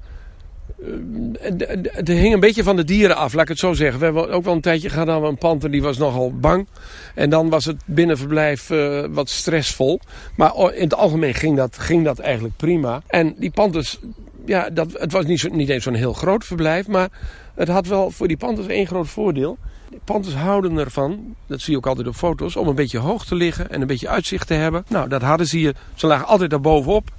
het 1.91 2.07
hing 2.07 2.33
een 2.33 2.39
beetje 2.39 2.63
van 2.63 2.75
de 2.75 2.83
dieren 2.83 3.15
af, 3.15 3.33
laat 3.33 3.43
ik 3.43 3.49
het 3.49 3.59
zo 3.59 3.73
zeggen. 3.73 3.99
We 3.99 4.05
hebben 4.05 4.29
ook 4.29 4.43
wel 4.43 4.53
een 4.53 4.61
tijdje 4.61 4.89
gehad 4.89 5.09
aan 5.09 5.23
een 5.23 5.37
panter 5.37 5.71
die 5.71 5.81
was 5.81 5.97
nogal 5.97 6.33
bang. 6.33 6.67
En 7.15 7.29
dan 7.29 7.49
was 7.49 7.65
het 7.65 7.81
binnenverblijf 7.85 8.67
wat 9.09 9.29
stressvol. 9.29 9.99
Maar 10.35 10.73
in 10.73 10.83
het 10.83 10.93
algemeen 10.93 11.33
ging 11.33 11.57
dat, 11.57 11.77
ging 11.77 12.03
dat 12.05 12.19
eigenlijk 12.19 12.55
prima. 12.55 13.01
En 13.07 13.35
die 13.37 13.51
panters, 13.51 13.99
ja, 14.45 14.69
dat, 14.69 14.91
het 14.93 15.11
was 15.11 15.25
niet, 15.25 15.53
niet 15.53 15.69
eens 15.69 15.83
zo'n 15.83 15.93
heel 15.93 16.13
groot 16.13 16.45
verblijf. 16.45 16.87
Maar 16.87 17.09
het 17.55 17.67
had 17.67 17.87
wel 17.87 18.11
voor 18.11 18.27
die 18.27 18.37
panters 18.37 18.67
één 18.67 18.87
groot 18.87 19.07
voordeel. 19.07 19.57
De 19.89 19.99
panters 20.03 20.35
houden 20.35 20.77
ervan, 20.77 21.35
dat 21.47 21.61
zie 21.61 21.71
je 21.71 21.77
ook 21.77 21.87
altijd 21.87 22.07
op 22.07 22.15
foto's, 22.15 22.55
om 22.55 22.67
een 22.67 22.75
beetje 22.75 22.97
hoog 22.97 23.25
te 23.25 23.35
liggen 23.35 23.69
en 23.69 23.81
een 23.81 23.87
beetje 23.87 24.09
uitzicht 24.09 24.47
te 24.47 24.53
hebben. 24.53 24.85
Nou, 24.87 25.09
dat 25.09 25.21
hadden 25.21 25.47
ze 25.47 25.57
hier. 25.57 25.75
Ze 25.95 26.07
lagen 26.07 26.27
altijd 26.27 26.49
daar 26.49 26.61
bovenop. 26.61 27.11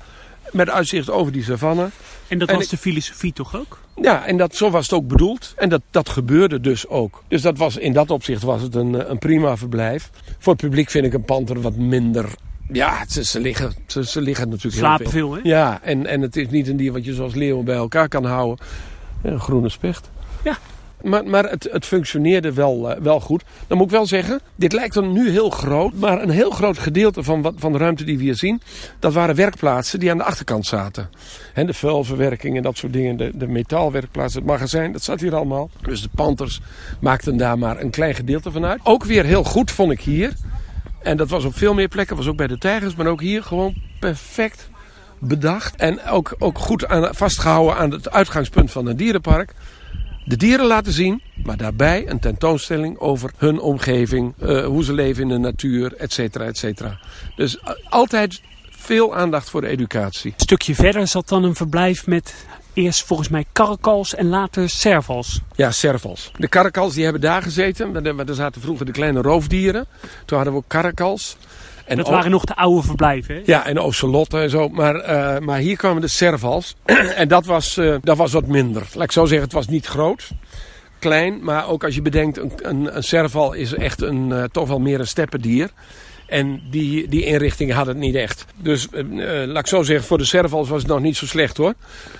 Met 0.52 0.70
uitzicht 0.70 1.10
over 1.10 1.32
die 1.32 1.44
savanne. 1.44 1.88
En 2.28 2.38
dat 2.38 2.50
was 2.50 2.68
de 2.68 2.76
filosofie 2.76 3.32
toch 3.32 3.56
ook? 3.56 3.78
Ja, 3.96 4.26
en 4.26 4.36
dat, 4.36 4.54
zo 4.54 4.70
was 4.70 4.84
het 4.84 4.92
ook 4.92 5.06
bedoeld. 5.06 5.54
En 5.56 5.68
dat, 5.68 5.82
dat 5.90 6.08
gebeurde 6.08 6.60
dus 6.60 6.86
ook. 6.86 7.22
Dus 7.28 7.42
dat 7.42 7.58
was, 7.58 7.76
in 7.76 7.92
dat 7.92 8.10
opzicht 8.10 8.42
was 8.42 8.62
het 8.62 8.74
een, 8.74 9.10
een 9.10 9.18
prima 9.18 9.56
verblijf. 9.56 10.10
Voor 10.38 10.52
het 10.52 10.62
publiek 10.62 10.90
vind 10.90 11.06
ik 11.06 11.12
een 11.12 11.24
panter 11.24 11.60
wat 11.60 11.76
minder 11.76 12.28
ja, 12.72 13.04
ze, 13.08 13.24
ze, 13.24 13.40
liggen, 13.40 13.72
ze, 13.86 14.04
ze 14.04 14.20
liggen 14.20 14.48
natuurlijk 14.48 14.76
Slapen 14.76 15.04
heel 15.04 15.12
veel. 15.12 15.32
veel, 15.32 15.42
hè? 15.42 15.48
Ja, 15.48 15.80
en, 15.82 16.06
en 16.06 16.20
het 16.20 16.36
is 16.36 16.48
niet 16.48 16.68
een 16.68 16.76
dier 16.76 16.92
wat 16.92 17.04
je 17.04 17.14
zoals 17.14 17.34
leeuwen 17.34 17.64
bij 17.64 17.76
elkaar 17.76 18.08
kan 18.08 18.24
houden. 18.24 18.66
Een 19.22 19.40
groene 19.40 19.68
specht. 19.68 20.10
Ja. 20.44 20.58
Maar, 21.02 21.24
maar 21.24 21.44
het, 21.44 21.68
het 21.72 21.84
functioneerde 21.84 22.52
wel, 22.52 22.90
uh, 22.90 22.96
wel 22.96 23.20
goed. 23.20 23.44
Dan 23.66 23.76
moet 23.76 23.86
ik 23.86 23.92
wel 23.92 24.06
zeggen, 24.06 24.40
dit 24.56 24.72
lijkt 24.72 24.94
dan 24.94 25.12
nu 25.12 25.30
heel 25.30 25.50
groot. 25.50 25.92
Maar 25.94 26.22
een 26.22 26.30
heel 26.30 26.50
groot 26.50 26.78
gedeelte 26.78 27.22
van, 27.22 27.42
wat, 27.42 27.54
van 27.56 27.72
de 27.72 27.78
ruimte 27.78 28.04
die 28.04 28.16
we 28.16 28.22
hier 28.22 28.36
zien... 28.36 28.60
dat 28.98 29.12
waren 29.12 29.34
werkplaatsen 29.34 29.98
die 29.98 30.10
aan 30.10 30.18
de 30.18 30.24
achterkant 30.24 30.66
zaten. 30.66 31.10
He, 31.52 31.64
de 31.64 31.74
vuilverwerking 31.74 32.56
en 32.56 32.62
dat 32.62 32.76
soort 32.76 32.92
dingen. 32.92 33.16
De, 33.16 33.30
de 33.34 33.46
metaalwerkplaats, 33.46 34.34
het 34.34 34.44
magazijn, 34.44 34.92
dat 34.92 35.02
zat 35.02 35.20
hier 35.20 35.34
allemaal. 35.34 35.70
Dus 35.82 36.02
de 36.02 36.08
Panthers 36.14 36.60
maakten 37.00 37.36
daar 37.36 37.58
maar 37.58 37.80
een 37.80 37.90
klein 37.90 38.14
gedeelte 38.14 38.50
van 38.50 38.64
uit. 38.64 38.80
Ook 38.82 39.04
weer 39.04 39.24
heel 39.24 39.44
goed 39.44 39.70
vond 39.70 39.92
ik 39.92 40.00
hier. 40.00 40.32
En 41.02 41.16
dat 41.16 41.28
was 41.28 41.44
op 41.44 41.56
veel 41.56 41.74
meer 41.74 41.88
plekken. 41.88 42.16
was 42.16 42.26
ook 42.26 42.36
bij 42.36 42.46
de 42.46 42.58
tijgers, 42.58 42.94
maar 42.94 43.06
ook 43.06 43.20
hier 43.20 43.42
gewoon 43.42 43.74
perfect 44.00 44.68
bedacht. 45.18 45.76
En 45.76 46.04
ook, 46.04 46.34
ook 46.38 46.58
goed 46.58 46.86
aan, 46.86 47.14
vastgehouden 47.14 47.76
aan 47.76 47.90
het 47.90 48.10
uitgangspunt 48.10 48.70
van 48.70 48.86
een 48.86 48.96
dierenpark 48.96 49.54
de 50.24 50.36
dieren 50.36 50.66
laten 50.66 50.92
zien, 50.92 51.22
maar 51.44 51.56
daarbij 51.56 52.08
een 52.08 52.18
tentoonstelling 52.18 52.98
over 52.98 53.30
hun 53.36 53.60
omgeving, 53.60 54.34
uh, 54.42 54.66
hoe 54.66 54.84
ze 54.84 54.92
leven 54.92 55.22
in 55.22 55.28
de 55.28 55.38
natuur, 55.38 55.94
et 55.96 56.12
cetera, 56.12 56.44
et 56.44 56.58
cetera. 56.58 56.98
Dus 57.36 57.56
uh, 57.56 57.70
altijd 57.88 58.40
veel 58.70 59.14
aandacht 59.14 59.50
voor 59.50 59.60
de 59.60 59.66
educatie. 59.66 60.32
Een 60.36 60.40
stukje 60.40 60.74
verder 60.74 61.06
zat 61.06 61.28
dan 61.28 61.44
een 61.44 61.54
verblijf 61.54 62.06
met 62.06 62.34
eerst 62.72 63.04
volgens 63.04 63.28
mij 63.28 63.44
karakals 63.52 64.14
en 64.14 64.26
later 64.26 64.68
servals. 64.68 65.40
Ja, 65.56 65.70
servals. 65.70 66.30
De 66.36 66.48
karakals 66.48 66.94
die 66.94 67.02
hebben 67.02 67.20
daar 67.22 67.42
gezeten, 67.42 68.02
daar 68.02 68.34
zaten 68.34 68.60
vroeger 68.60 68.86
de 68.86 68.92
kleine 68.92 69.20
roofdieren. 69.20 69.86
Toen 70.24 70.36
hadden 70.36 70.52
we 70.52 70.58
ook 70.58 70.68
karakals. 70.68 71.36
En 71.90 71.96
dat 71.96 72.08
waren 72.08 72.30
nog 72.30 72.44
de 72.44 72.56
oude 72.56 72.86
verblijven, 72.86 73.34
hè? 73.34 73.40
Ja, 73.44 73.66
en 73.66 73.78
ocelotten 73.78 74.42
en 74.42 74.50
zo. 74.50 74.68
Maar, 74.68 74.94
uh, 74.94 75.38
maar 75.38 75.58
hier 75.58 75.76
kwamen 75.76 76.00
de 76.00 76.08
servals. 76.08 76.76
en 77.14 77.28
dat 77.28 77.46
was, 77.46 77.76
uh, 77.76 77.94
dat 78.02 78.16
was 78.16 78.32
wat 78.32 78.46
minder. 78.46 78.82
Laat 78.92 79.04
ik 79.04 79.12
zo 79.12 79.24
zeggen, 79.24 79.44
het 79.44 79.52
was 79.52 79.68
niet 79.68 79.86
groot. 79.86 80.30
Klein, 80.98 81.44
maar 81.44 81.68
ook 81.68 81.84
als 81.84 81.94
je 81.94 82.02
bedenkt, 82.02 82.38
een, 82.38 82.52
een, 82.56 82.96
een 82.96 83.02
serval 83.02 83.52
is 83.52 83.74
echt 83.74 84.02
een, 84.02 84.28
uh, 84.30 84.44
toch 84.44 84.68
wel 84.68 84.78
meer 84.78 85.00
een 85.00 85.06
steppendier. 85.06 85.70
En 86.26 86.62
die, 86.70 87.08
die 87.08 87.24
inrichting 87.24 87.72
had 87.72 87.86
het 87.86 87.96
niet 87.96 88.14
echt. 88.14 88.44
Dus 88.56 88.88
laat 89.46 89.58
ik 89.58 89.66
zo 89.66 89.82
zeggen, 89.82 90.06
voor 90.06 90.18
de 90.18 90.24
servals 90.24 90.68
was 90.68 90.82
het 90.82 90.90
nog 90.90 91.00
niet 91.00 91.16
zo 91.16 91.26
slecht 91.26 91.56
hoor. 91.56 91.74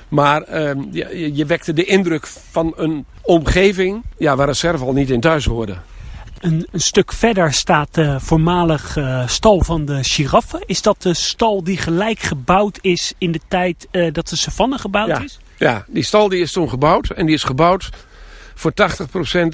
Maar 0.08 0.42
ehm, 0.42 0.78
je, 0.90 1.30
je 1.34 1.46
wekte 1.46 1.72
de 1.72 1.84
indruk 1.84 2.26
van 2.26 2.72
een 2.76 3.04
omgeving 3.22 4.02
ja, 4.18 4.36
waar 4.36 4.48
een 4.48 4.54
serval 4.54 4.92
niet 4.92 5.10
in 5.10 5.20
thuis 5.20 5.44
hoorde. 5.44 5.76
Een, 6.40 6.66
een, 6.70 6.80
stuk 6.80 7.12
verder 7.12 7.52
staat 7.52 7.94
de 7.94 8.20
voormalig 8.20 8.96
uh, 8.96 9.28
stal 9.28 9.62
van 9.62 9.84
de 9.84 10.04
giraffen. 10.04 10.60
Is 10.66 10.82
dat 10.82 11.02
de 11.02 11.14
stal 11.14 11.64
die 11.64 11.76
gelijk 11.76 12.18
gebouwd 12.18 12.78
is 12.80 13.12
in 13.18 13.32
de 13.32 13.40
tijd 13.48 13.88
uh, 13.92 14.12
dat 14.12 14.28
de 14.28 14.36
savanne 14.36 14.78
gebouwd 14.78 15.08
ja. 15.08 15.22
is? 15.22 15.38
Ja, 15.56 15.84
die 15.88 16.02
stal 16.02 16.28
die 16.28 16.40
is 16.40 16.52
toen 16.52 16.68
gebouwd. 16.68 17.10
En 17.10 17.26
die 17.26 17.34
is 17.34 17.44
gebouwd 17.44 17.88
voor 18.54 18.72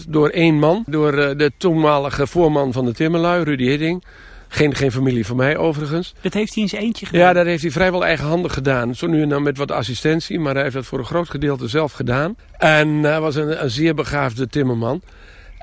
80% 0.03 0.09
door 0.09 0.29
één 0.29 0.59
man. 0.59 0.85
Door 0.87 1.15
uh, 1.15 1.29
de 1.37 1.53
toenmalige 1.59 2.27
voorman 2.27 2.73
van 2.73 2.85
de 2.85 2.93
Timmerlui, 2.93 3.45
Rudy 3.45 3.65
Hidding. 3.65 4.05
Geen, 4.49 4.75
geen 4.75 4.93
familie 4.93 5.27
van 5.27 5.37
mij 5.37 5.57
overigens. 5.57 6.15
Dat 6.21 6.33
heeft 6.33 6.55
hij 6.55 6.63
in 6.63 6.69
zijn 6.69 6.83
eentje 6.83 7.07
gedaan? 7.07 7.21
Ja, 7.21 7.33
dat 7.33 7.47
heeft 7.47 7.63
hij 7.63 7.71
vrijwel 7.71 8.05
eigenhandig 8.05 8.53
gedaan. 8.53 8.95
Zo 8.95 9.07
nu 9.07 9.23
en 9.23 9.29
dan 9.29 9.43
met 9.43 9.57
wat 9.57 9.71
assistentie. 9.71 10.39
Maar 10.39 10.55
hij 10.55 10.63
heeft 10.63 10.75
dat 10.75 10.87
voor 10.87 10.99
een 10.99 11.05
groot 11.05 11.31
gedeelte 11.31 11.69
zelf 11.69 11.93
gedaan. 11.93 12.37
En 12.59 12.89
hij 12.89 13.21
was 13.21 13.35
een, 13.35 13.63
een 13.63 13.71
zeer 13.71 13.95
begaafde 13.95 14.47
timmerman. 14.49 15.03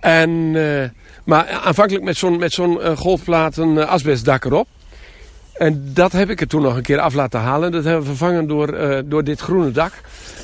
En, 0.03 0.29
uh, 0.29 0.83
maar 1.23 1.49
aanvankelijk 1.49 2.03
met 2.03 2.17
zo'n 2.17 2.37
met 2.37 2.53
zo'n 2.53 2.77
uh, 2.81 2.97
golfplaat 2.97 3.57
een 3.57 3.75
uh, 3.75 3.89
asbestdak 3.89 4.45
erop. 4.45 4.67
En 5.53 5.91
dat 5.93 6.11
heb 6.11 6.29
ik 6.29 6.41
er 6.41 6.47
toen 6.47 6.61
nog 6.61 6.75
een 6.75 6.81
keer 6.81 6.99
af 6.99 7.13
laten 7.13 7.39
halen. 7.39 7.71
Dat 7.71 7.83
hebben 7.83 8.01
we 8.01 8.07
vervangen 8.07 8.47
door, 8.47 8.77
door 9.05 9.23
dit 9.23 9.39
groene 9.39 9.71
dak. 9.71 9.91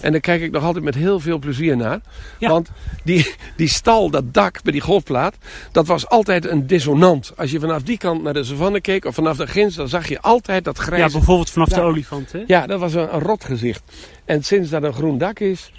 En 0.01 0.11
daar 0.11 0.21
kijk 0.21 0.41
ik 0.41 0.51
nog 0.51 0.63
altijd 0.63 0.83
met 0.83 0.95
heel 0.95 1.19
veel 1.19 1.39
plezier 1.39 1.77
naar. 1.77 1.99
Ja. 2.37 2.49
Want 2.49 2.69
die, 3.03 3.33
die 3.55 3.67
stal, 3.67 4.09
dat 4.09 4.33
dak 4.33 4.63
bij 4.63 4.71
die 4.71 4.81
golfplaat, 4.81 5.35
dat 5.71 5.87
was 5.87 6.07
altijd 6.07 6.45
een 6.45 6.67
dissonant. 6.67 7.31
Als 7.35 7.51
je 7.51 7.59
vanaf 7.59 7.81
die 7.81 7.97
kant 7.97 8.23
naar 8.23 8.33
de 8.33 8.43
savanne 8.43 8.81
keek 8.81 9.05
of 9.05 9.15
vanaf 9.15 9.37
de 9.37 9.47
grens, 9.47 9.75
dan 9.75 9.89
zag 9.89 10.07
je 10.07 10.21
altijd 10.21 10.63
dat 10.63 10.77
grijze... 10.77 11.05
Ja, 11.05 11.11
bijvoorbeeld 11.11 11.49
vanaf 11.49 11.69
de 11.69 11.81
olifant, 11.81 12.31
hè? 12.31 12.43
Ja, 12.47 12.67
dat 12.67 12.79
was 12.79 12.93
een, 12.93 13.13
een 13.13 13.21
rot 13.21 13.43
gezicht. 13.43 13.81
En 14.25 14.43
sinds 14.43 14.69
dat 14.69 14.83
een 14.83 14.93
groen 14.93 15.17
dak 15.17 15.39
is, 15.39 15.71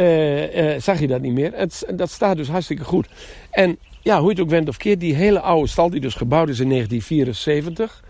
uh, 0.00 0.74
uh, 0.74 0.80
zag 0.80 1.00
je 1.00 1.06
dat 1.06 1.20
niet 1.20 1.32
meer. 1.32 1.52
Het, 1.54 1.84
dat 1.94 2.10
staat 2.10 2.36
dus 2.36 2.48
hartstikke 2.48 2.84
goed. 2.84 3.08
En 3.50 3.78
ja, 4.00 4.18
hoe 4.18 4.24
je 4.24 4.34
het 4.34 4.40
ook 4.40 4.50
went 4.50 4.68
of 4.68 4.76
keert, 4.76 5.00
die 5.00 5.14
hele 5.14 5.40
oude 5.40 5.68
stal 5.68 5.90
die 5.90 6.00
dus 6.00 6.14
gebouwd 6.14 6.48
is 6.48 6.60
in 6.60 6.68
1974. 6.68 8.02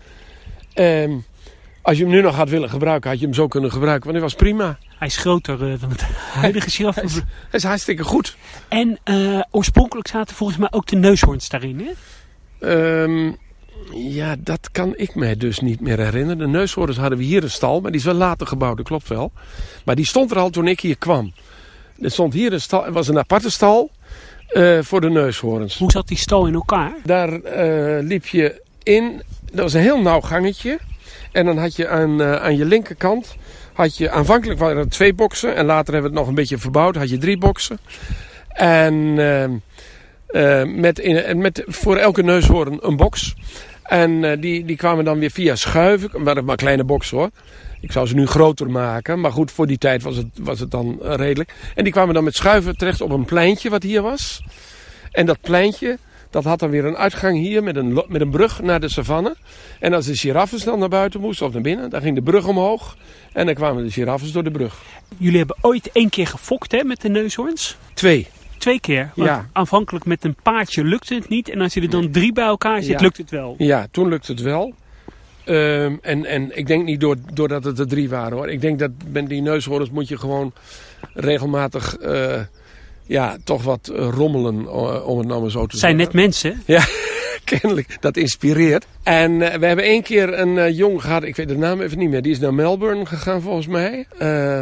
Um, 0.75 1.25
als 1.81 1.97
je 1.97 2.03
hem 2.03 2.13
nu 2.13 2.21
nog 2.21 2.35
had 2.35 2.49
willen 2.49 2.69
gebruiken, 2.69 3.09
had 3.09 3.19
je 3.19 3.25
hem 3.25 3.35
zo 3.35 3.47
kunnen 3.47 3.71
gebruiken. 3.71 4.03
Want 4.03 4.15
hij 4.15 4.25
was 4.25 4.35
prima. 4.35 4.77
Hij 4.97 5.07
is 5.07 5.17
groter 5.17 5.71
uh, 5.71 5.79
dan 5.79 5.89
het 5.89 6.01
huidige 6.33 6.69
giraf. 6.69 6.95
hij, 6.95 7.03
is, 7.03 7.13
hij 7.13 7.23
is 7.51 7.63
hartstikke 7.63 8.03
goed. 8.03 8.37
En 8.67 8.99
oorspronkelijk 9.51 10.07
zaten 10.07 10.35
volgens 10.35 10.57
mij 10.57 10.71
ook 10.71 10.87
de 10.87 10.95
neushoorns 10.95 11.49
daarin, 11.49 11.79
hè? 11.79 11.91
Um, 13.03 13.37
ja, 13.93 14.35
dat 14.39 14.71
kan 14.71 14.93
ik 14.97 15.15
mij 15.15 15.35
dus 15.35 15.59
niet 15.59 15.79
meer 15.79 15.99
herinneren. 15.99 16.37
De 16.37 16.47
neushoorns 16.47 16.97
hadden 16.97 17.17
we 17.17 17.23
hier 17.23 17.43
een 17.43 17.49
stal, 17.49 17.81
maar 17.81 17.91
die 17.91 17.99
is 17.99 18.05
wel 18.05 18.15
later 18.15 18.47
gebouwd, 18.47 18.77
dat 18.77 18.85
klopt 18.85 19.07
wel. 19.07 19.31
Maar 19.85 19.95
die 19.95 20.05
stond 20.05 20.31
er 20.31 20.37
al 20.37 20.49
toen 20.49 20.67
ik 20.67 20.79
hier 20.79 20.97
kwam. 20.97 21.33
Er 22.01 22.11
stond 22.11 22.33
hier 22.33 22.53
een 22.53 22.61
stal, 22.61 22.91
was 22.91 23.07
een 23.07 23.17
aparte 23.17 23.51
stal. 23.51 23.91
eh, 24.47 24.77
voor 24.81 25.01
de 25.01 25.09
neushoorns. 25.09 25.77
Hoe 25.77 25.91
zat 25.91 26.07
die 26.07 26.17
stal 26.17 26.45
in 26.47 26.53
elkaar? 26.53 26.93
Daar 27.03 27.33
eh, 27.33 28.03
liep 28.03 28.25
je 28.25 28.61
in, 28.83 29.21
dat 29.51 29.61
was 29.61 29.73
een 29.73 29.81
heel 29.81 30.01
nauw 30.01 30.21
gangetje. 30.21 30.79
En 31.31 31.45
dan 31.45 31.57
had 31.57 31.75
je 31.75 31.87
aan, 31.87 32.21
eh, 32.21 32.35
aan 32.35 32.57
je 32.57 32.65
linkerkant, 32.65 33.35
had 33.73 33.97
je, 33.97 34.09
aanvankelijk 34.09 34.59
waren 34.59 34.77
er 34.77 34.89
twee 34.89 35.13
boksen. 35.13 35.55
En 35.55 35.65
later 35.65 35.93
hebben 35.93 36.11
we 36.11 36.17
het 36.17 36.25
nog 36.25 36.27
een 36.27 36.41
beetje 36.41 36.57
verbouwd, 36.57 36.95
had 36.95 37.09
je 37.09 37.17
drie 37.17 37.37
boksen. 37.37 37.79
En 38.47 39.13
met, 40.75 40.99
in, 40.99 41.37
met 41.41 41.63
voor 41.67 41.97
elke 41.97 42.23
neushoorn 42.23 42.77
een 42.81 42.95
box. 42.95 43.35
En 43.83 44.39
die, 44.39 44.65
die 44.65 44.75
kwamen 44.75 45.05
dan 45.05 45.19
weer 45.19 45.31
via 45.31 45.55
schuiven. 45.55 46.23
Maar 46.23 46.43
maar 46.43 46.55
kleine 46.55 46.83
boxen 46.83 47.17
hoor. 47.17 47.29
Ik 47.81 47.91
zou 47.91 48.07
ze 48.07 48.15
nu 48.15 48.25
groter 48.27 48.69
maken. 48.69 49.19
Maar 49.19 49.31
goed, 49.31 49.51
voor 49.51 49.67
die 49.67 49.77
tijd 49.77 50.03
was 50.03 50.15
het, 50.15 50.27
was 50.41 50.59
het 50.59 50.71
dan 50.71 50.99
eh, 51.03 51.15
redelijk. 51.15 51.53
En 51.75 51.83
die 51.83 51.93
kwamen 51.93 52.13
dan 52.13 52.23
met 52.23 52.35
schuiven 52.35 52.77
terecht 52.77 53.01
op 53.01 53.09
een 53.11 53.25
pleintje 53.25 53.69
wat 53.69 53.83
hier 53.83 54.01
was. 54.01 54.43
En 55.11 55.25
dat 55.25 55.41
pleintje, 55.41 55.97
dat 56.29 56.43
had 56.43 56.59
dan 56.59 56.69
weer 56.69 56.85
een 56.85 56.97
uitgang 56.97 57.37
hier 57.37 57.63
met 57.63 57.75
een, 57.75 57.93
met 58.07 58.21
een 58.21 58.29
brug 58.29 58.61
naar 58.61 58.79
de 58.79 58.89
savanne. 58.89 59.35
En 59.79 59.93
als 59.93 60.05
de 60.05 60.15
giraffes 60.15 60.63
dan 60.63 60.79
naar 60.79 60.89
buiten 60.89 61.19
moesten 61.21 61.45
of 61.45 61.53
naar 61.53 61.61
binnen, 61.61 61.89
dan 61.89 62.01
ging 62.01 62.15
de 62.15 62.21
brug 62.21 62.47
omhoog. 62.47 62.97
En 63.33 63.45
dan 63.45 63.55
kwamen 63.55 63.83
de 63.83 63.91
giraffes 63.91 64.31
door 64.31 64.43
de 64.43 64.51
brug. 64.51 64.81
Jullie 65.17 65.37
hebben 65.37 65.57
ooit 65.61 65.89
één 65.91 66.09
keer 66.09 66.27
gefokt 66.27 66.71
hè, 66.71 66.83
met 66.83 67.01
de 67.01 67.09
neushoorns. 67.09 67.77
Twee. 67.93 68.27
Twee 68.57 68.79
keer. 68.79 69.11
Want 69.15 69.29
Ja. 69.29 69.49
aanvankelijk 69.53 70.05
met 70.05 70.23
een 70.23 70.35
paardje 70.43 70.83
lukte 70.83 71.13
het 71.15 71.29
niet. 71.29 71.49
En 71.49 71.61
als 71.61 71.73
je 71.73 71.81
er 71.81 71.89
dan 71.89 72.11
drie 72.11 72.33
bij 72.33 72.45
elkaar 72.45 72.81
zit, 72.81 72.91
Ja. 72.91 73.01
lukt 73.01 73.17
het 73.17 73.29
wel. 73.29 73.55
Ja, 73.57 73.87
toen 73.91 74.07
lukte 74.09 74.31
het 74.31 74.41
wel. 74.41 74.73
Ehm, 75.45 75.95
en, 76.01 76.25
en 76.25 76.57
ik 76.57 76.67
denk 76.67 76.85
niet 76.85 76.99
door, 76.99 77.15
doordat 77.33 77.63
het 77.63 77.79
er 77.79 77.87
drie 77.87 78.09
waren 78.09 78.37
hoor. 78.37 78.49
Ik 78.49 78.61
denk 78.61 78.79
dat 78.79 78.91
met 79.11 79.29
die 79.29 79.41
neushoorns 79.41 79.89
moet 79.89 80.07
je 80.07 80.17
gewoon 80.17 80.53
regelmatig 81.13 81.97
eh, 81.97 82.39
ja, 83.05 83.37
toch 83.43 83.63
wat 83.63 83.87
eh, 83.87 84.07
rommelen, 84.11 84.65
eh, 84.65 85.07
om 85.07 85.17
het 85.17 85.27
nou 85.27 85.41
maar 85.41 85.51
zo 85.51 85.65
te 85.65 85.71
Het 85.71 85.79
zijn 85.79 85.95
net 85.95 86.11
zeggen. 86.11 86.21
mensen. 86.21 86.63
Ja, 86.65 86.85
kennelijk. 87.59 87.97
Dat 87.99 88.17
inspireert. 88.17 88.85
En 89.03 89.37
we 89.37 89.65
hebben 89.65 89.85
één 89.85 90.03
keer 90.03 90.39
een 90.39 90.73
jong 90.73 91.01
gehad, 91.01 91.23
ik 91.23 91.35
weet 91.35 91.47
de 91.47 91.57
naam 91.57 91.81
even 91.81 91.97
niet 91.97 92.09
meer. 92.09 92.21
Die 92.21 92.31
is 92.31 92.39
naar 92.39 92.53
Melbourne 92.53 93.05
gegaan 93.05 93.41
volgens 93.41 93.67
mij. 93.67 94.05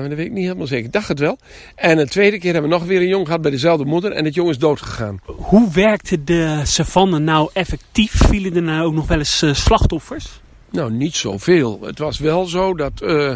Dat 0.01 0.07
weet 0.07 0.25
ik 0.25 0.31
niet 0.31 0.43
helemaal 0.43 0.67
zeker. 0.67 0.85
Ik 0.85 0.91
dacht 0.91 1.07
het 1.07 1.19
wel. 1.19 1.37
En 1.75 1.97
de 1.97 2.07
tweede 2.07 2.39
keer 2.39 2.53
hebben 2.53 2.71
we 2.71 2.77
nog 2.77 2.85
weer 2.85 3.01
een 3.01 3.07
jong 3.07 3.25
gehad 3.25 3.41
bij 3.41 3.51
dezelfde 3.51 3.85
moeder. 3.85 4.11
En 4.11 4.25
het 4.25 4.33
jong 4.33 4.49
is 4.49 4.57
dood 4.57 4.81
gegaan. 4.81 5.19
Hoe 5.25 5.71
werkte 5.71 6.23
de 6.23 6.61
savanne 6.63 7.19
nou 7.19 7.49
effectief? 7.53 8.11
Vielen 8.11 8.55
er 8.55 8.61
nou 8.61 8.85
ook 8.85 8.93
nog 8.93 9.07
wel 9.07 9.17
eens 9.17 9.43
slachtoffers? 9.51 10.41
Nou, 10.71 10.91
niet 10.91 11.15
zoveel. 11.15 11.79
Het 11.83 11.99
was 11.99 12.19
wel 12.19 12.45
zo 12.45 12.75
dat 12.75 13.01
eh, 13.01 13.31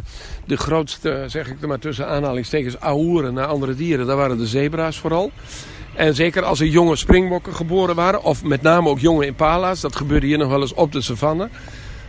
de 0.45 0.57
grootste, 0.57 1.23
zeg 1.27 1.49
ik 1.49 1.61
er 1.61 1.67
maar 1.67 1.79
tussen 1.79 2.07
aanhalingstekens, 2.07 2.79
ahoeren 2.79 3.34
naar 3.34 3.45
andere 3.45 3.75
dieren, 3.75 4.05
daar 4.05 4.15
waren 4.15 4.38
de 4.38 4.47
zebra's 4.47 4.97
vooral. 4.97 5.31
En 5.95 6.15
zeker 6.15 6.43
als 6.43 6.59
er 6.59 6.67
jonge 6.67 6.95
springbokken 6.95 7.55
geboren 7.55 7.95
waren, 7.95 8.23
of 8.23 8.43
met 8.43 8.61
name 8.61 8.89
ook 8.89 8.99
jonge 8.99 9.25
impala's, 9.25 9.81
dat 9.81 9.95
gebeurde 9.95 10.25
hier 10.25 10.38
nog 10.38 10.49
wel 10.49 10.61
eens 10.61 10.73
op 10.73 10.91
de 10.91 11.01
savanne. 11.01 11.49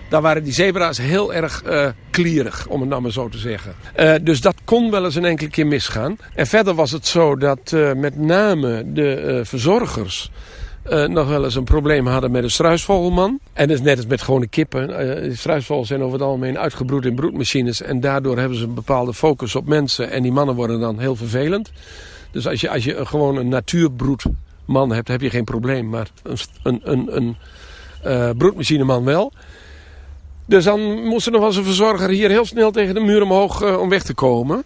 Daar 0.08 0.22
waren 0.22 0.44
die 0.44 0.52
zebra's 0.52 0.98
heel 0.98 1.34
erg 1.34 1.62
eh 1.62 1.88
klierig, 2.10 2.66
om 2.66 2.80
het 2.80 2.88
nou 2.88 3.02
maar 3.02 3.12
zo 3.12 3.28
te 3.28 3.38
zeggen. 3.38 3.74
Eh, 3.94 4.14
dus 4.22 4.40
dat 4.40 4.54
kon 4.64 4.90
wel 4.90 5.04
eens 5.04 5.14
een 5.14 5.24
enkele 5.24 5.50
keer 5.50 5.66
misgaan. 5.66 6.16
En 6.34 6.46
verder 6.46 6.74
was 6.74 6.90
het 6.90 7.06
zo 7.06 7.36
dat 7.36 7.76
met 7.96 8.18
name 8.18 8.92
de 8.92 9.40
verzorgers 9.44 10.30
eh, 10.84 11.04
nog 11.04 11.28
wel 11.28 11.44
eens 11.44 11.54
een 11.54 11.64
probleem 11.64 12.06
hadden 12.06 12.30
met 12.30 12.42
een 12.42 12.50
struisvogelman. 12.50 13.38
En 13.52 13.68
dat 13.68 13.76
is 13.76 13.82
net 13.82 13.96
als 13.96 14.06
met 14.06 14.22
gewone 14.22 14.46
kippen. 14.46 14.98
Eh 14.98 15.36
struisvogels 15.36 15.88
zijn 15.88 16.02
over 16.02 16.12
het 16.12 16.26
algemeen 16.26 16.58
uitgebroed 16.58 17.04
in 17.04 17.14
broedmachines. 17.14 17.82
En 17.82 18.00
daardoor 18.00 18.38
hebben 18.38 18.58
ze 18.58 18.64
een 18.64 18.74
bepaalde 18.74 19.14
focus 19.14 19.54
op 19.54 19.66
mensen. 19.66 20.10
En 20.10 20.22
die 20.22 20.32
mannen 20.32 20.54
worden 20.54 20.80
dan 20.80 20.98
heel 20.98 21.16
vervelend. 21.16 21.72
Dus 22.30 22.46
als 22.46 22.60
je, 22.60 22.70
als 22.70 22.84
je 22.84 23.06
gewoon 23.06 23.36
een 23.36 23.48
natuurbroedman 23.48 24.92
hebt, 24.92 25.08
heb 25.08 25.20
je 25.20 25.30
geen 25.30 25.44
probleem. 25.44 25.88
Maar 25.88 26.08
een, 26.22 26.38
een, 26.62 26.80
een, 26.84 27.16
een 27.16 27.36
eh, 28.02 28.30
broedmachineman 28.36 29.04
wel. 29.04 29.32
Dus 30.46 30.64
dan 30.64 30.80
moest 31.04 31.26
er 31.26 31.32
nog 31.32 31.40
wel 31.40 31.50
eens 31.50 31.58
een 31.58 31.64
verzorger 31.64 32.08
hier 32.08 32.30
heel 32.30 32.44
snel 32.44 32.70
tegen 32.70 32.94
de 32.94 33.00
muur 33.00 33.22
omhoog 33.22 33.78
om 33.78 33.88
weg 33.88 34.02
te 34.02 34.14
komen. 34.14 34.64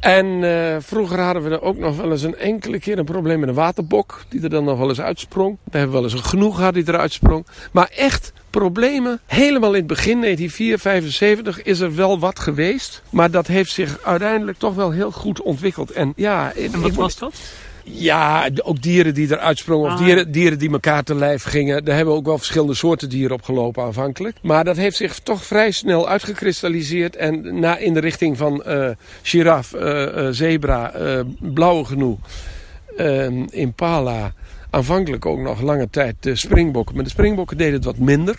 En 0.00 0.44
eh, 0.44 0.76
vroeger 0.80 1.20
hadden 1.20 1.42
we 1.42 1.50
er 1.50 1.62
ook 1.62 1.78
nog 1.78 1.96
wel 1.96 2.10
eens 2.10 2.22
een 2.22 2.36
enkele 2.36 2.78
keer 2.78 2.98
een 2.98 3.04
probleem 3.04 3.40
met 3.40 3.48
een 3.48 3.54
waterbok. 3.54 4.22
Die 4.28 4.42
er 4.42 4.50
dan 4.50 4.64
nog 4.64 4.78
wel 4.78 4.88
eens 4.88 5.00
uitsprong. 5.00 5.56
We 5.70 5.78
hebben 5.78 5.94
wel 5.94 6.04
eens 6.04 6.12
een 6.12 6.24
genoeg 6.24 6.56
gehad 6.56 6.74
die 6.74 6.88
eruit 6.88 7.12
sprong. 7.12 7.46
Maar 7.72 7.90
echt 7.96 8.32
problemen. 8.50 9.20
Helemaal 9.26 9.70
in 9.70 9.78
het 9.78 9.86
begin, 9.86 10.20
1974, 10.20 11.62
is 11.62 11.80
er 11.80 11.94
wel 11.94 12.18
wat 12.18 12.38
geweest. 12.38 13.02
Maar 13.10 13.30
dat 13.30 13.46
heeft 13.46 13.72
zich 13.72 13.98
uiteindelijk 14.02 14.58
toch 14.58 14.74
wel 14.74 14.90
heel 14.90 15.10
goed 15.10 15.42
ontwikkeld. 15.42 15.90
En 15.90 16.12
ja, 16.16 16.52
En 16.54 16.80
wat 16.80 16.94
was 16.94 17.18
dat? 17.18 17.34
Ja, 17.92 18.48
ook 18.62 18.82
dieren 18.82 19.14
die 19.14 19.30
eruit 19.30 19.58
sprongen. 19.58 19.86
Of 19.92 19.98
Ah, 19.98 20.04
dieren, 20.04 20.32
dieren 20.32 20.58
die 20.58 20.70
elkaar 20.70 21.02
te 21.02 21.14
lijf 21.14 21.42
gingen. 21.42 21.84
Daar 21.84 21.96
hebben 21.96 22.14
we 22.14 22.20
ook 22.20 22.26
wel 22.26 22.38
verschillende 22.38 22.74
soorten 22.74 23.08
dieren 23.08 23.36
opgelopen 23.36 23.82
aanvankelijk. 23.82 24.36
Maar 24.42 24.64
dat 24.64 24.76
heeft 24.76 24.96
zich 24.96 25.18
toch 25.18 25.44
vrij 25.44 25.70
snel 25.70 26.08
uitgekristalliseerd. 26.08 27.16
En 27.16 27.58
na, 27.60 27.76
in 27.76 27.94
de 27.94 28.00
richting 28.00 28.36
van 28.36 28.62
eh 28.64 28.88
giraf, 29.22 29.72
eh, 29.72 30.26
eh, 30.26 30.32
zebra, 30.34 30.92
eh, 30.92 31.20
blauwe 31.40 31.84
genoeg, 31.84 32.18
eh, 32.96 33.26
impala. 33.50 34.32
Aanvankelijk 34.70 35.26
ook 35.26 35.38
nog 35.38 35.60
lange 35.60 35.90
tijd 35.90 36.16
de 36.20 36.36
springbokken. 36.36 36.94
Maar 36.94 37.04
de 37.04 37.10
springbokken 37.10 37.56
deden 37.56 37.74
het 37.74 37.84
wat 37.84 37.98
minder. 37.98 38.36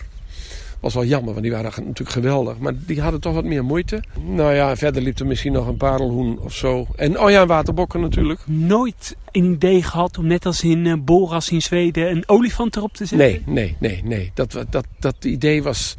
Was 0.82 0.94
wel 0.94 1.04
jammer, 1.04 1.30
want 1.30 1.42
die 1.42 1.52
waren 1.52 1.72
natuurlijk 1.76 2.10
geweldig. 2.10 2.58
Maar 2.58 2.72
die 2.76 3.00
hadden 3.00 3.20
toch 3.20 3.34
wat 3.34 3.44
meer 3.44 3.64
moeite. 3.64 4.02
Nou 4.26 4.54
ja, 4.54 4.76
verder 4.76 5.02
liep 5.02 5.18
er 5.18 5.26
misschien 5.26 5.52
nog 5.52 5.66
een 5.66 5.76
parelhoen 5.76 6.38
of 6.38 6.54
zo. 6.54 6.86
En 6.96 7.20
oh 7.20 7.30
ja, 7.30 7.46
waterbokken 7.46 8.00
natuurlijk. 8.00 8.40
Nooit 8.46 9.16
een 9.30 9.52
idee 9.52 9.82
gehad 9.82 10.18
om 10.18 10.26
net 10.26 10.46
als 10.46 10.62
in 10.62 10.86
eh, 10.86 10.94
Boras 10.98 11.50
in 11.50 11.62
Zweden 11.62 12.10
een 12.10 12.22
olifant 12.26 12.76
erop 12.76 12.92
te 12.92 13.04
zetten? 13.04 13.28
Nee, 13.28 13.42
nee, 13.46 13.76
nee, 13.78 14.00
nee. 14.04 14.30
Dat, 14.34 14.64
dat, 14.70 14.86
dat 14.98 15.24
idee 15.24 15.62
was. 15.62 15.96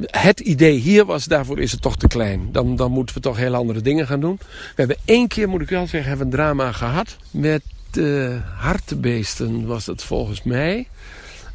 Het 0.00 0.40
idee 0.40 0.78
hier 0.78 1.04
was, 1.04 1.24
daarvoor 1.24 1.58
is 1.58 1.72
het 1.72 1.82
toch 1.82 1.96
te 1.96 2.08
klein. 2.08 2.48
Dan, 2.52 2.76
dan 2.76 2.90
moeten 2.90 3.14
we 3.14 3.20
toch 3.20 3.36
heel 3.36 3.54
andere 3.54 3.80
dingen 3.80 4.06
gaan 4.06 4.20
doen. 4.20 4.38
We 4.38 4.74
hebben 4.74 4.96
één 5.04 5.28
keer, 5.28 5.48
moet 5.48 5.60
ik 5.60 5.68
wel 5.68 5.86
zeggen, 5.86 6.08
hebben 6.08 6.26
we 6.26 6.32
een 6.32 6.38
drama 6.38 6.72
gehad. 6.72 7.16
Met 7.30 7.62
uh, 7.94 8.36
hartebeesten 8.56 9.66
was 9.66 9.86
het 9.86 10.02
volgens 10.02 10.42
mij. 10.42 10.88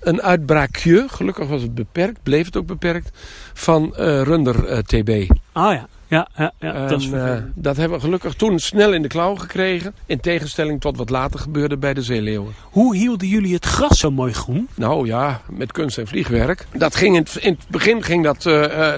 Een 0.05 0.21
uitbraakje, 0.21 1.05
gelukkig 1.07 1.47
was 1.47 1.61
het 1.61 1.75
beperkt, 1.75 2.23
bleef 2.23 2.45
het 2.45 2.57
ook 2.57 2.65
beperkt, 2.65 3.09
van 3.53 3.83
uh, 3.99 4.21
runder-TB. 4.21 5.29
Ah 5.51 5.73
ja, 5.73 5.87
ja, 6.07 6.27
ja, 6.37 6.53
ja 6.59 6.73
En, 6.73 6.87
dat 6.87 6.99
is 6.99 7.07
vervelend. 7.07 7.51
dat 7.55 7.77
hebben 7.77 7.97
we 7.97 8.03
gelukkig 8.03 8.33
toen 8.33 8.59
snel 8.59 8.93
in 8.93 9.01
de 9.01 9.07
klauw 9.07 9.35
gekregen. 9.35 9.95
In 10.05 10.19
tegenstelling 10.19 10.81
tot 10.81 10.97
wat 10.97 11.09
later 11.09 11.39
gebeurde 11.39 11.77
bij 11.77 11.93
de 11.93 12.01
zeeleeuwen. 12.01 12.53
Hoe 12.61 12.95
hielden 12.95 13.27
jullie 13.27 13.53
het 13.53 13.65
gras 13.65 13.99
zo 13.99 14.11
mooi 14.11 14.33
groen? 14.33 14.67
Nou 14.75 15.07
ja, 15.07 15.41
met 15.49 15.71
kunst 15.71 15.97
en 15.97 16.07
vliegwerk. 16.07 16.67
Dat 16.73 16.95
ging 16.95 17.15
in, 17.15 17.21
het, 17.21 17.35
in 17.35 17.51
het 17.51 17.69
begin 17.69 18.03
ging 18.03 18.23
dat 18.23 18.43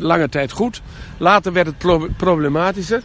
lange 0.01 0.30
tijd 0.30 0.51
goed. 0.51 0.82
Later 1.18 1.53
werd 1.53 1.68
het 1.68 1.78
pro 1.78 2.08
problematischer. 2.18 3.01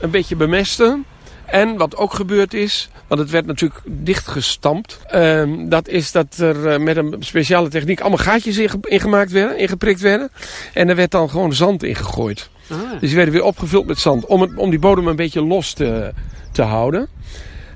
Een 0.00 0.10
beetje 0.10 0.36
bemesten. 0.36 1.04
En 1.50 1.76
wat 1.76 1.96
ook 1.96 2.14
gebeurd 2.14 2.54
is, 2.54 2.90
want 3.06 3.20
het 3.20 3.30
werd 3.30 3.46
natuurlijk 3.46 3.80
dichtgestampt. 3.84 5.00
Uh, 5.14 5.42
dat 5.68 5.88
is 5.88 6.12
dat 6.12 6.36
er 6.38 6.72
uh, 6.72 6.84
met 6.84 6.96
een 6.96 7.16
speciale 7.18 7.68
techniek 7.68 8.00
allemaal 8.00 8.18
gaatjes 8.18 8.58
ingemaakt 8.80 9.30
werden, 9.30 9.58
ingeprikt 9.58 10.00
werden. 10.00 10.30
En 10.74 10.88
er 10.88 10.96
werd 10.96 11.10
dan 11.10 11.30
gewoon 11.30 11.52
zand 11.52 11.82
ingegooid. 11.82 12.50
Ah. 12.70 12.78
Dus 13.00 13.08
die 13.08 13.16
werden 13.16 13.34
weer 13.34 13.44
opgevuld 13.44 13.86
met 13.86 13.98
zand. 13.98 14.26
Om, 14.26 14.40
het, 14.40 14.56
om 14.56 14.70
die 14.70 14.78
bodem 14.78 15.06
een 15.06 15.16
beetje 15.16 15.42
los 15.42 15.72
te, 15.72 16.12
te 16.52 16.62
houden. 16.62 17.08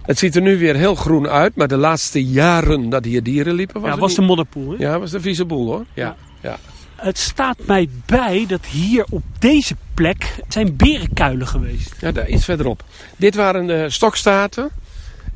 Het 0.02 0.18
ziet 0.18 0.36
er 0.36 0.42
nu 0.42 0.58
weer 0.58 0.76
heel 0.76 0.94
groen 0.94 1.28
uit, 1.28 1.56
maar 1.56 1.68
de 1.68 1.76
laatste 1.76 2.24
jaren 2.24 2.88
dat 2.88 3.04
hier 3.04 3.22
dieren 3.22 3.54
liepen... 3.54 3.74
Was 3.74 3.84
ja, 3.84 3.90
het 3.90 4.00
was 4.00 4.10
niet... 4.10 4.18
de 4.18 4.24
modderpoel, 4.24 4.70
hè? 4.70 4.76
Ja, 4.78 4.98
was 4.98 5.10
de 5.10 5.20
vieze 5.20 5.44
boel, 5.44 5.66
hoor. 5.66 5.84
Ja, 5.94 6.16
ja. 6.40 6.50
ja. 6.50 6.58
Het 7.02 7.18
staat 7.18 7.58
mij 7.66 7.88
bij 8.06 8.44
dat 8.48 8.66
hier 8.66 9.04
op 9.10 9.22
deze 9.38 9.74
plek 9.94 10.34
zijn 10.48 10.76
berenkuilen 10.76 11.46
geweest. 11.46 11.94
Ja, 12.00 12.12
daar 12.12 12.28
iets 12.28 12.44
verderop. 12.44 12.84
Dit 13.16 13.34
waren 13.34 13.66
de 13.66 13.90
stokstaten 13.90 14.70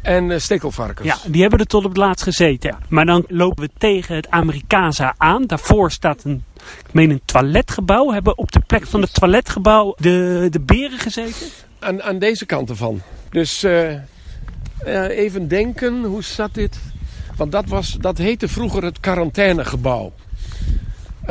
en 0.03 0.29
de 0.29 0.39
stekelvarkens. 0.39 1.09
Ja, 1.09 1.19
die 1.31 1.41
hebben 1.41 1.59
er 1.59 1.67
tot 1.67 1.85
op 1.85 1.89
het 1.89 1.99
laatst 1.99 2.23
gezeten. 2.25 2.71
Ja. 2.71 2.79
Maar 2.89 3.07
dan 3.07 3.25
lopen 3.29 3.65
we 3.65 3.71
tegen 3.79 4.15
het 4.15 4.31
Amerikaanse 4.31 5.13
aan. 5.17 5.47
Daarvoor 5.47 5.91
staat 5.91 6.25
een, 6.25 6.45
ik 6.87 6.93
meen 6.93 7.11
een 7.11 7.21
toiletgebouw. 7.25 8.13
Hebben 8.13 8.39
op 8.39 8.53
de 8.53 8.61
plek 8.61 8.87
van 8.87 9.01
het 9.01 9.15
toiletgebouw 9.15 9.95
de, 10.01 10.47
de 10.51 10.61
beren 10.61 10.99
gezeten? 10.99 11.47
Aan, 11.79 12.03
aan 12.03 12.19
deze 12.19 12.47
kant 12.47 12.71
ervan. 12.71 13.01
Dus 13.31 13.65
uh, 13.65 13.91
uh, 13.91 13.99
even 15.09 15.49
denken, 15.49 16.05
hoe 16.05 16.23
zat 16.23 16.55
dit? 16.55 16.79
Want 17.37 17.53
dat, 17.53 17.69
was, 17.69 17.97
dat 18.01 18.19
heette 18.19 18.49
vroeger 18.49 18.85
het 18.85 19.01
quarantainegebouw. 19.01 20.13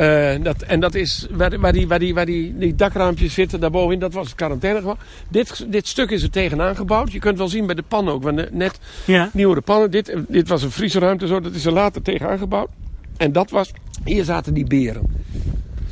Uh, 0.00 0.34
dat, 0.42 0.62
en 0.62 0.80
dat 0.80 0.94
is 0.94 1.26
waar, 1.30 1.60
waar, 1.60 1.72
die, 1.72 1.88
waar, 1.88 1.98
die, 1.98 2.14
waar 2.14 2.26
die, 2.26 2.58
die 2.58 2.74
dakraampjes 2.74 3.34
zitten 3.34 3.60
daarbovenin, 3.60 3.98
dat 3.98 4.12
was 4.12 4.26
het 4.26 4.34
quarantainegebouw. 4.34 4.96
Dit, 5.28 5.66
dit 5.68 5.88
stuk 5.88 6.10
is 6.10 6.22
er 6.22 6.30
tegenaan 6.30 6.76
gebouwd. 6.76 7.12
Je 7.12 7.18
kunt 7.18 7.38
wel 7.38 7.48
zien 7.48 7.66
bij 7.66 7.74
de 7.74 7.84
pannen 7.88 8.14
ook, 8.14 8.22
want 8.22 8.52
net 8.52 8.78
ja. 9.04 9.30
nieuwere 9.32 9.60
pannen. 9.60 9.90
Dit, 9.90 10.16
dit 10.28 10.48
was 10.48 10.62
een 10.62 10.70
vriezeruimte, 10.70 11.26
zo, 11.26 11.40
dat 11.40 11.54
is 11.54 11.64
er 11.64 11.72
later 11.72 12.02
tegenaan 12.02 12.38
gebouwd. 12.38 12.68
En 13.16 13.32
dat 13.32 13.50
was, 13.50 13.70
hier 14.04 14.24
zaten 14.24 14.54
die 14.54 14.66
beren. 14.66 15.02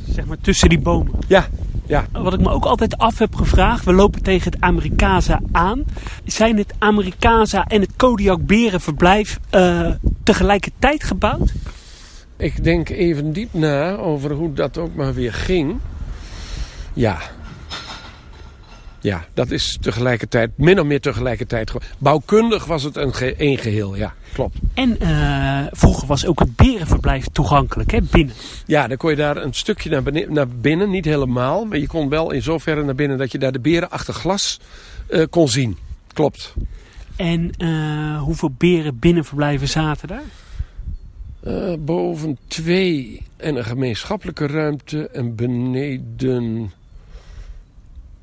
Zeg 0.09 0.25
maar 0.25 0.37
tussen 0.41 0.69
die 0.69 0.79
bomen. 0.79 1.13
Ja, 1.27 1.47
Ja. 1.87 2.05
Wat 2.11 2.33
ik 2.33 2.39
me 2.39 2.49
ook 2.49 2.65
altijd 2.65 2.97
af 2.97 3.19
heb 3.19 3.35
gevraagd, 3.35 3.85
we 3.85 3.93
lopen 3.93 4.23
tegen 4.23 4.51
het 4.51 4.61
Amerikaza 4.61 5.41
aan. 5.51 5.83
Zijn 6.25 6.57
het 6.57 6.73
Amerikaza 6.77 7.65
en 7.65 7.81
het 7.81 7.91
Kodiak 7.95 8.45
Berenverblijf 8.45 9.39
uh, 9.51 9.89
tegelijkertijd 10.23 11.03
gebouwd? 11.03 11.53
Ik 12.37 12.63
denk 12.63 12.89
even 12.89 13.33
diep 13.33 13.53
na 13.53 13.95
over 13.95 14.31
hoe 14.31 14.53
dat 14.53 14.77
ook 14.77 14.95
maar 14.95 15.13
weer 15.13 15.33
ging. 15.33 15.79
Ja. 16.93 17.17
Ja, 18.99 19.25
dat 19.33 19.51
is 19.51 19.77
tegelijkertijd, 19.81 20.51
min 20.55 20.79
of 20.79 20.85
meer 20.85 21.01
tegelijkertijd. 21.01 21.71
Bouwkundig 21.97 22.65
was 22.65 22.83
het 22.83 22.95
een, 22.95 23.13
ge 23.13 23.33
een 23.37 23.57
geheel, 23.57 23.95
ja, 23.95 24.13
klopt. 24.33 24.57
En 24.73 24.97
uh, 25.01 25.65
vroeger 25.71 26.07
was 26.07 26.25
ook 26.25 26.39
het 26.39 26.55
berenverblijf 26.55 27.25
toegankelijk, 27.31 27.91
hè, 27.91 28.01
binnen? 28.01 28.35
Ja, 28.65 28.87
dan 28.87 28.97
kon 28.97 29.09
je 29.09 29.15
daar 29.15 29.37
een 29.37 29.53
stukje 29.53 29.89
naar, 29.89 30.03
binnen, 30.03 30.33
naar 30.33 30.47
binnen, 30.47 30.89
niet 30.89 31.05
helemaal. 31.05 31.65
Maar 31.65 31.77
je 31.77 31.87
kon 31.87 32.09
wel 32.09 32.31
in 32.31 32.41
zoverre 32.41 32.83
naar 32.83 32.95
binnen 32.95 33.17
dat 33.17 33.31
je 33.31 33.37
daar 33.37 33.51
de 33.51 33.59
beren 33.59 33.89
achter 33.89 34.13
glas 34.13 34.59
uh, 35.09 35.25
kon 35.29 35.47
zien. 35.47 35.77
Klopt. 36.13 36.53
En 37.15 37.51
uh, 37.57 38.21
hoeveel 38.21 38.51
beren 38.57 38.99
binnenverblijven 38.99 39.67
zaten 39.67 40.07
daar? 40.07 40.23
Uh, 41.47 41.73
boven 41.79 42.37
twee 42.47 43.21
en 43.37 43.55
een 43.55 43.65
gemeenschappelijke 43.65 44.47
ruimte 44.47 45.09
en 45.09 45.35
beneden 45.35 46.71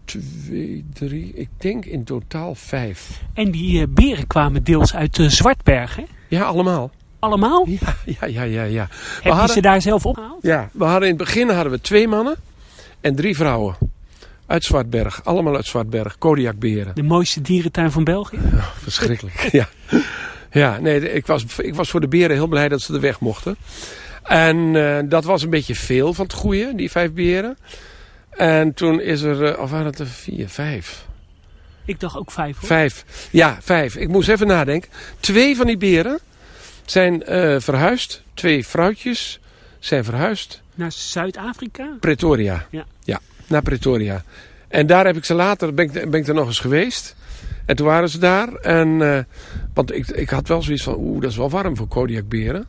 twee, 0.04 0.84
drie, 0.92 1.32
ik 1.34 1.48
denk 1.56 1.84
in 1.84 2.04
totaal 2.04 2.54
vijf. 2.54 3.22
En 3.34 3.50
die 3.50 3.80
uh, 3.80 3.86
beren 3.88 4.26
kwamen 4.26 4.64
deels 4.64 4.94
uit 4.94 5.18
uh, 5.18 5.28
Zwartberg, 5.28 5.96
hè? 5.96 6.04
Ja, 6.28 6.42
allemaal. 6.42 6.90
Allemaal? 7.18 7.66
Ja, 7.68 7.96
ja, 8.04 8.26
ja, 8.26 8.42
ja. 8.42 8.62
ja. 8.62 8.88
Heb 8.90 9.22
we 9.22 9.28
je 9.28 9.34
hadden, 9.34 9.54
ze 9.54 9.60
daar 9.60 9.82
zelf 9.82 10.06
opgehaald? 10.06 10.42
Ja, 10.42 10.70
we 10.72 10.84
hadden 10.84 11.08
in 11.08 11.14
het 11.14 11.24
begin 11.24 11.48
hadden 11.48 11.72
we 11.72 11.80
twee 11.80 12.08
mannen 12.08 12.36
en 13.00 13.14
drie 13.14 13.36
vrouwen. 13.36 13.76
Uit 14.46 14.64
Zwartberg, 14.64 15.24
allemaal 15.24 15.56
uit 15.56 15.66
Zwartberg, 15.66 16.18
Kodiakberen. 16.18 16.94
De 16.94 17.02
mooiste 17.02 17.40
dierentuin 17.40 17.90
van 17.90 18.04
België? 18.04 18.36
Oh, 18.36 18.66
verschrikkelijk, 18.76 19.48
ja. 19.60 19.68
Ja, 20.52 20.78
nee, 20.78 21.12
ik 21.12 21.26
was, 21.26 21.44
ik 21.58 21.74
was 21.74 21.90
voor 21.90 22.00
de 22.00 22.08
beren 22.08 22.36
heel 22.36 22.46
blij 22.46 22.68
dat 22.68 22.80
ze 22.80 22.94
er 22.94 23.00
weg 23.00 23.20
mochten. 23.20 23.56
En 24.22 24.56
uh, 24.74 24.98
dat 25.04 25.24
was 25.24 25.42
een 25.42 25.50
beetje 25.50 25.74
veel 25.74 26.14
van 26.14 26.24
het 26.24 26.34
goede, 26.34 26.74
die 26.74 26.90
vijf 26.90 27.12
beren. 27.12 27.58
En 28.30 28.74
toen 28.74 29.00
is 29.00 29.22
er, 29.22 29.52
uh, 29.52 29.58
of 29.58 29.70
waren 29.70 29.86
het 29.86 29.98
er 29.98 30.06
vier, 30.06 30.48
vijf? 30.48 31.06
Ik 31.84 32.00
dacht 32.00 32.16
ook 32.16 32.30
vijf 32.30 32.58
hoor. 32.58 32.66
Vijf, 32.66 33.04
ja, 33.30 33.58
vijf. 33.60 33.96
Ik 33.96 34.08
moest 34.08 34.28
even 34.28 34.46
nadenken. 34.46 34.90
Twee 35.20 35.56
van 35.56 35.66
die 35.66 35.76
beren 35.76 36.18
zijn 36.84 37.22
uh, 37.28 37.60
verhuisd. 37.60 38.22
Twee 38.34 38.66
vrouwtjes 38.66 39.40
zijn 39.78 40.04
verhuisd. 40.04 40.62
Naar 40.74 40.92
Zuid-Afrika? 40.92 41.96
Pretoria. 42.00 42.66
Ja. 42.70 42.84
Ja, 43.04 43.20
naar 43.46 43.62
Pretoria. 43.62 44.24
En 44.68 44.86
daar 44.86 45.06
heb 45.06 45.16
ik 45.16 45.24
ze 45.24 45.34
later, 45.34 45.74
ben 45.74 45.84
ik, 45.84 46.10
ben 46.10 46.20
ik 46.20 46.28
er 46.28 46.34
nog 46.34 46.46
eens 46.46 46.60
geweest. 46.60 47.16
En 47.66 47.76
toen 47.76 47.86
waren 47.86 48.08
ze 48.08 48.18
daar. 48.18 48.54
En, 48.54 48.88
uh, 48.88 49.18
want 49.74 49.94
ik, 49.94 50.08
ik 50.08 50.30
had 50.30 50.48
wel 50.48 50.62
zoiets 50.62 50.82
van, 50.82 50.94
oeh, 50.98 51.20
dat 51.20 51.30
is 51.30 51.36
wel 51.36 51.50
warm 51.50 51.76
voor 51.76 51.88
Kodiakberen. 51.88 52.66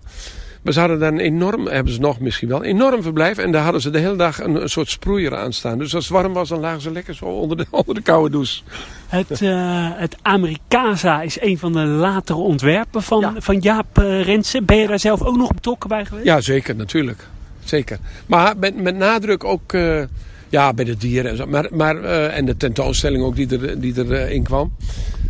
Maar 0.63 0.73
ze 0.73 0.79
hadden 0.79 0.99
daar 0.99 1.11
een 1.11 1.19
enorm, 1.19 1.67
hebben 1.67 1.93
ze 1.93 1.99
nog 1.99 2.19
misschien 2.19 2.47
wel, 2.47 2.63
enorm 2.63 3.01
verblijf. 3.01 3.37
En 3.37 3.51
daar 3.51 3.63
hadden 3.63 3.81
ze 3.81 3.89
de 3.89 3.99
hele 3.99 4.15
dag 4.15 4.43
een, 4.43 4.61
een 4.61 4.69
soort 4.69 4.89
sproeier 4.89 5.35
aan 5.35 5.53
staan. 5.53 5.77
Dus 5.77 5.95
als 5.95 6.07
het 6.07 6.13
warm 6.13 6.33
was, 6.33 6.49
dan 6.49 6.59
lagen 6.59 6.81
ze 6.81 6.91
lekker 6.91 7.15
zo 7.15 7.25
onder 7.25 7.57
de, 7.57 7.65
onder 7.81 7.95
de 7.95 8.01
koude 8.01 8.29
douche. 8.29 8.61
Het, 9.07 9.41
uh, 9.41 9.89
het 9.93 10.17
Amerikaza 10.21 11.21
is 11.21 11.41
een 11.41 11.57
van 11.57 11.73
de 11.73 11.79
latere 11.79 12.37
ontwerpen 12.37 13.03
van, 13.03 13.19
ja. 13.19 13.33
van 13.37 13.59
Jaap 13.59 13.99
uh, 13.99 14.21
Rensen. 14.21 14.65
Ben 14.65 14.77
je 14.77 14.87
daar 14.87 14.99
zelf 14.99 15.21
ook 15.21 15.37
nog 15.37 15.53
betrokken 15.53 15.89
bij 15.89 16.05
geweest? 16.05 16.25
Ja, 16.25 16.41
zeker, 16.41 16.75
natuurlijk. 16.75 17.27
Zeker. 17.63 17.97
Maar 18.25 18.57
met, 18.57 18.81
met 18.81 18.95
nadruk 18.95 19.43
ook... 19.43 19.73
Uh, 19.73 20.03
ja, 20.53 20.73
bij 20.73 20.85
de 20.85 20.97
dieren 20.97 21.31
en 21.31 21.37
zo. 21.37 21.45
Maar, 21.45 21.67
maar, 21.71 21.99
uh, 22.01 22.37
en 22.37 22.45
de 22.45 22.57
tentoonstelling 22.57 23.23
ook 23.23 23.35
die, 23.35 23.59
er, 23.59 23.79
die 23.79 23.93
erin 23.97 24.39
uh, 24.39 24.43
kwam. 24.43 24.75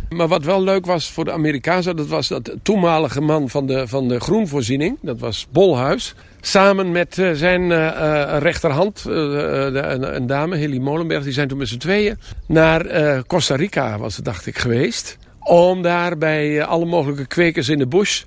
Maar 0.08 0.28
wat 0.28 0.44
wel 0.44 0.62
leuk 0.62 0.86
was 0.86 1.10
voor 1.10 1.24
de 1.24 1.32
Amerikaanse, 1.32 1.94
dat 1.94 2.06
was 2.06 2.28
dat 2.28 2.56
toenmalige 2.62 3.20
man 3.20 3.48
van 3.48 3.66
de, 3.66 3.88
van 3.88 4.08
de 4.08 4.20
groenvoorziening. 4.20 4.98
Dat 5.02 5.20
was 5.20 5.46
Bolhuis. 5.50 6.14
Samen 6.40 6.92
met 6.92 7.16
uh, 7.16 7.32
zijn 7.32 7.68
rechterhand, 8.38 9.04
een, 9.04 10.14
een, 10.16 10.26
dame, 10.26 10.56
Hilly 10.56 10.78
Molenberg. 10.78 11.24
Die 11.24 11.32
zijn 11.32 11.48
toen 11.48 11.58
met 11.58 11.68
z'n 11.68 11.78
tweeën 11.78 12.18
naar 12.46 12.86
Costa 13.26 13.56
Rica, 13.56 13.98
was 13.98 14.16
het 14.16 14.24
dacht 14.24 14.46
ik, 14.46 14.58
geweest. 14.58 15.18
Om 15.40 15.82
daar 15.82 16.18
bij 16.18 16.64
alle 16.64 16.84
mogelijke 16.84 17.26
kwekers 17.26 17.68
in 17.68 17.78
de 17.78 17.86
bush 17.86 18.22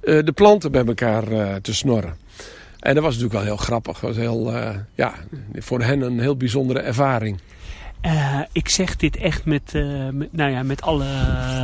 de 0.00 0.32
planten 0.34 0.72
bij 0.72 0.84
elkaar 0.84 1.24
te 1.60 1.74
snorren. 1.74 2.16
En 2.78 2.94
dat 2.94 3.02
was 3.02 3.14
natuurlijk 3.14 3.44
wel 3.44 3.54
heel 3.54 3.64
grappig. 3.64 4.00
Dat 4.00 4.10
was 4.10 4.16
heel, 4.16 4.54
uh, 4.54 4.70
ja, 4.94 5.14
voor 5.54 5.82
hen 5.82 6.00
een 6.00 6.20
heel 6.20 6.36
bijzondere 6.36 6.80
ervaring. 6.80 7.40
Uh, 8.02 8.40
ik 8.52 8.68
zeg 8.68 8.96
dit 8.96 9.16
echt 9.16 9.44
met, 9.44 9.72
uh, 9.74 10.08
met, 10.08 10.32
nou 10.32 10.50
ja, 10.50 10.62
met 10.62 10.82
alle 10.82 11.06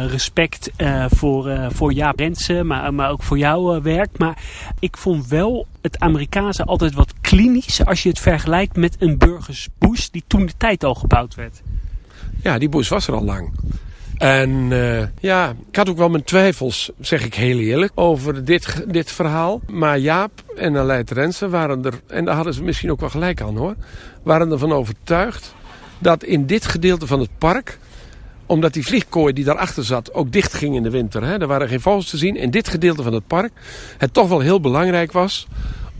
respect 0.06 0.70
voor, 1.08 1.72
voor 1.72 1.92
Jaap 1.92 2.18
Rensen, 2.18 2.66
maar, 2.66 2.94
maar 2.94 3.10
ook 3.10 3.22
voor 3.22 3.38
jouw 3.38 3.82
werk. 3.82 4.18
Maar 4.18 4.38
ik 4.78 4.96
vond 4.96 5.26
wel 5.26 5.66
het 5.80 5.98
Amerikaanse 5.98 6.64
altijd 6.64 6.94
wat 6.94 7.14
klinisch 7.20 7.84
als 7.84 8.02
je 8.02 8.08
het 8.08 8.18
vergelijkt 8.18 8.76
met 8.76 8.96
een 8.98 9.18
burgersbush 9.18 10.08
die 10.08 10.24
toen 10.26 10.46
de 10.46 10.56
tijd 10.56 10.84
al 10.84 10.94
gebouwd 10.94 11.34
werd. 11.34 11.62
Ja, 12.42 12.58
die 12.58 12.68
bush 12.68 12.88
was 12.88 13.06
er 13.06 13.14
al 13.14 13.24
lang. 13.24 13.52
En 14.18 14.50
uh, 14.70 15.02
ja, 15.20 15.54
ik 15.70 15.76
had 15.76 15.88
ook 15.88 15.96
wel 15.96 16.08
mijn 16.08 16.24
twijfels, 16.24 16.90
zeg 17.00 17.24
ik 17.24 17.34
heel 17.34 17.58
eerlijk, 17.58 17.92
over 17.94 18.44
dit, 18.44 18.84
dit 18.88 19.12
verhaal. 19.12 19.60
Maar 19.66 19.98
Jaap 19.98 20.30
en 20.56 20.76
Aleid 20.76 21.10
Rensen 21.10 21.50
waren 21.50 21.84
er, 21.84 22.00
en 22.06 22.24
daar 22.24 22.34
hadden 22.34 22.54
ze 22.54 22.62
misschien 22.62 22.90
ook 22.90 23.00
wel 23.00 23.08
gelijk 23.08 23.40
aan 23.40 23.56
hoor, 23.56 23.74
waren 24.22 24.50
ervan 24.50 24.72
overtuigd 24.72 25.54
dat 25.98 26.24
in 26.24 26.46
dit 26.46 26.66
gedeelte 26.66 27.06
van 27.06 27.20
het 27.20 27.30
park, 27.38 27.78
omdat 28.46 28.72
die 28.72 28.86
vliegkooi 28.86 29.32
die 29.32 29.44
daarachter 29.44 29.84
zat 29.84 30.14
ook 30.14 30.32
dicht 30.32 30.54
ging 30.54 30.76
in 30.76 30.82
de 30.82 30.90
winter, 30.90 31.24
hè, 31.24 31.38
er 31.38 31.46
waren 31.46 31.68
geen 31.68 31.80
vogels 31.80 32.10
te 32.10 32.16
zien, 32.16 32.36
in 32.36 32.50
dit 32.50 32.68
gedeelte 32.68 33.02
van 33.02 33.12
het 33.12 33.26
park 33.26 33.52
het 33.98 34.12
toch 34.12 34.28
wel 34.28 34.40
heel 34.40 34.60
belangrijk 34.60 35.12
was 35.12 35.46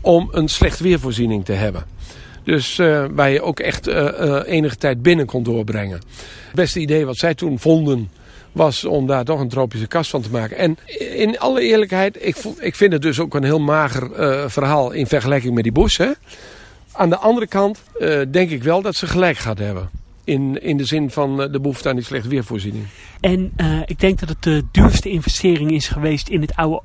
om 0.01 0.29
een 0.31 0.47
slecht 0.47 0.79
weervoorziening 0.79 1.45
te 1.45 1.51
hebben. 1.51 1.94
Dus 2.45 2.77
uh, 2.77 3.05
waar 3.11 3.29
je 3.29 3.41
ook 3.41 3.59
echt 3.59 3.87
uh, 3.87 3.95
uh, 3.95 4.41
enige 4.45 4.75
tijd 4.75 5.01
binnen 5.01 5.25
kon 5.25 5.43
doorbrengen. 5.43 5.97
Het 6.45 6.55
beste 6.55 6.79
idee 6.79 7.05
wat 7.05 7.17
zij 7.17 7.35
toen 7.35 7.59
vonden 7.59 8.09
was 8.51 8.85
om 8.85 9.07
daar 9.07 9.23
toch 9.23 9.39
een 9.39 9.49
tropische 9.49 9.87
kast 9.87 10.09
van 10.09 10.21
te 10.21 10.29
maken. 10.29 10.57
En 10.57 10.77
in 11.15 11.39
alle 11.39 11.61
eerlijkheid, 11.61 12.25
ik, 12.25 12.37
ik 12.59 12.75
vind 12.75 12.93
het 12.93 13.01
dus 13.01 13.19
ook 13.19 13.35
een 13.35 13.43
heel 13.43 13.59
mager 13.59 14.09
verhaal 14.51 14.91
in 14.91 15.07
vergelijking 15.07 15.53
met 15.53 15.63
die. 15.63 15.73
Hè? 15.97 16.11
Aan 16.91 17.09
de 17.09 17.17
andere 17.17 17.47
kant 17.47 17.79
denk 18.31 18.49
ik 18.49 18.63
wel 18.63 18.81
dat 18.81 18.95
ze 18.95 19.07
gelijk 19.07 19.37
gaat 19.37 19.59
hebben. 19.59 19.89
In, 20.23 20.61
in 20.61 20.77
de 20.77 20.85
zin 20.85 21.11
van 21.11 21.37
de 21.37 21.59
behoefte 21.59 21.89
aan 21.89 21.95
die 21.95 22.05
slechte 22.05 22.29
weervoorziening. 22.29 22.85
En 23.19 23.53
ik 23.85 23.99
denk 23.99 24.19
dat 24.19 24.29
het 24.29 24.43
de 24.43 24.63
duurste 24.71 25.09
investering 25.09 25.71
is 25.71 25.87
geweest 25.87 26.27
in 26.29 26.41
het 26.41 26.55
oude 26.55 26.81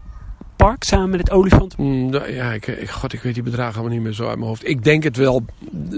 park 0.65 0.85
samen 0.85 1.11
met 1.11 1.21
het 1.21 1.31
olifant? 1.31 1.77
Mm, 1.77 2.13
ja, 2.13 2.53
ik, 2.53 2.67
ik, 2.67 2.91
god, 2.91 3.13
ik 3.13 3.23
weet 3.23 3.35
die 3.35 3.43
bedragen 3.43 3.75
allemaal 3.75 3.93
niet 3.93 4.03
meer 4.03 4.13
zo 4.13 4.29
uit 4.29 4.37
mijn 4.37 4.49
hoofd. 4.49 4.69
Ik 4.69 4.85
denk 4.85 5.03
het 5.03 5.17
wel 5.17 5.45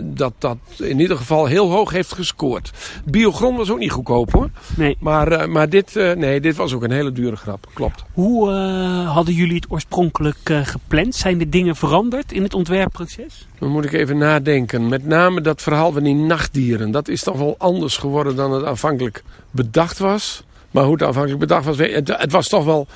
dat 0.02 0.32
dat 0.38 0.56
in 0.78 1.00
ieder 1.00 1.16
geval 1.16 1.46
heel 1.46 1.70
hoog 1.70 1.90
heeft 1.90 2.12
gescoord. 2.12 2.70
Biogron 3.04 3.56
was 3.56 3.70
ook 3.70 3.78
niet 3.78 3.90
goedkoop 3.90 4.32
hoor. 4.32 4.50
Nee. 4.76 4.96
Maar, 5.00 5.32
uh, 5.32 5.46
maar 5.46 5.68
dit, 5.68 5.96
uh, 5.96 6.12
nee, 6.12 6.40
dit 6.40 6.56
was 6.56 6.72
ook 6.72 6.82
een 6.82 6.90
hele 6.90 7.12
dure 7.12 7.36
grap. 7.36 7.66
Klopt. 7.74 8.04
Hoe 8.12 8.50
uh, 8.50 9.12
hadden 9.12 9.34
jullie 9.34 9.54
het 9.54 9.66
oorspronkelijk 9.68 10.36
gepland? 10.62 11.14
Zijn 11.14 11.38
de 11.38 11.48
dingen 11.48 11.76
veranderd 11.76 12.32
in 12.32 12.42
het 12.42 12.54
ontwerpproces? 12.54 13.46
Dan 13.58 13.70
moet 13.70 13.84
ik 13.84 13.92
even 13.92 14.18
nadenken. 14.18 14.88
Met 14.88 15.06
name 15.06 15.40
dat 15.40 15.62
verhaal 15.62 15.92
van 15.92 16.02
die 16.02 16.14
nachtdieren. 16.14 16.90
Dat 16.90 17.08
is 17.08 17.22
toch 17.22 17.38
wel 17.38 17.54
anders 17.58 17.96
geworden 17.96 18.36
dan 18.36 18.52
het 18.52 18.64
aanvankelijk 18.64 19.22
bedacht 19.50 19.98
was. 19.98 20.44
Maar 20.70 20.84
hoe 20.84 20.92
het 20.92 21.02
aanvankelijk 21.02 21.40
bedacht 21.40 21.64
was, 21.64 21.78
het, 21.78 22.08
het 22.08 22.32
was 22.32 22.48
toch 22.48 22.64
wel 22.64 22.86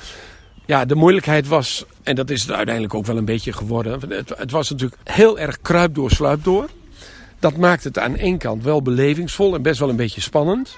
ja, 0.67 0.85
de 0.85 0.95
moeilijkheid 0.95 1.47
was, 1.47 1.85
en 2.03 2.15
dat 2.15 2.29
is 2.29 2.41
het 2.41 2.51
uiteindelijk 2.51 2.93
ook 2.93 3.05
wel 3.05 3.17
een 3.17 3.25
beetje 3.25 3.53
geworden. 3.53 3.99
Het, 4.37 4.51
was 4.51 4.69
natuurlijk 4.69 5.01
heel 5.03 5.39
erg 5.39 5.61
kruip 5.61 5.95
door. 6.41 6.69
Dat 7.39 7.57
maakt 7.57 7.83
het 7.83 7.99
aan 7.99 8.15
één 8.15 8.37
kant 8.37 8.63
wel 8.63 8.81
belevingsvol 8.81 9.55
en 9.55 9.61
best 9.61 9.79
wel 9.79 9.89
een 9.89 9.95
beetje 9.95 10.21
spannend. 10.21 10.75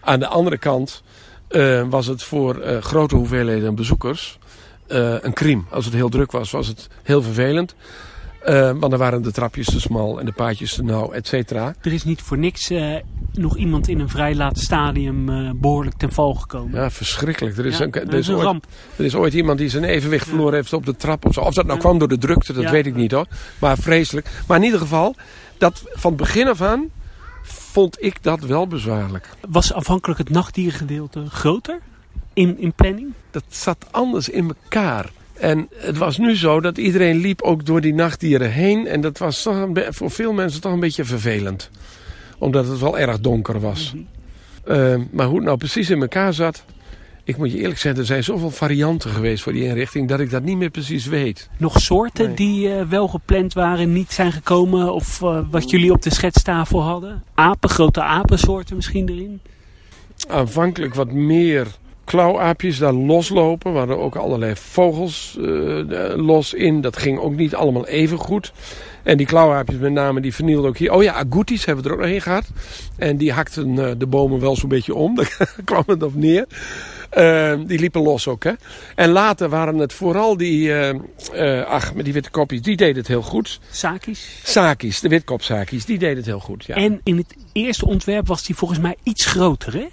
Aan 0.00 0.18
de 0.18 0.26
andere 0.26 0.58
kant 0.58 1.02
uh, 1.50 1.88
was 1.88 2.06
het 2.06 2.22
voor 2.22 2.64
uh, 2.64 2.78
grote 2.78 3.16
hoeveelheden 3.16 3.74
bezoekers 3.74 4.38
uh, 4.88 5.14
een 5.20 5.32
crime. 5.32 5.62
Als 5.70 5.84
het 5.84 5.94
heel 5.94 6.08
druk 6.08 6.32
was, 6.32 6.50
was 6.50 6.66
het 6.66 6.88
heel 7.02 7.22
vervelend. 7.22 7.74
Uh, 8.48 8.60
want 8.64 8.80
dan 8.80 8.96
waren 8.96 9.22
de 9.22 9.32
trapjes 9.32 9.66
te 9.66 9.80
smal 9.80 10.20
en 10.20 10.26
de 10.26 10.32
paadjes 10.32 10.74
te 10.74 10.82
nauw, 10.82 11.10
et 11.10 11.26
cetera. 11.26 11.74
Er 11.80 11.92
is 11.92 12.04
niet 12.04 12.22
voor 12.22 12.38
niks 12.38 12.70
uh, 12.70 12.96
nog 13.32 13.56
iemand 13.56 13.88
in 13.88 14.00
een 14.00 14.08
vrij 14.08 14.34
laat 14.34 14.58
stadium 14.58 15.28
uh, 15.28 15.50
behoorlijk 15.54 15.96
ten 15.96 16.12
val 16.12 16.34
gekomen. 16.34 16.80
Ja, 16.80 16.90
verschrikkelijk. 16.90 17.58
Er 17.58 17.66
is, 17.66 17.78
ja, 17.78 17.84
een, 17.84 17.92
er 17.92 18.14
is, 18.14 18.28
een 18.28 18.34
ooit, 18.34 18.44
ramp. 18.44 18.66
er 18.96 19.04
is 19.04 19.14
ooit 19.14 19.34
iemand 19.34 19.58
die 19.58 19.68
zijn 19.68 19.84
evenwicht 19.84 20.28
verloren 20.28 20.54
heeft 20.54 20.72
op 20.72 20.86
de 20.86 20.96
trap. 20.96 21.26
Of, 21.26 21.34
zo. 21.34 21.40
of 21.40 21.54
dat 21.54 21.66
nou 21.66 21.78
kwam 21.78 21.98
door 21.98 22.08
de 22.08 22.18
drukte, 22.18 22.52
dat 22.52 22.70
weet 22.70 22.86
ik 22.86 22.94
niet 22.94 23.12
hoor. 23.12 23.26
Maar 23.58 23.78
vreselijk. 23.78 24.30
Maar 24.46 24.56
in 24.56 24.64
ieder 24.64 24.80
geval, 24.80 25.14
dat 25.58 25.82
van 25.92 26.10
het 26.10 26.20
begin 26.20 26.48
af 26.48 26.60
aan 26.60 26.88
vond 27.42 28.02
ik 28.02 28.22
dat 28.22 28.40
wel 28.40 28.66
bezwaarlijk. 28.66 29.28
Was 29.48 29.72
afhankelijk 29.72 30.18
het 30.18 30.30
nachtdiergedeelte 30.30 31.24
groter 31.28 31.80
in, 32.32 32.58
in 32.58 32.72
planning? 32.72 33.12
Dat 33.30 33.44
zat 33.48 33.86
anders 33.90 34.28
in 34.28 34.48
elkaar. 34.48 35.10
En 35.40 35.68
het 35.74 35.98
was 35.98 36.18
nu 36.18 36.36
zo 36.36 36.60
dat 36.60 36.78
iedereen 36.78 37.16
liep 37.16 37.42
ook 37.42 37.66
door 37.66 37.80
die 37.80 37.94
nachtdieren 37.94 38.50
heen. 38.50 38.86
En 38.86 39.00
dat 39.00 39.18
was 39.18 39.42
toch 39.42 39.68
voor 39.88 40.10
veel 40.10 40.32
mensen 40.32 40.60
toch 40.60 40.72
een 40.72 40.80
beetje 40.80 41.04
vervelend. 41.04 41.70
Omdat 42.38 42.68
het 42.68 42.78
wel 42.78 42.98
erg 42.98 43.20
donker 43.20 43.60
was. 43.60 43.94
Uh, 44.68 44.94
maar 45.10 45.26
hoe 45.26 45.36
het 45.36 45.44
nou 45.44 45.56
precies 45.56 45.90
in 45.90 46.00
elkaar 46.00 46.34
zat... 46.34 46.64
Ik 47.24 47.36
moet 47.36 47.52
je 47.52 47.58
eerlijk 47.58 47.78
zeggen, 47.78 48.00
er 48.00 48.06
zijn 48.06 48.24
zoveel 48.24 48.50
varianten 48.50 49.10
geweest 49.10 49.42
voor 49.42 49.52
die 49.52 49.64
inrichting... 49.64 50.08
dat 50.08 50.20
ik 50.20 50.30
dat 50.30 50.42
niet 50.42 50.56
meer 50.56 50.70
precies 50.70 51.06
weet. 51.06 51.48
Nog 51.56 51.80
soorten 51.80 52.26
nee. 52.26 52.34
die 52.34 52.68
uh, 52.68 52.82
wel 52.82 53.08
gepland 53.08 53.52
waren, 53.52 53.92
niet 53.92 54.12
zijn 54.12 54.32
gekomen... 54.32 54.94
of 54.94 55.20
uh, 55.20 55.40
wat 55.50 55.70
jullie 55.70 55.92
op 55.92 56.02
de 56.02 56.10
schetstafel 56.10 56.82
hadden? 56.82 57.22
Apen, 57.34 57.70
grote 57.70 58.02
apensoorten 58.02 58.76
misschien 58.76 59.08
erin? 59.08 59.40
Aanvankelijk 60.28 60.94
wat 60.94 61.12
meer 61.12 61.66
klauwaapjes 62.10 62.78
daar 62.78 62.92
loslopen. 62.92 63.72
We 63.72 63.78
hadden 63.78 63.98
ook 63.98 64.16
allerlei 64.16 64.56
vogels 64.56 65.36
uh, 65.40 66.14
los 66.16 66.54
in. 66.54 66.80
Dat 66.80 66.96
ging 66.96 67.18
ook 67.18 67.34
niet 67.34 67.54
allemaal 67.54 67.86
even 67.86 68.18
goed. 68.18 68.52
En 69.02 69.16
die 69.16 69.26
klauwaapjes 69.26 69.78
met 69.78 69.92
name, 69.92 70.20
die 70.20 70.34
vernielden 70.34 70.70
ook 70.70 70.76
hier. 70.76 70.92
Oh 70.92 71.02
ja, 71.02 71.12
agoutis 71.12 71.64
hebben 71.64 71.84
we 71.84 71.90
er 71.90 71.96
ook 71.96 72.00
nog 72.00 72.10
heen 72.10 72.20
gehad. 72.20 72.44
En 72.96 73.16
die 73.16 73.32
hakten 73.32 73.68
uh, 73.68 73.90
de 73.98 74.06
bomen 74.06 74.40
wel 74.40 74.56
zo'n 74.56 74.68
beetje 74.68 74.94
om. 74.94 75.14
Daar 75.16 75.54
kwam 75.64 75.82
het 75.86 76.02
op 76.02 76.14
neer. 76.14 76.46
Uh, 77.18 77.54
die 77.66 77.78
liepen 77.78 78.02
los 78.02 78.28
ook. 78.28 78.44
Hè? 78.44 78.52
En 78.94 79.10
later 79.10 79.48
waren 79.48 79.78
het 79.78 79.92
vooral 79.92 80.36
die, 80.36 80.74
ach, 81.66 81.94
met 81.94 82.04
die 82.04 82.14
witte 82.14 82.30
kopjes, 82.30 82.62
die 82.62 82.76
deden 82.76 82.96
het 82.96 83.08
heel 83.08 83.22
goed. 83.22 83.60
Sakis? 83.70 84.40
Sakis, 84.42 85.00
de 85.00 85.08
witkopsakis, 85.08 85.84
die 85.84 85.98
deden 85.98 86.16
het 86.16 86.26
heel 86.26 86.40
goed. 86.40 86.64
Ja. 86.64 86.74
En 86.74 87.00
in 87.04 87.16
het 87.16 87.36
eerste 87.52 87.86
ontwerp 87.86 88.26
was 88.26 88.44
die 88.44 88.56
volgens 88.56 88.80
mij 88.80 88.96
iets 89.02 89.26
groter, 89.26 89.72
hè? 89.72 89.86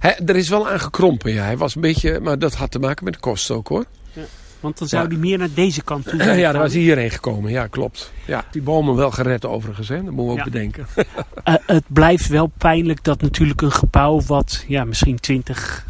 Er 0.00 0.36
is 0.36 0.48
wel 0.48 0.68
aan 0.68 0.80
gekrompen, 0.80 1.32
ja. 1.32 1.44
Hij 1.44 1.56
was 1.56 1.74
een 1.74 1.80
beetje, 1.80 2.20
maar 2.20 2.38
dat 2.38 2.54
had 2.54 2.70
te 2.70 2.78
maken 2.78 3.04
met 3.04 3.14
de 3.14 3.20
kosten 3.20 3.54
ook 3.54 3.68
hoor. 3.68 3.84
Ja, 4.12 4.22
want 4.60 4.78
dan 4.78 4.88
zou 4.88 5.02
ja. 5.02 5.08
die 5.08 5.18
meer 5.18 5.38
naar 5.38 5.54
deze 5.54 5.82
kant 5.82 6.08
toe 6.08 6.24
Ja, 6.38 6.52
dan 6.52 6.60
was 6.60 6.72
hij 6.72 6.82
hierheen 6.82 7.10
gekomen. 7.10 7.50
Ja, 7.50 7.66
klopt. 7.66 8.12
Ja, 8.26 8.44
die 8.50 8.62
bomen 8.62 8.94
wel 8.94 9.10
gered 9.10 9.44
overigens, 9.44 9.88
hè. 9.88 9.94
dat 9.94 10.12
moeten 10.12 10.34
we 10.34 10.40
ook 10.40 10.44
bedenken. 10.44 10.86
uh, 10.96 11.04
het 11.66 11.84
blijft 11.86 12.28
wel 12.28 12.52
pijnlijk 12.58 13.04
dat 13.04 13.20
natuurlijk 13.20 13.62
een 13.62 13.72
gebouw 13.72 14.20
wat 14.20 14.64
ja, 14.68 14.84
misschien 14.84 15.20
20 15.20 15.86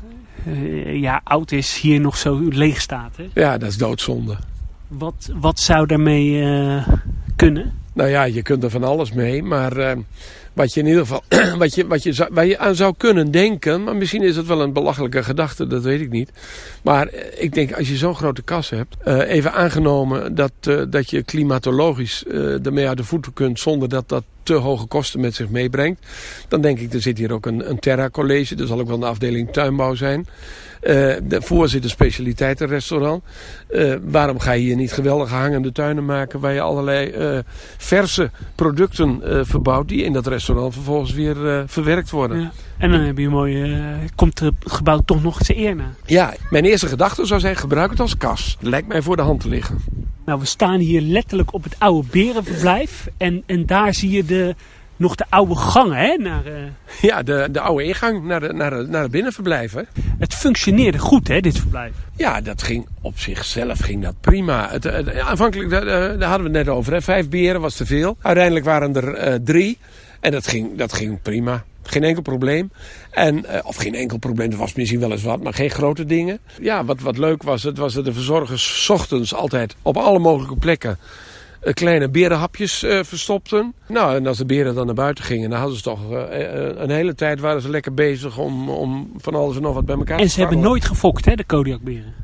uh, 0.47 1.01
jaar 1.01 1.21
oud 1.25 1.53
is, 1.53 1.81
hier 1.81 2.01
nog 2.01 2.17
zo 2.17 2.49
leeg 2.49 2.81
staat. 2.81 3.17
Hè? 3.17 3.41
Ja, 3.41 3.59
dat 3.59 3.69
is 3.69 3.77
doodzonde. 3.77 4.37
Wat, 4.89 5.31
wat 5.35 5.61
zou 5.61 5.87
daarmee 5.87 6.31
uh, 6.31 6.89
kunnen? 7.37 7.73
Nou 7.93 8.09
ja, 8.09 8.23
je 8.25 8.43
kunt 8.43 8.65
er 8.65 8.71
van 8.71 8.85
alles 8.85 9.13
mee, 9.13 9.43
maar 9.43 9.97
wat 10.57 10.75
je 10.75 10.81
in 10.81 10.87
ieder 10.87 11.01
geval 11.01 11.23
wat 11.59 11.75
je, 11.75 11.87
wat 11.87 12.03
je, 12.03 12.29
waar 12.33 12.47
je 12.47 12.59
aan 12.59 12.75
zou 12.75 12.95
kunnen 12.97 13.31
denken, 13.31 13.85
maar 13.85 13.97
misschien 13.97 14.23
is 14.23 14.37
het 14.37 14.47
wel 14.47 14.61
een 14.61 14.73
belachelijke 14.73 15.23
gedachte, 15.23 15.67
dat 15.67 15.83
weet 15.83 16.01
ik 16.01 16.11
niet. 16.11 16.31
Maar 16.83 17.09
ik 17.39 17.55
denk 17.55 17.73
als 17.73 17.89
je 17.89 17.97
zo'n 17.97 18.15
grote 18.15 18.43
kas 18.43 18.71
hebt, 18.71 18.97
uh, 19.05 19.31
even 19.31 19.53
aangenomen 19.53 20.35
dat, 20.35 20.53
uh, 20.69 20.83
dat 20.89 21.11
je 21.11 21.23
klimatologisch 21.23 22.25
uh, 22.27 22.67
ermee 22.67 22.89
uit 22.89 22.97
de 22.97 23.05
voeten 23.05 23.33
kunt 23.33 23.61
zonder 23.61 23.89
dat 23.89 24.09
dat 24.09 24.25
te 24.43 24.55
hoge 24.55 24.87
kosten 24.87 25.21
met 25.21 25.35
zich 25.35 25.49
meebrengt. 25.49 26.07
Dan 26.49 26.61
denk 26.61 26.79
ik, 26.79 26.93
er 26.93 27.03
zit 27.03 27.19
hier 27.19 27.33
ook 27.33 27.47
een, 27.47 27.71
een 27.71 27.79
Terra 27.79 28.11
College, 28.11 28.57
er 28.57 28.67
zal 28.67 28.81
ook 28.81 28.89
wel 28.89 28.97
een 28.97 29.03
afdeling 29.03 29.53
tuinbouw 29.53 29.95
zijn. 29.95 30.27
Uh, 30.83 30.93
de 31.23 31.43
voorzitter 31.43 31.91
specialiteitenrestaurant. 31.91 33.23
Uh, 33.71 33.95
waarom 34.03 34.39
ga 34.39 34.53
je 34.53 34.63
hier 34.63 34.77
niet 34.77 34.93
geweldige 34.93 35.35
hangende 35.35 35.73
tuinen 35.73 36.05
maken 36.05 36.41
waar 36.41 36.53
je 36.53 36.61
allerlei 36.61 37.11
uh, 37.11 37.39
verse 37.77 38.31
producten 38.55 39.21
verbouwt 39.47 39.89
die 39.89 40.03
in 40.03 40.13
dat 40.13 40.27
restaurant 40.27 40.75
vervolgens 40.75 41.13
weer 41.13 41.65
verwerkt 41.67 42.11
worden. 42.11 42.41
Ja. 42.41 42.51
En 42.79 42.91
dan 42.91 43.01
heb 43.01 43.19
je 43.19 43.25
een 43.25 43.31
mooie, 43.31 43.83
komt 44.15 44.39
het 44.39 44.55
gebouw 44.61 45.01
toch 45.05 45.23
nog 45.23 45.43
te 45.43 45.57
eer 45.57 45.77
na. 45.77 45.93
Ja, 46.07 46.35
mijn 46.51 46.65
eerste 46.65 46.87
gedachte 46.87 47.27
zou 47.27 47.41
zijn 47.41 47.57
gebruik 47.57 47.91
het 47.91 48.01
als 48.01 48.17
kas. 48.17 48.57
Dat 48.61 48.71
lijkt 48.71 48.89
mij 48.89 49.03
voor 49.03 49.17
de 49.17 49.23
hand 49.23 49.41
te 49.41 49.49
liggen. 49.49 49.79
Nou, 50.25 50.41
we 50.41 50.47
staan 50.47 50.81
hier 50.81 51.01
letterlijk 51.01 51.53
op 51.53 51.65
het 51.65 51.77
oude 51.79 52.09
berenverblijf 52.11 53.09
en, 53.17 53.43
en 53.47 53.67
daar 53.67 53.95
zie 53.95 54.11
je 54.11 54.25
de 54.25 54.55
nog 54.97 55.15
de 55.15 55.25
oude 55.29 55.55
gangen, 55.55 55.97
hè? 55.97 56.17
Naar, 56.17 56.47
uh... 56.47 56.53
Ja, 57.01 57.23
de, 57.23 57.49
de 57.53 57.61
oude 57.61 57.85
ingang 57.85 58.25
naar, 58.25 58.41
de, 58.41 58.53
naar, 58.53 58.71
de, 58.71 58.87
naar 58.89 59.03
het 59.03 59.11
binnenverblijf. 59.11 59.73
Hè? 59.73 59.83
Het 60.19 60.35
functioneerde 60.35 60.99
goed, 60.99 61.29
hè, 61.29 61.41
dit 61.41 61.59
verblijf? 61.59 61.95
Ja, 62.17 62.41
dat 62.41 62.63
ging 62.63 62.87
op 63.01 63.19
zichzelf 63.19 63.79
ging 63.79 64.03
dat 64.03 64.15
prima. 64.21 64.69
Het, 64.71 64.85
het, 64.85 65.19
aanvankelijk, 65.19 65.71
daar, 65.71 65.85
daar 65.85 66.29
hadden 66.29 66.53
we 66.53 66.59
het 66.59 66.67
net 66.67 66.75
over, 66.75 66.93
hè? 66.93 67.03
vijf 67.03 67.29
beren 67.29 67.61
was 67.61 67.75
te 67.75 67.87
veel. 67.87 68.17
Uiteindelijk 68.23 68.65
waren 68.65 68.95
er 68.95 69.29
uh, 69.29 69.35
drie 69.45 69.79
en 70.21 70.31
dat 70.31 70.47
ging, 70.47 70.79
dat 70.79 70.93
ging 70.93 71.23
prima. 71.23 71.65
Geen 71.83 72.05
enkel 72.05 72.23
probleem. 72.23 72.71
En, 73.11 73.37
uh, 73.37 73.59
of 73.63 73.77
geen 73.77 73.95
enkel 73.95 74.19
probleem, 74.19 74.51
er 74.51 74.57
was 74.57 74.75
misschien 74.75 75.01
wel 75.01 75.13
eens 75.13 75.23
wat, 75.23 75.43
maar 75.43 75.55
geen 75.55 75.71
grote 75.71 76.05
dingen. 76.05 76.39
Ja, 76.61 76.85
wat, 76.85 77.01
wat 77.01 77.19
leuk 77.19 77.43
was, 77.43 77.63
het 77.63 77.79
was 77.79 77.95
dat 77.95 78.05
de 78.05 78.13
verzorgers 78.13 78.91
ochtends 78.91 79.35
altijd 79.35 79.77
op 79.83 79.97
alle 79.97 80.19
mogelijke 80.19 80.57
plekken 80.57 80.99
kleine 81.75 82.09
berenhapjes 82.09 82.83
uh, 82.83 83.03
verstopten. 83.03 83.75
Nou, 83.89 84.17
en 84.17 84.27
als 84.27 84.39
de 84.39 84.47
beren 84.47 84.75
dan 84.75 84.87
naar 84.87 84.95
buiten 84.95 85.25
gingen, 85.25 85.51
dan 85.51 85.59
hadden 85.59 85.77
ze 85.77 85.83
toch 85.83 86.11
uh, 86.11 86.19
een 86.77 86.91
hele 86.91 87.15
tijd 87.15 87.41
waren 87.41 87.63
ze 87.63 87.71
lekker 87.71 87.95
bezig 87.95 88.39
om, 88.39 88.71
om 88.71 89.11
van 89.17 89.35
alles 89.35 89.57
en 89.57 89.63
nog 89.63 89.75
wat 89.75 89.87
bij 89.87 89.97
elkaar 89.97 90.19
en 90.19 90.25
te 90.25 90.31
ze 90.31 90.41
hebben 90.41 90.61
nooit 90.61 90.85
gefokt, 90.85 91.25
hè, 91.25 91.35
de 91.35 91.45
Kodiakberen? 91.45 92.15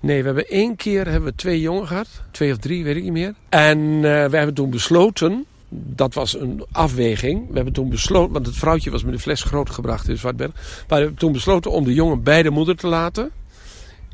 Nee, 0.00 0.18
we 0.18 0.26
hebben 0.26 0.48
één 0.48 0.76
keer 0.76 1.06
hebben 1.06 1.30
we 1.30 1.34
twee 1.36 1.60
jongen 1.60 1.86
gehad. 1.86 2.08
Twee 2.30 2.52
of 2.52 2.58
drie, 2.58 2.84
weet 2.84 2.96
ik 2.96 3.02
niet 3.02 3.12
meer. 3.12 3.34
En 3.48 3.78
uh, 3.78 4.00
we 4.00 4.36
hebben 4.36 4.54
toen 4.54 4.70
besloten, 4.70 5.44
dat 5.68 6.14
was 6.14 6.40
een 6.40 6.64
afweging. 6.72 7.48
We 7.48 7.54
hebben 7.54 7.72
toen 7.72 7.88
besloten, 7.88 8.32
want 8.32 8.46
het 8.46 8.56
vrouwtje 8.56 8.90
was 8.90 9.04
met 9.04 9.14
een 9.14 9.20
fles 9.20 9.42
groot 9.42 9.70
gebracht 9.70 10.08
in 10.08 10.16
Zwartberg. 10.16 10.52
Maar 10.54 10.84
we 10.88 10.94
hebben 10.94 11.14
toen 11.14 11.32
besloten 11.32 11.70
om 11.70 11.84
de 11.84 11.94
jongen 11.94 12.22
bij 12.22 12.42
de 12.42 12.50
moeder 12.50 12.76
te 12.76 12.86
laten. 12.86 13.30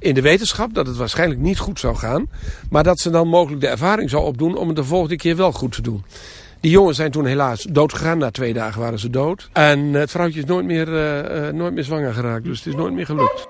In 0.04 0.14
de 0.14 0.22
wetenschap 0.22 0.74
dat 0.74 0.86
het 0.86 0.96
waarschijnlijk 0.96 1.40
niet 1.40 1.58
goed 1.58 1.80
zou 1.80 1.96
gaan. 1.96 2.26
Maar 2.70 2.82
dat 2.82 2.98
ze 2.98 3.10
dan 3.10 3.28
mogelijk 3.28 3.60
de 3.60 3.66
ervaring 3.66 4.10
zou 4.10 4.24
opdoen 4.24 4.56
om 4.56 4.66
het 4.66 4.76
de 4.76 4.84
volgende 4.84 5.16
keer 5.16 5.36
wel 5.36 5.52
goed 5.52 5.72
te 5.72 5.82
doen. 5.82 6.04
Die 6.60 6.70
jongens 6.70 6.96
zijn 6.96 7.10
toen 7.10 7.26
helaas 7.26 7.62
dood 7.62 7.92
gegaan. 7.92 8.18
Na 8.18 8.30
twee 8.30 8.52
dagen 8.52 8.80
waren 8.80 8.98
ze 8.98 9.10
dood. 9.10 9.48
En 9.52 9.78
het 9.92 10.10
vrouwtje 10.10 10.40
is 10.40 10.44
nooit 10.44 10.64
meer, 10.64 10.88
uh, 10.88 11.46
uh, 11.46 11.52
nooit 11.52 11.74
meer 11.74 11.84
zwanger 11.84 12.14
geraakt. 12.14 12.44
Dus 12.44 12.58
het 12.58 12.66
is 12.66 12.74
nooit 12.74 12.92
meer 12.92 13.06
gelukt. 13.06 13.48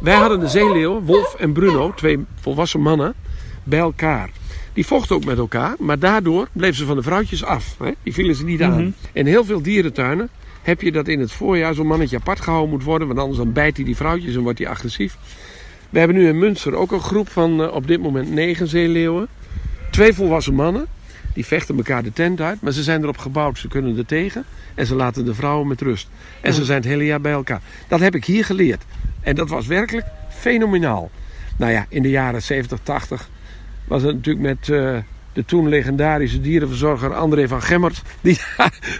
Wij 0.00 0.14
hadden 0.14 0.40
de 0.40 0.48
zeeleeuwen, 0.48 1.02
Wolf 1.02 1.34
en 1.34 1.52
Bruno, 1.52 1.92
twee 1.94 2.24
volwassen 2.40 2.80
mannen, 2.80 3.14
bij 3.62 3.78
elkaar. 3.78 4.30
Die 4.72 4.86
vochten 4.86 5.16
ook 5.16 5.24
met 5.24 5.38
elkaar, 5.38 5.74
maar 5.78 5.98
daardoor 5.98 6.48
bleven 6.52 6.76
ze 6.76 6.84
van 6.84 6.96
de 6.96 7.02
vrouwtjes 7.02 7.44
af. 7.44 7.76
Hè? 7.78 7.90
Die 8.02 8.12
vielen 8.12 8.34
ze 8.34 8.44
niet 8.44 8.62
aan. 8.62 8.70
Mm 8.70 8.78
-hmm. 8.78 8.94
In 9.12 9.26
heel 9.26 9.44
veel 9.44 9.62
dierentuinen 9.62 10.30
heb 10.62 10.80
je 10.80 10.92
dat 10.92 11.08
in 11.08 11.20
het 11.20 11.32
voorjaar 11.32 11.74
zo'n 11.74 11.86
mannetje 11.86 12.16
apart 12.16 12.40
gehouden 12.40 12.70
moet 12.70 12.84
worden. 12.84 13.06
Want 13.06 13.18
anders 13.18 13.38
dan 13.38 13.52
bijt 13.52 13.76
hij 13.76 13.84
die 13.84 13.96
vrouwtjes 13.96 14.34
en 14.34 14.40
wordt 14.40 14.58
hij 14.58 14.68
agressief. 14.68 15.16
We 15.90 15.98
hebben 15.98 16.16
nu 16.16 16.28
in 16.28 16.38
Münster 16.38 16.74
ook 16.74 16.92
een 16.92 17.00
groep 17.00 17.28
van 17.28 17.60
uh, 17.60 17.72
op 17.72 17.86
dit 17.86 18.00
moment 18.00 18.30
negen 18.30 18.68
zeeleeuwen. 18.68 19.28
Twee 19.90 20.12
volwassen 20.12 20.54
mannen. 20.54 20.86
Die 21.34 21.46
vechten 21.46 21.76
elkaar 21.76 22.02
de 22.02 22.12
tent 22.12 22.40
uit. 22.40 22.60
Maar 22.60 22.72
ze 22.72 22.82
zijn 22.82 23.02
erop 23.02 23.18
gebouwd. 23.18 23.58
Ze 23.58 23.68
kunnen 23.68 23.98
er 23.98 24.06
tegen. 24.06 24.44
En 24.74 24.86
ze 24.86 24.94
laten 24.94 25.24
de 25.24 25.34
vrouwen 25.34 25.68
met 25.68 25.80
rust. 25.80 26.08
En 26.40 26.52
ze 26.52 26.64
zijn 26.64 26.78
het 26.78 26.88
hele 26.88 27.04
jaar 27.04 27.20
bij 27.20 27.32
elkaar. 27.32 27.60
Dat 27.88 28.00
heb 28.00 28.14
ik 28.14 28.24
hier 28.24 28.44
geleerd. 28.44 28.84
En 29.20 29.34
dat 29.34 29.48
was 29.48 29.66
werkelijk 29.66 30.06
fenomenaal. 30.28 31.10
Nou 31.56 31.72
ja, 31.72 31.86
in 31.88 32.02
de 32.02 32.10
jaren 32.10 32.42
70, 32.42 32.78
80 32.82 33.28
was 33.84 34.02
het 34.02 34.14
natuurlijk 34.14 34.46
met... 34.46 34.68
Uh, 34.68 34.98
de 35.32 35.44
toen 35.44 35.68
legendarische 35.68 36.40
dierenverzorger 36.40 37.14
André 37.14 37.48
van 37.48 37.62
Gemmert, 37.62 38.02
die 38.20 38.40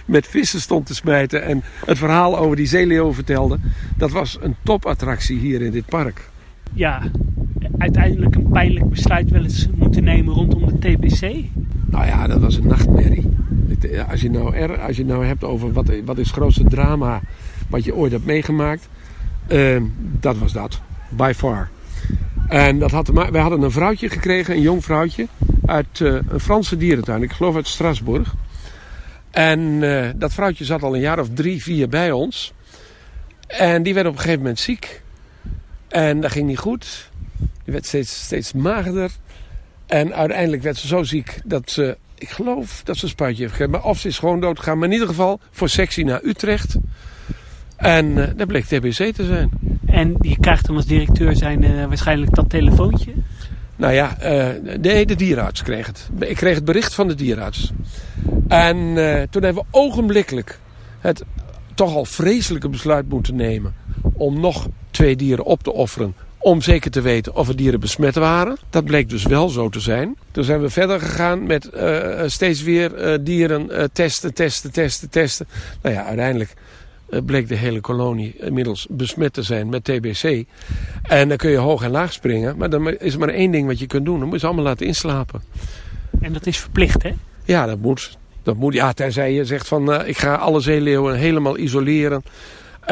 met 0.05 0.27
vissen 0.27 0.61
stond 0.61 0.85
te 0.85 0.95
smijten 0.95 1.43
en 1.43 1.63
het 1.85 1.97
verhaal 1.97 2.37
over 2.37 2.55
die 2.55 2.67
zeeleeuw 2.67 3.13
vertelde. 3.13 3.59
Dat 3.97 4.11
was 4.11 4.37
een 4.41 4.55
topattractie 4.63 5.37
hier 5.37 5.61
in 5.61 5.71
dit 5.71 5.85
park. 5.85 6.30
Ja, 6.73 7.01
uiteindelijk 7.77 8.35
een 8.35 8.49
pijnlijk 8.49 8.89
besluit 8.89 9.29
wel 9.29 9.43
eens 9.43 9.67
moeten 9.75 10.03
nemen 10.03 10.33
rondom 10.33 10.65
de 10.65 10.79
TBC. 10.79 11.21
Nou 11.85 12.05
ja, 12.05 12.27
dat 12.27 12.39
was 12.39 12.55
een 12.55 12.67
nachtmerrie. 12.67 13.29
Als 14.09 14.21
je 14.21 14.29
nou, 14.29 14.55
er, 14.55 14.81
als 14.81 14.97
je 14.97 15.05
nou 15.05 15.25
hebt 15.25 15.43
over 15.43 15.71
wat, 15.71 15.91
wat 16.05 16.17
is 16.17 16.27
het 16.27 16.35
grootste 16.35 16.63
drama 16.63 17.21
wat 17.69 17.83
je 17.83 17.95
ooit 17.95 18.11
hebt 18.11 18.25
meegemaakt, 18.25 18.89
uh, 19.47 19.81
dat 20.19 20.37
was 20.37 20.53
dat. 20.53 20.81
By 21.09 21.31
far. 21.35 21.69
En 22.47 22.79
dat 22.79 22.91
had, 22.91 23.07
wij 23.07 23.41
hadden 23.41 23.61
een 23.61 23.71
vrouwtje 23.71 24.09
gekregen, 24.09 24.55
een 24.55 24.61
jong 24.61 24.83
vrouwtje, 24.83 25.27
uit 25.65 25.99
uh, 25.99 26.19
een 26.29 26.39
Franse 26.39 26.77
dierentuin. 26.77 27.23
Ik 27.23 27.31
geloof 27.31 27.55
uit 27.55 27.67
Strasbourg. 27.67 28.35
En 29.31 29.79
dat 30.15 30.33
vrouwtje 30.33 30.65
zat 30.65 30.83
al 30.83 30.95
een 30.95 31.01
jaar 31.01 31.19
of 31.19 31.29
drie, 31.33 31.61
vier 31.61 31.89
bij 31.89 32.11
ons. 32.11 32.53
En 33.47 33.83
die 33.83 33.93
werd 33.93 34.07
op 34.07 34.13
een 34.13 34.19
gegeven 34.19 34.41
moment 34.41 34.59
ziek. 34.59 35.01
En 35.91 36.21
dat 36.21 36.31
ging 36.31 36.47
niet 36.47 36.57
goed. 36.57 37.09
Die 37.37 37.73
werd 37.73 37.85
steeds, 37.85 38.23
steeds 38.23 38.53
magerder. 38.53 39.11
En 39.85 40.13
uiteindelijk 40.13 40.63
werd 40.63 40.77
ze 40.77 40.87
zo 40.87 41.03
ziek 41.03 41.41
dat 41.43 41.69
ze, 41.69 41.97
ik 42.17 42.29
geloof 42.29 42.81
dat 42.83 42.97
ze 42.97 43.03
een 43.03 43.09
spuitje 43.09 43.41
heeft 43.41 43.55
gegeven. 43.55 43.79
Maar 43.79 43.89
of 43.89 43.99
ze 43.99 44.07
is 44.07 44.19
gewoon 44.19 44.39
doodgegaan. 44.39 44.77
Maar 44.77 44.87
in 44.87 44.93
ieder 44.93 45.07
geval 45.07 45.39
voor 45.51 45.69
sectie 45.69 46.05
naar 46.05 46.23
Utrecht. 46.23 46.77
En 47.75 48.05
uh, 48.05 48.27
dat 48.35 48.47
bleek 48.47 48.65
TBC 48.65 49.13
te 49.15 49.25
zijn. 49.25 49.49
En 49.85 50.15
je 50.21 50.39
krijgt 50.39 50.65
dan 50.65 50.75
als 50.75 50.85
directeur 50.85 51.35
zijn 51.35 51.63
uh, 51.63 51.85
waarschijnlijk 51.85 52.35
dat 52.35 52.49
telefoontje? 52.49 53.11
Nou 53.75 53.93
ja, 53.93 54.17
uh, 54.23 54.77
nee, 54.81 55.05
de 55.05 55.15
dierenarts 55.15 55.63
kreeg 55.63 55.87
het. 55.87 56.09
Ik 56.19 56.35
kreeg 56.35 56.55
het 56.55 56.65
bericht 56.65 56.93
van 56.93 57.07
de 57.07 57.15
dierenarts. 57.15 57.71
En 58.47 58.77
toen 59.29 59.43
hebben 59.43 59.63
we 59.63 59.77
ogenblikkelijk 59.77 60.59
het 60.99 61.23
toch 61.73 61.95
al 61.95 62.05
vreselijke 62.05 62.69
besluit 62.69 63.09
moeten 63.09 63.35
nemen 63.35 63.73
om 64.13 64.39
nog 64.39 64.67
twee 65.01 65.15
dieren 65.15 65.45
op 65.45 65.63
te 65.63 65.73
offeren 65.73 66.15
Om 66.37 66.61
zeker 66.61 66.91
te 66.91 67.01
weten 67.01 67.35
of 67.35 67.47
er 67.47 67.55
dieren 67.55 67.79
besmet 67.79 68.15
waren. 68.15 68.57
Dat 68.69 68.85
bleek 68.85 69.09
dus 69.09 69.23
wel 69.23 69.49
zo 69.49 69.69
te 69.69 69.79
zijn. 69.79 70.15
Toen 70.31 70.43
zijn 70.43 70.61
we 70.61 70.69
verder 70.69 70.99
gegaan 70.99 71.43
met 71.43 71.69
uh, 71.75 72.23
steeds 72.25 72.61
weer 72.61 73.11
uh, 73.11 73.17
dieren 73.21 73.67
uh, 73.71 73.83
testen, 73.93 74.33
testen, 74.33 74.71
testen, 74.71 75.09
testen. 75.09 75.47
Nou 75.81 75.95
ja, 75.95 76.05
uiteindelijk 76.05 76.53
bleek 77.25 77.47
de 77.47 77.55
hele 77.55 77.79
kolonie 77.79 78.35
inmiddels 78.37 78.87
besmet 78.89 79.33
te 79.33 79.43
zijn 79.43 79.69
met 79.69 79.83
TBC. 79.83 80.45
En 81.03 81.27
dan 81.27 81.37
kun 81.37 81.49
je 81.49 81.57
hoog 81.57 81.83
en 81.83 81.91
laag 81.91 82.13
springen. 82.13 82.57
Maar 82.57 82.69
dan 82.69 82.89
is 82.89 83.13
er 83.13 83.19
maar 83.19 83.29
één 83.29 83.51
ding 83.51 83.67
wat 83.67 83.79
je 83.79 83.87
kunt 83.87 84.05
doen. 84.05 84.19
Dan 84.19 84.23
moet 84.23 84.33
je 84.33 84.39
ze 84.39 84.45
allemaal 84.45 84.65
laten 84.65 84.85
inslapen. 84.85 85.41
En 86.21 86.33
dat 86.33 86.45
is 86.45 86.57
verplicht, 86.57 87.03
hè? 87.03 87.11
Ja, 87.43 87.65
dat 87.65 87.79
moet. 87.79 88.17
Dat 88.43 88.55
moet 88.55 88.73
ja, 88.73 88.93
tenzij 88.93 89.33
je 89.33 89.45
zegt 89.45 89.67
van 89.67 90.05
ik 90.05 90.17
ga 90.17 90.35
alle 90.35 90.59
zeeleeuwen 90.59 91.15
helemaal 91.15 91.57
isoleren. 91.57 92.23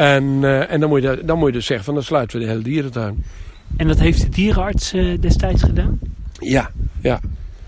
En, 0.00 0.24
uh, 0.24 0.72
en 0.72 0.80
dan, 0.80 0.88
moet 0.88 1.02
je, 1.02 1.22
dan 1.24 1.38
moet 1.38 1.46
je 1.46 1.52
dus 1.52 1.66
zeggen 1.66 1.84
van 1.84 1.94
dan 1.94 2.02
sluiten 2.02 2.38
we 2.38 2.44
de 2.44 2.50
hele 2.50 2.62
dierentuin. 2.62 3.24
En 3.76 3.86
dat 3.86 3.98
heeft 3.98 4.20
de 4.20 4.28
dierenarts 4.28 4.94
uh, 4.94 5.20
destijds 5.20 5.62
gedaan? 5.62 5.98
Ja, 6.38 6.70
ja, 7.00 7.20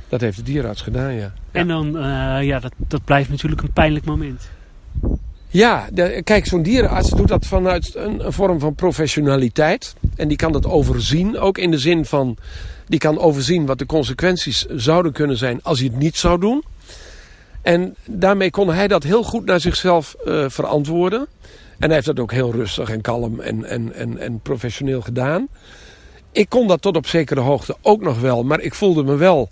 dat 0.08 0.20
heeft 0.20 0.36
de 0.36 0.42
dierenarts 0.42 0.80
gedaan, 0.80 1.14
ja. 1.14 1.32
En 1.50 1.68
dan, 1.68 1.96
uh, 1.96 2.02
ja, 2.42 2.58
dat, 2.58 2.72
dat 2.76 3.04
blijft 3.04 3.30
natuurlijk 3.30 3.62
een 3.62 3.72
pijnlijk 3.72 4.04
moment. 4.04 4.50
Ja, 5.48 5.88
de, 5.92 6.20
kijk, 6.24 6.46
zo'n 6.46 6.62
dierenarts 6.62 7.10
doet 7.10 7.28
dat 7.28 7.46
vanuit 7.46 7.94
een, 7.94 8.26
een, 8.26 8.32
vorm 8.32 8.60
van 8.60 8.74
professionaliteit. 8.74 9.94
En 10.16 10.28
die 10.28 10.36
kan 10.36 10.52
dat 10.52 10.66
overzien, 10.66 11.38
ook 11.38 11.58
in 11.58 11.70
de 11.70 11.78
zin 11.78 12.04
van... 12.04 12.36
die 12.86 12.98
kan 12.98 13.18
overzien 13.18 13.66
wat 13.66 13.78
de 13.78 13.86
consequenties 13.86 14.64
zouden 14.66 15.12
kunnen 15.12 15.36
zijn 15.36 15.62
als 15.62 15.78
hij 15.78 15.88
het 15.88 15.98
niet 15.98 16.16
zou 16.16 16.40
doen. 16.40 16.64
En 17.62 17.94
daarmee 18.06 18.50
kon 18.50 18.68
hij 18.68 18.88
dat 18.88 19.02
heel 19.02 19.22
goed 19.22 19.44
naar 19.44 19.60
zichzelf 19.60 20.16
uh, 20.24 20.44
verantwoorden. 20.48 21.26
En 21.82 21.88
hij 21.88 21.94
heeft 21.94 22.06
dat 22.06 22.20
ook 22.20 22.32
heel 22.32 22.52
rustig 22.52 22.90
en 22.90 23.00
kalm 23.00 23.40
en, 23.40 23.64
en, 23.64 23.92
en, 23.94 24.18
en 24.18 24.40
professioneel 24.40 25.00
gedaan. 25.00 25.48
Ik 26.32 26.48
kon 26.48 26.66
dat 26.66 26.82
tot 26.82 26.96
op 26.96 27.06
zekere 27.06 27.40
hoogte 27.40 27.76
ook 27.80 28.00
nog 28.00 28.20
wel, 28.20 28.42
maar 28.42 28.60
ik 28.60 28.74
voelde 28.74 29.04
me 29.04 29.16
wel. 29.16 29.50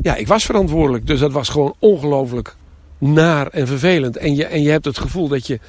Ja, 0.00 0.14
ik 0.14 0.26
was 0.26 0.44
verantwoordelijk, 0.44 1.06
dus 1.06 1.20
dat 1.20 1.32
was 1.32 1.48
gewoon 1.48 1.74
ongelooflijk 1.78 2.56
naar 2.98 3.46
en 3.46 3.66
vervelend. 3.66 4.16
En 4.16 4.34
je, 4.34 4.46
en 4.46 4.62
je 4.62 4.70
hebt 4.70 4.84
het 4.84 4.98
gevoel 4.98 5.28
dat 5.28 5.46
je, 5.46 5.60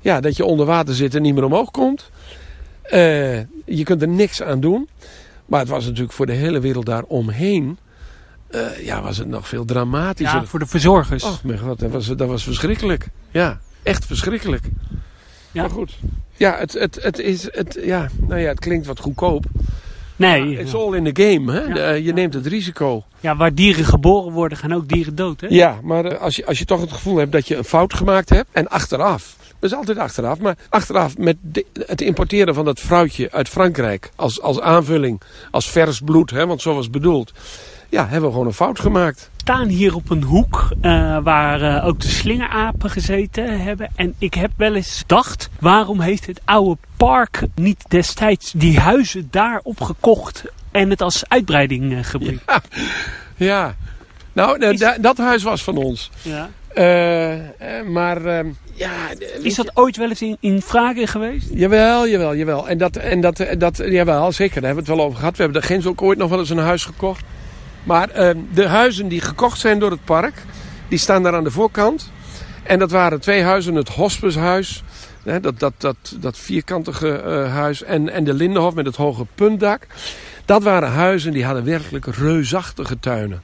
ja, 0.00 0.20
dat 0.20 0.36
je 0.36 0.44
onder 0.44 0.66
water 0.66 0.94
zit 0.94 1.14
en 1.14 1.22
niet 1.22 1.34
meer 1.34 1.44
omhoog 1.44 1.70
komt. 1.70 2.10
Uh, 2.92 3.38
je 3.64 3.82
kunt 3.82 4.02
er 4.02 4.08
niks 4.08 4.42
aan 4.42 4.60
doen. 4.60 4.88
Maar 5.46 5.60
het 5.60 5.68
was 5.68 5.84
natuurlijk 5.84 6.12
voor 6.12 6.26
de 6.26 6.32
hele 6.32 6.60
wereld 6.60 6.86
daaromheen. 6.86 7.78
Uh, 8.50 8.84
ja, 8.84 9.02
was 9.02 9.18
het 9.18 9.28
nog 9.28 9.48
veel 9.48 9.64
dramatischer. 9.64 10.40
Ja, 10.40 10.46
voor 10.46 10.58
de 10.58 10.66
verzorgers. 10.66 11.24
Oh 11.24 11.32
mijn 11.42 11.58
god, 11.58 11.78
dat 11.78 11.90
was, 11.90 12.06
dat 12.06 12.28
was 12.28 12.44
verschrikkelijk. 12.44 13.08
Ja, 13.30 13.60
echt 13.82 14.06
verschrikkelijk. 14.06 14.64
Ja. 15.54 15.62
Maar 15.62 15.70
goed. 15.70 15.98
Ja, 16.36 16.56
het, 16.58 16.72
het, 16.72 17.02
het, 17.02 17.18
is, 17.18 17.48
het, 17.52 17.78
ja, 17.84 18.08
nou 18.26 18.40
ja, 18.40 18.48
het 18.48 18.60
klinkt 18.60 18.86
wat 18.86 18.98
goedkoop. 18.98 19.44
Nee. 20.16 20.56
Het 20.56 20.66
is 20.66 20.74
all 20.74 20.94
in 20.94 21.12
the 21.12 21.22
game. 21.22 21.52
Hè? 21.52 21.60
Ja, 21.60 21.92
de, 21.92 22.02
je 22.02 22.12
neemt 22.12 22.34
het 22.34 22.46
risico. 22.46 23.04
Ja, 23.20 23.36
waar 23.36 23.54
dieren 23.54 23.84
geboren 23.84 24.32
worden, 24.32 24.58
gaan 24.58 24.74
ook 24.74 24.88
dieren 24.88 25.14
dood. 25.14 25.40
Hè? 25.40 25.46
Ja, 25.50 25.78
maar 25.82 26.18
als 26.18 26.36
je, 26.36 26.46
als 26.46 26.58
je 26.58 26.64
toch 26.64 26.80
het 26.80 26.92
gevoel 26.92 27.16
hebt 27.16 27.32
dat 27.32 27.48
je 27.48 27.56
een 27.56 27.64
fout 27.64 27.94
gemaakt 27.94 28.28
hebt. 28.28 28.48
En 28.52 28.68
achteraf. 28.68 29.36
Dat 29.58 29.70
is 29.70 29.76
altijd 29.76 29.98
achteraf. 29.98 30.38
Maar 30.38 30.56
achteraf 30.68 31.18
met 31.18 31.36
de, 31.40 31.66
het 31.86 32.00
importeren 32.00 32.54
van 32.54 32.64
dat 32.64 32.80
vrouwtje 32.80 33.30
uit 33.32 33.48
Frankrijk. 33.48 34.10
Als, 34.16 34.40
als 34.40 34.60
aanvulling. 34.60 35.20
Als 35.50 35.70
vers 35.70 36.00
bloed. 36.00 36.30
Hè, 36.30 36.46
want 36.46 36.62
zo 36.62 36.74
was 36.74 36.84
het 36.84 36.92
bedoeld. 36.92 37.32
Ja, 37.94 38.02
hebben 38.08 38.28
we 38.28 38.30
gewoon 38.30 38.46
een 38.46 38.52
fout 38.52 38.80
gemaakt. 38.80 39.30
We 39.34 39.40
staan 39.40 39.68
hier 39.68 39.94
op 39.94 40.10
een 40.10 40.22
hoek 40.22 40.68
uh, 40.82 41.18
waar 41.22 41.62
uh, 41.62 41.86
ook 41.86 42.00
de 42.00 42.08
slingerapen 42.08 42.90
gezeten 42.90 43.60
hebben. 43.60 43.90
En 43.96 44.14
ik 44.18 44.34
heb 44.34 44.50
wel 44.56 44.74
eens 44.74 44.98
gedacht, 44.98 45.50
waarom 45.60 46.00
heeft 46.00 46.26
het 46.26 46.40
oude 46.44 46.80
park 46.96 47.46
niet 47.54 47.84
destijds 47.88 48.52
die 48.52 48.78
huizen 48.78 49.28
daar 49.30 49.60
opgekocht 49.62 50.44
en 50.70 50.90
het 50.90 51.02
als 51.02 51.24
uitbreiding 51.28 51.92
uh, 51.92 51.98
gebruikt? 52.02 52.42
Ja, 52.46 52.60
ja. 53.50 53.74
nou 54.32 54.58
is... 54.58 54.84
dat 55.00 55.16
huis 55.16 55.42
was 55.42 55.62
van 55.62 55.76
ons. 55.76 56.10
Ja. 56.22 56.48
maar 57.84 58.44
ja, 58.72 58.92
is 59.42 59.54
dat 59.54 59.70
ooit 59.74 59.96
wel 59.96 60.08
eens 60.08 60.22
in, 60.22 60.36
in 60.40 60.62
vragen 60.62 61.08
geweest? 61.08 61.48
Jawel, 61.52 62.08
jawel, 62.08 62.36
jawel. 62.36 62.68
En 62.68 62.78
dat, 62.78 62.96
en 62.96 63.20
dat, 63.20 63.46
dat 63.58 63.76
jawel, 63.76 64.32
zeker. 64.32 64.60
Daar 64.60 64.64
hebben 64.64 64.84
we 64.84 64.90
het 64.90 64.98
wel 64.98 65.06
over 65.06 65.18
gehad. 65.18 65.36
We 65.36 65.42
hebben 65.42 65.60
er 65.60 65.66
geen 65.66 65.86
ook 65.86 66.02
ooit 66.02 66.18
nog 66.18 66.30
wel 66.30 66.38
eens 66.38 66.50
een 66.50 66.58
huis 66.58 66.84
gekocht. 66.84 67.24
Maar 67.84 68.08
uh, 68.18 68.42
de 68.54 68.66
huizen 68.66 69.08
die 69.08 69.20
gekocht 69.20 69.60
zijn 69.60 69.78
door 69.78 69.90
het 69.90 70.04
park, 70.04 70.42
die 70.88 70.98
staan 70.98 71.22
daar 71.22 71.34
aan 71.34 71.44
de 71.44 71.50
voorkant. 71.50 72.10
En 72.62 72.78
dat 72.78 72.90
waren 72.90 73.20
twee 73.20 73.42
huizen, 73.42 73.74
het 73.74 73.88
hospicehuis, 73.88 74.82
hè, 75.22 75.40
dat, 75.40 75.58
dat, 75.58 75.72
dat, 75.78 75.96
dat 76.20 76.38
vierkantige 76.38 77.22
uh, 77.26 77.52
huis, 77.52 77.82
en, 77.82 78.08
en 78.08 78.24
de 78.24 78.34
Lindenhof 78.34 78.74
met 78.74 78.86
het 78.86 78.96
hoge 78.96 79.26
puntdak. 79.34 79.86
Dat 80.44 80.62
waren 80.62 80.90
huizen 80.90 81.32
die 81.32 81.44
hadden 81.44 81.64
werkelijk 81.64 82.06
reusachtige 82.06 82.98
tuinen. 83.00 83.42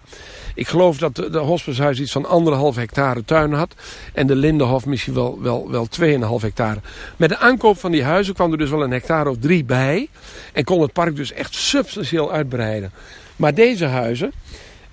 Ik 0.54 0.68
geloof 0.68 0.98
dat 0.98 1.16
de, 1.16 1.30
de 1.30 1.96
iets 2.00 2.12
van 2.12 2.26
anderhalf 2.26 2.76
hectare 2.76 3.24
tuin 3.24 3.52
had. 3.52 3.74
En 4.12 4.26
de 4.26 4.36
Lindenhof 4.36 4.86
misschien 4.86 5.14
wel, 5.14 5.38
wel, 5.42 5.70
wel 5.70 5.88
2,5 6.00 6.06
hectare. 6.40 6.80
Met 7.16 7.28
de 7.28 7.38
aankoop 7.38 7.78
van 7.78 7.90
die 7.90 8.04
huizen 8.04 8.34
kwam 8.34 8.52
er 8.52 8.58
dus 8.58 8.70
wel 8.70 8.82
een 8.82 8.90
hectare 8.90 9.30
of 9.30 9.36
drie 9.38 9.64
bij. 9.64 10.08
En 10.52 10.64
kon 10.64 10.82
het 10.82 10.92
park 10.92 11.16
dus 11.16 11.32
echt 11.32 11.54
substantieel 11.54 12.32
uitbreiden. 12.32 12.92
Maar 13.40 13.54
deze 13.54 13.84
huizen, 13.84 14.32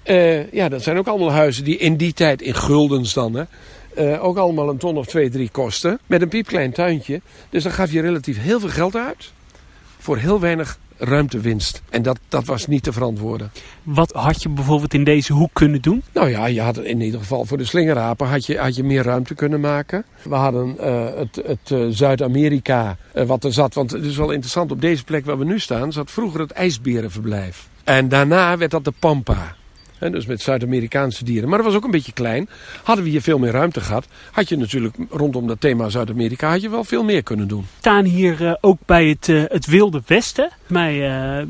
uh, 0.05 0.51
ja, 0.51 0.69
dat 0.69 0.83
zijn 0.83 0.97
ook 0.97 1.07
allemaal 1.07 1.31
huizen 1.31 1.63
die 1.63 1.77
in 1.77 1.97
die 1.97 2.13
tijd, 2.13 2.41
in 2.41 2.55
guldens 2.55 3.13
dan, 3.13 3.33
hè, 3.33 3.43
uh, 3.97 4.23
ook 4.23 4.37
allemaal 4.37 4.69
een 4.69 4.77
ton 4.77 4.97
of 4.97 5.05
twee, 5.05 5.29
drie 5.29 5.49
kosten. 5.49 5.99
Met 6.05 6.21
een 6.21 6.27
piepklein 6.27 6.71
tuintje. 6.71 7.21
Dus 7.49 7.63
dan 7.63 7.71
gaf 7.71 7.91
je 7.91 8.01
relatief 8.01 8.41
heel 8.41 8.59
veel 8.59 8.69
geld 8.69 8.95
uit. 8.95 9.31
Voor 9.97 10.17
heel 10.17 10.39
weinig 10.39 10.79
ruimtewinst. 10.97 11.81
En 11.89 12.01
dat, 12.01 12.19
dat 12.27 12.45
was 12.45 12.67
niet 12.67 12.83
te 12.83 12.93
verantwoorden. 12.93 13.51
Wat 13.83 14.11
had 14.11 14.43
je 14.43 14.49
bijvoorbeeld 14.49 14.93
in 14.93 15.03
deze 15.03 15.33
hoek 15.33 15.53
kunnen 15.53 15.81
doen? 15.81 16.03
Nou 16.13 16.29
ja, 16.29 16.45
je 16.45 16.61
had 16.61 16.77
in 16.77 17.01
ieder 17.01 17.19
geval 17.19 17.45
voor 17.45 17.57
de 17.57 17.65
slingerapen 17.65 18.27
had 18.27 18.45
je, 18.45 18.57
had 18.57 18.75
je 18.75 18.83
meer 18.83 19.03
ruimte 19.03 19.35
kunnen 19.35 19.59
maken. 19.59 20.05
We 20.21 20.35
hadden 20.35 20.75
uh, 20.79 21.05
het, 21.15 21.41
het 21.45 21.69
uh, 21.71 21.85
Zuid-Amerika 21.89 22.97
uh, 23.15 23.23
wat 23.23 23.43
er 23.43 23.53
zat. 23.53 23.73
Want 23.73 23.91
het 23.91 24.03
is 24.03 24.17
wel 24.17 24.31
interessant, 24.31 24.71
op 24.71 24.81
deze 24.81 25.03
plek 25.03 25.25
waar 25.25 25.37
we 25.37 25.45
nu 25.45 25.59
staan 25.59 25.91
zat 25.91 26.11
vroeger 26.11 26.39
het 26.39 26.51
ijsberenverblijf. 26.51 27.67
En 27.87 28.09
daarna 28.09 28.57
werd 28.57 28.71
dat 28.71 28.85
de 28.85 28.93
Pampa. 28.99 29.55
Dus 29.99 30.25
met 30.25 30.41
Zuid-Amerikaanse 30.41 31.23
dieren. 31.23 31.49
Maar 31.49 31.57
dat 31.57 31.67
was 31.67 31.75
ook 31.75 31.83
een 31.83 31.91
beetje 31.91 32.11
klein. 32.11 32.49
Hadden 32.83 33.03
we 33.03 33.09
hier 33.09 33.21
veel 33.21 33.37
meer 33.37 33.51
ruimte 33.51 33.81
gehad, 33.81 34.05
had 34.31 34.49
je 34.49 34.57
natuurlijk 34.57 34.95
rondom 35.09 35.47
dat 35.47 35.61
thema 35.61 35.89
Zuid-Amerika 35.89 36.49
had 36.49 36.61
je 36.61 36.69
wel 36.69 36.83
veel 36.83 37.03
meer 37.03 37.23
kunnen 37.23 37.47
doen. 37.47 37.61
We 37.61 37.67
staan 37.79 38.05
hier 38.05 38.41
uh, 38.41 38.53
ook 38.61 38.77
bij 38.85 39.07
het, 39.07 39.27
uh, 39.27 39.43
het 39.47 39.65
Wilde 39.65 40.01
Westen. 40.05 40.49
Mij, 40.67 40.95
uh, 41.39 41.45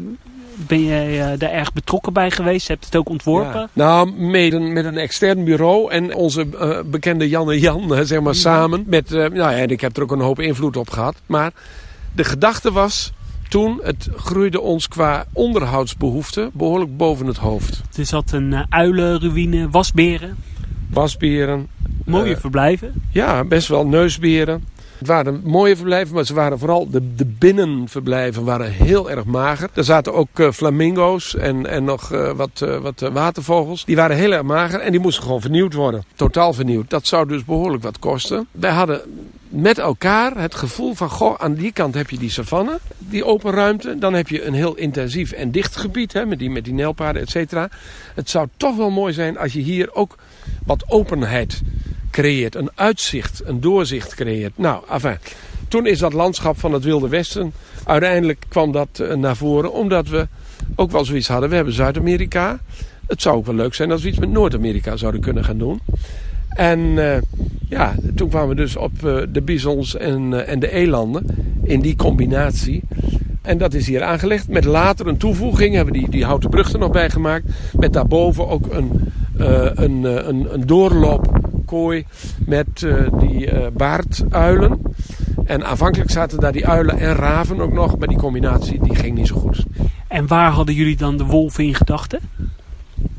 ben 0.55 0.83
jij 0.83 1.37
daar 1.37 1.51
erg 1.51 1.73
betrokken 1.73 2.13
bij 2.13 2.31
geweest? 2.31 2.67
Hebt 2.67 2.85
het 2.85 2.95
ook 2.95 3.09
ontworpen? 3.09 3.59
Ja. 3.59 3.69
Nou, 3.73 4.11
met 4.11 4.53
een, 4.53 4.73
met 4.73 4.85
een 4.85 4.97
extern 4.97 5.43
bureau 5.43 5.91
en 5.91 6.15
onze 6.15 6.45
bekende 6.85 7.29
Jan 7.29 7.51
en 7.51 7.59
Jan, 7.59 8.05
zeg 8.05 8.21
maar, 8.21 8.35
samen. 8.35 8.83
Met, 8.87 9.09
nou 9.09 9.35
ja, 9.35 9.51
ik 9.51 9.81
heb 9.81 9.97
er 9.97 10.03
ook 10.03 10.11
een 10.11 10.19
hoop 10.19 10.39
invloed 10.39 10.77
op 10.77 10.89
gehad. 10.89 11.15
Maar 11.25 11.51
de 12.15 12.23
gedachte 12.23 12.71
was, 12.71 13.11
toen, 13.47 13.79
het 13.83 14.09
groeide 14.15 14.61
ons 14.61 14.87
qua 14.87 15.25
onderhoudsbehoeften 15.33 16.49
behoorlijk 16.53 16.97
boven 16.97 17.25
het 17.25 17.37
hoofd. 17.37 17.81
Er 17.97 18.05
zat 18.05 18.31
een 18.31 18.51
uh, 18.51 18.61
uilenruïne, 18.69 19.69
wasberen. 19.69 20.37
Wasberen. 20.89 21.67
Mooie 22.05 22.33
uh, 22.33 22.39
verblijven. 22.39 22.93
Ja, 23.11 23.43
best 23.43 23.67
wel 23.67 23.87
neusberen. 23.87 24.63
Het 24.97 25.07
waren 25.07 25.41
mooie 25.43 25.75
verblijven, 25.75 26.15
maar 26.15 26.25
ze 26.25 26.33
waren 26.33 26.59
vooral 26.59 26.89
de, 26.89 27.15
de 27.15 27.25
binnenverblijven 27.25 28.43
waren 28.43 28.71
heel 28.71 29.09
erg 29.09 29.25
mager. 29.25 29.69
Er 29.73 29.83
zaten 29.83 30.13
ook 30.13 30.39
uh, 30.39 30.51
flamingo's 30.51 31.35
en, 31.35 31.65
en 31.65 31.83
nog 31.83 32.13
uh, 32.13 32.31
wat, 32.31 32.61
uh, 32.63 32.77
wat 32.77 32.99
watervogels. 32.99 33.85
Die 33.85 33.95
waren 33.95 34.15
heel 34.15 34.31
erg 34.31 34.43
mager 34.43 34.79
en 34.79 34.91
die 34.91 34.99
moesten 34.99 35.23
gewoon 35.23 35.41
vernieuwd 35.41 35.73
worden. 35.73 36.03
Totaal 36.15 36.53
vernieuwd. 36.53 36.89
Dat 36.89 37.07
zou 37.07 37.27
dus 37.27 37.45
behoorlijk 37.45 37.83
wat 37.83 37.99
kosten. 37.99 38.47
Wij 38.51 38.71
hadden 38.71 39.01
met 39.49 39.77
elkaar 39.77 40.37
het 40.37 40.55
gevoel 40.55 40.93
van, 40.93 41.09
goh, 41.09 41.35
aan 41.37 41.53
die 41.53 41.71
kant 41.71 41.93
heb 41.93 42.09
je 42.09 42.17
die 42.17 42.29
savanne, 42.29 42.79
die 42.97 43.25
open 43.25 43.51
ruimte. 43.51 43.97
Dan 43.99 44.13
heb 44.13 44.27
je 44.27 44.45
een 44.45 44.53
heel 44.53 44.75
intensief 44.75 45.31
en 45.31 45.51
dicht 45.51 45.75
gebied, 45.75 46.13
hè, 46.13 46.25
met 46.25 46.39
die, 46.39 46.49
met 46.49 46.63
die 46.63 46.73
nijlpaarden, 46.73 47.21
et 47.21 47.29
cetera. 47.29 47.69
Het 48.15 48.29
zou 48.29 48.47
toch 48.57 48.75
wel 48.75 48.89
mooi 48.89 49.13
zijn 49.13 49.37
als 49.37 49.53
je 49.53 49.59
hier 49.59 49.93
ook 49.93 50.15
wat 50.65 50.83
openheid 50.87 51.61
creëert. 52.11 52.55
Een 52.55 52.69
uitzicht, 52.75 53.41
een 53.45 53.61
doorzicht 53.61 54.15
creëert. 54.15 54.57
Nou, 54.57 54.83
enfin, 54.89 55.17
toen 55.67 55.85
is 55.85 55.99
dat 55.99 56.13
landschap 56.13 56.59
van 56.59 56.73
het 56.73 56.83
Wilde 56.83 57.07
Westen, 57.07 57.53
uiteindelijk 57.83 58.45
kwam 58.47 58.71
dat 58.71 58.99
uh, 59.01 59.13
naar 59.13 59.35
voren, 59.35 59.73
omdat 59.73 60.07
we 60.07 60.27
ook 60.75 60.91
wel 60.91 61.05
zoiets 61.05 61.27
hadden. 61.27 61.49
We 61.49 61.55
hebben 61.55 61.73
Zuid-Amerika. 61.73 62.59
Het 63.07 63.21
zou 63.21 63.37
ook 63.37 63.45
wel 63.45 63.55
leuk 63.55 63.73
zijn 63.73 63.91
als 63.91 64.01
we 64.01 64.07
iets 64.07 64.19
met 64.19 64.31
Noord-Amerika 64.31 64.97
zouden 64.97 65.21
kunnen 65.21 65.43
gaan 65.43 65.57
doen. 65.57 65.79
En 66.49 66.79
uh, 66.79 67.17
ja, 67.69 67.95
toen 68.15 68.29
kwamen 68.29 68.49
we 68.49 68.55
dus 68.55 68.75
op 68.75 68.91
uh, 69.03 69.17
de 69.29 69.41
bisons 69.41 69.95
en, 69.95 70.31
uh, 70.31 70.49
en 70.49 70.59
de 70.59 70.71
elanden 70.71 71.25
in 71.63 71.81
die 71.81 71.95
combinatie. 71.95 72.83
En 73.41 73.57
dat 73.57 73.73
is 73.73 73.87
hier 73.87 74.03
aangelegd. 74.03 74.47
Met 74.47 74.65
later 74.65 75.07
een 75.07 75.17
toevoeging 75.17 75.75
hebben 75.75 75.93
we 75.93 75.99
die, 75.99 76.09
die 76.09 76.25
houten 76.25 76.49
brug 76.49 76.77
nog 76.77 76.91
bij 76.91 77.09
gemaakt. 77.09 77.45
Met 77.73 77.93
daarboven 77.93 78.47
ook 78.47 78.73
een, 78.73 79.11
een, 79.75 80.03
een, 80.03 80.53
een 80.53 80.65
doorloopkooi 81.67 82.05
met 82.45 82.85
die 83.19 83.69
baarduilen. 83.71 84.81
En 85.45 85.65
aanvankelijk 85.65 86.11
zaten 86.11 86.39
daar 86.39 86.51
die 86.51 86.67
uilen 86.67 86.99
en 86.99 87.13
raven 87.13 87.61
ook 87.61 87.73
nog, 87.73 87.97
maar 87.97 88.07
die 88.07 88.17
combinatie 88.17 88.79
die 88.83 88.95
ging 88.95 89.17
niet 89.17 89.27
zo 89.27 89.35
goed. 89.35 89.65
En 90.07 90.27
waar 90.27 90.51
hadden 90.51 90.75
jullie 90.75 90.97
dan 90.97 91.17
de 91.17 91.23
wolven 91.23 91.63
in 91.63 91.75
gedachten? 91.75 92.19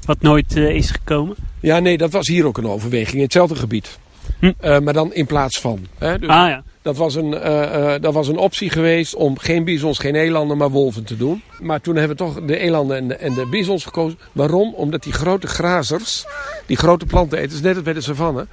Wat 0.04 0.20
nooit 0.20 0.56
uh, 0.56 0.70
is 0.70 0.90
gekomen? 0.90 1.36
Ja, 1.60 1.78
nee, 1.78 1.98
dat 1.98 2.12
was 2.12 2.28
hier 2.28 2.46
ook 2.46 2.58
een 2.58 2.66
overweging. 2.66 3.16
In 3.16 3.22
hetzelfde 3.22 3.56
gebied. 3.56 3.98
Hm. 4.38 4.52
Maar 4.82 4.92
dan 4.92 5.14
in 5.14 5.26
plaats 5.26 5.60
van. 5.60 5.86
Hè? 5.98 6.18
Dus 6.18 6.28
ah 6.28 6.48
ja. 6.48 6.62
Dat 6.82 6.96
was, 6.96 7.14
een, 7.14 7.32
uh, 7.32 7.94
dat 8.00 8.14
was 8.14 8.28
een 8.28 8.36
optie 8.36 8.70
geweest 8.70 9.14
om 9.14 9.38
geen 9.38 9.64
bizons, 9.64 9.98
geen 9.98 10.14
elanden, 10.14 10.56
maar 10.56 10.70
wolven 10.70 11.04
te 11.04 11.16
doen. 11.16 11.42
Maar 11.60 11.80
toen 11.80 11.96
hebben 11.96 12.16
we 12.16 12.22
toch 12.22 12.40
de 12.44 12.58
elanden 12.58 12.96
en 12.96 13.08
de, 13.08 13.14
en 13.14 13.34
de 13.34 13.46
bizons 13.46 13.84
gekozen. 13.84 14.18
Waarom? 14.32 14.74
Omdat 14.74 15.02
die 15.02 15.12
grote 15.12 15.46
grazers, 15.46 16.24
die 16.66 16.76
grote 16.76 17.06
planteneters, 17.06 17.60
net 17.60 17.74
als 17.74 17.84
bij 17.84 17.92
de 17.92 18.00
savanne... 18.00 18.46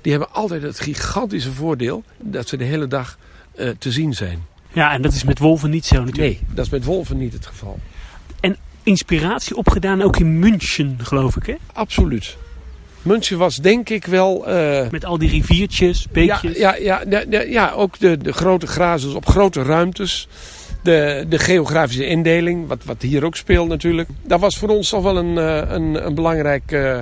die 0.00 0.12
hebben 0.12 0.32
altijd 0.32 0.62
het 0.62 0.80
gigantische 0.80 1.52
voordeel 1.52 2.02
dat 2.18 2.48
ze 2.48 2.56
de 2.56 2.64
hele 2.64 2.86
dag 2.86 3.18
uh, 3.56 3.68
te 3.78 3.92
zien 3.92 4.14
zijn. 4.14 4.46
Ja, 4.72 4.92
en 4.92 5.02
dat 5.02 5.12
is 5.12 5.24
met 5.24 5.38
wolven 5.38 5.70
niet 5.70 5.86
zo 5.86 6.04
natuurlijk. 6.04 6.40
Nee, 6.40 6.54
dat 6.54 6.64
is 6.64 6.70
met 6.70 6.84
wolven 6.84 7.18
niet 7.18 7.32
het 7.32 7.46
geval. 7.46 7.78
En 8.40 8.56
inspiratie 8.82 9.56
opgedaan 9.56 10.02
ook 10.02 10.16
in 10.16 10.38
München, 10.38 10.98
geloof 11.02 11.36
ik, 11.36 11.46
hè? 11.46 11.54
Absoluut. 11.72 12.36
München 13.02 13.38
was 13.38 13.56
denk 13.56 13.88
ik 13.88 14.06
wel... 14.06 14.48
Uh... 14.48 14.88
Met 14.90 15.04
al 15.04 15.18
die 15.18 15.30
riviertjes, 15.30 16.06
beekjes. 16.12 16.56
Ja, 16.56 16.76
ja, 16.76 17.02
ja, 17.08 17.24
ja, 17.30 17.40
ja 17.40 17.70
ook 17.70 17.98
de, 17.98 18.18
de 18.18 18.32
grote 18.32 18.66
grazers 18.66 19.14
op 19.14 19.26
grote 19.26 19.62
ruimtes. 19.62 20.28
De, 20.82 21.26
de 21.28 21.38
geografische 21.38 22.06
indeling, 22.06 22.68
wat, 22.68 22.84
wat 22.84 23.02
hier 23.02 23.24
ook 23.24 23.36
speelt 23.36 23.68
natuurlijk. 23.68 24.08
Dat 24.22 24.40
was 24.40 24.58
voor 24.58 24.68
ons 24.68 24.88
toch 24.88 25.02
wel 25.02 25.16
een, 25.16 25.36
een, 25.74 26.06
een 26.06 26.14
belangrijk... 26.14 26.72
Uh, 26.72 26.98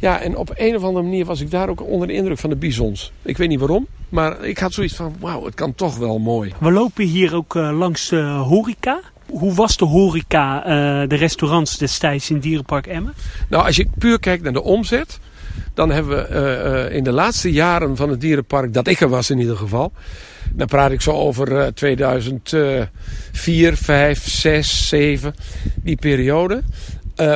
ja, 0.00 0.20
en 0.20 0.36
op 0.36 0.52
een 0.56 0.76
of 0.76 0.82
andere 0.82 1.04
manier 1.04 1.24
was 1.24 1.40
ik 1.40 1.50
daar 1.50 1.68
ook 1.68 1.82
onder 1.82 2.08
de 2.08 2.14
indruk 2.14 2.38
van 2.38 2.50
de 2.50 2.56
bizons. 2.56 3.12
Ik 3.22 3.36
weet 3.36 3.48
niet 3.48 3.58
waarom, 3.58 3.86
maar 4.08 4.44
ik 4.44 4.58
had 4.58 4.72
zoiets 4.72 4.94
van, 4.94 5.16
wauw, 5.20 5.44
het 5.44 5.54
kan 5.54 5.74
toch 5.74 5.96
wel 5.96 6.18
mooi. 6.18 6.52
We 6.60 6.70
lopen 6.70 7.04
hier 7.04 7.34
ook 7.34 7.54
uh, 7.54 7.78
langs 7.78 8.08
de 8.08 8.22
horeca. 8.22 9.00
Hoe 9.30 9.54
was 9.54 9.76
de 9.76 9.84
horeca, 9.84 10.58
uh, 10.58 11.08
de 11.08 11.14
restaurants 11.14 11.78
destijds 11.78 12.30
in 12.30 12.38
Dierenpark 12.38 12.86
Emmen? 12.86 13.14
Nou, 13.48 13.64
als 13.66 13.76
je 13.76 13.86
puur 13.98 14.20
kijkt 14.20 14.42
naar 14.42 14.52
de 14.52 14.62
omzet, 14.62 15.18
dan 15.74 15.90
hebben 15.90 16.16
we 16.16 16.28
uh, 16.30 16.84
uh, 16.84 16.96
in 16.96 17.04
de 17.04 17.12
laatste 17.12 17.52
jaren 17.52 17.96
van 17.96 18.08
het 18.08 18.20
dierenpark, 18.20 18.72
dat 18.72 18.86
ik 18.86 19.00
er 19.00 19.08
was 19.08 19.30
in 19.30 19.38
ieder 19.38 19.56
geval, 19.56 19.92
dan 20.52 20.66
praat 20.66 20.90
ik 20.90 21.00
zo 21.00 21.10
over 21.10 21.74
2004, 21.74 23.76
5, 23.76 24.30
6, 24.30 24.88
7, 24.88 25.34
die 25.76 25.96
periode, 25.96 26.62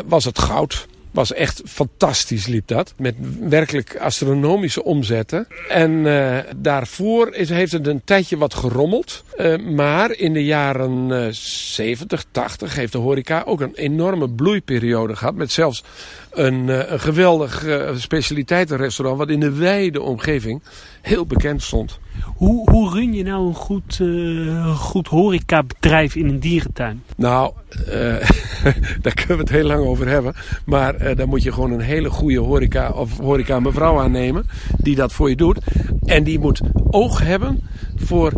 was 0.06 0.24
het 0.24 0.38
goud 0.38 0.86
was 1.10 1.32
echt 1.32 1.62
fantastisch 1.64 2.46
liep 2.46 2.66
dat. 2.66 2.94
Met 2.96 3.14
werkelijk 3.40 3.96
astronomische 3.96 4.84
omzetten. 4.84 5.46
En 5.68 5.90
uh, 5.90 6.38
daarvoor 6.56 7.34
is, 7.34 7.48
heeft 7.48 7.72
het 7.72 7.86
een 7.86 8.04
tijdje 8.04 8.36
wat 8.36 8.54
gerommeld. 8.54 9.24
Uh, 9.38 9.56
maar 9.58 10.10
in 10.10 10.32
de 10.32 10.44
jaren 10.44 11.08
uh, 11.08 11.26
70, 11.30 12.24
80 12.30 12.74
heeft 12.74 12.92
de 12.92 12.98
horeca 12.98 13.42
ook 13.46 13.60
een 13.60 13.74
enorme 13.74 14.28
bloeiperiode 14.28 15.16
gehad. 15.16 15.34
Met 15.34 15.52
zelfs 15.52 15.84
een, 16.30 16.92
een 16.92 17.00
geweldig 17.00 17.64
specialiteitenrestaurant 17.96 19.18
wat 19.18 19.30
in 19.30 19.40
de 19.40 19.52
wijde 19.52 20.02
omgeving 20.02 20.62
heel 21.00 21.26
bekend 21.26 21.62
stond. 21.62 21.98
Hoe, 22.24 22.70
hoe 22.70 22.90
run 22.92 23.12
je 23.12 23.22
nou 23.22 23.48
een 23.48 23.54
goed, 23.54 23.98
uh, 24.02 24.76
goed 24.78 25.08
horecabedrijf 25.08 26.14
in 26.14 26.28
een 26.28 26.40
dierentuin? 26.40 27.02
Nou, 27.16 27.52
uh, 27.88 27.94
daar 29.02 29.14
kunnen 29.14 29.36
we 29.36 29.42
het 29.42 29.50
heel 29.50 29.66
lang 29.66 29.84
over 29.84 30.08
hebben. 30.08 30.34
Maar 30.64 31.08
uh, 31.08 31.16
dan 31.16 31.28
moet 31.28 31.42
je 31.42 31.52
gewoon 31.52 31.72
een 31.72 31.80
hele 31.80 32.10
goede 32.10 32.38
horeca 32.38 32.90
of 32.90 33.18
horeca 33.18 33.60
mevrouw 33.60 34.00
aannemen. 34.00 34.46
Die 34.76 34.94
dat 34.94 35.12
voor 35.12 35.28
je 35.28 35.36
doet. 35.36 35.58
En 36.04 36.24
die 36.24 36.38
moet 36.38 36.60
oog 36.90 37.22
hebben 37.22 37.60
voor 37.96 38.32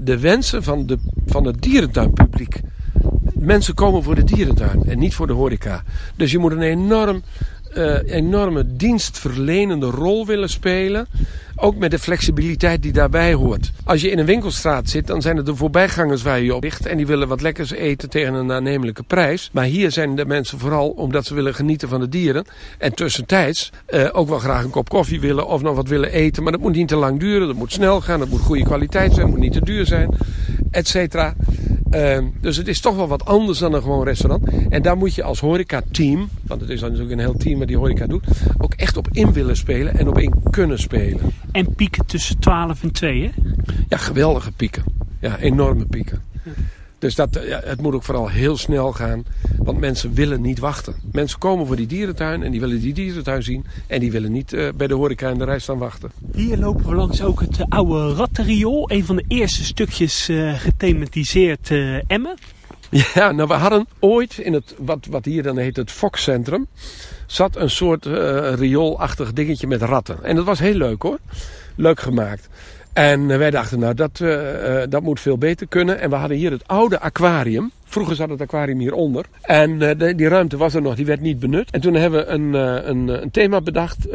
de 0.00 0.18
wensen 0.20 0.62
van, 0.62 0.86
de, 0.86 0.98
van 1.26 1.44
het 1.44 1.62
dierentuinpubliek. 1.62 2.60
Mensen 3.34 3.74
komen 3.74 4.02
voor 4.02 4.14
de 4.14 4.24
dierentuin 4.24 4.82
en 4.86 4.98
niet 4.98 5.14
voor 5.14 5.26
de 5.26 5.32
horeca. 5.32 5.82
Dus 6.16 6.32
je 6.32 6.38
moet 6.38 6.52
een 6.52 6.62
enorm 6.62 7.22
uh, 7.74 7.96
enorme 8.04 8.64
dienstverlenende 8.76 9.86
rol 9.86 10.26
willen 10.26 10.48
spelen. 10.48 11.06
Ook 11.56 11.76
met 11.76 11.90
de 11.90 11.98
flexibiliteit 11.98 12.82
die 12.82 12.92
daarbij 12.92 13.34
hoort. 13.34 13.70
Als 13.84 14.00
je 14.00 14.10
in 14.10 14.18
een 14.18 14.26
winkelstraat 14.26 14.88
zit, 14.88 15.06
dan 15.06 15.22
zijn 15.22 15.36
het 15.36 15.46
de 15.46 15.56
voorbijgangers 15.56 16.22
waar 16.22 16.40
je 16.40 16.54
op. 16.54 16.64
En 16.64 16.96
die 16.96 17.06
willen 17.06 17.28
wat 17.28 17.40
lekkers 17.40 17.70
eten 17.70 18.10
tegen 18.10 18.34
een 18.34 18.52
aannemelijke 18.52 19.02
prijs. 19.02 19.50
Maar 19.52 19.64
hier 19.64 19.90
zijn 19.90 20.16
de 20.16 20.26
mensen 20.26 20.58
vooral 20.58 20.88
omdat 20.88 21.26
ze 21.26 21.34
willen 21.34 21.54
genieten 21.54 21.88
van 21.88 22.00
de 22.00 22.08
dieren. 22.08 22.44
En 22.78 22.94
tussentijds 22.94 23.70
uh, 23.88 24.08
ook 24.12 24.28
wel 24.28 24.38
graag 24.38 24.64
een 24.64 24.70
kop 24.70 24.88
koffie 24.88 25.20
willen 25.20 25.46
of 25.46 25.62
nog 25.62 25.76
wat 25.76 25.88
willen 25.88 26.12
eten. 26.12 26.42
Maar 26.42 26.52
dat 26.52 26.60
moet 26.60 26.74
niet 26.74 26.88
te 26.88 26.96
lang 26.96 27.20
duren. 27.20 27.46
Dat 27.46 27.56
moet 27.56 27.72
snel 27.72 28.00
gaan. 28.00 28.18
Dat 28.18 28.28
moet 28.28 28.40
goede 28.40 28.64
kwaliteit 28.64 29.12
zijn. 29.12 29.26
Dat 29.26 29.34
moet 29.34 29.44
niet 29.44 29.52
te 29.52 29.64
duur 29.64 29.86
zijn. 29.86 30.14
Etcetera. 30.70 31.34
Uh, 31.94 32.18
dus 32.40 32.56
het 32.56 32.68
is 32.68 32.80
toch 32.80 32.96
wel 32.96 33.08
wat 33.08 33.24
anders 33.24 33.58
dan 33.58 33.74
een 33.74 33.82
gewoon 33.82 34.04
restaurant. 34.04 34.48
En 34.68 34.82
daar 34.82 34.96
moet 34.96 35.14
je 35.14 35.22
als 35.22 35.40
horeca-team, 35.40 36.28
want 36.42 36.60
het 36.60 36.70
is 36.70 36.80
dan 36.80 36.90
natuurlijk 36.90 37.18
een 37.18 37.26
heel 37.26 37.36
team 37.36 37.58
wat 37.58 37.68
die 37.68 37.76
horeca 37.76 38.06
doet, 38.06 38.24
ook 38.58 38.74
echt 38.74 38.96
op 38.96 39.08
in 39.12 39.32
willen 39.32 39.56
spelen 39.56 39.98
en 39.98 40.08
op 40.08 40.18
in 40.18 40.34
kunnen 40.50 40.78
spelen. 40.78 41.20
En 41.52 41.74
pieken 41.74 42.06
tussen 42.06 42.38
12 42.38 42.82
en 42.82 42.92
2, 42.92 43.22
hè? 43.22 43.30
Ja, 43.88 43.96
geweldige 43.96 44.52
pieken. 44.52 44.84
Ja, 45.20 45.38
enorme 45.38 45.86
pieken. 45.86 46.22
Dus 47.00 47.14
dat, 47.14 47.40
ja, 47.46 47.60
het 47.64 47.80
moet 47.82 47.94
ook 47.94 48.02
vooral 48.02 48.28
heel 48.28 48.56
snel 48.56 48.92
gaan. 48.92 49.24
Want 49.56 49.78
mensen 49.78 50.14
willen 50.14 50.40
niet 50.40 50.58
wachten. 50.58 50.94
Mensen 51.12 51.38
komen 51.38 51.66
voor 51.66 51.76
die 51.76 51.86
dierentuin 51.86 52.42
en 52.42 52.50
die 52.50 52.60
willen 52.60 52.80
die 52.80 52.92
dierentuin 52.92 53.42
zien. 53.42 53.64
En 53.86 54.00
die 54.00 54.12
willen 54.12 54.32
niet 54.32 54.52
uh, 54.52 54.68
bij 54.76 54.86
de 54.86 54.94
horeca 54.94 55.28
in 55.28 55.38
de 55.38 55.44
rij 55.44 55.58
staan 55.58 55.78
wachten. 55.78 56.10
Hier 56.34 56.56
lopen 56.56 56.88
we 56.88 56.94
langs 56.94 57.22
ook 57.22 57.40
het 57.40 57.58
uh, 57.58 57.64
oude 57.68 58.14
rattenriool. 58.14 58.90
Een 58.90 59.04
van 59.04 59.16
de 59.16 59.24
eerste 59.28 59.64
stukjes 59.64 60.28
uh, 60.28 60.58
gethematiseerd 60.58 61.70
Emmen. 62.06 62.34
Ja, 62.90 63.32
nou 63.32 63.48
we 63.48 63.54
hadden 63.54 63.86
ooit 63.98 64.38
in 64.38 64.52
het, 64.52 64.74
wat, 64.78 65.06
wat 65.10 65.24
hier 65.24 65.42
dan 65.42 65.56
heet 65.56 65.76
het 65.76 65.90
Fox-centrum, 65.90 66.66
zat 67.26 67.56
een 67.56 67.70
soort 67.70 68.06
rioolachtig 68.54 69.32
dingetje 69.32 69.66
met 69.66 69.82
ratten. 69.82 70.24
En 70.24 70.36
dat 70.36 70.44
was 70.44 70.58
heel 70.58 70.74
leuk 70.74 71.02
hoor. 71.02 71.18
Leuk 71.76 72.00
gemaakt. 72.00 72.48
En 72.92 73.26
wij 73.26 73.50
dachten, 73.50 73.78
nou, 73.78 73.94
dat, 73.94 74.20
uh, 74.22 74.82
dat 74.88 75.02
moet 75.02 75.20
veel 75.20 75.38
beter 75.38 75.66
kunnen. 75.66 76.00
En 76.00 76.10
we 76.10 76.16
hadden 76.16 76.36
hier 76.36 76.50
het 76.50 76.68
oude 76.68 77.00
aquarium. 77.00 77.70
Vroeger 77.84 78.16
zat 78.16 78.28
het 78.28 78.40
aquarium 78.40 78.78
hieronder. 78.78 79.24
En 79.42 79.78
die 80.16 80.28
ruimte 80.28 80.56
was 80.56 80.74
er 80.74 80.82
nog, 80.82 80.94
die 80.94 81.06
werd 81.06 81.20
niet 81.20 81.38
benut. 81.38 81.70
En 81.70 81.80
toen 81.80 81.94
hebben 81.94 82.26
we 82.26 82.32
een, 82.32 82.54
een, 82.88 83.22
een 83.22 83.30
thema 83.30 83.60
bedacht. 83.60 84.08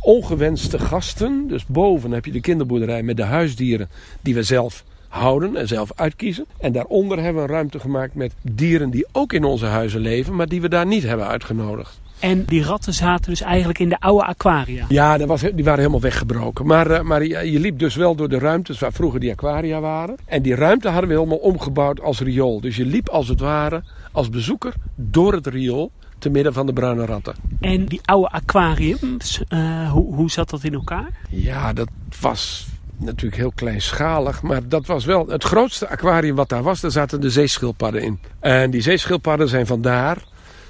ongewenste 0.00 0.78
gasten. 0.78 1.48
Dus 1.48 1.66
boven 1.66 2.12
heb 2.12 2.24
je 2.24 2.32
de 2.32 2.40
kinderboerderij 2.40 3.02
met 3.02 3.16
de 3.16 3.22
huisdieren 3.22 3.88
die 4.20 4.34
we 4.34 4.42
zelf 4.42 4.84
houden 5.08 5.56
en 5.56 5.68
zelf 5.68 5.92
uitkiezen. 5.94 6.44
En 6.58 6.72
daaronder 6.72 7.22
hebben 7.22 7.42
we 7.42 7.48
een 7.48 7.54
ruimte 7.54 7.78
gemaakt 7.78 8.14
met 8.14 8.32
dieren 8.42 8.90
die 8.90 9.06
ook 9.12 9.32
in 9.32 9.44
onze 9.44 9.66
huizen 9.66 10.00
leven, 10.00 10.34
maar 10.34 10.48
die 10.48 10.60
we 10.60 10.68
daar 10.68 10.86
niet 10.86 11.02
hebben 11.02 11.26
uitgenodigd. 11.26 12.00
En 12.24 12.44
die 12.44 12.62
ratten 12.62 12.94
zaten 12.94 13.30
dus 13.30 13.40
eigenlijk 13.40 13.78
in 13.78 13.88
de 13.88 14.00
oude 14.00 14.24
aquaria. 14.24 14.84
Ja, 14.88 15.18
dat 15.18 15.28
was, 15.28 15.40
die 15.40 15.64
waren 15.64 15.78
helemaal 15.78 16.00
weggebroken. 16.00 16.66
Maar, 16.66 16.90
uh, 16.90 17.00
maar 17.00 17.24
je, 17.24 17.50
je, 17.52 17.60
liep 17.60 17.78
dus 17.78 17.94
wel 17.94 18.14
door 18.14 18.28
de 18.28 18.38
ruimtes 18.38 18.78
waar 18.78 18.92
vroeger 18.92 19.20
die 19.20 19.30
aquaria 19.30 19.80
waren. 19.80 20.16
En 20.24 20.42
die 20.42 20.54
ruimte 20.54 20.88
hadden 20.88 21.08
we 21.08 21.14
helemaal 21.14 21.38
omgebouwd 21.38 22.00
als 22.00 22.20
riool. 22.20 22.60
Dus 22.60 22.76
je 22.76 22.86
liep 22.86 23.08
als 23.08 23.28
het 23.28 23.40
ware 23.40 23.82
als 24.12 24.30
bezoeker 24.30 24.74
door 24.94 25.32
het 25.32 25.46
riool 25.46 25.90
te 26.18 26.30
midden 26.30 26.52
van 26.52 26.66
de 26.66 26.72
bruine 26.72 27.04
ratten. 27.04 27.34
En 27.60 27.84
die 27.84 28.00
oude 28.04 28.28
aquariums, 28.28 29.42
uh, 29.48 29.90
hoe, 29.90 30.14
hoe 30.14 30.30
zat 30.30 30.50
dat 30.50 30.64
in 30.64 30.74
elkaar? 30.74 31.08
Ja, 31.28 31.72
dat 31.72 31.88
was 32.20 32.66
natuurlijk 32.96 33.36
heel 33.36 33.52
kleinschalig. 33.54 34.42
Maar 34.42 34.68
dat 34.68 34.86
was 34.86 35.04
wel 35.04 35.26
het 35.28 35.44
grootste 35.44 35.88
aquarium 35.88 36.36
wat 36.36 36.48
daar 36.48 36.62
was. 36.62 36.80
Daar 36.80 36.90
zaten 36.90 37.20
de 37.20 37.30
zeeschildpadden 37.30 38.02
in. 38.02 38.18
En 38.40 38.70
die 38.70 38.82
zeeschildpadden 38.82 39.48
zijn 39.48 39.66
vandaar 39.66 40.16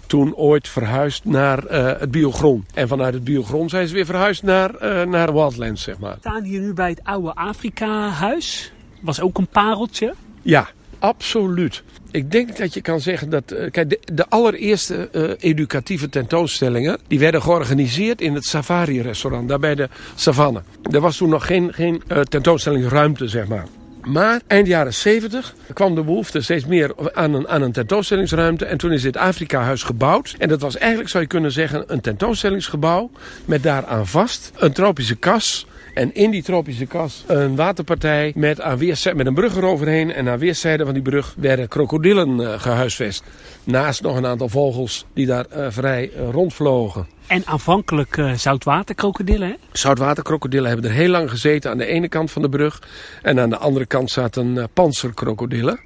toen 0.06 0.34
ooit 0.34 0.68
verhuisd 0.68 1.24
naar 1.24 1.64
uh, 1.64 1.92
het 1.98 2.10
biogron. 2.10 2.64
En 2.74 2.88
vanuit 2.88 3.14
het 3.14 3.24
biogron 3.24 3.68
zijn 3.68 3.88
ze 3.88 3.94
weer 3.94 4.06
verhuisd 4.06 4.42
naar, 4.42 4.70
uh, 4.82 5.02
naar 5.02 5.32
Wildlands, 5.32 5.82
zeg 5.82 5.98
maar. 5.98 6.12
We 6.12 6.18
staan 6.20 6.42
hier 6.42 6.60
nu 6.60 6.72
bij 6.72 6.88
het 6.88 7.00
oude 7.02 7.34
Afrika-huis. 7.34 8.72
Was 9.00 9.20
ook 9.20 9.38
een 9.38 9.46
pareltje. 9.46 10.14
Ja, 10.42 10.68
absoluut. 10.98 11.82
Ik 12.10 12.30
denk 12.30 12.56
dat 12.56 12.74
je 12.74 12.80
kan 12.80 13.00
zeggen 13.00 13.30
dat. 13.30 13.52
Uh, 13.52 13.70
kijk, 13.70 13.90
de, 13.90 13.98
de 14.14 14.28
allereerste 14.28 15.08
uh, 15.12 15.30
educatieve 15.38 16.08
tentoonstellingen. 16.08 16.98
die 17.06 17.18
werden 17.18 17.42
georganiseerd 17.42 18.20
in 18.20 18.34
het 18.34 18.44
Safari-restaurant, 18.44 19.48
daar 19.48 19.58
bij 19.58 19.74
de 19.74 19.88
Savanne. 20.14 20.62
Er 20.90 21.00
was 21.00 21.16
toen 21.16 21.28
nog 21.28 21.46
geen, 21.46 21.72
geen 21.72 22.02
uh, 22.08 22.20
tentoonstellingsruimte, 22.20 23.28
zeg 23.28 23.46
maar. 23.46 23.66
Maar 24.04 24.40
eind 24.46 24.66
jaren 24.66 24.94
70 24.94 25.54
kwam 25.72 25.94
de 25.94 26.02
behoefte 26.02 26.40
steeds 26.40 26.66
meer 26.66 27.12
aan 27.12 27.34
een, 27.34 27.48
aan 27.48 27.62
een 27.62 27.72
tentoonstellingsruimte. 27.72 28.64
En 28.64 28.78
toen 28.78 28.92
is 28.92 29.02
dit 29.02 29.16
Afrika-huis 29.16 29.82
gebouwd. 29.82 30.34
En 30.38 30.48
dat 30.48 30.60
was 30.60 30.76
eigenlijk, 30.76 31.10
zou 31.10 31.22
je 31.22 31.28
kunnen 31.28 31.52
zeggen, 31.52 31.84
een 31.86 32.00
tentoonstellingsgebouw. 32.00 33.10
Met 33.44 33.62
daaraan 33.62 34.06
vast 34.06 34.52
een 34.58 34.72
tropische 34.72 35.16
kas 35.16 35.66
En 35.94 36.14
in 36.14 36.30
die 36.30 36.42
tropische 36.42 36.86
kas 36.86 37.24
een 37.26 37.56
waterpartij 37.56 38.32
met, 38.34 38.60
aan 38.60 38.78
weerszijden, 38.78 39.16
met 39.16 39.26
een 39.26 39.34
brug 39.34 39.56
eroverheen. 39.56 40.12
En 40.12 40.28
aan 40.28 40.38
weerszijden 40.38 40.86
van 40.86 40.94
die 40.94 41.02
brug 41.02 41.34
werden 41.38 41.68
krokodillen 41.68 42.40
uh, 42.40 42.60
gehuisvest. 42.60 43.24
Naast 43.64 44.02
nog 44.02 44.16
een 44.16 44.26
aantal 44.26 44.48
vogels 44.48 45.06
die 45.12 45.26
daar 45.26 45.46
uh, 45.56 45.66
vrij 45.68 46.10
uh, 46.16 46.30
rondvlogen. 46.30 47.06
En 47.26 47.42
aanvankelijk 47.46 48.16
uh, 48.16 48.32
zoutwaterkrokodillen, 48.32 49.48
hè? 49.48 49.54
Zoutwaterkrokodillen 49.72 50.70
hebben 50.70 50.90
er 50.90 50.96
heel 50.96 51.08
lang 51.08 51.30
gezeten 51.30 51.70
aan 51.70 51.78
de 51.78 51.86
ene 51.86 52.08
kant 52.08 52.30
van 52.30 52.42
de 52.42 52.48
brug. 52.48 52.82
En 53.22 53.40
aan 53.40 53.50
de 53.50 53.58
andere 53.58 53.86
kant 53.86 54.10
zaten 54.10 54.68
panzerkrokodillen. 54.72 55.80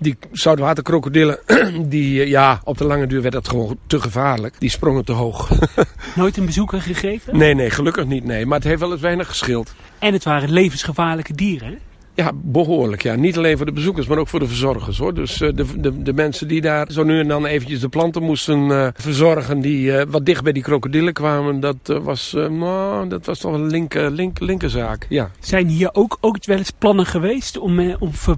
Die 0.00 0.16
zoutwaterkrokodillen, 0.32 1.38
die, 1.88 2.28
ja, 2.28 2.60
op 2.64 2.78
de 2.78 2.84
lange 2.84 3.06
duur 3.06 3.22
werd 3.22 3.34
dat 3.34 3.48
gewoon 3.48 3.78
te 3.86 4.00
gevaarlijk. 4.00 4.54
Die 4.58 4.70
sprongen 4.70 5.04
te 5.04 5.12
hoog. 5.12 5.50
Nooit 6.14 6.36
een 6.36 6.46
bezoeker 6.46 6.82
gegeven? 6.82 7.36
Nee, 7.36 7.54
nee, 7.54 7.70
gelukkig 7.70 8.06
niet. 8.06 8.24
Nee. 8.24 8.46
Maar 8.46 8.58
het 8.58 8.66
heeft 8.66 8.80
wel 8.80 8.92
eens 8.92 9.00
weinig 9.00 9.28
geschild. 9.28 9.74
En 9.98 10.12
het 10.12 10.24
waren 10.24 10.52
levensgevaarlijke 10.52 11.34
dieren, 11.34 11.68
hè? 11.68 11.76
Ja, 12.20 12.32
behoorlijk. 12.34 13.02
Ja. 13.02 13.14
Niet 13.14 13.36
alleen 13.36 13.56
voor 13.56 13.66
de 13.66 13.72
bezoekers, 13.72 14.06
maar 14.06 14.18
ook 14.18 14.28
voor 14.28 14.38
de 14.38 14.46
verzorgers. 14.46 14.98
hoor. 14.98 15.14
Dus 15.14 15.40
uh, 15.40 15.50
de, 15.54 15.80
de, 15.80 16.02
de 16.02 16.12
mensen 16.12 16.48
die 16.48 16.60
daar 16.60 16.86
zo 16.90 17.02
nu 17.02 17.20
en 17.20 17.28
dan 17.28 17.46
eventjes 17.46 17.80
de 17.80 17.88
planten 17.88 18.22
moesten 18.22 18.58
uh, 18.58 18.88
verzorgen... 18.94 19.60
die 19.60 19.86
uh, 19.86 20.02
wat 20.08 20.26
dicht 20.26 20.42
bij 20.42 20.52
die 20.52 20.62
krokodillen 20.62 21.12
kwamen, 21.12 21.60
dat, 21.60 22.00
was, 22.02 22.32
nou, 22.32 23.08
dat 23.08 23.26
was 23.26 23.38
toch 23.38 23.52
een 23.52 23.66
linker, 23.66 24.10
linker, 24.10 24.44
linkerzaak. 24.44 25.06
Ja. 25.08 25.30
Zijn 25.38 25.68
hier 25.68 25.94
ook, 25.94 26.18
ook 26.20 26.44
wel 26.44 26.56
eens 26.56 26.70
plannen 26.70 27.06
geweest 27.06 27.58
om, 27.58 27.94
om 27.98 28.12
ver, 28.12 28.36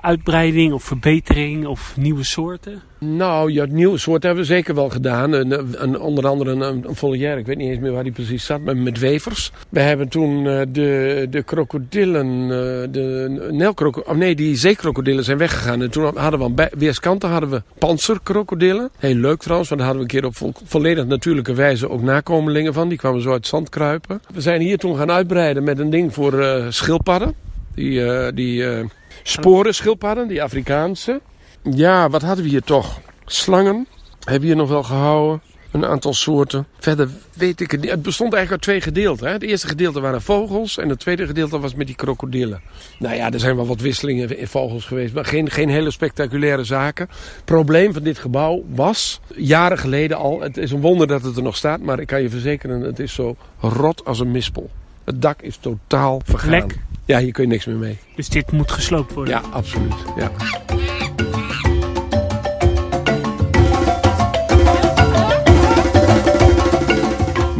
uitbreiding 0.00 0.72
of 0.72 0.84
verbetering 0.84 1.66
of 1.66 1.96
nieuwe 1.96 2.24
soorten? 2.24 2.82
Nou, 2.98 3.52
ja, 3.52 3.64
nieuwe 3.68 3.98
soorten 3.98 4.28
hebben 4.28 4.46
we 4.46 4.54
zeker 4.54 4.74
wel 4.74 4.88
gedaan. 4.88 5.32
Een, 5.32 5.82
een, 5.82 6.00
onder 6.00 6.26
andere 6.26 6.50
een, 6.50 6.60
een 6.60 6.94
volière, 6.94 7.38
ik 7.40 7.46
weet 7.46 7.56
niet 7.56 7.68
eens 7.68 7.78
meer 7.78 7.92
waar 7.92 8.02
die 8.02 8.12
precies 8.12 8.44
zat, 8.44 8.60
maar 8.60 8.76
met 8.76 8.98
wevers. 8.98 9.52
We 9.68 9.80
hebben 9.80 10.08
toen 10.08 10.44
de, 10.72 11.26
de 11.30 11.42
krokodillen, 11.42 12.48
de 12.92 13.21
Nelkroko 13.28 14.02
oh 14.06 14.16
nee, 14.16 14.34
die 14.34 14.56
zeekrokodillen 14.56 15.24
zijn 15.24 15.38
weggegaan. 15.38 15.82
En 15.82 15.90
toen 15.90 16.18
hadden 16.18 16.40
we 16.40 16.62
aan 16.62 16.68
weerskanten 16.78 17.30
hadden 17.30 17.50
we 17.50 17.62
panzerkrokodillen. 17.78 18.90
Heel 18.98 19.14
leuk 19.14 19.40
trouwens, 19.40 19.68
want 19.68 19.80
daar 19.80 19.90
hadden 19.90 20.08
we 20.08 20.14
een 20.14 20.20
keer 20.20 20.28
op 20.28 20.36
vo 20.36 20.52
volledig 20.64 21.06
natuurlijke 21.06 21.54
wijze 21.54 21.88
ook 21.88 22.02
nakomelingen 22.02 22.72
van. 22.72 22.88
Die 22.88 22.98
kwamen 22.98 23.22
zo 23.22 23.32
uit 23.32 23.46
zand 23.46 23.68
kruipen. 23.68 24.22
We 24.34 24.40
zijn 24.40 24.60
hier 24.60 24.78
toen 24.78 24.96
gaan 24.96 25.10
uitbreiden 25.10 25.64
met 25.64 25.78
een 25.78 25.90
ding 25.90 26.14
voor 26.14 26.34
uh, 26.34 26.66
schildpadden. 26.68 27.34
Die, 27.74 28.00
uh, 28.00 28.28
die 28.34 28.62
uh, 28.62 28.84
sporen 29.22 29.74
schildpadden, 29.74 30.28
die 30.28 30.42
Afrikaanse. 30.42 31.20
Ja, 31.62 32.10
wat 32.10 32.22
hadden 32.22 32.44
we 32.44 32.50
hier 32.50 32.62
toch? 32.62 33.00
Slangen 33.26 33.86
hebben 34.18 34.40
we 34.40 34.46
hier 34.46 34.56
nog 34.56 34.68
wel 34.68 34.82
gehouden. 34.82 35.42
Een 35.72 35.86
aantal 35.86 36.14
soorten. 36.14 36.66
Verder 36.78 37.08
weet 37.32 37.60
ik 37.60 37.70
het 37.70 37.80
niet. 37.80 37.90
Het 37.90 38.02
bestond 38.02 38.32
eigenlijk 38.32 38.52
uit 38.52 38.62
twee 38.62 38.92
gedeelten. 38.92 39.26
Hè? 39.26 39.32
Het 39.32 39.42
eerste 39.42 39.66
gedeelte 39.66 40.00
waren 40.00 40.22
vogels. 40.22 40.78
En 40.78 40.88
het 40.88 40.98
tweede 40.98 41.26
gedeelte 41.26 41.58
was 41.58 41.74
met 41.74 41.86
die 41.86 41.96
krokodillen. 41.96 42.60
Nou 42.98 43.14
ja, 43.14 43.30
er 43.30 43.40
zijn 43.40 43.56
wel 43.56 43.66
wat 43.66 43.80
wisselingen 43.80 44.38
in 44.38 44.46
vogels 44.46 44.84
geweest. 44.84 45.14
Maar 45.14 45.24
geen, 45.24 45.50
geen 45.50 45.68
hele 45.68 45.90
spectaculaire 45.90 46.64
zaken. 46.64 47.08
Het 47.10 47.44
probleem 47.44 47.92
van 47.92 48.02
dit 48.02 48.18
gebouw 48.18 48.64
was, 48.68 49.20
jaren 49.36 49.78
geleden 49.78 50.16
al. 50.16 50.40
Het 50.40 50.56
is 50.56 50.70
een 50.70 50.80
wonder 50.80 51.06
dat 51.06 51.22
het 51.22 51.36
er 51.36 51.42
nog 51.42 51.56
staat. 51.56 51.80
Maar 51.80 52.00
ik 52.00 52.06
kan 52.06 52.22
je 52.22 52.30
verzekeren, 52.30 52.80
het 52.80 52.98
is 52.98 53.14
zo 53.14 53.36
rot 53.60 54.04
als 54.04 54.20
een 54.20 54.30
mispel. 54.30 54.70
Het 55.04 55.22
dak 55.22 55.42
is 55.42 55.56
totaal 55.56 56.20
vergaan. 56.24 56.50
Lek. 56.50 56.78
Ja, 57.04 57.18
hier 57.18 57.32
kun 57.32 57.42
je 57.42 57.48
niks 57.48 57.66
meer 57.66 57.76
mee. 57.76 57.98
Dus 58.16 58.28
dit 58.28 58.52
moet 58.52 58.70
gesloopt 58.70 59.12
worden? 59.12 59.34
Ja, 59.34 59.42
absoluut. 59.50 59.94
Ja. 60.16 60.30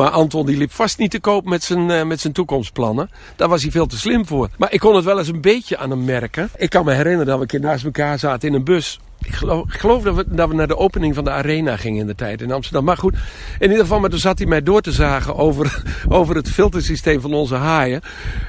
Maar 0.03 0.11
Anton 0.11 0.47
die 0.47 0.57
liep 0.57 0.73
vast 0.73 0.99
niet 0.99 1.11
te 1.11 1.20
koop 1.20 1.45
met 1.45 1.62
zijn, 1.62 1.91
uh, 1.91 2.03
met 2.03 2.20
zijn 2.20 2.33
toekomstplannen. 2.33 3.11
Daar 3.37 3.49
was 3.49 3.62
hij 3.62 3.70
veel 3.70 3.87
te 3.87 3.99
slim 3.99 4.27
voor. 4.27 4.49
Maar 4.59 4.73
ik 4.73 4.81
kon 4.81 4.95
het 4.95 5.05
wel 5.05 5.19
eens 5.19 5.29
een 5.29 5.41
beetje 5.41 5.79
aan 5.79 5.91
hem 5.91 6.05
merken. 6.05 6.51
Ik 6.57 6.70
kan 6.70 6.85
me 6.85 6.93
herinneren 6.93 7.27
dat 7.27 7.37
we 7.37 7.43
een 7.43 7.49
keer 7.49 7.61
naast 7.61 7.85
elkaar 7.85 8.19
zaten 8.19 8.49
in 8.49 8.55
een 8.55 8.65
bus. 8.65 9.01
Ik 9.23 9.35
geloof, 9.35 9.65
ik 9.65 9.81
geloof 9.81 10.03
dat, 10.03 10.15
we, 10.15 10.24
dat, 10.29 10.49
we, 10.49 10.55
naar 10.55 10.69
de 10.69 10.77
opening 10.77 11.15
van 11.15 11.24
de 11.24 11.31
arena 11.31 11.77
gingen 11.77 12.01
in 12.01 12.07
de 12.07 12.15
tijd 12.15 12.41
in 12.41 12.53
Amsterdam. 12.53 12.85
Maar 12.85 12.97
goed, 12.97 13.15
in 13.59 13.69
ieder 13.69 13.83
geval, 13.83 14.01
maar 14.01 14.11
toen 14.11 14.19
zat 14.19 14.39
hij 14.39 14.47
mij 14.47 14.62
door 14.62 14.81
te 14.81 14.93
zagen 14.93 15.37
over, 15.37 15.83
over 16.09 16.37
het 16.37 16.49
filtersysteem 16.49 17.20
van 17.20 17.35
onze 17.35 17.55
haaien. 17.55 18.01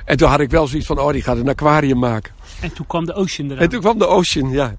En 0.05 0.17
toen 0.17 0.29
had 0.29 0.39
ik 0.39 0.49
wel 0.49 0.67
zoiets 0.67 0.87
van, 0.87 0.99
oh 0.99 1.11
die 1.11 1.21
gaat 1.21 1.37
een 1.37 1.49
aquarium 1.49 1.99
maken. 1.99 2.33
En 2.61 2.73
toen 2.73 2.87
kwam 2.87 3.05
de 3.05 3.13
Ocean 3.13 3.47
eraan. 3.47 3.63
En 3.63 3.69
toen 3.69 3.79
kwam 3.79 3.97
de 3.97 4.07
Ocean, 4.07 4.49
ja. 4.49 4.71